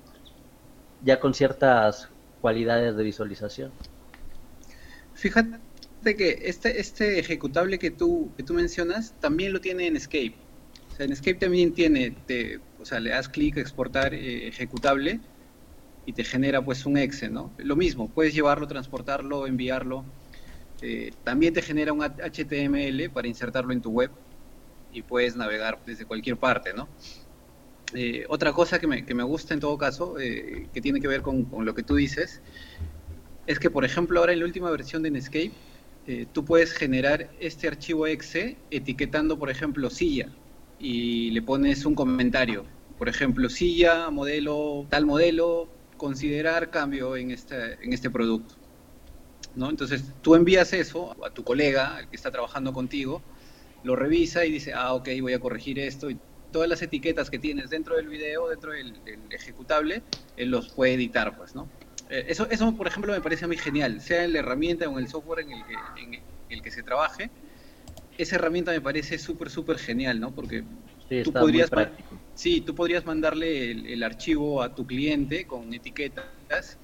ya 1.01 1.19
con 1.19 1.33
ciertas 1.33 2.09
cualidades 2.39 2.95
de 2.95 3.03
visualización. 3.03 3.73
Fíjate 5.13 6.15
que 6.17 6.29
este, 6.45 6.79
este 6.79 7.19
ejecutable 7.19 7.77
que 7.79 7.91
tú, 7.91 8.33
que 8.35 8.43
tú 8.43 8.53
mencionas 8.53 9.19
también 9.19 9.53
lo 9.53 9.61
tiene 9.61 9.87
en 9.87 9.95
Escape. 9.97 10.48
Sea, 10.99 11.05
en 11.05 11.13
Escape 11.13 11.35
también 11.35 11.73
tiene, 11.73 12.13
o 12.77 12.83
sea, 12.83 12.99
le 12.99 13.11
das 13.11 13.29
clic 13.29 13.55
exportar 13.55 14.13
eh, 14.13 14.49
ejecutable 14.49 15.21
y 16.05 16.11
te 16.11 16.25
genera 16.25 16.61
pues 16.61 16.85
un 16.85 16.97
exe, 16.97 17.29
¿no? 17.29 17.53
Lo 17.57 17.77
mismo, 17.77 18.09
puedes 18.09 18.33
llevarlo, 18.33 18.67
transportarlo, 18.67 19.47
enviarlo. 19.47 20.03
Eh, 20.81 21.13
también 21.23 21.53
te 21.53 21.61
genera 21.61 21.93
un 21.93 22.01
HTML 22.01 23.11
para 23.11 23.29
insertarlo 23.29 23.71
en 23.71 23.81
tu 23.81 23.91
web 23.91 24.11
y 24.91 25.01
puedes 25.01 25.37
navegar 25.37 25.81
desde 25.85 26.03
cualquier 26.03 26.35
parte, 26.35 26.73
¿no? 26.73 26.89
Eh, 27.93 28.25
otra 28.27 28.51
cosa 28.51 28.77
que 28.77 28.87
me, 28.87 29.05
que 29.05 29.15
me 29.15 29.23
gusta 29.23 29.53
en 29.53 29.61
todo 29.61 29.77
caso, 29.77 30.15
que 30.15 30.81
tiene 30.81 30.99
que 30.99 31.07
ver 31.07 31.21
con, 31.21 31.47
lo 31.63 31.73
que 31.73 31.83
tú 31.83 31.95
dices, 31.95 32.41
es 33.47 33.57
que, 33.57 33.69
por 33.69 33.85
ejemplo, 33.85 34.19
ahora 34.19 34.33
en 34.33 34.39
la 34.39 34.45
última 34.45 34.69
versión 34.69 35.01
de 35.01 35.11
Netscape, 35.11 35.53
tú 36.33 36.43
puedes 36.43 36.73
generar 36.73 37.31
este 37.39 37.69
archivo 37.69 38.05
exe 38.05 38.57
etiquetando, 38.69 39.39
por 39.39 39.49
ejemplo, 39.49 39.89
silla 39.89 40.29
y 40.79 41.31
le 41.31 41.41
pones 41.41 41.85
un 41.85 41.95
comentario. 41.95 42.65
Por 42.97 43.09
ejemplo, 43.09 43.49
silla, 43.49 44.09
modelo, 44.09 44.85
tal 44.89 45.05
modelo, 45.05 45.67
considerar 45.97 46.69
cambio 46.69 47.15
en 47.15 47.31
este, 47.31 47.83
en 47.83 47.93
este 47.93 48.09
producto. 48.09 48.55
¿no? 49.55 49.69
Entonces, 49.69 50.03
tú 50.21 50.35
envías 50.35 50.73
eso 50.73 51.15
a 51.23 51.29
tu 51.29 51.43
colega, 51.43 51.99
el 51.99 52.07
que 52.07 52.15
está 52.15 52.31
trabajando 52.31 52.73
contigo, 52.73 53.21
lo 53.83 53.95
revisa 53.95 54.45
y 54.45 54.51
dice, 54.51 54.73
ah, 54.73 54.93
ok, 54.93 55.09
voy 55.21 55.33
a 55.33 55.39
corregir 55.39 55.79
esto. 55.79 56.09
Y 56.09 56.17
todas 56.51 56.67
las 56.67 56.81
etiquetas 56.81 57.29
que 57.29 57.39
tienes 57.39 57.69
dentro 57.69 57.95
del 57.95 58.07
video, 58.07 58.49
dentro 58.49 58.71
del, 58.71 59.03
del 59.03 59.19
ejecutable, 59.31 60.01
él 60.37 60.49
los 60.49 60.69
puede 60.69 60.93
editar, 60.93 61.37
pues, 61.37 61.55
¿no? 61.55 61.67
Eh, 62.09 62.25
Eso, 62.27 62.47
eso, 62.49 62.75
por 62.75 62.87
ejemplo, 62.87 63.13
me 63.13 63.21
parece 63.21 63.45
a 63.45 63.47
mí 63.47 63.57
genial, 63.57 64.01
sea 64.01 64.23
en 64.23 64.33
la 64.33 64.39
herramienta 64.39 64.87
o 64.89 64.93
en 64.93 65.05
el 65.05 65.07
software 65.07 65.41
en 65.41 65.51
el 65.51 65.63
que, 65.65 65.73
en 65.73 66.21
el 66.49 66.61
que 66.61 66.71
se 66.71 66.83
trabaje. 66.83 67.29
Esa 68.21 68.35
herramienta 68.35 68.71
me 68.71 68.81
parece 68.81 69.17
súper, 69.17 69.49
súper 69.49 69.77
genial, 69.79 70.19
¿no? 70.19 70.35
Porque 70.35 70.63
Sí, 71.07 71.23
tú 71.23 71.33
podrías, 71.33 71.69
sí, 72.33 72.61
tú 72.61 72.75
podrías 72.75 73.05
mandarle 73.05 73.71
el, 73.71 73.85
el 73.87 74.03
archivo 74.03 74.61
a 74.61 74.75
tu 74.75 74.85
cliente 74.85 75.47
con 75.47 75.73
etiquetas 75.73 76.79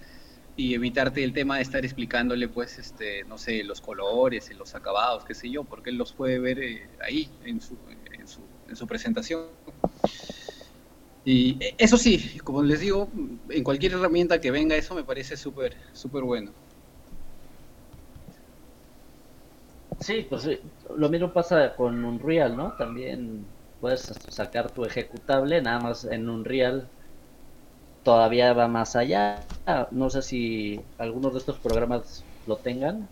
y 0.55 0.73
evitarte 0.73 1.23
el 1.23 1.33
tema 1.33 1.57
de 1.57 1.63
estar 1.63 1.83
explicándole, 1.83 2.47
pues, 2.47 2.79
este, 2.79 3.25
no 3.25 3.37
sé, 3.37 3.63
los 3.63 3.81
colores, 3.81 4.49
los 4.55 4.73
acabados, 4.75 5.25
qué 5.25 5.33
sé 5.35 5.49
yo, 5.51 5.65
porque 5.65 5.89
él 5.89 5.97
los 5.97 6.13
puede 6.13 6.39
ver 6.39 6.59
eh, 6.59 6.89
ahí 7.05 7.37
en 7.43 7.59
su, 7.59 7.77
en, 8.17 8.27
su, 8.27 8.49
en 8.69 8.75
su 8.75 8.87
presentación. 8.87 9.49
Y 11.25 11.61
eh, 11.63 11.75
eso 11.77 11.97
sí, 11.97 12.37
como 12.43 12.63
les 12.63 12.79
digo, 12.79 13.11
en 13.49 13.63
cualquier 13.63 13.93
herramienta 13.93 14.39
que 14.39 14.51
venga 14.51 14.75
eso 14.75 14.95
me 14.95 15.03
parece 15.03 15.35
súper, 15.35 15.75
súper 15.93 16.23
bueno. 16.23 16.53
Sí, 19.99 20.25
pues 20.29 20.43
sí, 20.43 20.59
lo 20.95 21.09
mismo 21.09 21.33
pasa 21.33 21.75
con 21.75 22.03
Unreal, 22.05 22.55
¿no? 22.55 22.75
También 22.77 23.47
puedes 23.79 24.05
sacar 24.29 24.73
tu 24.73 24.85
ejecutable, 24.85 25.61
nada 25.61 25.79
más 25.79 26.05
en 26.05 26.29
Unreal 26.29 26.91
todavía 28.03 28.53
va 28.53 28.67
más 28.67 28.95
allá. 28.95 29.49
No 29.91 30.09
sé 30.09 30.21
si 30.21 30.85
algunos 30.97 31.33
de 31.33 31.39
estos 31.39 31.59
programas 31.59 32.27
lo 32.45 32.57
tengan, 32.59 33.09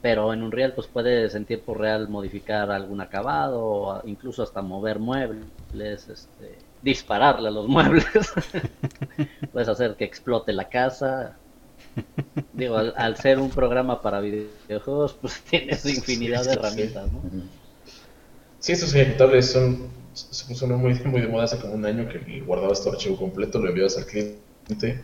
pero 0.00 0.32
en 0.34 0.42
Unreal 0.44 0.74
pues 0.74 0.88
puedes 0.88 1.34
en 1.36 1.46
tiempo 1.46 1.74
real 1.74 2.08
modificar 2.10 2.70
algún 2.72 3.02
acabado, 3.02 3.62
o 3.64 4.02
incluso 4.08 4.44
hasta 4.44 4.62
mover 4.62 5.00
muebles, 5.00 6.08
este, 6.08 6.66
dispararle 6.82 7.48
a 7.48 7.52
los 7.52 7.68
muebles. 7.76 8.06
puedes 9.52 9.68
hacer 9.68 9.96
que 9.96 10.04
explote 10.04 10.52
la 10.52 10.68
casa. 10.70 11.41
Digo, 12.52 12.76
al, 12.76 12.94
al 12.96 13.16
ser 13.16 13.38
un 13.38 13.50
programa 13.50 14.00
para 14.02 14.20
videojuegos, 14.20 15.14
pues 15.20 15.40
tienes 15.50 15.84
infinidad 15.86 16.44
de 16.44 16.52
herramientas, 16.52 17.10
¿no? 17.12 17.20
Sí, 18.58 18.72
estos 18.72 18.94
ejecutables 18.94 19.50
son, 19.50 19.88
se 20.12 20.66
muy, 20.66 20.94
muy 21.04 21.20
de 21.20 21.28
moda 21.28 21.44
hace 21.44 21.58
como 21.58 21.74
un 21.74 21.84
año 21.84 22.08
que 22.08 22.40
guardabas 22.42 22.82
tu 22.82 22.90
archivo 22.90 23.16
completo, 23.16 23.58
lo 23.58 23.68
enviabas 23.68 23.96
al 23.98 24.06
cliente 24.06 25.02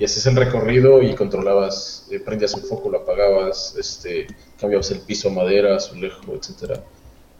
y 0.00 0.04
hacías 0.04 0.26
el 0.26 0.36
recorrido 0.36 1.02
y 1.02 1.14
controlabas, 1.14 2.08
eh, 2.10 2.20
prendías 2.20 2.54
un 2.54 2.62
foco, 2.62 2.88
lo 2.88 3.00
apagabas, 3.00 3.76
este, 3.78 4.26
cambiabas 4.58 4.90
el 4.92 5.00
piso 5.00 5.28
a 5.28 5.32
madera, 5.32 5.76
azulejo, 5.76 6.34
etcétera. 6.34 6.82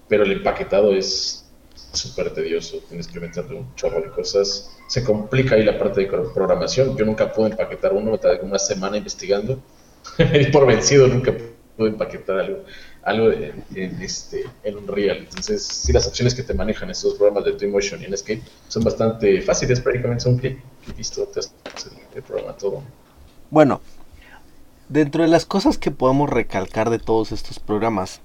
Pero 0.09 0.25
el 0.25 0.33
empaquetado 0.33 0.93
es 0.93 1.47
súper 1.93 2.35
tedioso, 2.35 2.79
tienes 2.87 3.09
que 3.09 3.19
meterle 3.19 3.61
un 3.61 3.75
chorro 3.77 4.03
de 4.03 4.11
cosas. 4.11 4.77
Se 4.91 5.05
complica 5.05 5.55
ahí 5.55 5.63
la 5.63 5.79
parte 5.79 6.01
de 6.01 6.07
pro- 6.09 6.33
programación. 6.35 6.97
Yo 6.97 7.05
nunca 7.05 7.33
pude 7.33 7.51
empaquetar 7.51 7.93
uno, 7.93 8.19
una 8.43 8.59
semana 8.59 8.97
investigando. 8.97 9.61
y 10.19 10.47
por 10.51 10.67
vencido 10.67 11.07
nunca 11.07 11.33
pude 11.77 11.91
empaquetar 11.91 12.41
algo, 12.41 12.65
algo 13.05 13.31
en, 13.31 13.65
en, 13.77 14.03
este, 14.03 14.47
en 14.65 14.77
Unreal. 14.79 15.19
Entonces, 15.19 15.63
sí, 15.65 15.93
las 15.93 16.09
opciones 16.09 16.35
que 16.35 16.43
te 16.43 16.55
manejan 16.55 16.91
estos 16.91 17.15
programas 17.15 17.45
de 17.45 17.53
Twinmotion 17.53 18.03
y 18.03 18.09
Netscape 18.09 18.43
son 18.67 18.83
bastante 18.83 19.41
fáciles, 19.43 19.79
prácticamente 19.81 20.25
son 20.25 20.39
clic 20.39 20.59
y 20.89 20.99
listo, 20.99 21.25
te 21.27 21.39
el 22.17 22.23
programa 22.25 22.57
todo. 22.57 22.83
Bueno, 23.49 23.81
dentro 24.89 25.23
de 25.23 25.29
las 25.29 25.47
cosas 25.47 25.79
que 25.79 25.93
podemos 25.93 26.29
recalcar 26.29 26.91
de 26.91 26.99
todos 26.99 27.31
estos 27.31 27.61
programas, 27.61 28.21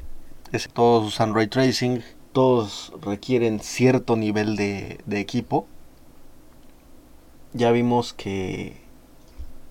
es 0.51 0.67
todos 0.73 1.05
usan 1.05 1.35
ray 1.35 1.45
tracing, 1.45 2.01
todos 2.33 2.91
requieren 3.03 3.59
cierto 3.59 4.15
nivel 4.15 4.55
de 4.55 5.19
equipo. 5.19 5.67
Ya 7.55 7.71
vimos 7.71 8.11
que, 8.11 8.75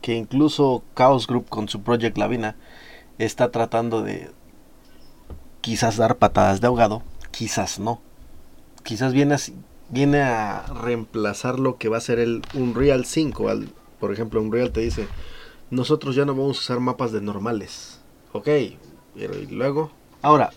que 0.01 0.15
incluso 0.15 0.83
Chaos 0.97 1.27
Group 1.27 1.51
con 1.51 1.69
su 1.69 1.83
Project 1.83 2.17
Lavina 2.17 2.57
está 3.19 3.51
tratando 3.51 4.01
de 4.01 4.31
quizás 5.61 5.99
dar 5.99 6.17
patadas 6.17 6.63
de 6.63 6.67
ahogado, 6.67 7.03
quizás 7.31 7.79
no. 7.79 8.01
Quizás 8.85 9.13
viene 9.13 9.35
a, 9.35 9.39
viene 9.91 10.23
a 10.23 10.65
reemplazar 10.83 11.61
lo 11.61 11.77
que 11.77 11.91
va 11.91 11.99
a 11.99 12.01
ser 12.01 12.19
el 12.19 12.41
Unreal 12.55 13.05
5. 13.05 13.51
Al, 13.51 13.69
por 14.01 14.15
ejemplo, 14.15 14.41
Unreal 14.41 14.73
te 14.73 14.81
dice, 14.81 15.07
nosotros 15.71 16.15
ya 16.15 16.25
no 16.25 16.35
vamos 16.35 16.57
a 16.57 16.61
usar 16.61 16.81
mapas 16.81 17.13
de 17.13 17.21
normales. 17.21 18.01
Ok, 18.33 18.49
pero 19.15 19.39
y 19.39 19.47
luego. 19.47 19.91
Ahora, 20.23 20.51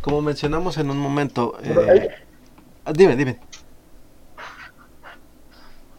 como 0.00 0.22
mencionamos 0.22 0.78
en 0.78 0.88
un 0.88 0.98
momento. 0.98 1.58
Eh, 1.62 2.08
dime, 2.94 3.16
dime. 3.16 3.38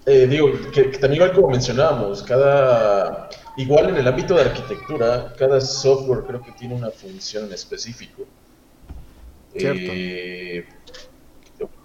Eh, 0.06 0.28
digo, 0.28 0.52
que, 0.72 0.92
que 0.92 0.98
también 1.00 1.24
igual 1.24 1.34
como 1.34 1.50
mencionábamos, 1.50 2.22
cada, 2.22 3.28
igual 3.58 3.90
en 3.90 3.98
el 3.98 4.08
ámbito 4.08 4.36
de 4.36 4.42
arquitectura, 4.42 5.34
cada 5.38 5.60
software 5.60 6.24
creo 6.28 6.42
que 6.44 6.52
tiene 6.52 6.76
una 6.76 6.92
función 6.92 7.46
en 7.46 7.54
específico. 7.54 8.24
Cierto. 9.58 9.80
Eh, 9.82 10.66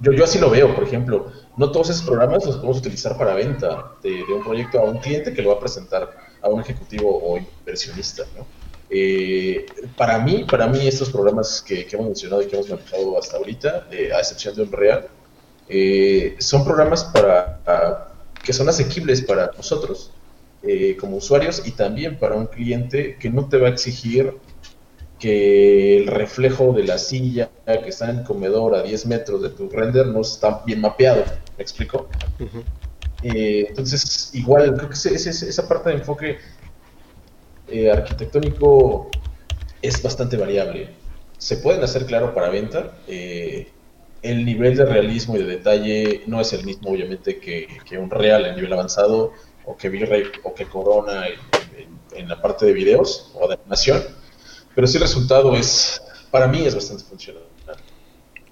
yo, 0.01 0.13
yo 0.13 0.25
así 0.25 0.39
lo 0.39 0.51
veo, 0.51 0.75
por 0.75 0.85
ejemplo, 0.85 1.33
no 1.57 1.71
todos 1.71 1.91
esos 1.91 2.03
programas 2.03 2.45
los 2.45 2.57
podemos 2.57 2.79
utilizar 2.79 3.17
para 3.17 3.35
venta 3.35 3.93
de, 4.03 4.11
de 4.11 4.33
un 4.35 4.43
proyecto 4.43 4.81
a 4.81 4.85
un 4.85 4.99
cliente 4.99 5.33
que 5.33 5.41
lo 5.41 5.51
va 5.51 5.57
a 5.57 5.61
presentar 5.61 6.11
a 6.43 6.49
un 6.49 6.61
ejecutivo 6.61 7.23
o 7.23 7.39
inversionista, 7.39 8.25
¿no? 8.37 8.47
Eh, 8.93 9.67
para 9.97 10.19
mí, 10.19 10.45
para 10.51 10.67
mí 10.67 10.87
estos 10.87 11.11
programas 11.11 11.63
que, 11.63 11.87
que 11.87 11.95
hemos 11.95 12.09
mencionado 12.09 12.43
y 12.43 12.49
que 12.49 12.57
hemos 12.57 12.69
manejado 12.69 13.17
hasta 13.17 13.37
ahorita, 13.37 13.87
eh, 13.93 14.11
a 14.13 14.19
excepción 14.19 14.57
de 14.57 14.63
Unreal, 14.63 15.09
eh, 15.71 16.37
son 16.41 16.65
programas 16.65 17.05
para, 17.05 17.63
a- 17.67 18.09
que 18.43 18.53
son 18.53 18.69
asequibles 18.69 19.23
para 19.23 19.53
nosotros 19.57 20.13
eh, 20.63 20.97
como 20.99 21.17
usuarios 21.19 21.63
y 21.67 21.73
también 21.73 22.19
para 22.19 22.37
un 22.37 22.47
cliente 22.47 23.19
que 23.19 23.31
no 23.31 23.49
te 23.49 23.59
va 23.59 23.69
a 23.69 23.71
exigir 23.71 24.35
que 25.19 25.99
el 25.99 26.07
reflejo 26.09 26.73
de 26.73 26.85
la 26.85 26.99
silla 26.99 27.53
que 27.67 27.89
está 27.91 28.11
en 28.11 28.19
el 28.21 28.25
comedor 28.25 28.75
a 28.75 28.83
10 28.83 29.07
metros 29.07 29.43
de 29.43 29.51
tu 29.51 29.69
render 29.71 30.07
no 30.09 30.23
está 30.23 30.63
bien 30.67 30.81
mapeado. 30.81 31.25
¿Me 31.57 31.63
explico? 31.63 32.11
Eh, 33.23 33.67
entonces, 33.69 34.31
igual, 34.35 34.75
creo 34.77 34.89
que 34.89 34.95
ese- 34.95 35.15
ese- 35.15 35.49
esa 35.49 35.69
parte 35.69 35.91
de 35.91 35.97
enfoque 35.97 36.39
eh, 37.67 37.91
arquitectónico 37.91 39.23
es 39.83 40.03
bastante 40.03 40.37
variable. 40.37 40.97
Se 41.39 41.57
pueden 41.59 41.83
hacer, 41.83 42.07
claro, 42.07 42.35
para 42.35 42.51
venta. 42.51 42.99
eh, 43.07 43.73
el 44.23 44.45
nivel 44.45 44.77
de 44.77 44.85
realismo 44.87 45.37
y 45.37 45.41
de 45.41 45.47
detalle 45.47 46.25
no 46.27 46.41
es 46.41 46.53
el 46.53 46.65
mismo, 46.65 46.91
obviamente, 46.91 47.41
que, 47.41 47.67
que 47.85 47.99
un 47.99 48.11
real 48.11 48.47
en 48.47 48.57
nivel 48.57 48.73
avanzado 48.73 49.33
o 49.65 49.77
que 49.77 49.89
V-Ray 49.89 50.25
o 50.45 50.55
que 50.55 50.69
Corona 50.69 51.27
en, 51.29 51.41
en- 51.79 52.01
en 52.13 52.29
la 52.29 52.41
parte 52.43 52.67
de 52.67 52.73
videos 52.73 53.31
o 53.35 53.49
de 53.49 53.55
animación. 53.55 54.03
Pero 54.75 54.87
sí 54.87 54.97
el 54.99 55.03
resultado 55.03 55.55
es, 55.57 56.03
para 56.31 56.49
mí, 56.49 56.65
es 56.67 56.75
bastante 56.75 57.05
funcional. 57.05 57.45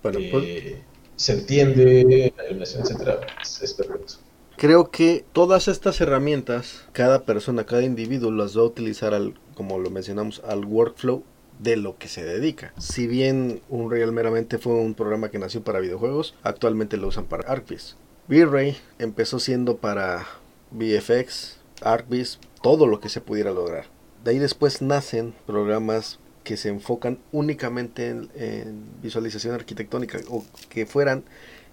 Bueno, 0.03 0.21
pues, 0.29 0.45
Eh, 0.45 0.85
se 1.17 1.33
entiende, 1.33 2.33
la 2.37 2.45
iluminación, 2.47 2.83
etcétera, 2.83 3.21
es, 3.41 3.61
es 3.63 3.75
perfecto. 3.75 4.15
Creo 4.57 4.91
que 4.91 5.25
todas 5.33 5.69
estas 5.69 6.01
herramientas, 6.01 6.89
cada 6.93 7.25
persona, 7.25 7.65
cada 7.65 7.83
individuo 7.85 8.31
las 8.33 8.57
va 8.57 8.63
a 8.63 8.65
utilizar 8.65 9.15
al, 9.15 9.41
como 9.55 9.79
lo 9.79 9.91
mencionamos, 9.91 10.41
al 10.45 10.65
workflow 10.65 11.25
de 11.59 11.77
lo 11.77 11.99
que 11.99 12.09
se 12.09 12.25
dedica. 12.25 12.73
Si 12.79 13.07
bien 13.07 13.61
Unreal 13.69 14.13
meramente 14.13 14.59
fue 14.59 14.75
un 14.75 14.95
programa 14.95 15.31
que 15.31 15.39
nació 15.39 15.63
para 15.63 15.81
videojuegos, 15.81 16.35
actualmente 16.43 16.97
lo 16.97 17.09
usan 17.09 17.27
para 17.27 17.51
ArcGIS. 17.51 17.97
V-Ray 18.29 18.77
empezó 18.99 19.39
siendo 19.39 19.79
para 19.79 20.27
VFX, 20.71 21.59
ArcGIS, 21.83 22.39
todo 22.63 22.87
lo 22.87 23.01
que 23.01 23.09
se 23.09 23.21
pudiera 23.21 23.51
lograr. 23.51 23.87
De 24.25 24.33
ahí 24.33 24.39
después 24.39 24.83
nacen 24.83 25.35
programas 25.47 26.19
que 26.45 26.57
se 26.57 26.69
enfocan 26.69 27.19
únicamente 27.33 28.09
en, 28.09 28.31
en 28.35 28.85
visualización 29.03 29.55
arquitectónica 29.55 30.19
o 30.29 30.45
que 30.69 30.87
fueran 30.87 31.25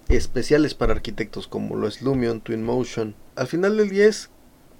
especiales 0.09 0.73
para 0.73 0.93
arquitectos 0.93 1.47
como 1.47 1.75
lo 1.75 1.87
es 1.87 2.01
Lumion, 2.01 2.41
Twinmotion. 2.41 3.15
Al 3.35 3.47
final 3.47 3.77
del 3.77 3.89
día 3.89 4.07
es 4.07 4.29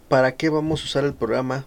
para 0.09 0.35
qué 0.35 0.49
vamos 0.49 0.81
a 0.81 0.85
usar 0.85 1.03
el 1.03 1.13
programa, 1.13 1.65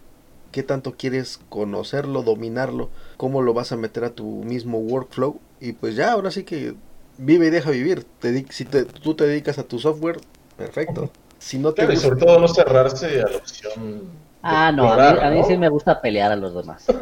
qué 0.51 0.63
tanto 0.63 0.93
quieres 0.97 1.39
conocerlo, 1.49 2.23
dominarlo, 2.23 2.89
cómo 3.17 3.41
lo 3.41 3.53
vas 3.53 3.71
a 3.71 3.77
meter 3.77 4.03
a 4.03 4.11
tu 4.15 4.43
mismo 4.43 4.79
workflow 4.79 5.39
y 5.59 5.73
pues 5.73 5.95
ya, 5.95 6.11
ahora 6.13 6.31
sí 6.31 6.43
que 6.43 6.75
vive 7.17 7.47
y 7.47 7.49
deja 7.49 7.71
vivir. 7.71 8.05
Te 8.19 8.45
si 8.51 8.65
te- 8.65 8.85
tú 8.85 9.15
te 9.15 9.25
dedicas 9.27 9.57
a 9.59 9.63
tu 9.63 9.79
software, 9.79 10.19
perfecto. 10.57 11.11
Si 11.39 11.57
no 11.57 11.69
te 11.73 11.75
Claro, 11.83 11.91
y 11.93 11.95
gusta- 11.95 12.09
sobre 12.09 12.25
todo 12.25 12.39
no 12.39 12.47
cerrarse 12.47 13.21
a 13.21 13.27
la 13.29 13.37
opción. 13.37 14.03
Ah, 14.41 14.71
no, 14.71 14.83
a 14.89 14.95
mí, 14.95 15.01
explorar, 15.01 15.25
a 15.25 15.29
mí 15.31 15.39
¿no? 15.41 15.47
sí 15.47 15.57
me 15.57 15.69
gusta 15.69 16.01
pelear 16.01 16.31
a 16.31 16.35
los 16.35 16.55
demás. 16.55 16.85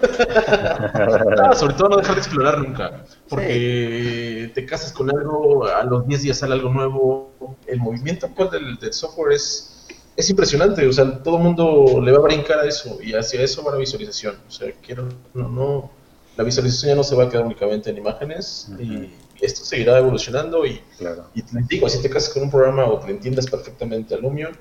Ah, 1.43 1.53
sobre 1.55 1.73
todo 1.75 1.89
no 1.89 1.97
dejar 1.97 2.15
de 2.15 2.21
explorar 2.21 2.57
nunca. 2.59 3.03
Porque 3.29 4.51
te 4.53 4.65
casas 4.65 4.91
con 4.91 5.09
algo, 5.15 5.65
a 5.65 5.83
los 5.83 6.07
10 6.07 6.21
días 6.23 6.37
sale 6.37 6.53
algo 6.53 6.69
nuevo. 6.69 7.57
El 7.67 7.79
movimiento 7.79 8.25
actual 8.27 8.49
del, 8.51 8.77
del 8.77 8.93
software 8.93 9.33
es, 9.33 9.76
es 10.17 10.29
impresionante. 10.29 10.85
O 10.87 10.91
sea, 10.91 11.23
todo 11.23 11.37
el 11.37 11.43
mundo 11.43 12.01
le 12.03 12.11
va 12.11 12.17
a 12.17 12.21
brincar 12.21 12.59
a 12.59 12.65
eso. 12.65 12.97
Y 13.01 13.13
hacia 13.13 13.41
eso 13.41 13.63
va 13.63 13.71
la 13.71 13.77
visualización. 13.77 14.35
O 14.47 14.51
sea, 14.51 14.71
quiero, 14.85 15.07
no, 15.33 15.47
no. 15.47 15.91
La 16.35 16.43
visualización 16.43 16.89
ya 16.89 16.95
no 16.95 17.03
se 17.03 17.15
va 17.15 17.23
a 17.25 17.29
quedar 17.29 17.45
únicamente 17.45 17.89
en 17.89 17.97
imágenes. 17.97 18.69
Y 18.79 19.11
esto 19.41 19.63
seguirá 19.63 19.97
evolucionando. 19.97 20.65
Y, 20.65 20.81
Claro. 20.97 21.27
y 21.33 21.41
te 21.43 21.57
digo, 21.69 21.87
si 21.89 22.01
te 22.01 22.09
casas 22.09 22.33
con 22.33 22.43
un 22.43 22.51
programa 22.51 22.85
o 22.85 22.99
te 22.99 23.11
entiendes 23.11 23.47
perfectamente 23.49 24.13
a 24.15 24.17
Lumion, 24.17 24.51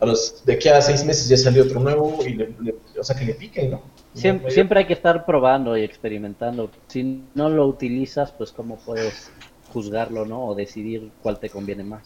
a 0.00 0.06
los, 0.06 0.44
de 0.46 0.54
aquí 0.54 0.68
a 0.68 0.80
seis 0.80 1.04
meses 1.04 1.28
ya 1.28 1.36
salió 1.36 1.62
otro 1.64 1.78
nuevo. 1.80 2.18
Y 2.26 2.34
le, 2.34 2.54
le- 2.60 2.74
o 2.98 3.04
sea, 3.04 3.14
que 3.16 3.24
le 3.26 3.34
piquen, 3.34 3.70
¿no? 3.70 3.82
Siem- 4.14 4.42
No, 4.42 4.50
Siempre, 4.50 4.80
hay 4.80 4.86
que 4.86 4.92
estar 4.94 5.24
probando 5.24 5.76
y 5.76 5.82
experimentando. 5.84 6.70
Si 6.88 7.22
no 7.34 7.48
lo 7.48 7.66
utilizas, 7.66 8.32
pues 8.32 8.50
cómo 8.52 8.76
puedes 8.78 9.30
juzgarlo, 9.72 10.26
¿no? 10.26 10.46
O 10.46 10.54
decidir 10.54 11.10
cuál 11.22 11.38
te 11.38 11.48
conviene 11.48 11.84
más. 11.84 12.02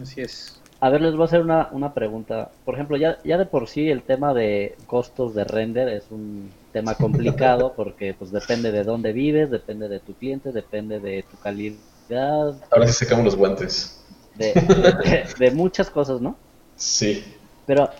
Así 0.00 0.20
es. 0.20 0.57
A 0.80 0.90
ver, 0.90 1.00
les 1.00 1.12
voy 1.14 1.22
a 1.22 1.24
hacer 1.26 1.40
una, 1.40 1.68
una 1.72 1.94
pregunta. 1.94 2.52
Por 2.64 2.74
ejemplo, 2.74 2.96
ya, 2.96 3.18
ya 3.24 3.38
de 3.38 3.46
por 3.46 3.68
sí 3.68 3.88
el 3.90 4.02
tema 4.04 4.34
de 4.34 4.76
costos 4.86 5.34
de 5.34 5.44
render 5.44 5.88
es 5.88 6.10
un 6.10 6.56
tema 6.72 6.96
complicado 6.98 7.74
porque 7.76 8.14
pues 8.14 8.30
depende 8.32 8.70
de 8.72 8.84
dónde 8.84 9.12
vives, 9.12 9.50
depende 9.50 9.88
de 9.88 10.00
tu 10.00 10.14
cliente, 10.16 10.52
depende 10.52 11.00
de 11.00 11.22
tu 11.24 11.36
calidad, 11.38 12.64
Ahora 12.70 12.86
sí 12.86 12.92
sacamos 12.94 13.24
los 13.24 13.36
guantes. 13.36 14.04
de, 14.32 14.54
de- 15.02 15.34
de 15.36 15.50
muchas 15.50 15.90
cosas, 15.90 16.20
¿no? 16.22 16.40
Sí. 16.76 17.24
Pero 17.64 17.90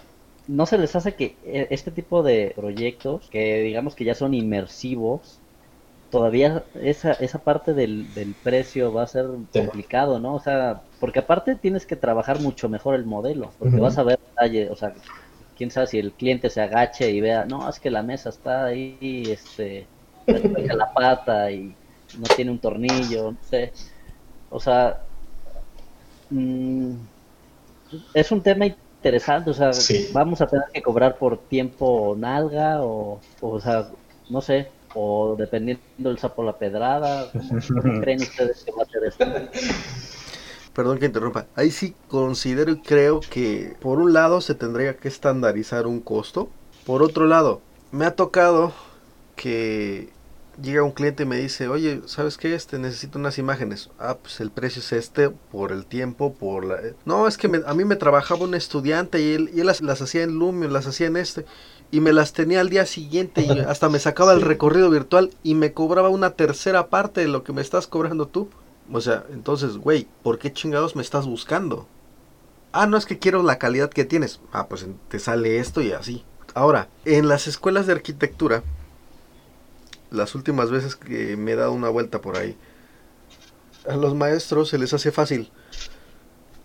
¿no 0.47 0.67
se 0.67 0.79
les 0.79 0.97
hace 0.97 1.15
que 1.15 1.39
eh, 1.43 1.69
este 1.71 1.91
tipo 1.93 2.23
de 2.23 2.53
proyectos, 2.57 3.29
que 3.31 3.61
digamos 3.63 3.95
que 3.95 4.05
ya 4.05 4.15
son 4.15 4.35
inmersivos, 4.35 5.38
todavía 6.11 6.67
esa, 6.75 7.13
esa 7.15 7.45
parte 7.45 7.75
del, 7.75 8.13
del 8.15 8.37
precio 8.37 8.93
va 8.93 9.03
a 9.05 9.07
ser 9.07 9.27
complicado, 9.53 10.21
¿no? 10.21 10.35
O 10.37 10.41
sea, 10.41 10.85
porque 10.99 11.21
aparte 11.21 11.57
tienes 11.57 11.87
que 11.87 11.97
trabajar 11.97 12.41
mucho 12.41 12.69
mejor 12.69 12.95
el 12.97 13.05
modelo, 13.07 13.55
porque 13.59 13.81
vas 13.81 13.99
a 13.99 14.03
ver 14.05 14.19
detalle, 14.29 14.71
o 14.71 14.77
sea, 14.77 14.95
quién 15.55 15.71
sabe 15.71 15.87
si 15.89 15.99
el 15.99 16.15
cliente 16.17 16.51
se 16.51 16.61
agache 16.63 17.11
y 17.11 17.21
vea, 17.21 17.45
no, 17.47 17.69
es 17.69 17.81
que 17.81 17.91
la 17.91 18.03
mesa 18.03 18.31
está 18.31 18.67
ahí, 18.67 19.31
este, 19.31 19.91
la 20.29 20.93
pata 20.95 21.51
y 21.53 21.79
no 22.13 22.31
tiene 22.31 22.51
un 22.53 22.61
tornillo, 22.61 23.33
no 23.33 23.39
sé. 23.43 23.75
O 24.49 24.61
sea, 24.61 24.99
mm, 26.31 27.09
es 28.13 28.33
un 28.33 28.43
tema 28.43 28.67
interesante, 28.67 29.51
o 29.51 29.55
sea, 29.55 29.73
Sí. 29.73 30.07
vamos 30.09 30.41
a 30.41 30.47
tener 30.49 30.67
que 30.73 30.83
cobrar 30.83 31.19
por 31.19 31.49
tiempo 31.49 32.15
nalga 32.19 32.83
o, 32.85 33.27
o 33.39 33.61
sea, 33.61 33.91
no 34.29 34.41
sé, 34.41 34.78
o 35.01 35.37
dependiendo 35.39 35.83
del 35.99 36.19
sapo 36.19 36.43
la 36.43 36.59
pedrada, 36.59 37.31
¿cómo, 37.33 38.01
creen 38.01 38.21
ustedes 38.21 38.65
que 38.65 38.73
va 38.73 38.83
a 38.83 38.87
ser 38.87 39.05
esto? 39.05 39.25
Perdón 40.75 40.99
que 40.99 41.07
interrumpa. 41.07 41.47
Ahí 41.55 41.71
sí 41.71 41.95
considero 42.09 42.73
y 42.73 42.81
creo 42.81 43.21
que 43.21 43.77
por 43.81 43.99
un 43.99 44.13
lado 44.13 44.41
se 44.41 44.55
tendría 44.57 44.97
que 44.97 45.07
estandarizar 45.07 45.87
un 45.87 46.01
costo. 46.01 46.49
Por 46.85 47.03
otro 47.05 47.27
lado, 47.27 47.61
me 47.93 48.07
ha 48.07 48.17
tocado 48.17 48.73
que 49.37 50.09
llega 50.61 50.83
un 50.83 50.91
cliente 50.91 51.23
y 51.23 51.27
me 51.27 51.37
dice, 51.37 51.69
oye, 51.69 52.01
¿sabes 52.07 52.37
qué? 52.37 52.55
Este 52.55 52.79
necesito 52.81 53.19
unas 53.19 53.39
imágenes. 53.39 53.91
Ah, 54.01 54.17
pues 54.21 54.41
el 54.41 54.51
precio 54.51 54.81
es 54.81 54.93
este 54.93 55.31
por 55.31 55.71
el 55.71 55.87
tiempo, 55.87 56.33
por 56.35 56.65
la... 56.65 56.79
No, 57.05 57.29
es 57.29 57.37
que 57.37 57.47
me- 57.47 57.63
a 57.65 57.75
mí 57.75 57.85
me 57.85 57.95
trabajaba 57.97 58.45
un 58.45 58.55
estudiante 58.55 59.21
y 59.21 59.35
él, 59.35 59.51
y 59.55 59.61
él 59.61 59.67
las, 59.67 59.81
las 59.81 60.03
hacía 60.03 60.23
en 60.25 60.39
Lumion, 60.39 60.73
las 60.73 60.87
hacía 60.89 61.07
en 61.07 61.17
este. 61.17 61.45
Y 61.91 62.01
me 62.01 62.13
las 62.13 62.33
tenía 62.33 62.61
al 62.61 62.69
día 62.69 62.85
siguiente 62.85 63.43
y 63.43 63.61
hasta 63.61 63.89
me 63.89 63.99
sacaba 63.99 64.35
el 64.35 64.43
recorrido 64.43 64.91
virtual 64.91 65.33
y 65.43 65.55
me 65.55 65.73
cobraba 65.73 66.11
una 66.11 66.31
tercera 66.31 66.89
parte 66.89 67.23
de 67.23 67.29
lo 67.29 67.45
que 67.45 67.55
me 67.55 67.63
estás 67.63 67.87
cobrando 67.87 68.27
tú. 68.27 68.49
O 68.93 69.01
sea, 69.01 69.25
entonces, 69.33 69.77
güey, 69.79 70.07
¿por 70.23 70.39
qué 70.39 70.53
chingados 70.53 70.97
me 70.97 71.03
estás 71.03 71.27
buscando? 71.27 71.87
Ah, 72.73 72.87
no 72.87 72.97
es 72.97 73.07
que 73.07 73.19
quiero 73.19 73.43
la 73.43 73.59
calidad 73.59 73.91
que 73.91 74.05
tienes. 74.05 74.41
Ah, 74.53 74.67
pues 74.67 74.87
te 75.09 75.19
sale 75.19 75.59
esto 75.59 75.81
y 75.81 75.93
así. 75.93 76.25
Ahora, 76.55 76.89
en 77.05 77.29
las 77.29 77.47
escuelas 77.47 77.87
de 77.87 77.95
arquitectura, 77.95 78.63
las 80.11 80.35
últimas 80.35 80.71
veces 80.71 80.97
que 80.97 81.37
me 81.37 81.53
he 81.53 81.57
dado 81.57 81.73
una 81.73 81.89
vuelta 81.89 82.21
por 82.21 82.37
ahí, 82.37 82.57
a 83.89 83.97
los 83.97 84.15
maestros 84.15 84.69
se 84.69 84.79
les 84.79 84.93
hace 84.93 85.11
fácil. 85.11 85.51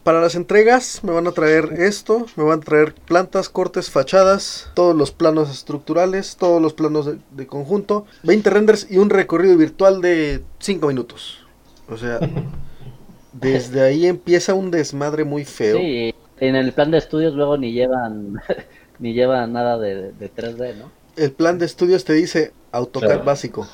Para 0.04 0.20
las 0.20 0.36
entregas 0.36 1.02
me 1.04 1.14
van 1.14 1.28
a 1.28 1.32
traer 1.32 1.76
esto, 1.78 2.26
me 2.36 2.44
van 2.44 2.60
a 2.60 2.64
traer 2.64 2.94
plantas, 2.94 3.48
cortes, 3.48 3.90
fachadas, 3.90 4.70
todos 4.74 4.96
los 4.96 5.12
planos 5.12 5.50
estructurales, 5.50 6.36
todos 6.38 6.62
los 6.62 6.74
planos 6.74 7.06
de, 7.06 7.20
de 7.32 7.48
conjunto, 7.48 8.06
20 8.24 8.50
renders 8.50 8.88
y 8.92 8.98
un 8.98 9.10
recorrido 9.10 9.56
virtual 9.58 10.02
de 10.02 10.44
5 10.60 10.88
minutos. 10.88 11.48
O 11.88 11.98
sea, 11.98 12.20
desde 13.32 13.82
ahí 13.82 14.06
empieza 14.06 14.54
un 14.54 14.72
desmadre 14.72 15.24
muy 15.24 15.46
feo. 15.46 15.78
Sí, 15.78 16.14
en 16.40 16.56
el 16.56 16.74
plan 16.74 16.92
de 16.92 16.98
estudios 16.98 17.34
luego 17.34 17.58
ni 17.58 17.72
llevan 17.72 18.36
ni 19.00 19.14
llevan 19.14 19.54
nada 19.54 19.78
de, 19.80 20.12
de 20.12 20.34
3D, 20.34 20.76
¿no? 20.76 20.92
El 21.16 21.32
plan 21.32 21.60
de 21.60 21.66
estudios 21.66 22.04
te 22.04 22.14
dice 22.14 22.54
AutoCAD 22.72 23.20
Claro. 23.20 23.24
básico. 23.24 23.68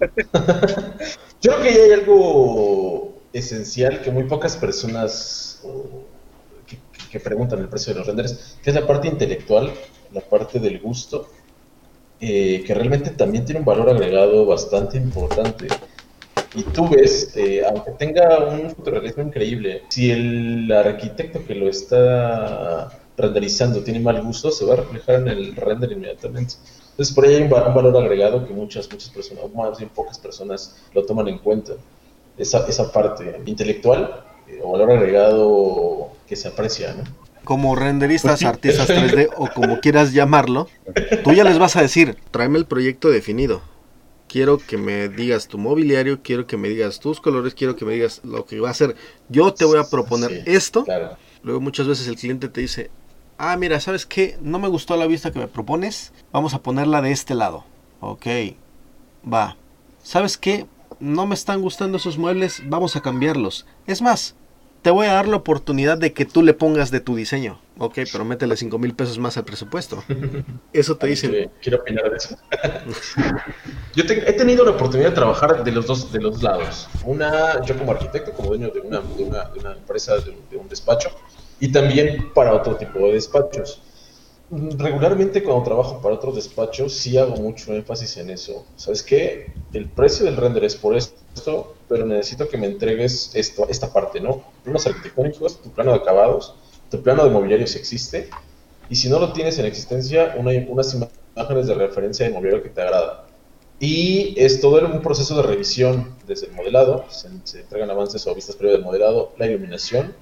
Yo 0.00 1.52
creo 1.52 1.62
que 1.62 1.74
ya 1.74 1.82
hay 1.84 1.92
algo 1.92 3.22
esencial 3.32 4.02
que 4.02 4.10
muy 4.10 4.24
pocas 4.24 4.56
personas 4.56 5.49
que, 6.66 6.78
que 7.10 7.20
preguntan 7.20 7.58
el 7.60 7.68
precio 7.68 7.92
de 7.92 8.00
los 8.00 8.06
renders, 8.06 8.58
que 8.62 8.70
es 8.70 8.76
la 8.76 8.86
parte 8.86 9.08
intelectual, 9.08 9.72
la 10.12 10.20
parte 10.20 10.58
del 10.58 10.80
gusto, 10.80 11.28
eh, 12.20 12.62
que 12.66 12.74
realmente 12.74 13.10
también 13.10 13.46
tiene 13.46 13.60
un 13.60 13.64
valor 13.64 13.88
agregado 13.88 14.44
bastante 14.44 14.98
importante. 14.98 15.68
Y 16.54 16.64
tú 16.64 16.88
ves, 16.88 17.34
eh, 17.34 17.62
aunque 17.66 17.92
tenga 17.92 18.44
un 18.44 18.70
fotorrealismo 18.70 19.22
increíble, 19.22 19.84
si 19.88 20.10
el 20.10 20.70
arquitecto 20.70 21.44
que 21.44 21.54
lo 21.54 21.68
está 21.68 22.90
renderizando 23.16 23.82
tiene 23.82 24.00
mal 24.00 24.20
gusto, 24.22 24.50
se 24.50 24.64
va 24.66 24.74
a 24.74 24.76
reflejar 24.76 25.16
en 25.16 25.28
el 25.28 25.56
render 25.56 25.92
inmediatamente. 25.92 26.54
Entonces, 26.90 27.14
por 27.14 27.24
ahí 27.24 27.36
hay 27.36 27.42
un, 27.42 27.52
un 27.52 27.74
valor 27.74 27.96
agregado 27.96 28.46
que 28.46 28.52
muchas, 28.52 28.90
muchas 28.90 29.10
personas, 29.10 29.44
o 29.44 29.48
más 29.48 29.78
bien 29.78 29.90
pocas 29.90 30.18
personas 30.18 30.76
lo 30.92 31.06
toman 31.06 31.28
en 31.28 31.38
cuenta. 31.38 31.72
Esa, 32.36 32.66
esa 32.68 32.92
parte 32.92 33.40
intelectual 33.46 34.24
valor 34.64 34.92
agregado 34.92 36.10
que 36.26 36.36
se 36.36 36.48
aprecia, 36.48 36.94
¿no? 36.94 37.04
Como 37.44 37.74
renderistas, 37.74 38.40
Pues 38.40 38.44
artistas 38.48 38.88
3D 38.90 39.28
o 39.36 39.48
como 39.48 39.80
quieras 39.80 40.12
llamarlo, 40.12 40.68
tú 41.24 41.32
ya 41.32 41.44
les 41.44 41.58
vas 41.58 41.76
a 41.76 41.82
decir, 41.82 42.16
tráeme 42.30 42.58
el 42.58 42.66
proyecto 42.66 43.08
definido. 43.08 43.62
Quiero 44.28 44.58
que 44.58 44.76
me 44.76 45.08
digas 45.08 45.48
tu 45.48 45.58
mobiliario, 45.58 46.22
quiero 46.22 46.46
que 46.46 46.56
me 46.56 46.68
digas 46.68 47.00
tus 47.00 47.20
colores, 47.20 47.54
quiero 47.54 47.74
que 47.74 47.84
me 47.84 47.94
digas 47.94 48.20
lo 48.22 48.44
que 48.46 48.60
va 48.60 48.68
a 48.68 48.70
hacer. 48.70 48.94
Yo 49.28 49.52
te 49.54 49.64
voy 49.64 49.78
a 49.78 49.84
proponer 49.90 50.30
Sí, 50.30 50.42
esto. 50.46 50.84
Claro. 50.84 51.16
Luego 51.42 51.60
muchas 51.60 51.88
veces 51.88 52.06
el 52.06 52.14
cliente 52.16 52.48
te 52.48 52.60
dice, 52.60 52.90
ah, 53.38 53.56
mira, 53.56 53.80
¿sabes 53.80 54.06
qué? 54.06 54.36
No 54.40 54.60
me 54.60 54.68
gustó 54.68 54.96
la 54.96 55.06
vista 55.08 55.32
que 55.32 55.40
me 55.40 55.48
propones. 55.48 56.12
Vamos 56.30 56.54
a 56.54 56.62
ponerla 56.62 57.02
de 57.02 57.10
este 57.10 57.34
lado. 57.34 57.64
Ok, 58.00 58.26
va. 59.30 59.56
¿Sabes 60.04 60.36
qué? 60.38 60.66
No 61.00 61.26
me 61.26 61.34
están 61.34 61.60
gustando 61.60 61.96
esos 61.96 62.16
muebles, 62.18 62.62
vamos 62.66 62.94
a 62.94 63.00
cambiarlos. 63.00 63.66
Es 63.86 64.00
más, 64.00 64.36
te 64.82 64.90
voy 64.90 65.06
a 65.06 65.12
dar 65.12 65.28
la 65.28 65.36
oportunidad 65.36 65.98
de 65.98 66.12
que 66.12 66.24
tú 66.24 66.42
le 66.42 66.54
pongas 66.54 66.90
de 66.90 67.00
tu 67.00 67.14
diseño. 67.16 67.60
Ok, 67.78 67.98
pero 68.12 68.24
métele 68.24 68.56
5 68.56 68.78
mil 68.78 68.94
pesos 68.94 69.18
más 69.18 69.36
al 69.36 69.44
presupuesto. 69.44 70.02
Eso 70.72 70.96
te 70.96 71.06
dicen. 71.06 71.30
Quiero, 71.30 71.52
quiero 71.62 71.78
opinar 71.78 72.10
de 72.10 72.16
eso. 72.16 72.36
yo 73.94 74.06
te- 74.06 74.28
he 74.28 74.32
tenido 74.34 74.64
la 74.64 74.72
oportunidad 74.72 75.10
de 75.10 75.14
trabajar 75.14 75.64
de 75.64 75.72
los 75.72 75.86
dos, 75.86 76.12
de 76.12 76.20
los 76.20 76.34
dos 76.34 76.42
lados. 76.42 76.88
Una, 77.04 77.62
yo 77.64 77.76
como 77.78 77.92
arquitecto, 77.92 78.32
como 78.32 78.48
dueño 78.48 78.70
de 78.70 78.80
una, 78.80 79.00
de 79.00 79.24
una, 79.24 79.44
de 79.44 79.60
una 79.60 79.72
empresa, 79.72 80.16
de, 80.18 80.30
un- 80.30 80.48
de 80.48 80.56
un 80.56 80.68
despacho, 80.68 81.10
y 81.58 81.70
también 81.72 82.32
para 82.34 82.54
otro 82.54 82.76
tipo 82.76 82.98
de 83.06 83.14
despachos. 83.14 83.82
Regularmente 84.50 85.42
cuando 85.44 85.62
trabajo 85.64 86.00
para 86.02 86.16
otros 86.16 86.34
despachos 86.34 86.94
sí 86.94 87.16
hago 87.16 87.36
mucho 87.36 87.72
énfasis 87.72 88.16
en 88.16 88.30
eso. 88.30 88.66
¿Sabes 88.76 89.02
qué? 89.02 89.52
El 89.72 89.90
precio 89.90 90.24
del 90.24 90.36
render 90.36 90.64
es 90.64 90.74
por 90.74 90.96
esto, 90.96 91.76
pero 91.90 92.06
necesito 92.06 92.48
que 92.48 92.58
me 92.58 92.68
entregues 92.68 93.32
esto, 93.34 93.68
esta 93.68 93.92
parte, 93.92 94.20
¿no? 94.22 94.54
Planos 94.64 94.86
arquitectónicos, 94.88 95.62
tu 95.62 95.74
plano 95.74 95.92
de 95.92 95.98
acabados, 95.98 96.56
tu 96.90 97.02
plano 97.02 97.24
de 97.24 97.30
mobiliario 97.32 97.66
si 97.68 97.78
existe, 97.78 98.30
y 98.88 98.96
si 98.96 99.10
no 99.10 99.20
lo 99.20 99.32
tienes 99.34 99.58
en 99.58 99.66
existencia, 99.66 100.34
una- 100.38 100.52
unas 100.68 100.94
imágenes 100.94 101.66
de 101.68 101.74
referencia 101.74 102.26
de 102.26 102.32
mobiliario 102.32 102.62
que 102.62 102.70
te 102.70 102.82
agrada. 102.82 103.26
Y 103.80 104.34
es 104.40 104.60
todo 104.60 104.86
un 104.86 105.02
proceso 105.02 105.36
de 105.36 105.42
revisión 105.42 106.18
desde 106.26 106.46
el 106.48 106.52
modelado, 106.52 107.06
se, 107.10 107.28
se 107.44 107.62
entregan 107.62 107.90
avances 107.90 108.26
o 108.28 108.34
vistas 108.34 108.56
previas 108.56 108.78
del 108.78 108.86
modelado, 108.86 109.34
la 109.38 109.46
iluminación, 109.48 110.16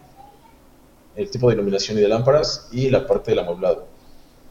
el 1.15 1.31
tipo 1.31 1.49
de 1.49 1.55
iluminación 1.55 1.99
y 1.99 2.03
de 2.03 2.09
lámparas 2.09 2.69
y 2.73 2.91
la 2.91 3.07
parte 3.07 3.31
del 3.33 3.41
amueblado. 3.41 3.89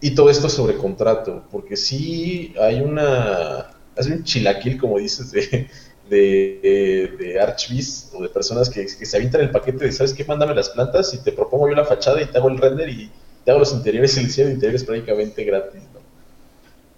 Y 0.02 0.16
todo 0.16 0.30
esto 0.30 0.50
sobre 0.50 0.78
contrato, 0.78 1.48
porque 1.52 1.78
sí 1.78 2.54
hay 2.62 2.82
una, 2.82 3.60
hay 3.96 4.12
un 4.12 4.24
chilaquil, 4.24 4.80
como 4.80 5.00
dices, 5.00 5.32
de, 5.32 5.70
de, 6.10 7.16
de 7.20 7.40
o 8.14 8.22
de 8.22 8.30
personas 8.30 8.70
que, 8.70 8.88
se 8.88 9.18
avientan 9.18 9.42
el 9.42 9.52
paquete 9.52 9.86
de, 9.86 9.92
¿sabes 9.92 10.14
qué? 10.14 10.24
Mándame 10.26 10.56
las 10.56 10.70
plantas 10.70 11.14
y 11.14 11.20
te 11.24 11.32
propongo 11.32 11.70
yo 11.70 11.76
la 11.76 11.86
fachada 11.86 12.22
y 12.22 12.26
te 12.28 12.38
hago 12.38 12.50
el 12.50 12.58
render 12.58 12.90
y 12.90 13.12
te 13.44 13.52
hago 13.52 13.60
los 13.60 13.74
interiores 13.74 14.16
y 14.18 14.20
el 14.22 14.26
diseño 14.28 14.48
de 14.48 14.54
interiores 14.54 14.84
prácticamente 14.84 15.44
gratis, 15.44 15.84
¿no? 15.94 16.02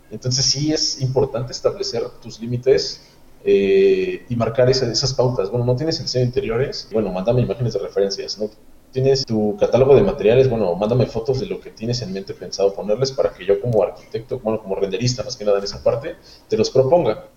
Entonces 0.09 0.45
sí 0.45 0.71
es 0.73 1.01
importante 1.01 1.51
establecer 1.51 2.03
tus 2.21 2.39
límites 2.39 3.01
eh, 3.43 4.25
y 4.27 4.35
marcar 4.35 4.69
esa- 4.69 4.91
esas 4.91 5.13
pautas. 5.13 5.49
Bueno, 5.51 5.65
no 5.65 5.75
tienes 5.75 5.97
el 5.99 6.05
diseño 6.05 6.23
de 6.23 6.27
interiores, 6.27 6.87
bueno, 6.91 7.11
mándame 7.11 7.41
imágenes 7.41 7.73
de 7.73 7.79
referencias, 7.79 8.37
¿no? 8.39 8.49
Tienes 8.91 9.23
tu 9.25 9.55
catálogo 9.57 9.95
de 9.95 10.01
materiales, 10.01 10.49
bueno, 10.49 10.75
mándame 10.75 11.05
fotos 11.05 11.39
de 11.39 11.45
lo 11.45 11.59
que 11.59 11.69
tienes 11.69 12.01
en 12.01 12.11
mente 12.11 12.33
pensado 12.33 12.73
ponerles 12.73 13.11
para 13.11 13.31
que 13.33 13.45
yo 13.45 13.61
como 13.61 13.83
arquitecto, 13.83 14.39
bueno, 14.39 14.59
como 14.61 14.75
renderista 14.75 15.23
más 15.23 15.37
que 15.37 15.45
nada 15.45 15.59
en 15.59 15.63
esa 15.65 15.83
parte, 15.83 16.15
te 16.47 16.57
los 16.57 16.71
proponga. 16.71 17.29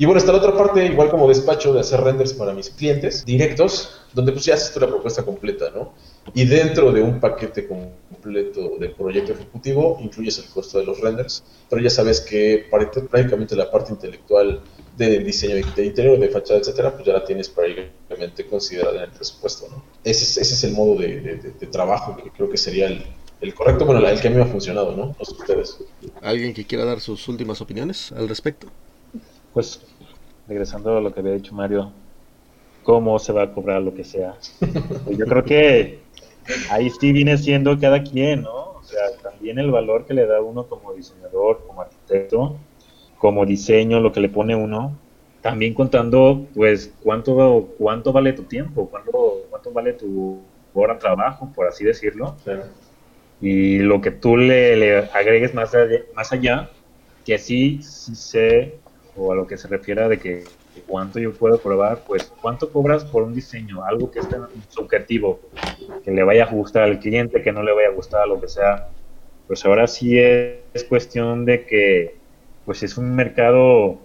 Y 0.00 0.06
bueno, 0.06 0.18
está 0.18 0.32
la 0.32 0.38
otra 0.38 0.56
parte, 0.56 0.86
igual 0.86 1.10
como 1.10 1.28
despacho, 1.28 1.74
de 1.74 1.80
hacer 1.80 2.00
renders 2.00 2.32
para 2.32 2.54
mis 2.54 2.70
clientes 2.70 3.22
directos, 3.22 4.00
donde 4.14 4.32
pues 4.32 4.46
ya 4.46 4.54
haces 4.54 4.72
tú 4.72 4.80
la 4.80 4.86
propuesta 4.86 5.22
completa, 5.22 5.66
¿no? 5.74 5.92
Y 6.32 6.46
dentro 6.46 6.90
de 6.90 7.02
un 7.02 7.20
paquete 7.20 7.68
completo 7.68 8.78
del 8.78 8.92
proyecto 8.92 9.32
ejecutivo, 9.32 9.98
incluyes 10.00 10.38
el 10.38 10.46
costo 10.46 10.78
de 10.78 10.86
los 10.86 10.98
renders, 11.02 11.44
pero 11.68 11.82
ya 11.82 11.90
sabes 11.90 12.22
que 12.22 12.64
prácticamente 12.70 13.54
la 13.54 13.70
parte 13.70 13.92
intelectual 13.92 14.62
del 14.96 15.22
diseño 15.22 15.56
de 15.76 15.84
interior, 15.84 16.18
de 16.18 16.30
fachada, 16.30 16.60
etcétera, 16.60 16.94
pues 16.94 17.04
ya 17.04 17.12
la 17.12 17.24
tienes 17.26 17.50
prácticamente 17.50 18.46
considerada 18.46 18.96
en 18.96 19.10
el 19.10 19.10
presupuesto, 19.10 19.68
¿no? 19.68 19.84
Ese 20.02 20.24
es, 20.24 20.36
ese 20.38 20.54
es 20.54 20.64
el 20.64 20.72
modo 20.72 20.98
de- 20.98 21.20
de 21.60 21.66
trabajo 21.66 22.16
que 22.16 22.30
creo 22.30 22.48
que 22.48 22.56
sería 22.56 22.86
el, 22.86 23.04
el 23.42 23.52
correcto, 23.54 23.84
bueno, 23.84 24.00
el 24.08 24.18
que 24.18 24.28
a 24.28 24.30
mí 24.30 24.36
me 24.38 24.44
ha 24.44 24.46
funcionado, 24.46 24.96
¿no? 24.96 25.14
No 25.18 25.24
sé 25.26 25.32
ustedes. 25.32 25.76
¿Alguien 26.22 26.54
que 26.54 26.64
quiera 26.64 26.86
dar 26.86 27.00
sus 27.00 27.28
últimas 27.28 27.60
opiniones 27.60 28.12
al 28.12 28.26
respecto? 28.30 28.66
Pues, 29.52 29.80
regresando 30.46 30.96
a 30.96 31.00
lo 31.00 31.12
que 31.12 31.20
había 31.20 31.32
dicho 31.32 31.54
Mario, 31.54 31.92
¿cómo 32.84 33.18
se 33.18 33.32
va 33.32 33.42
a 33.42 33.52
cobrar 33.52 33.82
lo 33.82 33.94
que 33.94 34.04
sea? 34.04 34.36
Yo 35.18 35.26
creo 35.26 35.44
que 35.44 36.00
ahí 36.70 36.90
sí 36.90 37.12
viene 37.12 37.36
siendo 37.36 37.78
cada 37.78 38.02
quien, 38.02 38.42
¿no? 38.42 38.70
O 38.72 38.82
sea, 38.82 39.16
también 39.22 39.58
el 39.58 39.70
valor 39.70 40.06
que 40.06 40.14
le 40.14 40.26
da 40.26 40.40
uno 40.40 40.66
como 40.66 40.92
diseñador, 40.92 41.64
como 41.66 41.82
arquitecto, 41.82 42.56
como 43.18 43.44
diseño, 43.44 44.00
lo 44.00 44.12
que 44.12 44.20
le 44.20 44.28
pone 44.28 44.56
uno, 44.56 44.96
también 45.42 45.74
contando, 45.74 46.46
pues, 46.54 46.92
cuánto, 47.02 47.68
cuánto 47.78 48.12
vale 48.12 48.32
tu 48.32 48.44
tiempo, 48.44 48.88
cuánto, 48.88 49.46
cuánto 49.50 49.72
vale 49.72 49.92
tu 49.94 50.40
hora 50.74 50.94
de 50.94 51.00
trabajo, 51.00 51.50
por 51.54 51.66
así 51.66 51.84
decirlo 51.84 52.36
Claro. 52.44 52.64
y 53.40 53.78
lo 53.78 54.00
que 54.00 54.10
tú 54.10 54.36
le, 54.36 54.76
le 54.76 54.98
agregues 54.98 55.54
más 55.54 55.74
allá, 55.74 55.98
más 56.14 56.32
allá, 56.32 56.70
que 57.24 57.38
sí, 57.38 57.82
sí 57.82 58.14
sé, 58.14 58.74
o 59.16 59.32
a 59.32 59.34
lo 59.34 59.46
que 59.46 59.56
se 59.56 59.68
refiere 59.68 60.08
de 60.08 60.18
que 60.18 60.44
cuánto 60.86 61.18
yo 61.18 61.32
puedo 61.32 61.58
probar, 61.58 62.02
pues 62.06 62.32
cuánto 62.40 62.70
cobras 62.72 63.04
por 63.04 63.22
un 63.22 63.34
diseño, 63.34 63.84
algo 63.84 64.10
que 64.10 64.20
esté 64.20 64.36
subjetivo, 64.68 65.40
que 66.04 66.10
le 66.10 66.22
vaya 66.22 66.44
a 66.44 66.50
gustar 66.50 66.84
al 66.84 66.98
cliente, 66.98 67.42
que 67.42 67.52
no 67.52 67.62
le 67.62 67.72
vaya 67.72 67.88
a 67.88 67.92
gustar, 67.92 68.26
lo 68.28 68.40
que 68.40 68.48
sea. 68.48 68.88
Pues 69.46 69.64
ahora 69.64 69.86
sí 69.86 70.18
es, 70.18 70.58
es 70.74 70.84
cuestión 70.84 71.44
de 71.44 71.66
que, 71.66 72.16
pues 72.64 72.82
es 72.82 72.96
un 72.96 73.14
mercado 73.14 73.98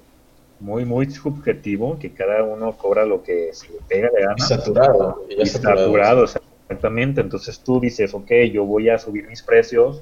muy, 0.59 0.85
muy 0.85 1.09
subjetivo, 1.09 1.99
que 1.99 2.11
cada 2.11 2.43
uno 2.43 2.77
cobra 2.77 3.05
lo 3.05 3.23
que 3.23 3.49
se 3.53 3.71
le 3.71 3.79
pega 3.87 4.09
de 4.09 4.21
Y 4.21 4.25
gana 4.25 4.37
saturado. 4.37 5.25
y 5.29 5.41
y 5.41 5.45
saturado, 5.45 6.23
exactamente. 6.23 7.21
Entonces 7.21 7.59
tú 7.59 7.79
dices, 7.79 8.13
ok, 8.13 8.31
yo 8.51 8.65
voy 8.65 8.89
a 8.89 8.97
subir 8.97 9.27
mis 9.27 9.43
precios, 9.43 10.01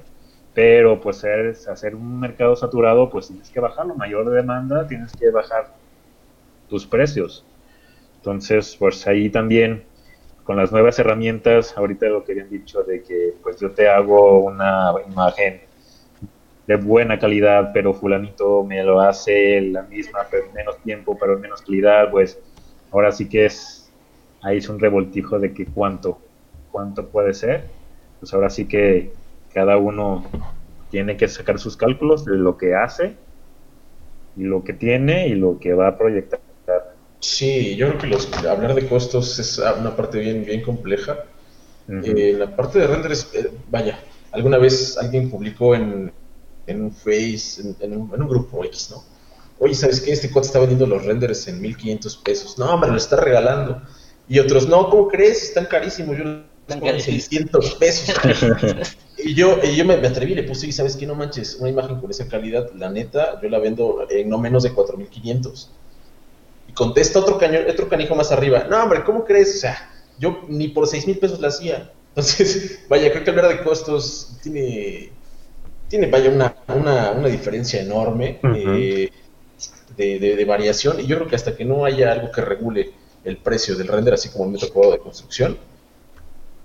pero 0.53 0.99
pues 1.01 1.23
es- 1.23 1.67
hacer 1.67 1.95
un 1.95 2.19
mercado 2.19 2.55
saturado, 2.55 3.09
pues 3.09 3.27
tienes 3.27 3.51
que 3.51 3.59
bajarlo. 3.59 3.95
Mayor 3.95 4.29
demanda, 4.31 4.87
tienes 4.87 5.15
que 5.15 5.29
bajar 5.31 5.77
tus 6.67 6.87
precios. 6.87 7.49
Entonces, 8.17 8.75
pues 8.79 9.07
ahí 9.07 9.31
también, 9.31 9.89
con 10.43 10.57
las 10.57 10.71
nuevas 10.71 10.99
herramientas, 10.99 11.77
ahorita 11.77 12.07
lo 12.07 12.23
que 12.25 12.33
habían 12.33 12.49
dicho 12.49 12.83
de 12.83 13.03
que 13.03 13.39
pues 13.43 13.59
yo 13.61 13.73
te 13.73 13.89
hago 13.89 14.43
una 14.45 14.93
imagen 15.07 15.61
de 16.65 16.75
buena 16.77 17.19
calidad, 17.19 17.71
pero 17.73 17.93
fulanito 17.93 18.63
me 18.63 18.83
lo 18.83 19.01
hace 19.01 19.61
la 19.61 19.83
misma, 19.83 20.27
pero 20.31 20.45
en 20.47 20.53
menos 20.53 20.81
tiempo, 20.81 21.17
pero 21.19 21.33
en 21.35 21.41
menos 21.41 21.61
calidad, 21.61 22.09
pues 22.11 22.41
ahora 22.91 23.11
sí 23.11 23.27
que 23.29 23.45
es, 23.45 23.93
ahí 24.41 24.57
es 24.57 24.69
un 24.69 24.79
revoltijo 24.79 25.39
de 25.39 25.53
que 25.53 25.71
cuánto, 25.71 26.29
cuánto 26.69 27.11
puede 27.11 27.33
ser. 27.33 27.75
Pues 28.19 28.33
ahora 28.33 28.49
sí 28.49 28.67
que 28.67 29.17
cada 29.53 29.77
uno 29.77 30.25
tiene 30.89 31.17
que 31.17 31.27
sacar 31.27 31.59
sus 31.59 31.77
cálculos 31.77 32.25
de 32.25 32.37
lo 32.37 32.57
que 32.57 32.75
hace 32.75 33.15
y 34.35 34.43
lo 34.43 34.63
que 34.63 34.73
tiene 34.73 35.27
y 35.27 35.35
lo 35.35 35.59
que 35.59 35.73
va 35.73 35.87
a 35.87 35.97
proyectar. 35.97 36.39
Sí, 37.19 37.75
yo 37.75 37.87
creo 37.87 37.99
que 37.99 38.07
los, 38.07 38.31
hablar 38.45 38.75
de 38.75 38.87
costos 38.87 39.39
es 39.39 39.57
una 39.79 39.95
parte 39.95 40.19
bien, 40.19 40.43
bien 40.43 40.61
compleja. 40.61 41.19
Eh, 41.87 42.35
la 42.37 42.55
parte 42.55 42.79
de 42.79 42.87
renders, 42.87 43.29
eh, 43.33 43.49
vaya, 43.69 43.99
alguna 44.31 44.57
vez 44.57 44.97
alguien 44.97 45.29
publicó 45.29 45.75
en, 45.75 46.11
en 46.67 46.81
un 46.81 46.91
Face, 46.91 47.61
en, 47.61 47.75
en 47.79 47.97
un, 47.97 48.13
en 48.13 48.21
un 48.21 48.27
grupo 48.27 48.63
X, 48.65 48.89
¿no? 48.91 49.03
Oye, 49.59 49.75
¿sabes 49.75 50.01
qué? 50.01 50.11
Este 50.11 50.29
cuate 50.29 50.47
está 50.47 50.59
vendiendo 50.59 50.87
los 50.87 51.05
renders 51.05 51.47
en 51.47 51.61
1500 51.61 52.17
pesos. 52.17 52.57
No, 52.57 52.73
hombre, 52.73 52.91
lo 52.91 52.97
está 52.97 53.15
regalando. 53.17 53.81
Y 54.27 54.39
otros, 54.39 54.67
no, 54.67 54.89
¿cómo 54.89 55.07
crees? 55.07 55.43
Están 55.43 55.65
carísimos. 55.65 56.17
Yo 56.17 56.43
carísimos. 56.67 57.23
600 57.23 57.75
pesos. 57.75 58.15
y 59.17 59.33
yo, 59.33 59.59
y 59.63 59.75
yo 59.75 59.85
me, 59.85 59.97
me 59.97 60.07
atreví 60.07 60.31
y 60.33 60.35
le 60.35 60.43
puse, 60.43 60.67
y 60.67 60.71
¿sabes 60.71 60.95
qué? 60.95 61.05
No 61.05 61.15
manches, 61.15 61.55
una 61.59 61.69
imagen 61.69 61.99
con 61.99 62.09
esa 62.11 62.27
calidad, 62.27 62.71
la 62.75 62.89
neta, 62.89 63.39
yo 63.41 63.49
la 63.49 63.59
vendo 63.59 64.07
en 64.09 64.29
no 64.29 64.37
menos 64.37 64.63
de 64.63 64.71
4500. 64.73 65.69
Y 66.69 66.73
contesta 66.73 67.19
otro, 67.19 67.37
cañón, 67.37 67.63
otro 67.69 67.89
canijo 67.89 68.15
más 68.15 68.31
arriba. 68.31 68.65
No, 68.69 68.81
hombre, 68.83 69.03
¿cómo 69.03 69.25
crees? 69.25 69.55
O 69.55 69.59
sea, 69.59 69.91
yo 70.19 70.41
ni 70.47 70.69
por 70.69 70.87
6 70.87 71.07
mil 71.07 71.17
pesos 71.19 71.39
la 71.39 71.49
hacía. 71.49 71.91
Entonces, 72.09 72.79
vaya, 72.89 73.11
creo 73.11 73.23
que 73.23 73.29
hablar 73.29 73.49
de 73.49 73.63
costos 73.63 74.37
tiene, 74.41 75.11
tiene 75.89 76.07
vaya, 76.07 76.29
una, 76.29 76.55
una, 76.75 77.11
una 77.11 77.27
diferencia 77.27 77.81
enorme 77.81 78.39
eh, 78.55 79.09
de, 79.97 80.19
de- 80.19 80.35
de 80.35 80.45
variación. 80.45 80.99
Y 80.99 81.05
yo 81.07 81.17
creo 81.17 81.27
que 81.27 81.35
hasta 81.35 81.55
que 81.55 81.65
no 81.65 81.85
haya 81.85 82.11
algo 82.11 82.31
que 82.31 82.41
regule 82.41 82.91
el 83.23 83.37
precio 83.37 83.75
del 83.75 83.87
render, 83.87 84.13
así 84.13 84.29
como 84.29 84.45
el 84.45 84.51
metro 84.51 84.69
cuadrado 84.71 84.93
de 84.93 84.99
construcción, 84.99 85.57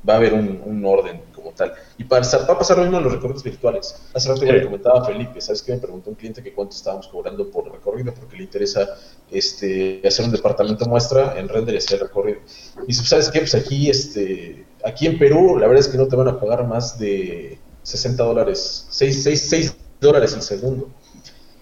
va 0.09 0.15
a 0.15 0.17
haber 0.17 0.35
un, 0.35 0.61
un 0.65 0.85
orden 0.85 1.23
como 1.35 1.53
tal. 1.53 1.73
Y 1.97 2.05
para, 2.05 2.27
va 2.27 2.55
a 2.55 2.59
pasar 2.59 2.77
lo 2.79 2.83
mismo 2.85 2.99
en 2.99 3.05
los 3.05 3.13
recorridos 3.13 3.43
virtuales. 3.43 3.95
Hace 4.15 4.29
rato 4.29 4.41
Sí. 4.43 4.47
le 4.47 4.65
comentaba 4.65 5.01
a 5.01 5.05
Felipe, 5.05 5.41
¿sabes 5.41 5.63
qué? 5.63 5.73
Me 5.73 5.79
preguntó 5.79 6.11
un 6.11 6.17
cliente 6.17 6.43
que 6.43 6.53
cuánto 6.53 6.77
estábamos 6.77 7.09
cobrando 7.09 7.51
por 7.51 7.71
recorrido 7.73 8.13
porque 8.15 8.37
le 8.37 8.45
interesa 8.45 8.89
este, 9.31 10.01
hacer 10.07 10.25
un 10.25 10.33
departamento 10.33 10.87
muestra 10.87 11.39
en 11.39 11.49
render 11.49 11.75
y 11.75 11.79
hacer 11.79 11.95
el 12.01 12.09
recorrido. 12.09 12.39
Y 12.85 12.87
dice, 12.89 13.05
¿sabes 13.05 13.29
qué? 13.31 13.41
Pues 13.41 13.55
aquí, 13.55 13.89
este, 13.91 14.67
aquí 14.85 15.07
en 15.07 15.19
Perú, 15.19 15.57
la 15.59 15.67
verdad 15.67 15.81
es 15.81 15.89
que 15.89 15.99
no 15.99 16.07
te 16.07 16.17
van 16.17 16.29
a 16.29 16.39
pagar 16.39 16.67
más 16.67 16.99
de 16.99 17.59
60 17.83 18.23
dólares, 18.23 18.87
6, 18.91 19.23
6, 19.23 19.47
6 19.49 19.77
dólares 20.01 20.33
el 20.35 20.43
segundo. 20.43 20.89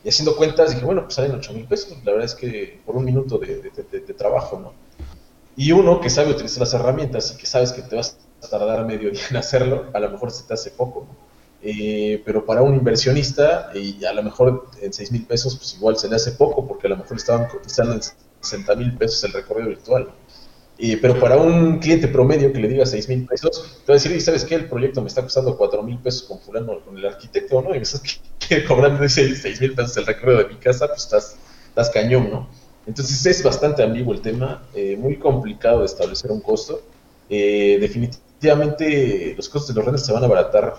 Y 0.04 0.08
haciendo 0.08 0.36
cuentas 0.36 0.70
dije, 0.70 0.84
bueno, 0.84 1.02
pues 1.02 1.14
salen 1.14 1.32
8 1.34 1.52
mil 1.52 1.64
pesos. 1.66 1.96
La 2.04 2.12
verdad 2.12 2.26
es 2.26 2.34
que 2.34 2.80
por 2.86 2.96
un 2.96 3.04
minuto 3.04 3.38
de, 3.38 3.56
de- 3.56 3.70
de- 3.90 4.00
de 4.00 4.14
trabajo, 4.14 4.58
¿no? 4.60 4.72
Y 5.56 5.72
uno 5.72 6.00
que 6.00 6.10
sabe 6.10 6.30
utilizar 6.30 6.60
las 6.60 6.74
herramientas 6.74 7.32
y 7.34 7.38
que 7.38 7.46
sabes 7.46 7.72
que 7.72 7.82
te 7.82 7.96
vas 7.96 8.18
a 8.42 8.48
tardar 8.48 8.84
medio 8.84 9.10
día 9.10 9.22
en 9.30 9.36
hacerlo, 9.36 9.86
a 9.92 10.00
lo 10.00 10.10
mejor 10.10 10.30
se 10.30 10.44
te 10.44 10.54
hace 10.54 10.70
poco, 10.70 11.06
¿no? 11.08 11.26
Eh, 11.62 12.22
pero 12.24 12.44
para 12.44 12.62
un 12.62 12.74
inversionista, 12.74 13.70
y 13.74 14.04
a 14.04 14.12
lo 14.12 14.22
mejor 14.22 14.68
en 14.80 14.92
6 14.92 15.10
mil 15.12 15.24
pesos, 15.24 15.56
pues 15.56 15.74
igual 15.74 15.96
se 15.96 16.08
le 16.08 16.16
hace 16.16 16.32
poco, 16.32 16.66
porque 16.66 16.86
a 16.86 16.90
lo 16.90 16.96
mejor 16.96 17.16
estaban 17.16 17.48
cotizando 17.48 17.94
en 17.94 18.02
60 18.40 18.74
mil 18.76 18.96
pesos 18.96 19.24
el 19.24 19.32
recorrido 19.32 19.68
virtual. 19.70 20.10
Eh, 20.78 20.98
pero 21.00 21.18
para 21.18 21.38
un 21.38 21.78
cliente 21.78 22.06
promedio 22.06 22.52
que 22.52 22.60
le 22.60 22.68
diga 22.68 22.84
6 22.84 23.08
mil 23.08 23.26
pesos, 23.26 23.80
te 23.84 23.92
va 23.92 23.96
a 23.96 23.98
decir, 23.98 24.12
"Y 24.12 24.20
¿sabes 24.20 24.44
qué? 24.44 24.54
El 24.56 24.68
proyecto 24.68 25.00
me 25.00 25.08
está 25.08 25.22
costando 25.22 25.56
4 25.56 25.82
mil 25.82 25.98
pesos 25.98 26.24
con 26.24 26.38
fulano, 26.38 26.80
con 26.84 26.98
el 26.98 27.06
arquitecto, 27.06 27.62
¿no? 27.62 27.70
Y 27.70 27.78
me 27.78 27.82
estás 27.82 28.02
cobrando 28.68 29.08
6 29.08 29.60
mil 29.60 29.74
pesos 29.74 29.96
el 29.96 30.06
recorrido 30.06 30.38
de 30.38 30.48
mi 30.48 30.56
casa, 30.56 30.86
pues 30.86 31.04
estás, 31.04 31.36
estás 31.68 31.90
cañón, 31.90 32.30
¿no? 32.30 32.48
Entonces 32.86 33.24
es 33.26 33.42
bastante 33.42 33.82
ambiguo 33.82 34.12
el 34.12 34.20
tema, 34.20 34.62
eh, 34.74 34.96
muy 34.96 35.16
complicado 35.16 35.80
de 35.80 35.86
establecer 35.86 36.30
un 36.30 36.40
costo. 36.40 36.80
Eh, 37.28 37.78
definitivamente 37.80 38.25
los 38.54 39.48
costos 39.48 39.68
de 39.68 39.74
los 39.74 39.84
renders 39.84 40.06
se 40.06 40.12
van 40.12 40.22
a 40.22 40.26
abaratar 40.26 40.74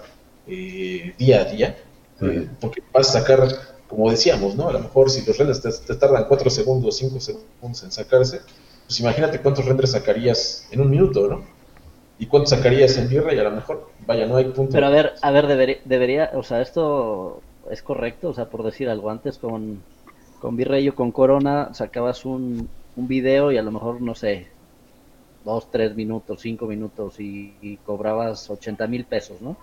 eh, 0.47 1.13
día 1.17 1.41
a 1.41 1.45
día, 1.45 1.77
eh, 2.21 2.47
porque 2.59 2.81
vas 2.93 3.09
a 3.09 3.19
sacar, 3.19 3.47
como 3.87 4.09
decíamos, 4.09 4.55
¿no? 4.55 4.69
A 4.69 4.73
lo 4.73 4.79
mejor 4.79 5.09
si 5.09 5.25
los 5.25 5.37
renders 5.37 5.61
te, 5.61 5.71
te 5.71 5.95
tardan 5.95 6.25
4 6.27 6.49
segundos, 6.49 6.97
5 6.97 7.19
segundos 7.19 7.83
en 7.83 7.91
sacarse, 7.91 8.41
pues 8.85 8.99
imagínate 8.99 9.41
cuántos 9.41 9.65
renders 9.65 9.91
sacarías 9.91 10.67
en 10.71 10.81
un 10.81 10.89
minuto, 10.89 11.27
¿no? 11.27 11.43
Y 12.19 12.25
cuántos 12.25 12.51
sacarías 12.51 12.97
en 12.97 13.11
y 13.11 13.17
a 13.17 13.43
lo 13.43 13.51
mejor. 13.51 13.89
Vaya, 14.05 14.25
no 14.25 14.37
hay 14.37 14.45
punto. 14.45 14.71
Pero 14.71 14.87
a 14.87 14.89
ver, 14.89 15.13
a 15.21 15.31
ver, 15.31 15.45
debería, 15.47 15.77
debería, 15.85 16.31
o 16.33 16.43
sea, 16.43 16.61
esto 16.61 17.41
es 17.69 17.83
correcto, 17.83 18.29
o 18.29 18.33
sea, 18.33 18.45
por 18.45 18.63
decir 18.63 18.89
algo, 18.89 19.11
antes 19.11 19.37
con, 19.37 19.83
con 20.39 20.55
Virrey 20.55 20.87
o 20.89 20.95
con 20.95 21.11
Corona 21.11 21.73
sacabas 21.73 22.25
un, 22.25 22.69
un 22.95 23.07
video 23.07 23.51
y 23.51 23.57
a 23.57 23.61
lo 23.61 23.71
mejor, 23.71 24.01
no 24.01 24.15
sé, 24.15 24.47
dos, 25.47 25.71
tres 25.71 25.95
minutos, 25.95 26.41
cinco 26.41 26.67
minutos 26.67 27.19
y, 27.19 27.57
y 27.61 27.77
cobrabas 27.79 28.49
80 28.51 28.87
mil 28.87 29.05
pesos, 29.05 29.41
¿no? 29.41 29.57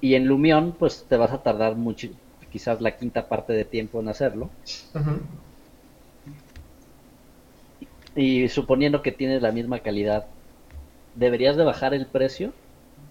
Y 0.00 0.14
en 0.14 0.26
Lumión, 0.26 0.74
pues 0.78 1.06
te 1.08 1.16
vas 1.16 1.30
a 1.30 1.44
tardar 1.44 1.76
mucho, 1.76 2.08
quizás 2.50 2.80
la 2.80 2.96
quinta 2.96 3.28
parte 3.28 3.52
de 3.52 3.64
tiempo 3.64 4.00
en 4.00 4.08
hacerlo. 4.08 4.50
Y 8.14 8.48
suponiendo 8.48 9.02
que 9.02 9.10
tienes 9.10 9.42
la 9.42 9.50
misma 9.50 9.80
calidad, 9.80 10.28
¿deberías 11.14 11.56
de 11.56 11.64
bajar 11.64 11.94
el 11.94 12.06
precio? 12.06 12.54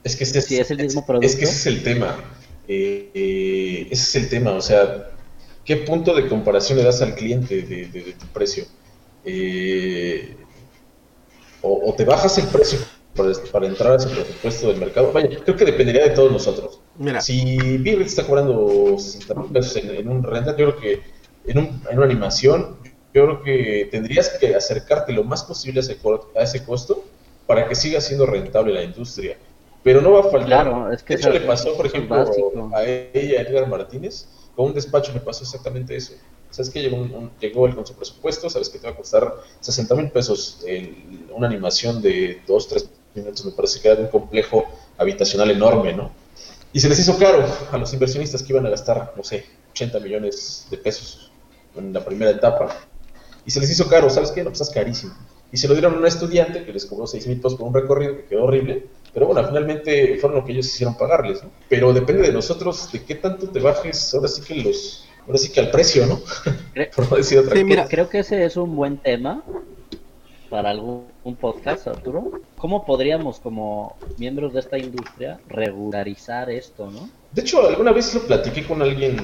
Es 0.04 0.16
que 0.16 0.24
ese 0.24 0.40
Si 0.40 0.58
es 0.60 0.72
el 0.72 0.80
mismo 0.80 1.06
Es 1.22 1.36
producto. 1.36 1.38
que 1.38 1.44
ese 1.46 1.54
es 1.56 1.66
el 1.68 1.84
tema. 1.84 2.16
Eh, 2.68 3.12
eh, 3.14 3.88
ese 3.92 4.04
es 4.04 4.16
el 4.24 4.30
tema. 4.30 4.52
O 4.54 4.62
sea, 4.62 5.10
¿qué 5.66 5.78
punto 5.78 6.14
de 6.16 6.28
comparación 6.28 6.78
le 6.78 6.84
das 6.86 7.02
al 7.02 7.16
cliente 7.16 7.62
de, 7.64 7.88
de- 7.88 8.04
de 8.04 8.14
tu 8.14 8.28
precio? 8.28 8.66
Eh, 9.24 10.38
o, 11.62 11.90
o 11.90 11.96
te 11.96 12.06
bajas 12.06 12.38
el 12.38 12.48
precio 12.48 12.80
para, 13.16 13.32
para 13.52 13.68
entrar 13.68 13.94
a 13.94 13.96
ese 13.98 14.10
presupuesto 14.10 14.68
del 14.68 14.78
mercado. 14.78 15.12
Vaya, 15.12 15.30
creo 15.44 15.56
que 15.56 15.66
dependería 15.66 16.04
de 16.04 16.12
todos 16.12 16.32
nosotros. 16.32 16.82
Mira, 16.96 17.22
Si 17.22 17.78
Birrit 17.78 18.08
está 18.08 18.26
cobrando 18.26 18.98
60 18.98 19.34
mil 19.36 19.52
pesos 19.52 19.76
en, 19.78 19.90
en 19.96 20.08
un 20.10 20.24
render, 20.24 20.56
yo 20.58 20.76
creo 20.76 20.78
que 20.80 21.04
en, 21.46 21.58
un- 21.58 21.82
en 21.90 21.98
una 21.98 22.06
animación, 22.06 22.80
yo 23.14 23.26
creo 23.26 23.44
que 23.44 23.88
tendrías 23.92 24.30
que 24.40 24.56
acercarte 24.56 25.12
lo 25.14 25.24
más 25.24 25.44
posible 25.44 25.80
a 25.80 25.84
ese, 25.84 26.00
a 26.36 26.44
ese 26.44 26.64
costo 26.66 27.04
para 27.46 27.68
que 27.68 27.76
siga 27.76 28.00
siendo 28.02 28.26
rentable 28.26 28.74
la 28.74 28.84
industria. 28.84 29.38
Pero 29.84 30.02
no 30.02 30.12
va 30.12 30.20
a 30.22 30.24
faltar. 30.32 30.48
Claro, 30.64 30.92
es 30.92 31.04
que 31.04 31.14
de 31.16 31.20
hecho, 31.20 31.30
eso- 31.30 31.40
le 31.40 31.46
pasó, 31.48 31.76
por 31.78 31.86
ejemplo, 31.88 32.18
básico. 32.18 32.70
a 32.76 32.84
ella, 32.86 33.40
a 33.40 33.42
Edgar 33.44 33.68
Martínez, 33.68 34.28
con 34.56 34.68
un 34.68 34.74
despacho 34.74 35.12
le 35.14 35.22
pasó 35.22 35.44
exactamente 35.44 35.96
eso. 35.96 36.14
¿Sabes 36.52 36.72
que 36.72 36.82
Llegó, 36.82 36.98
un- 36.98 37.14
un- 37.14 37.32
llegó 37.40 37.68
él 37.68 37.76
con 37.76 37.86
su 37.86 37.94
presupuesto, 37.94 38.50
sabes 38.50 38.70
que 38.70 38.80
te 38.80 38.88
va 38.88 38.94
a 38.94 38.98
costar 38.98 39.34
60 39.60 39.96
mil 39.96 40.10
pesos 40.10 40.64
el- 40.68 41.28
una 41.34 41.48
animación 41.48 42.02
de 42.02 42.42
2, 42.48 42.68
3 42.68 42.90
minutos, 43.14 43.46
me 43.46 43.52
parece 43.52 43.80
que 43.80 43.88
era 43.88 43.98
de 43.98 44.04
un 44.04 44.10
complejo 44.10 44.66
habitacional 44.98 45.52
enorme, 45.52 45.94
¿no? 45.94 46.12
Y 46.74 46.80
se 46.80 46.90
les 46.90 47.00
hizo 47.00 47.18
caro 47.18 47.44
a 47.72 47.78
los 47.78 47.94
inversionistas 47.94 48.44
que 48.44 48.54
iban 48.54 48.66
a 48.66 48.70
gastar, 48.70 49.14
no 49.16 49.24
sé, 49.24 49.46
80 49.72 50.00
millones 50.00 50.68
de 50.70 50.78
pesos 50.78 51.32
en 51.76 51.94
la 51.94 52.04
primera 52.04 52.32
etapa. 52.32 52.76
Y 53.46 53.52
se 53.52 53.60
les 53.60 53.70
hizo 53.72 53.88
caro, 53.88 54.10
¿sabes 54.10 54.32
qué? 54.32 54.44
No, 54.44 54.50
pues 54.50 54.62
es 54.62 54.70
carísimo. 54.70 55.14
Y 55.52 55.58
se 55.58 55.68
lo 55.68 55.74
dieron 55.74 55.96
a 55.96 55.98
una 55.98 56.08
estudiante 56.08 56.64
que 56.66 56.74
les 56.74 56.86
cobró 56.86 57.08
6 57.08 57.26
mil 57.26 57.38
pesos 57.38 57.56
por 57.58 57.68
un 57.68 57.74
recorrido 57.74 58.16
que 58.18 58.26
quedó 58.26 58.44
horrible. 58.44 58.86
Pero 59.14 59.26
bueno, 59.28 59.48
finalmente 59.48 60.18
fueron 60.20 60.40
lo 60.40 60.46
que 60.46 60.52
ellos 60.52 60.68
hicieron 60.68 60.96
pagarles, 60.96 61.44
¿no? 61.44 61.50
Pero 61.68 61.92
depende 61.94 62.22
de 62.28 62.34
nosotros 62.34 62.92
de 62.92 63.04
qué 63.04 63.16
tanto 63.16 63.50
te 63.50 63.60
bajes, 63.60 64.14
ahora 64.14 64.28
sí 64.28 64.42
que 64.44 64.56
los, 64.56 65.06
ahora 65.30 65.38
sí 65.40 65.52
que 65.52 65.60
al 65.62 65.72
precio, 65.72 66.06
¿no? 66.08 66.20
Cre- 66.74 66.92
por 66.96 67.10
no 67.10 67.18
decir 67.18 67.38
otra 67.40 67.52
Sí, 67.56 67.64
cosa. 67.64 67.66
mira. 67.66 67.88
Creo 67.88 68.10
que 68.10 68.20
ese 68.20 68.44
es 68.46 68.58
un 68.58 68.76
buen 68.76 68.98
tema 68.98 69.44
para 70.50 70.72
algún 70.72 71.10
un 71.24 71.36
podcast, 71.36 71.88
Arturo. 71.88 72.42
¿Cómo 72.58 72.84
podríamos, 72.86 73.40
como 73.40 73.98
miembros 74.18 74.54
de 74.54 74.60
esta 74.62 74.78
industria, 74.78 75.40
regularizar 75.48 76.50
esto, 76.50 76.90
no? 76.92 77.10
De 77.32 77.42
hecho, 77.42 77.66
alguna 77.68 77.92
vez 77.92 78.14
lo 78.16 78.22
platiqué 78.26 78.66
con 78.66 78.82
alguien 78.82 79.18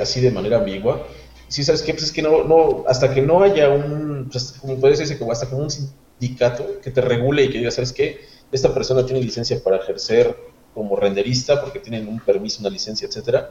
así 0.00 0.20
de 0.20 0.30
manera 0.30 0.58
ambigua. 0.58 1.06
Sí, 1.48 1.64
¿sabes 1.64 1.82
qué? 1.82 1.92
Pues 1.92 2.04
es 2.04 2.12
que 2.12 2.22
no, 2.22 2.44
no, 2.44 2.84
hasta 2.86 3.12
que 3.12 3.22
no 3.22 3.42
haya 3.42 3.70
un, 3.70 4.28
pues, 4.30 4.52
como 4.60 4.78
puede 4.78 4.92
decirse, 4.92 5.18
como 5.18 5.32
hasta 5.32 5.48
como 5.50 5.62
un 5.62 5.70
sindicato 5.70 6.80
que 6.80 6.90
te 6.90 7.00
regule 7.00 7.44
y 7.44 7.50
que 7.50 7.58
diga, 7.58 7.70
¿sabes 7.70 7.92
qué? 7.92 8.20
Esta 8.52 8.72
persona 8.72 9.04
tiene 9.04 9.20
licencia 9.22 9.62
para 9.62 9.78
ejercer 9.78 10.36
como 10.72 10.94
renderista 10.96 11.60
porque 11.60 11.80
tienen 11.80 12.06
un 12.06 12.20
permiso, 12.20 12.60
una 12.60 12.70
licencia, 12.70 13.08
etcétera, 13.08 13.50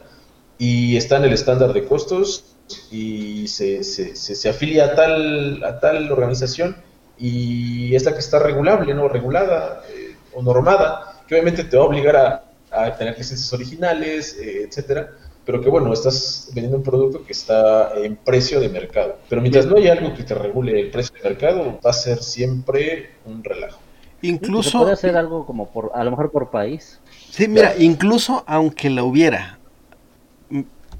y 0.58 0.97
está 0.97 1.18
en 1.18 1.26
el 1.26 1.34
estándar 1.34 1.74
de 1.74 1.86
costos 1.86 2.55
y 2.91 3.47
se, 3.47 3.84
se, 3.84 4.16
se, 4.16 4.36
se 4.36 4.49
afilia 4.49 4.86
a 4.86 4.95
tal, 4.95 5.64
a 5.64 5.80
tal 5.80 6.12
organización 6.12 6.78
y 7.18 7.95
es 7.95 8.03
la 8.03 8.14
que 8.14 8.20
está 8.20 8.39
regulable, 8.39 8.93
¿no? 8.93 9.08
Regulada 9.08 9.84
eh, 9.89 10.16
o 10.34 10.41
normada, 10.41 11.24
que 11.28 11.36
obviamente 11.36 11.64
te 11.64 11.78
va 11.78 11.84
a 11.84 11.88
obligar 11.88 12.16
a, 12.16 12.43
a 12.72 12.95
tener 12.95 13.18
licencias 13.18 13.51
originales, 13.53 14.38
eh, 14.39 14.64
etcétera, 14.68 15.12
pero 15.45 15.62
que 15.62 15.70
bueno, 15.70 15.91
estás 15.93 16.49
vendiendo 16.53 16.78
un 16.78 16.84
producto 16.84 17.24
que 17.24 17.32
está 17.32 17.93
en 17.95 18.18
precio 18.18 18.60
de 18.60 18.70
mercado. 18.70 19.18
Pero 19.30 19.41
mientras 19.41 19.66
no 19.66 19.78
haya 19.78 19.93
algo 19.93 20.14
que 20.14 20.24
te 20.24 20.36
regule 20.36 20.80
el 20.80 20.91
precio 20.91 21.16
de 21.16 21.30
mercado, 21.30 21.80
va 21.84 21.89
a 21.89 21.93
ser 21.93 22.22
siempre 22.22 23.12
un 23.26 23.43
relajo. 23.43 23.80
Se 24.20 24.28
incluso, 24.28 24.80
puede 24.80 24.93
hacer 24.93 25.16
algo 25.16 25.45
como 25.45 25.70
por, 25.70 25.91
a 25.93 26.03
lo 26.03 26.12
mejor 26.12 26.32
por 26.32 26.49
país. 26.49 26.99
sí, 27.30 27.47
mira, 27.47 27.76
incluso 27.78 28.43
aunque 28.47 28.89
la 28.89 29.03
hubiera, 29.03 29.57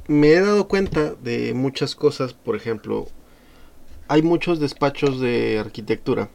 me 0.08 0.30
he 0.30 0.41
dado 0.41 0.68
cuenta 0.68 1.16
de 1.16 1.53
muchas 1.53 1.95
cosas, 1.95 2.34
por 2.34 2.55
ejemplo, 2.55 3.08
hay 4.08 4.22
muchos 4.22 4.60
despachos 4.60 5.20
de 5.20 5.60
arquitectura 5.60 6.30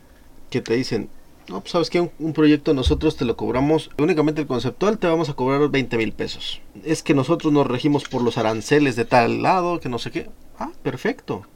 que 0.51 0.61
te 0.61 0.75
dicen, 0.75 1.09
no, 1.49 1.61
pues 1.61 1.73
sabes 1.73 1.91
que 1.91 2.01
un, 2.01 2.11
un 2.19 2.33
proyecto 2.33 2.75
nosotros 2.75 3.17
te 3.17 3.25
lo 3.25 3.37
cobramos, 3.37 3.91
únicamente 3.99 4.43
el 4.43 4.47
conceptual 4.47 4.99
te 4.99 5.07
vamos 5.07 5.29
a 5.29 5.35
cobrar 5.35 5.69
20 5.69 5.97
mil 5.97 6.13
pesos. 6.13 6.61
Es 6.85 7.03
que 7.03 7.15
nosotros 7.15 7.53
nos 7.53 7.67
regimos 7.67 8.05
por 8.05 8.23
los 8.23 8.39
aranceles 8.39 8.97
de 8.97 9.05
tal 9.05 9.43
lado, 9.43 9.81
que 9.81 9.89
no 9.89 9.99
sé 9.99 10.11
qué. 10.11 10.31
Ah, 10.59 10.71
perfecto. 10.83 11.47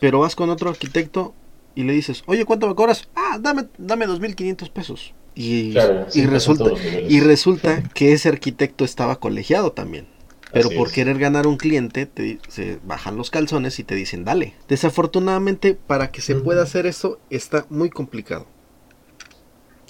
Pero 0.00 0.20
vas 0.20 0.36
con 0.36 0.50
otro 0.50 0.70
arquitecto 0.70 1.34
y 1.74 1.84
le 1.84 1.92
dices, 1.92 2.22
oye, 2.26 2.44
¿cuánto 2.44 2.68
me 2.68 2.74
cobras? 2.74 3.08
Ah, 3.14 3.38
dame, 3.40 3.66
dame 3.78 4.06
2.500 4.06 4.70
pesos. 4.70 5.14
Y, 5.34 5.72
Claro, 5.72 6.06
y 6.14 6.26
resulta, 6.26 6.70
y 7.08 7.20
resulta 7.20 7.82
que 7.94 8.12
ese 8.12 8.28
arquitecto 8.28 8.84
estaba 8.84 9.16
colegiado 9.16 9.72
también. 9.72 10.06
Pero 10.52 10.68
Así 10.68 10.76
por 10.76 10.88
es. 10.88 10.94
querer 10.94 11.18
ganar 11.18 11.46
un 11.46 11.56
cliente, 11.56 12.06
te, 12.06 12.38
se 12.48 12.78
bajan 12.84 13.16
los 13.16 13.30
calzones 13.30 13.78
y 13.78 13.84
te 13.84 13.94
dicen, 13.94 14.24
dale. 14.24 14.54
Desafortunadamente, 14.68 15.74
para 15.74 16.10
que 16.10 16.20
se 16.20 16.34
pueda 16.34 16.62
hacer 16.62 16.86
eso, 16.86 17.18
está 17.30 17.66
muy 17.70 17.90
complicado. 17.90 18.46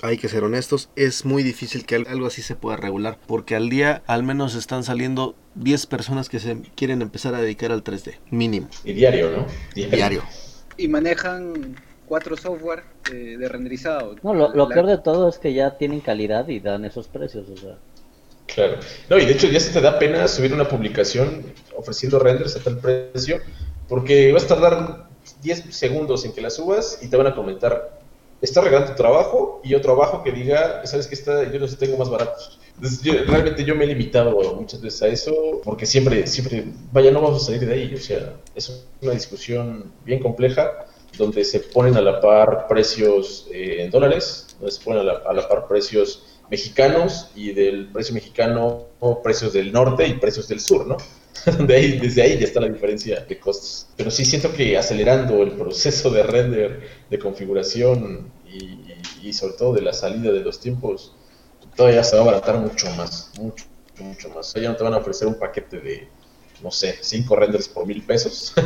Hay 0.02 0.18
que 0.18 0.28
ser 0.28 0.43
honestos, 0.43 0.89
es 0.97 1.24
muy 1.24 1.44
difícil 1.44 1.86
que 1.86 1.94
al- 1.94 2.06
algo 2.09 2.26
así 2.26 2.43
se 2.43 2.56
pueda 2.56 2.76
regular, 2.76 3.18
porque 3.26 3.55
al 3.55 3.68
día 3.68 4.02
al 4.09 4.24
menos 4.24 4.56
están 4.56 4.82
saliendo 4.82 5.36
10 5.55 5.86
personas 5.86 6.28
que 6.28 6.40
se 6.40 6.56
quieren 6.74 7.02
empezar 7.02 7.34
a 7.36 7.40
dedicar 7.40 7.70
al 7.70 7.84
3D, 7.84 8.14
mínimo, 8.30 8.68
Y 8.84 8.94
diario, 8.94 9.30
¿no? 9.30 9.47
diario. 9.74 10.22
Y 10.76 10.89
manejan 10.89 11.76
cuatro 12.06 12.36
software 12.36 12.82
de, 13.10 13.36
de 13.39 13.48
renderizado. 13.48 14.16
No, 14.22 14.34
lo, 14.34 14.52
lo 14.55 14.68
La- 14.68 14.74
peor 14.74 14.86
de 14.86 14.98
todo 14.98 15.28
es 15.28 15.39
que 15.39 15.55
ya 15.55 15.76
tienen 15.78 16.01
calidad 16.01 16.48
y 16.48 16.59
dan 16.60 16.84
esos 16.84 17.06
precios, 17.09 17.48
o 17.48 17.56
sea. 17.56 17.76
Claro. 18.47 18.78
No, 19.09 19.19
y 19.19 19.24
de 19.24 19.32
hecho 19.32 19.47
ya 19.48 19.60
se 19.60 19.73
te 19.73 19.81
da 19.81 19.98
pena 19.98 20.28
subir 20.28 20.52
una 20.52 20.69
publicación 20.69 21.55
ofreciendo 21.77 22.19
renders 22.19 22.56
a 22.56 22.62
tal 22.62 22.81
precio, 22.81 23.40
porque 23.86 24.32
vas 24.32 24.44
a 24.44 24.48
tardar 24.48 25.09
10 25.40 25.74
segundos 25.74 26.24
en 26.24 26.32
que 26.32 26.40
la 26.43 26.51
subas 26.51 26.98
y 27.02 27.09
te 27.09 27.16
van 27.16 27.28
a 27.28 27.35
comentar, 27.35 28.01
está 28.40 28.60
regalando 28.60 28.93
tu 28.93 28.97
trabajo 28.97 29.60
y 29.64 29.74
otro 29.74 29.93
abajo 29.93 30.23
que 30.23 30.32
diga, 30.32 30.85
sabes 30.86 31.06
que 31.06 31.14
está, 31.14 31.51
yo 31.51 31.59
no 31.60 31.69
sé, 31.69 31.77
tengo 31.77 31.97
más 31.97 32.10
baratos. 32.10 32.59
Yo- 33.02 33.24
realmente 33.27 33.64
yo 33.64 33.74
me 33.74 33.85
he 33.85 33.86
limitado 33.86 34.55
muchas 34.55 34.81
veces 34.82 35.02
a 35.02 35.09
eso, 35.09 35.60
porque 35.64 35.86
siempre, 35.86 36.27
siempre, 36.27 36.64
vaya, 36.90 37.10
no 37.10 37.23
vamos 37.23 37.43
a 37.43 37.47
salir 37.47 37.66
de 37.66 37.73
ahí, 37.74 37.94
o 37.94 37.98
sea, 37.98 38.35
es 38.55 38.86
una 39.01 39.12
discusión 39.12 39.94
bien 40.05 40.20
compleja, 40.20 40.70
donde 41.16 41.44
se 41.44 41.60
ponen 41.60 41.97
a 41.97 42.01
la 42.01 42.20
par 42.20 42.66
precios 42.69 43.47
eh, 43.52 43.85
en 43.85 43.90
dólares, 43.90 44.56
donde 44.59 44.73
se 44.73 44.82
ponen 44.82 45.09
a 45.09 45.32
la 45.32 45.48
par 45.48 45.69
precios 45.69 46.24
mexicanos 46.52 47.30
y 47.34 47.52
del 47.52 47.90
precio 47.92 48.14
mexicano 48.14 48.86
precios 49.24 49.52
del 49.54 49.72
norte 49.72 50.06
y 50.06 50.14
precios 50.14 50.48
del 50.48 50.60
sur, 50.60 50.86
¿no? 50.86 50.96
Donde 51.58 51.74
ahí, 51.74 51.98
desde 51.98 52.22
ahí 52.22 52.38
ya 52.38 52.44
está 52.44 52.60
la 52.60 52.68
diferencia 52.68 53.20
de 53.28 53.40
costos. 53.40 53.88
Pero 53.96 54.10
sí 54.10 54.24
siento 54.24 54.52
que 54.52 54.76
acelerando 54.78 55.42
el 55.42 55.52
proceso 55.52 56.10
de 56.10 56.22
render, 56.22 56.82
de 57.10 57.18
configuración 57.18 58.32
y, 58.46 58.92
y- 59.22 59.32
sobre 59.32 59.54
todo 59.54 59.72
de 59.74 59.82
la 59.82 59.92
salida 59.94 60.30
de 60.32 60.40
los 60.40 60.60
tiempos, 60.60 61.14
todavía 61.76 62.04
se 62.04 62.16
va 62.16 62.22
a 62.22 62.24
abaratar 62.26 62.58
mucho 62.58 62.90
más, 62.96 63.32
mucho, 63.38 63.64
mucho 63.98 64.28
más. 64.30 64.54
O 64.56 64.60
ya 64.60 64.70
no 64.70 64.76
te 64.76 64.84
van 64.84 64.94
a 64.94 64.98
ofrecer 64.98 65.28
un 65.28 65.38
paquete 65.38 65.80
de, 65.80 66.08
no 66.62 66.70
sé, 66.70 66.97
cinco 67.01 67.36
renders 67.36 67.68
por 67.68 67.86
mil 67.86 68.02
pesos. 68.02 68.52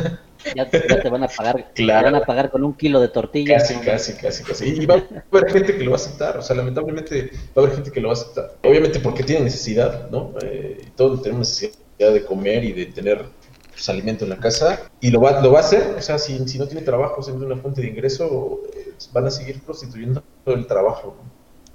Ya, 0.55 0.69
te- 0.69 0.85
ya 0.87 1.01
te 1.01 1.09
van 1.09 1.23
a 1.23 1.27
pagar, 1.27 1.71
Claro. 1.73 2.05
te 2.05 2.11
van 2.11 2.21
a 2.21 2.25
pagar 2.25 2.51
con 2.51 2.63
un 2.63 2.73
kilo 2.75 3.01
de 3.01 3.09
tortillas. 3.09 3.63
Casi, 3.63 3.73
casi, 3.83 4.13
casi, 4.13 4.43
casi. 4.43 4.65
Y 4.81 4.85
va 4.85 4.95
a 4.95 5.03
haber 5.31 5.51
gente 5.51 5.75
que 5.75 5.83
lo 5.83 5.91
va 5.91 5.97
a 5.97 5.99
aceptar, 5.99 6.37
o 6.37 6.41
sea, 6.43 6.55
lamentablemente 6.55 7.31
va 7.57 7.63
a 7.63 7.65
haber 7.65 7.75
gente 7.75 7.91
que 7.91 7.99
lo 7.99 8.09
va 8.09 8.13
a 8.13 8.17
aceptar. 8.17 8.55
Obviamente 8.63 8.99
porque 8.99 9.23
tiene 9.23 9.43
necesidad, 9.43 10.09
¿no? 10.11 10.35
Eh, 10.43 10.85
todos 10.95 11.21
tenemos 11.23 11.49
necesidad 11.49 11.73
de 12.13 12.23
comer 12.23 12.63
y 12.63 12.71
de 12.71 12.85
tener 12.85 13.25
pues, 13.71 13.89
alimento 13.89 14.23
en 14.25 14.29
la 14.29 14.37
casa 14.37 14.83
y 15.01 15.09
lo 15.09 15.19
va, 15.19 15.41
lo 15.41 15.51
va 15.51 15.57
a 15.59 15.63
hacer, 15.63 15.95
o 15.97 16.01
sea, 16.01 16.17
si, 16.19 16.37
si 16.47 16.59
no 16.59 16.67
tiene 16.67 16.83
trabajo, 16.83 17.21
si 17.23 17.31
no 17.31 17.39
tiene 17.39 17.53
una 17.53 17.61
fuente 17.61 17.81
de 17.81 17.87
ingreso, 17.87 18.61
eh, 18.73 18.93
van 19.11 19.25
a 19.25 19.31
seguir 19.31 19.59
prostituyendo 19.63 20.23
el 20.45 20.67
trabajo, 20.67 21.15
¿no? 21.17 21.29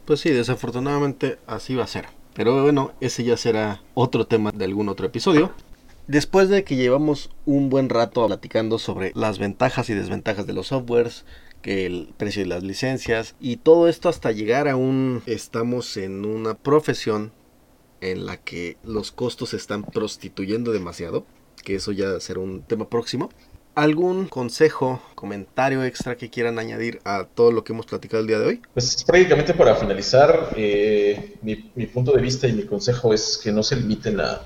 Pues 0.06 0.20
sí, 0.20 0.30
desafortunadamente 0.30 1.38
así 1.46 1.74
va 1.74 1.84
a 1.84 1.88
ser. 1.88 2.06
Pero 2.32 2.62
bueno, 2.62 2.92
ese 3.00 3.24
ya 3.24 3.36
será 3.36 3.82
otro 3.92 4.24
tema 4.26 4.50
de 4.54 4.64
algún 4.64 4.88
otro 4.88 5.04
episodio. 5.04 5.50
Después 6.12 6.50
de 6.50 6.62
que 6.62 6.76
llevamos 6.76 7.30
un 7.46 7.70
buen 7.70 7.88
rato 7.88 8.26
platicando 8.26 8.78
sobre 8.78 9.12
las 9.14 9.38
ventajas 9.38 9.88
y 9.88 9.94
desventajas 9.94 10.46
de 10.46 10.52
los 10.52 10.66
softwares, 10.66 11.24
que 11.62 11.86
el 11.86 12.12
precio 12.18 12.42
de 12.42 12.48
las 12.48 12.62
licencias 12.62 13.34
y 13.40 13.56
todo 13.56 13.88
esto 13.88 14.10
hasta 14.10 14.30
llegar 14.30 14.68
a 14.68 14.76
un 14.76 15.22
estamos 15.24 15.96
en 15.96 16.26
una 16.26 16.52
profesión 16.52 17.32
en 18.02 18.26
la 18.26 18.36
que 18.36 18.76
los 18.84 19.10
costos 19.10 19.48
se 19.48 19.56
están 19.56 19.84
prostituyendo 19.84 20.72
demasiado, 20.72 21.24
que 21.64 21.76
eso 21.76 21.92
ya 21.92 22.20
será 22.20 22.40
un 22.40 22.60
tema 22.60 22.90
próximo. 22.90 23.30
¿Algún 23.74 24.28
consejo, 24.28 25.00
comentario 25.14 25.82
extra 25.82 26.18
que 26.18 26.28
quieran 26.28 26.58
añadir 26.58 27.00
a 27.04 27.24
todo 27.24 27.52
lo 27.52 27.64
que 27.64 27.72
hemos 27.72 27.86
platicado 27.86 28.20
el 28.20 28.26
día 28.26 28.38
de 28.38 28.46
hoy? 28.48 28.62
Pues 28.74 29.02
prácticamente 29.02 29.54
para 29.54 29.76
finalizar, 29.76 30.50
eh, 30.56 31.36
mi, 31.40 31.70
mi 31.74 31.86
punto 31.86 32.12
de 32.12 32.20
vista 32.20 32.46
y 32.46 32.52
mi 32.52 32.66
consejo 32.66 33.14
es 33.14 33.40
que 33.42 33.50
no 33.50 33.62
se 33.62 33.76
limiten 33.76 34.20
a, 34.20 34.42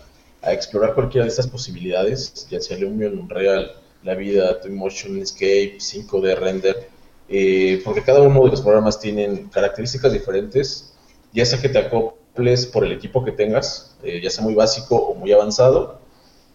a 0.46 0.52
explorar 0.52 0.94
cualquiera 0.94 1.24
de 1.24 1.30
estas 1.30 1.48
posibilidades, 1.48 2.46
ya 2.50 2.60
sea 2.60 2.78
Lumion, 2.78 3.18
Unreal, 3.18 3.72
La 4.04 4.14
Vida, 4.14 4.60
Twinmotion, 4.60 5.18
Escape, 5.20 5.78
5D 5.80 6.36
Render, 6.36 6.88
eh, 7.28 7.82
porque 7.84 8.02
cada 8.02 8.20
uno 8.22 8.44
de 8.44 8.50
los 8.50 8.62
programas 8.62 8.98
tienen 9.00 9.48
características 9.48 10.12
diferentes, 10.12 10.92
ya 11.32 11.44
sea 11.44 11.60
que 11.60 11.68
te 11.68 11.78
acoples 11.78 12.66
por 12.66 12.84
el 12.84 12.92
equipo 12.92 13.24
que 13.24 13.32
tengas, 13.32 13.96
eh, 14.04 14.20
ya 14.22 14.30
sea 14.30 14.44
muy 14.44 14.54
básico 14.54 14.96
o 14.96 15.14
muy 15.14 15.32
avanzado, 15.32 15.98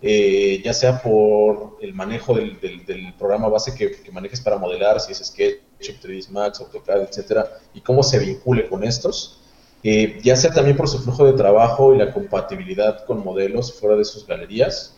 eh, 0.01 0.61
ya 0.63 0.73
sea 0.73 1.01
por 1.01 1.77
el 1.81 1.93
manejo 1.93 2.33
del, 2.33 2.59
del- 2.59 2.85
del 2.85 3.13
programa 3.13 3.49
base 3.49 3.75
que, 3.75 4.09
manejes 4.11 4.41
para 4.41 4.57
modelar, 4.57 4.99
si 4.99 5.11
es 5.11 5.19
SketchUp, 5.19 5.99
3ds 6.01 6.29
Max, 6.29 6.59
AutoCAD, 6.61 7.01
etcétera, 7.03 7.59
y 7.73 7.81
cómo 7.81 8.01
se 8.01 8.17
vincule 8.19 8.67
con 8.67 8.83
estos, 8.83 9.40
Eh, 9.83 10.19
ya 10.23 10.35
sea 10.35 10.51
también 10.51 10.77
por 10.77 10.87
su 10.87 10.99
flujo 10.99 11.25
de 11.25 11.33
trabajo 11.33 11.93
y 11.93 11.97
la 11.97 12.13
compatibilidad 12.13 13.03
con 13.05 13.23
modelos 13.23 13.73
fuera 13.73 13.95
de 13.95 14.05
sus 14.05 14.27
galerías, 14.27 14.95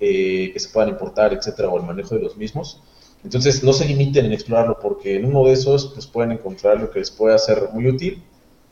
eh, 0.00 0.50
que 0.52 0.58
se 0.58 0.70
puedan 0.70 0.88
importar, 0.88 1.34
etcétera, 1.34 1.68
o 1.68 1.76
el 1.76 1.84
manejo 1.84 2.14
de 2.14 2.22
los 2.22 2.36
mismos. 2.36 2.80
Entonces, 3.22 3.62
no 3.62 3.74
se 3.74 3.84
limiten 3.84 4.24
en 4.24 4.32
explorarlo, 4.32 4.78
porque 4.80 5.16
en 5.16 5.26
uno 5.26 5.44
de 5.44 5.52
esos 5.52 5.88
pues, 5.88 6.06
pueden 6.06 6.32
encontrar 6.32 6.80
lo 6.80 6.90
que 6.90 7.00
les 7.00 7.10
puede 7.10 7.34
hacer 7.34 7.68
muy 7.74 7.86
útil 7.86 8.22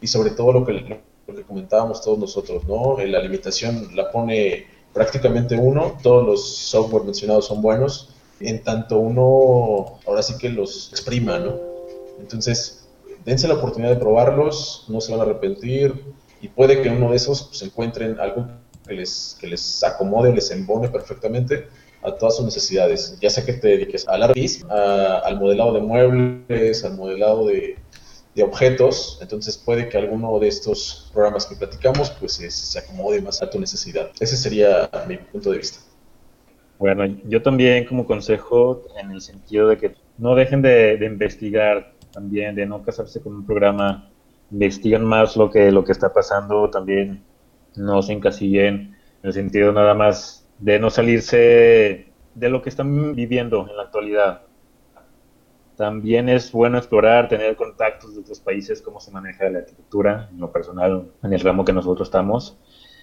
y 0.01 0.07
sobre 0.07 0.31
todo 0.31 0.53
lo 0.53 0.65
que, 0.65 0.73
lo 1.27 1.35
que 1.35 1.43
comentábamos 1.43 2.01
todos 2.01 2.19
nosotros, 2.19 2.65
¿no? 2.67 2.99
Eh, 2.99 3.09
La 3.09 3.21
limitación 3.21 3.95
la 3.95 4.11
pone 4.11 4.67
prácticamente 4.95 5.55
uno, 5.57 5.99
todos 6.03 6.25
los 6.27 6.57
software 6.57 7.05
mencionados 7.05 7.47
son 7.47 7.61
buenos, 7.61 8.09
en 8.41 8.63
tanto 8.63 8.99
uno 8.99 9.99
ahora 10.07 10.23
sí 10.23 10.39
que 10.39 10.49
los 10.49 10.91
exprima, 10.91 11.39
¿no? 11.39 11.57
Entonces, 12.19 12.78
dense 13.29 13.47
la 13.49 13.55
oportunidad 13.55 13.93
de 13.95 14.01
probarlos, 14.01 14.85
no 14.89 15.01
se 15.01 15.13
van 15.13 15.21
a 15.21 15.25
arrepentir 15.25 15.95
y 16.41 16.49
puede 16.49 16.83
que 16.83 16.89
uno 16.89 17.11
de 17.11 17.17
esos 17.17 17.43
pues, 17.49 17.63
encuentren 17.63 18.19
algo 18.21 18.47
que 18.87 18.95
les, 18.95 19.37
que 19.41 19.47
les 19.49 19.83
acomode 19.85 20.31
o 20.31 20.35
les 20.35 20.51
embone 20.51 20.89
perfectamente 20.89 21.69
a 22.03 22.13
todas 22.13 22.37
sus 22.37 22.45
necesidades, 22.45 23.19
ya 23.21 23.29
sea 23.29 23.45
que 23.45 23.53
te 23.55 23.69
dediques 23.69 24.07
al 24.09 24.23
ARPIS, 24.23 24.65
a- 24.71 25.19
al 25.29 25.39
modelado 25.39 25.73
de 25.75 25.81
muebles, 25.81 26.85
al 26.85 26.97
modelado 26.97 27.47
de, 27.47 27.77
de 28.35 28.43
objetos, 28.45 29.19
entonces 29.21 29.59
puede 29.59 29.89
que 29.89 29.99
alguno 29.99 30.39
de 30.39 30.49
estos 30.49 31.11
programas 31.13 31.45
que 31.47 31.57
platicamos 31.57 32.11
pues 32.11 32.33
se, 32.35 32.51
se 32.51 32.79
acomode 32.79 33.21
más 33.21 33.43
a 33.43 33.51
tu 33.51 33.59
necesidad. 33.61 34.11
Ese 34.21 34.37
sería 34.37 34.89
mi 35.09 35.17
punto 35.19 35.51
de 35.51 35.59
vista. 35.59 35.81
Bueno, 36.79 37.05
yo 37.25 37.43
también 37.43 37.85
como 37.87 38.07
consejo 38.07 38.85
en 39.01 39.11
el 39.11 39.21
sentido 39.21 39.69
de 39.69 39.77
que 39.77 39.95
no 40.17 40.37
dejen 40.37 40.63
de, 40.63 40.97
de 40.97 41.07
investigar 41.07 41.98
también, 42.13 42.55
de 42.55 42.67
no 42.67 42.83
casarse 42.83 43.23
con 43.23 43.35
un 43.35 43.47
programa, 43.47 44.11
investiguen 44.51 45.05
más 45.05 45.37
lo 45.37 45.51
que, 45.51 45.71
lo 45.73 45.85
que 45.85 45.93
está 45.93 46.13
pasando, 46.13 46.71
también 46.71 47.25
no 47.77 48.03
se 48.03 48.13
encasillen 48.15 48.75
en 48.75 48.97
el 49.23 49.33
sentido 49.33 49.73
nada 49.73 49.95
más 49.95 50.47
de 50.59 50.79
no 50.81 50.91
salirse 50.91 52.13
de 52.35 52.49
lo 52.49 52.63
que 52.63 52.69
están 52.71 53.15
viviendo 53.15 53.69
en 53.69 53.77
la 53.77 53.83
actualidad. 53.85 54.43
También 55.77 56.29
es 56.29 56.51
bueno 56.51 56.77
explorar, 56.79 57.29
tener 57.29 57.55
contactos 57.55 58.15
de 58.15 58.21
otros 58.21 58.41
países, 58.41 58.83
cómo 58.83 58.99
se 59.01 59.13
maneja 59.13 59.49
la 59.49 59.61
arquitectura, 59.61 60.29
en 60.33 60.41
lo 60.41 60.51
personal, 60.51 61.13
en 61.23 61.33
el 61.33 61.41
ramo 61.41 61.65
que 61.65 61.73
nosotros 61.73 62.09
estamos. 62.09 62.59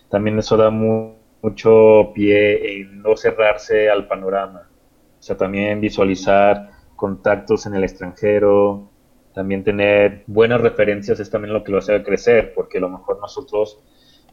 También 0.10 0.38
eso 0.40 0.58
da 0.58 0.70
mu- 0.70 1.14
mucho 1.42 2.12
pie 2.14 2.82
en 2.82 3.02
no 3.02 3.16
cerrarse 3.16 3.90
al 3.90 4.08
panorama. 4.08 4.70
O 5.20 5.24
sea, 5.24 5.38
también 5.38 5.80
visualizar 5.80 6.70
contactos 6.98 7.66
en 7.66 7.76
el 7.76 7.84
extranjero, 7.84 8.92
también 9.36 9.66
tener 9.66 10.24
buenas 10.28 10.62
referencias 10.62 11.20
es 11.20 11.30
también 11.30 11.54
lo 11.54 11.62
que 11.62 11.72
lo 11.74 11.80
hace 11.80 12.02
crecer, 12.04 12.54
porque 12.56 12.78
a 12.78 12.82
lo 12.82 12.90
mejor 12.90 13.20
nosotros 13.20 13.78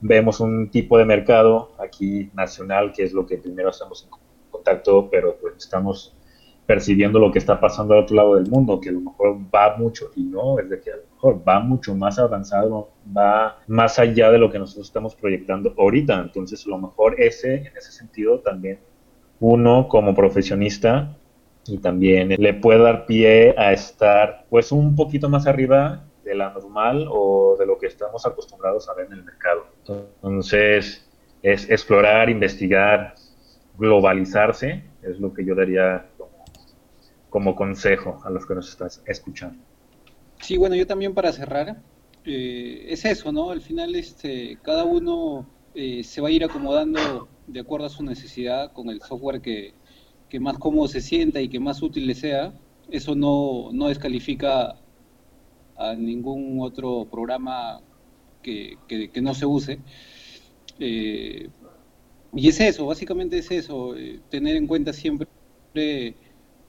vemos 0.00 0.38
un 0.38 0.70
tipo 0.70 0.96
de 0.96 1.04
mercado 1.04 1.72
aquí 1.78 2.30
nacional, 2.34 2.92
que 2.92 3.02
es 3.02 3.12
lo 3.12 3.26
que 3.26 3.36
primero 3.36 3.70
estamos 3.70 4.04
en 4.04 4.10
contacto, 4.48 5.08
pero 5.10 5.36
pues 5.40 5.54
estamos 5.58 6.14
percibiendo 6.66 7.18
lo 7.18 7.32
que 7.32 7.40
está 7.40 7.58
pasando 7.58 7.94
al 7.94 8.04
otro 8.04 8.14
lado 8.14 8.36
del 8.36 8.48
mundo, 8.48 8.80
que 8.80 8.90
a 8.90 8.92
lo 8.92 9.00
mejor 9.00 9.38
va 9.52 9.76
mucho, 9.76 10.12
y 10.14 10.22
no, 10.22 10.60
es 10.60 10.70
de 10.70 10.80
que 10.80 10.92
a 10.92 10.96
lo 10.96 11.02
mejor 11.14 11.42
va 11.46 11.58
mucho 11.58 11.96
más 11.96 12.20
avanzado, 12.20 12.90
va 13.14 13.58
más 13.66 13.98
allá 13.98 14.30
de 14.30 14.38
lo 14.38 14.52
que 14.52 14.60
nosotros 14.60 14.86
estamos 14.86 15.16
proyectando 15.16 15.74
ahorita. 15.76 16.20
Entonces, 16.20 16.64
a 16.64 16.70
lo 16.70 16.78
mejor 16.78 17.20
ese, 17.20 17.54
en 17.56 17.76
ese 17.76 17.90
sentido, 17.90 18.38
también 18.38 18.78
uno 19.40 19.88
como 19.88 20.14
profesionista 20.14 21.16
y 21.66 21.78
también 21.78 22.34
le 22.38 22.54
puede 22.54 22.80
dar 22.80 23.06
pie 23.06 23.54
a 23.56 23.72
estar 23.72 24.46
pues 24.50 24.72
un 24.72 24.96
poquito 24.96 25.28
más 25.28 25.46
arriba 25.46 26.04
de 26.24 26.34
la 26.34 26.50
normal 26.50 27.06
o 27.10 27.56
de 27.58 27.66
lo 27.66 27.78
que 27.78 27.86
estamos 27.86 28.26
acostumbrados 28.26 28.88
a 28.88 28.94
ver 28.94 29.06
en 29.06 29.14
el 29.14 29.24
mercado. 29.24 29.66
Entonces, 29.86 31.08
es 31.42 31.68
explorar, 31.70 32.30
investigar, 32.30 33.14
globalizarse, 33.78 34.84
es 35.02 35.18
lo 35.18 35.32
que 35.32 35.44
yo 35.44 35.54
daría 35.54 36.06
como, 36.16 36.44
como 37.30 37.54
consejo 37.56 38.20
a 38.24 38.30
los 38.30 38.46
que 38.46 38.54
nos 38.54 38.68
estás 38.68 39.02
escuchando. 39.06 39.62
Sí, 40.40 40.56
bueno, 40.56 40.74
yo 40.74 40.86
también 40.86 41.14
para 41.14 41.32
cerrar, 41.32 41.76
eh, 42.24 42.86
es 42.88 43.04
eso, 43.04 43.32
¿no? 43.32 43.50
Al 43.50 43.60
final 43.60 43.94
este, 43.94 44.58
cada 44.62 44.84
uno 44.84 45.46
eh, 45.74 46.04
se 46.04 46.20
va 46.20 46.28
a 46.28 46.30
ir 46.30 46.44
acomodando 46.44 47.28
de 47.46 47.60
acuerdo 47.60 47.86
a 47.86 47.90
su 47.90 48.04
necesidad 48.04 48.72
con 48.72 48.88
el 48.88 49.00
software 49.00 49.40
que, 49.40 49.74
que 50.32 50.40
más 50.40 50.58
cómodo 50.58 50.88
se 50.88 51.02
sienta 51.02 51.42
y 51.42 51.50
que 51.50 51.60
más 51.60 51.82
útil 51.82 52.06
le 52.08 52.16
sea. 52.16 52.54
Eso 52.88 53.14
no, 53.14 53.70
no 53.72 53.88
descalifica 53.88 54.80
a 55.76 55.94
ningún 55.94 56.58
otro 56.60 57.08
programa 57.10 57.80
que, 58.42 58.76
que- 58.88 59.10
no 59.22 59.34
se 59.34 59.46
use. 59.46 59.82
Eh, 60.78 61.50
y 62.34 62.48
es 62.48 62.60
eso, 62.60 62.86
básicamente 62.86 63.38
es 63.38 63.50
eso, 63.50 63.96
eh, 63.96 64.22
tener 64.30 64.56
en 64.56 64.66
cuenta 64.68 64.92
siempre 64.92 65.28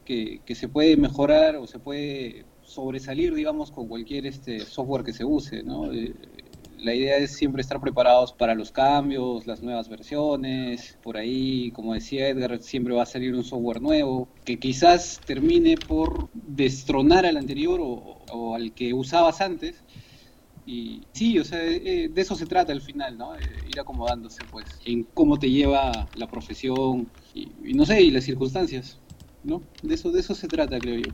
que, 0.06 0.42
que 0.46 0.56
se 0.56 0.70
puede 0.70 0.98
mejorar 0.98 1.56
o 1.58 1.68
se 1.68 1.80
puede 1.80 2.48
sobresalir, 2.62 3.34
digamos, 3.34 3.72
con 3.72 3.88
cualquier 3.88 4.26
este 4.26 4.60
software 4.60 5.04
que 5.04 5.14
se 5.14 5.26
use, 5.26 5.64
¿no? 5.64 5.92
Eh, 5.94 6.14
la 6.84 6.94
idea 6.94 7.18
es 7.18 7.32
siempre 7.32 7.62
estar 7.62 7.80
preparados 7.80 8.34
para 8.34 8.56
los 8.56 8.72
cambios, 8.72 9.48
las 9.48 9.62
nuevas 9.64 9.88
versiones, 9.88 10.98
por 11.02 11.16
ahí, 11.16 11.72
como 11.72 11.94
decía 11.94 12.28
Edgar, 12.28 12.62
siempre 12.62 12.94
va 12.94 13.04
a 13.04 13.08
salir 13.08 13.34
un 13.34 13.44
software 13.44 13.82
nuevo, 13.82 14.28
que 14.44 14.60
quizás 14.60 15.22
termine 15.26 15.78
por 15.78 16.30
destronar 16.34 17.26
al 17.26 17.38
anterior 17.38 17.80
o, 17.82 18.54
al 18.54 18.74
que 18.74 18.94
usabas 18.94 19.40
antes. 19.40 19.82
Y 20.66 21.02
sí, 21.14 21.40
o 21.40 21.44
sea, 21.44 21.60
eh, 21.64 22.10
de 22.10 22.22
eso 22.22 22.36
se 22.36 22.46
trata 22.46 22.72
al 22.72 22.82
final, 22.82 23.18
¿no? 23.18 23.36
Eh, 23.36 23.40
ir 23.68 23.80
acomodándose, 23.80 24.44
pues, 24.52 24.66
en 24.86 25.04
cómo 25.04 25.38
te 25.38 25.50
lleva 25.50 26.08
la 26.16 26.28
profesión 26.28 27.08
y, 27.34 27.52
y 27.64 27.74
no 27.74 27.86
sé, 27.86 28.02
y 28.02 28.12
las 28.12 28.24
circunstancias, 28.26 28.98
¿no? 29.44 29.62
De 29.82 29.96
eso, 29.96 30.12
de 30.12 30.20
eso 30.20 30.36
se 30.36 30.48
trata, 30.48 30.80
creo 30.80 31.00
yo. 31.00 31.12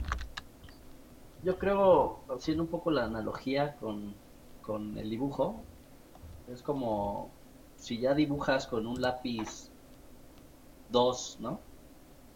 Yo 1.43 1.57
creo, 1.57 2.19
haciendo 2.35 2.63
un 2.63 2.69
poco 2.69 2.91
la 2.91 3.05
analogía 3.05 3.75
con, 3.77 4.13
con 4.69 4.95
el 4.99 5.09
dibujo, 5.09 5.63
es 6.47 6.61
como 6.61 7.31
si 7.75 7.97
ya 7.97 8.13
dibujas 8.13 8.67
con 8.67 8.85
un 8.85 9.01
lápiz 9.01 9.71
2, 10.91 11.37
¿no? 11.39 11.59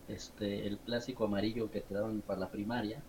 Este, 0.08 0.66
el 0.66 0.80
clásico 0.80 1.26
amarillo 1.26 1.70
que 1.70 1.82
te 1.82 1.94
daban 1.94 2.22
para 2.22 2.40
la 2.40 2.50
primaria, 2.50 3.04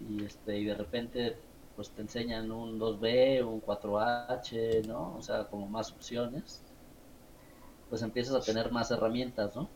y 0.00 0.24
este, 0.24 0.58
y 0.58 0.64
de 0.64 0.74
repente 0.74 1.36
pues 1.76 1.90
te 1.90 2.02
enseñan 2.02 2.50
un 2.50 2.80
2B, 2.80 3.44
un 3.44 3.62
4H, 3.62 4.88
¿no? 4.88 5.14
O 5.16 5.22
sea, 5.22 5.44
como 5.44 5.68
más 5.68 5.92
opciones. 5.92 6.64
pues 7.88 8.02
empiezas 8.02 8.34
a 8.34 8.40
tener 8.40 8.72
más 8.72 8.90
herramientas, 8.90 9.54
¿no? 9.54 9.68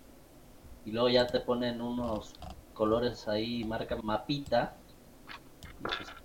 Y 0.84 0.90
luego 0.90 1.08
ya 1.08 1.28
te 1.28 1.38
ponen 1.38 1.80
unos 1.80 2.34
colores 2.74 3.28
ahí, 3.28 3.62
marca 3.62 3.96
mapita, 4.02 4.74
y 5.78 5.84
pues 5.84 6.23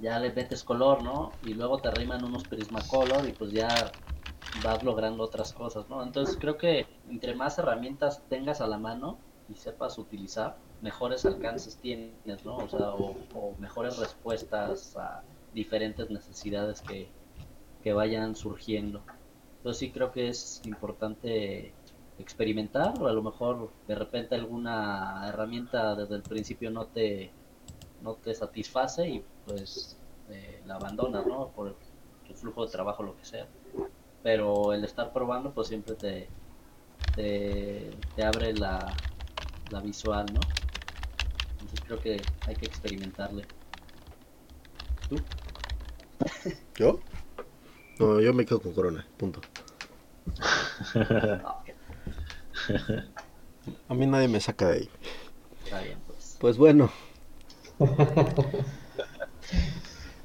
ya 0.00 0.18
le 0.18 0.32
metes 0.32 0.64
color, 0.64 1.02
¿no? 1.02 1.38
Y 1.42 1.54
luego 1.54 1.80
te 1.80 1.88
arriman 1.88 2.24
unos 2.24 2.44
Prismacolor 2.44 3.28
y 3.28 3.32
pues 3.32 3.52
ya 3.52 3.98
vas 4.52 4.82
logrando 4.82 5.24
otras 5.24 5.52
cosas, 5.52 5.88
¿no? 5.88 6.02
Entonces 6.02 6.36
creo 6.40 6.56
que 6.58 6.86
entre 7.08 7.34
más 7.34 7.58
herramientas 7.58 8.26
tengas 8.28 8.60
a 8.60 8.66
la 8.66 8.78
mano 8.78 9.20
y 9.48 9.56
sepas 9.56 9.98
utilizar, 9.98 10.60
mejores 10.80 11.24
alcances 11.26 11.78
tienes, 11.80 12.44
¿no? 12.44 12.56
O 12.56 12.68
sea, 12.68 12.94
o, 12.94 13.16
o 13.34 13.56
mejores 13.58 13.98
respuestas 13.98 14.96
a 14.96 15.24
diferentes 15.52 16.10
necesidades 16.10 16.82
que, 16.82 17.14
que 17.82 17.92
vayan 17.92 18.36
surgiendo. 18.36 19.04
Entonces 19.58 19.80
sí 19.80 19.92
creo 19.92 20.12
que 20.12 20.28
es 20.28 20.60
importante 20.64 21.78
experimentar 22.18 22.94
o 23.00 23.06
a 23.08 23.12
lo 23.12 23.22
mejor 23.22 23.74
de 23.86 23.94
repente 23.94 24.34
alguna 24.34 25.28
herramienta 25.28 25.94
desde 25.96 26.16
el 26.16 26.24
principio 26.24 26.70
no 26.70 26.88
te 26.88 27.37
no 28.00 28.14
te 28.16 28.34
satisface 28.34 29.08
y 29.08 29.24
pues 29.44 29.96
eh, 30.28 30.62
la 30.66 30.76
abandonas, 30.76 31.26
¿no? 31.26 31.50
Por 31.50 31.76
tu 32.26 32.34
flujo 32.34 32.64
de 32.64 32.72
trabajo, 32.72 33.02
lo 33.02 33.16
que 33.16 33.24
sea. 33.24 33.48
Pero 34.22 34.72
el 34.72 34.84
estar 34.84 35.12
probando 35.12 35.52
pues 35.52 35.68
siempre 35.68 35.94
te, 35.94 36.28
te, 37.14 37.92
te 38.14 38.24
abre 38.24 38.54
la, 38.54 38.96
la 39.70 39.80
visual, 39.80 40.26
¿no? 40.32 40.40
Entonces 41.52 41.80
creo 41.86 42.00
que 42.00 42.16
hay 42.46 42.56
que 42.56 42.66
experimentarle. 42.66 43.44
¿Tú? 45.08 45.16
¿Yo? 46.76 47.00
No, 47.98 48.20
yo 48.20 48.32
me 48.34 48.46
quedo 48.46 48.60
con 48.60 48.72
Corona, 48.74 49.06
punto. 49.16 49.40
A 53.88 53.94
mí 53.94 54.06
nadie 54.06 54.28
me 54.28 54.40
saca 54.40 54.68
de 54.68 54.74
ahí. 54.74 54.90
está 55.62 55.80
bien, 55.82 56.00
pues. 56.06 56.36
Pues 56.40 56.56
bueno, 56.56 56.90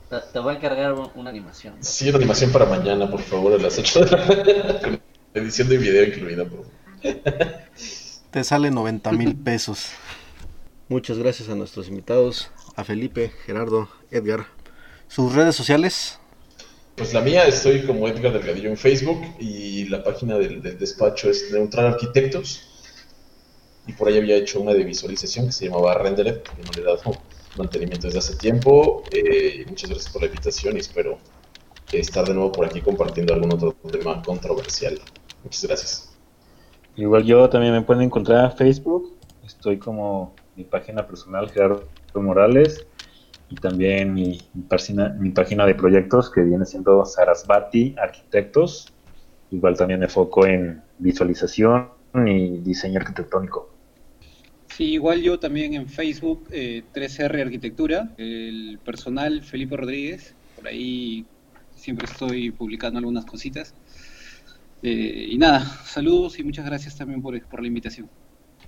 Te, 0.10 0.18
te 0.32 0.40
voy 0.40 0.54
a 0.54 0.58
encargar 0.58 0.94
un- 0.94 1.10
una 1.16 1.30
animación. 1.30 1.76
Sí, 1.80 2.10
una 2.10 2.18
animación 2.18 2.52
para 2.52 2.66
mañana, 2.66 3.10
por 3.10 3.22
favor, 3.22 3.54
a 3.54 3.58
las 3.58 3.78
8 3.78 4.06
de 4.06 4.12
la 4.12 4.18
mañana. 4.26 5.00
Edición 5.34 5.70
de 5.70 5.78
video 5.78 6.04
incluida, 6.04 6.46
por 6.46 6.66
favor. 6.66 7.62
te 8.32 8.44
sale 8.44 8.70
90 8.72 9.12
mil 9.12 9.36
pesos. 9.36 9.90
Muchas 10.90 11.18
gracias 11.18 11.50
a 11.50 11.56
nuestros 11.56 11.88
invitados, 11.88 12.52
a 12.76 12.84
Felipe, 12.84 13.32
Gerardo, 13.46 13.90
Edgar. 14.12 14.46
Sus 15.08 15.34
redes 15.34 15.56
sociales, 15.56 16.20
Pues 16.96 17.14
la 17.14 17.22
mía 17.22 17.46
estoy 17.48 17.84
como 17.86 18.08
Edgar 18.08 18.34
Delgadillo 18.34 18.70
en 18.70 18.78
Facebook 18.78 19.20
y 19.40 19.86
la 19.86 20.04
página 20.04 20.38
del, 20.38 20.62
del 20.62 20.78
despacho 20.78 21.30
es 21.30 21.52
Neutral 21.52 21.88
Arquitectos. 21.88 22.70
Y 23.88 23.94
por 23.94 24.08
ahí 24.08 24.18
había 24.18 24.36
hecho 24.36 24.60
una 24.62 24.74
de 24.74 24.84
visualización 24.84 25.48
que 25.48 25.52
se 25.52 25.66
llamaba 25.68 25.96
Rendered, 25.96 26.42
que 26.44 26.62
no 26.64 26.72
le 26.76 26.82
he 26.82 26.84
dado 26.86 27.02
mantenimiento 27.58 28.08
desde 28.08 28.20
hace 28.20 28.36
tiempo. 28.36 29.04
Eh, 29.12 29.66
muchas 29.68 29.90
gracias 29.90 30.12
por 30.12 30.22
la 30.22 30.28
invitación 30.28 30.76
y 30.76 30.80
espero 30.80 31.18
estar 31.92 32.26
de 32.26 32.34
nuevo 32.34 32.52
por 32.52 32.66
aquí 32.66 32.82
compartiendo 32.82 33.34
algún 33.34 33.54
otro 33.54 33.74
tema 33.92 34.22
controversial. 34.22 35.00
Muchas 35.44 35.66
gracias. 35.66 36.14
Igual 36.96 37.24
yo 37.24 37.50
también 37.50 37.74
me 37.74 37.82
pueden 37.82 38.04
encontrar 38.04 38.52
en 38.52 38.58
Facebook. 38.58 39.14
Estoy 39.46 39.78
como 39.78 40.34
mi 40.56 40.64
página 40.64 41.06
personal, 41.08 41.50
Gerardo 41.50 41.88
Morales. 42.16 42.86
Y 43.50 43.56
también 43.56 44.14
mi, 44.14 44.40
página, 44.68 45.10
mi 45.10 45.30
página 45.30 45.66
de 45.66 45.76
proyectos 45.76 46.32
que 46.32 46.42
viene 46.42 46.66
siendo 46.66 47.06
Sarasvati 47.06 47.96
Arquitectos. 48.02 48.94
Igual 49.52 49.78
también 49.78 50.00
me 50.00 50.06
enfoco 50.06 50.46
en 50.46 50.82
visualización 50.98 51.90
y 52.26 52.60
diseño 52.60 53.00
arquitectónico. 53.00 53.73
Sí, 54.76 54.94
igual 54.94 55.22
yo 55.22 55.38
también 55.38 55.76
en 55.76 55.88
Facebook, 55.88 56.48
eh, 56.52 56.84
3R 56.96 57.42
Arquitectura, 57.42 58.10
el 58.18 58.80
personal 58.84 59.44
Felipe 59.44 59.78
Rodríguez, 59.78 60.34
por 60.56 60.68
ahí 60.68 61.26
siempre 61.76 62.08
estoy 62.10 62.50
publicando 62.50 62.98
algunas 62.98 63.26
cositas. 63.26 63.76
Eh, 64.82 65.28
y 65.30 65.38
nada, 65.38 65.64
saludos 65.86 66.40
y 66.40 66.44
muchas 66.44 66.66
gracias 66.66 66.98
también 66.98 67.22
por, 67.22 67.40
por 67.44 67.62
la 67.62 67.68
invitación. 67.68 68.10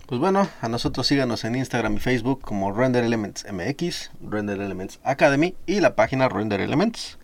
Pues 0.06 0.22
bueno, 0.22 0.48
a 0.62 0.70
nosotros 0.70 1.08
síganos 1.08 1.44
en 1.44 1.56
Instagram 1.56 1.96
y 1.96 2.00
Facebook 2.00 2.42
como 2.42 2.72
Render 2.72 3.04
Elements 3.04 3.44
MX, 3.52 4.12
Render 4.22 4.62
Elements 4.62 5.00
Academy 5.04 5.56
y 5.66 5.80
la 5.80 5.96
página 5.96 6.30
Render 6.30 6.62
Elements. 6.62 7.18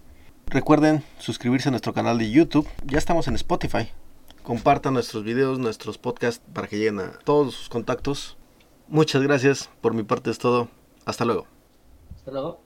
Recuerden 0.48 1.04
suscribirse 1.20 1.70
a 1.70 1.72
nuestro 1.72 1.94
canal 1.94 2.18
de 2.18 2.32
YouTube, 2.32 2.68
ya 2.84 2.98
estamos 2.98 3.28
en 3.28 3.36
Spotify. 3.36 3.90
Compartan 4.42 4.96
nuestros 4.96 5.24
videos, 5.24 5.60
nuestros 5.60 6.00
podcasts 6.00 6.42
para 6.52 6.68
que 6.68 6.80
lleguen 6.80 7.00
a 7.00 7.12
todos 7.24 7.54
sus 7.54 7.70
contactos. 7.70 8.38
Muchas 8.92 9.24
gracias, 9.24 9.70
por 9.80 9.94
mi 9.94 10.04
parte 10.04 10.32
es 10.32 10.38
todo. 10.38 10.68
Hasta 11.06 11.24
luego. 11.24 11.48
Hasta 12.14 12.30
luego. 12.30 12.60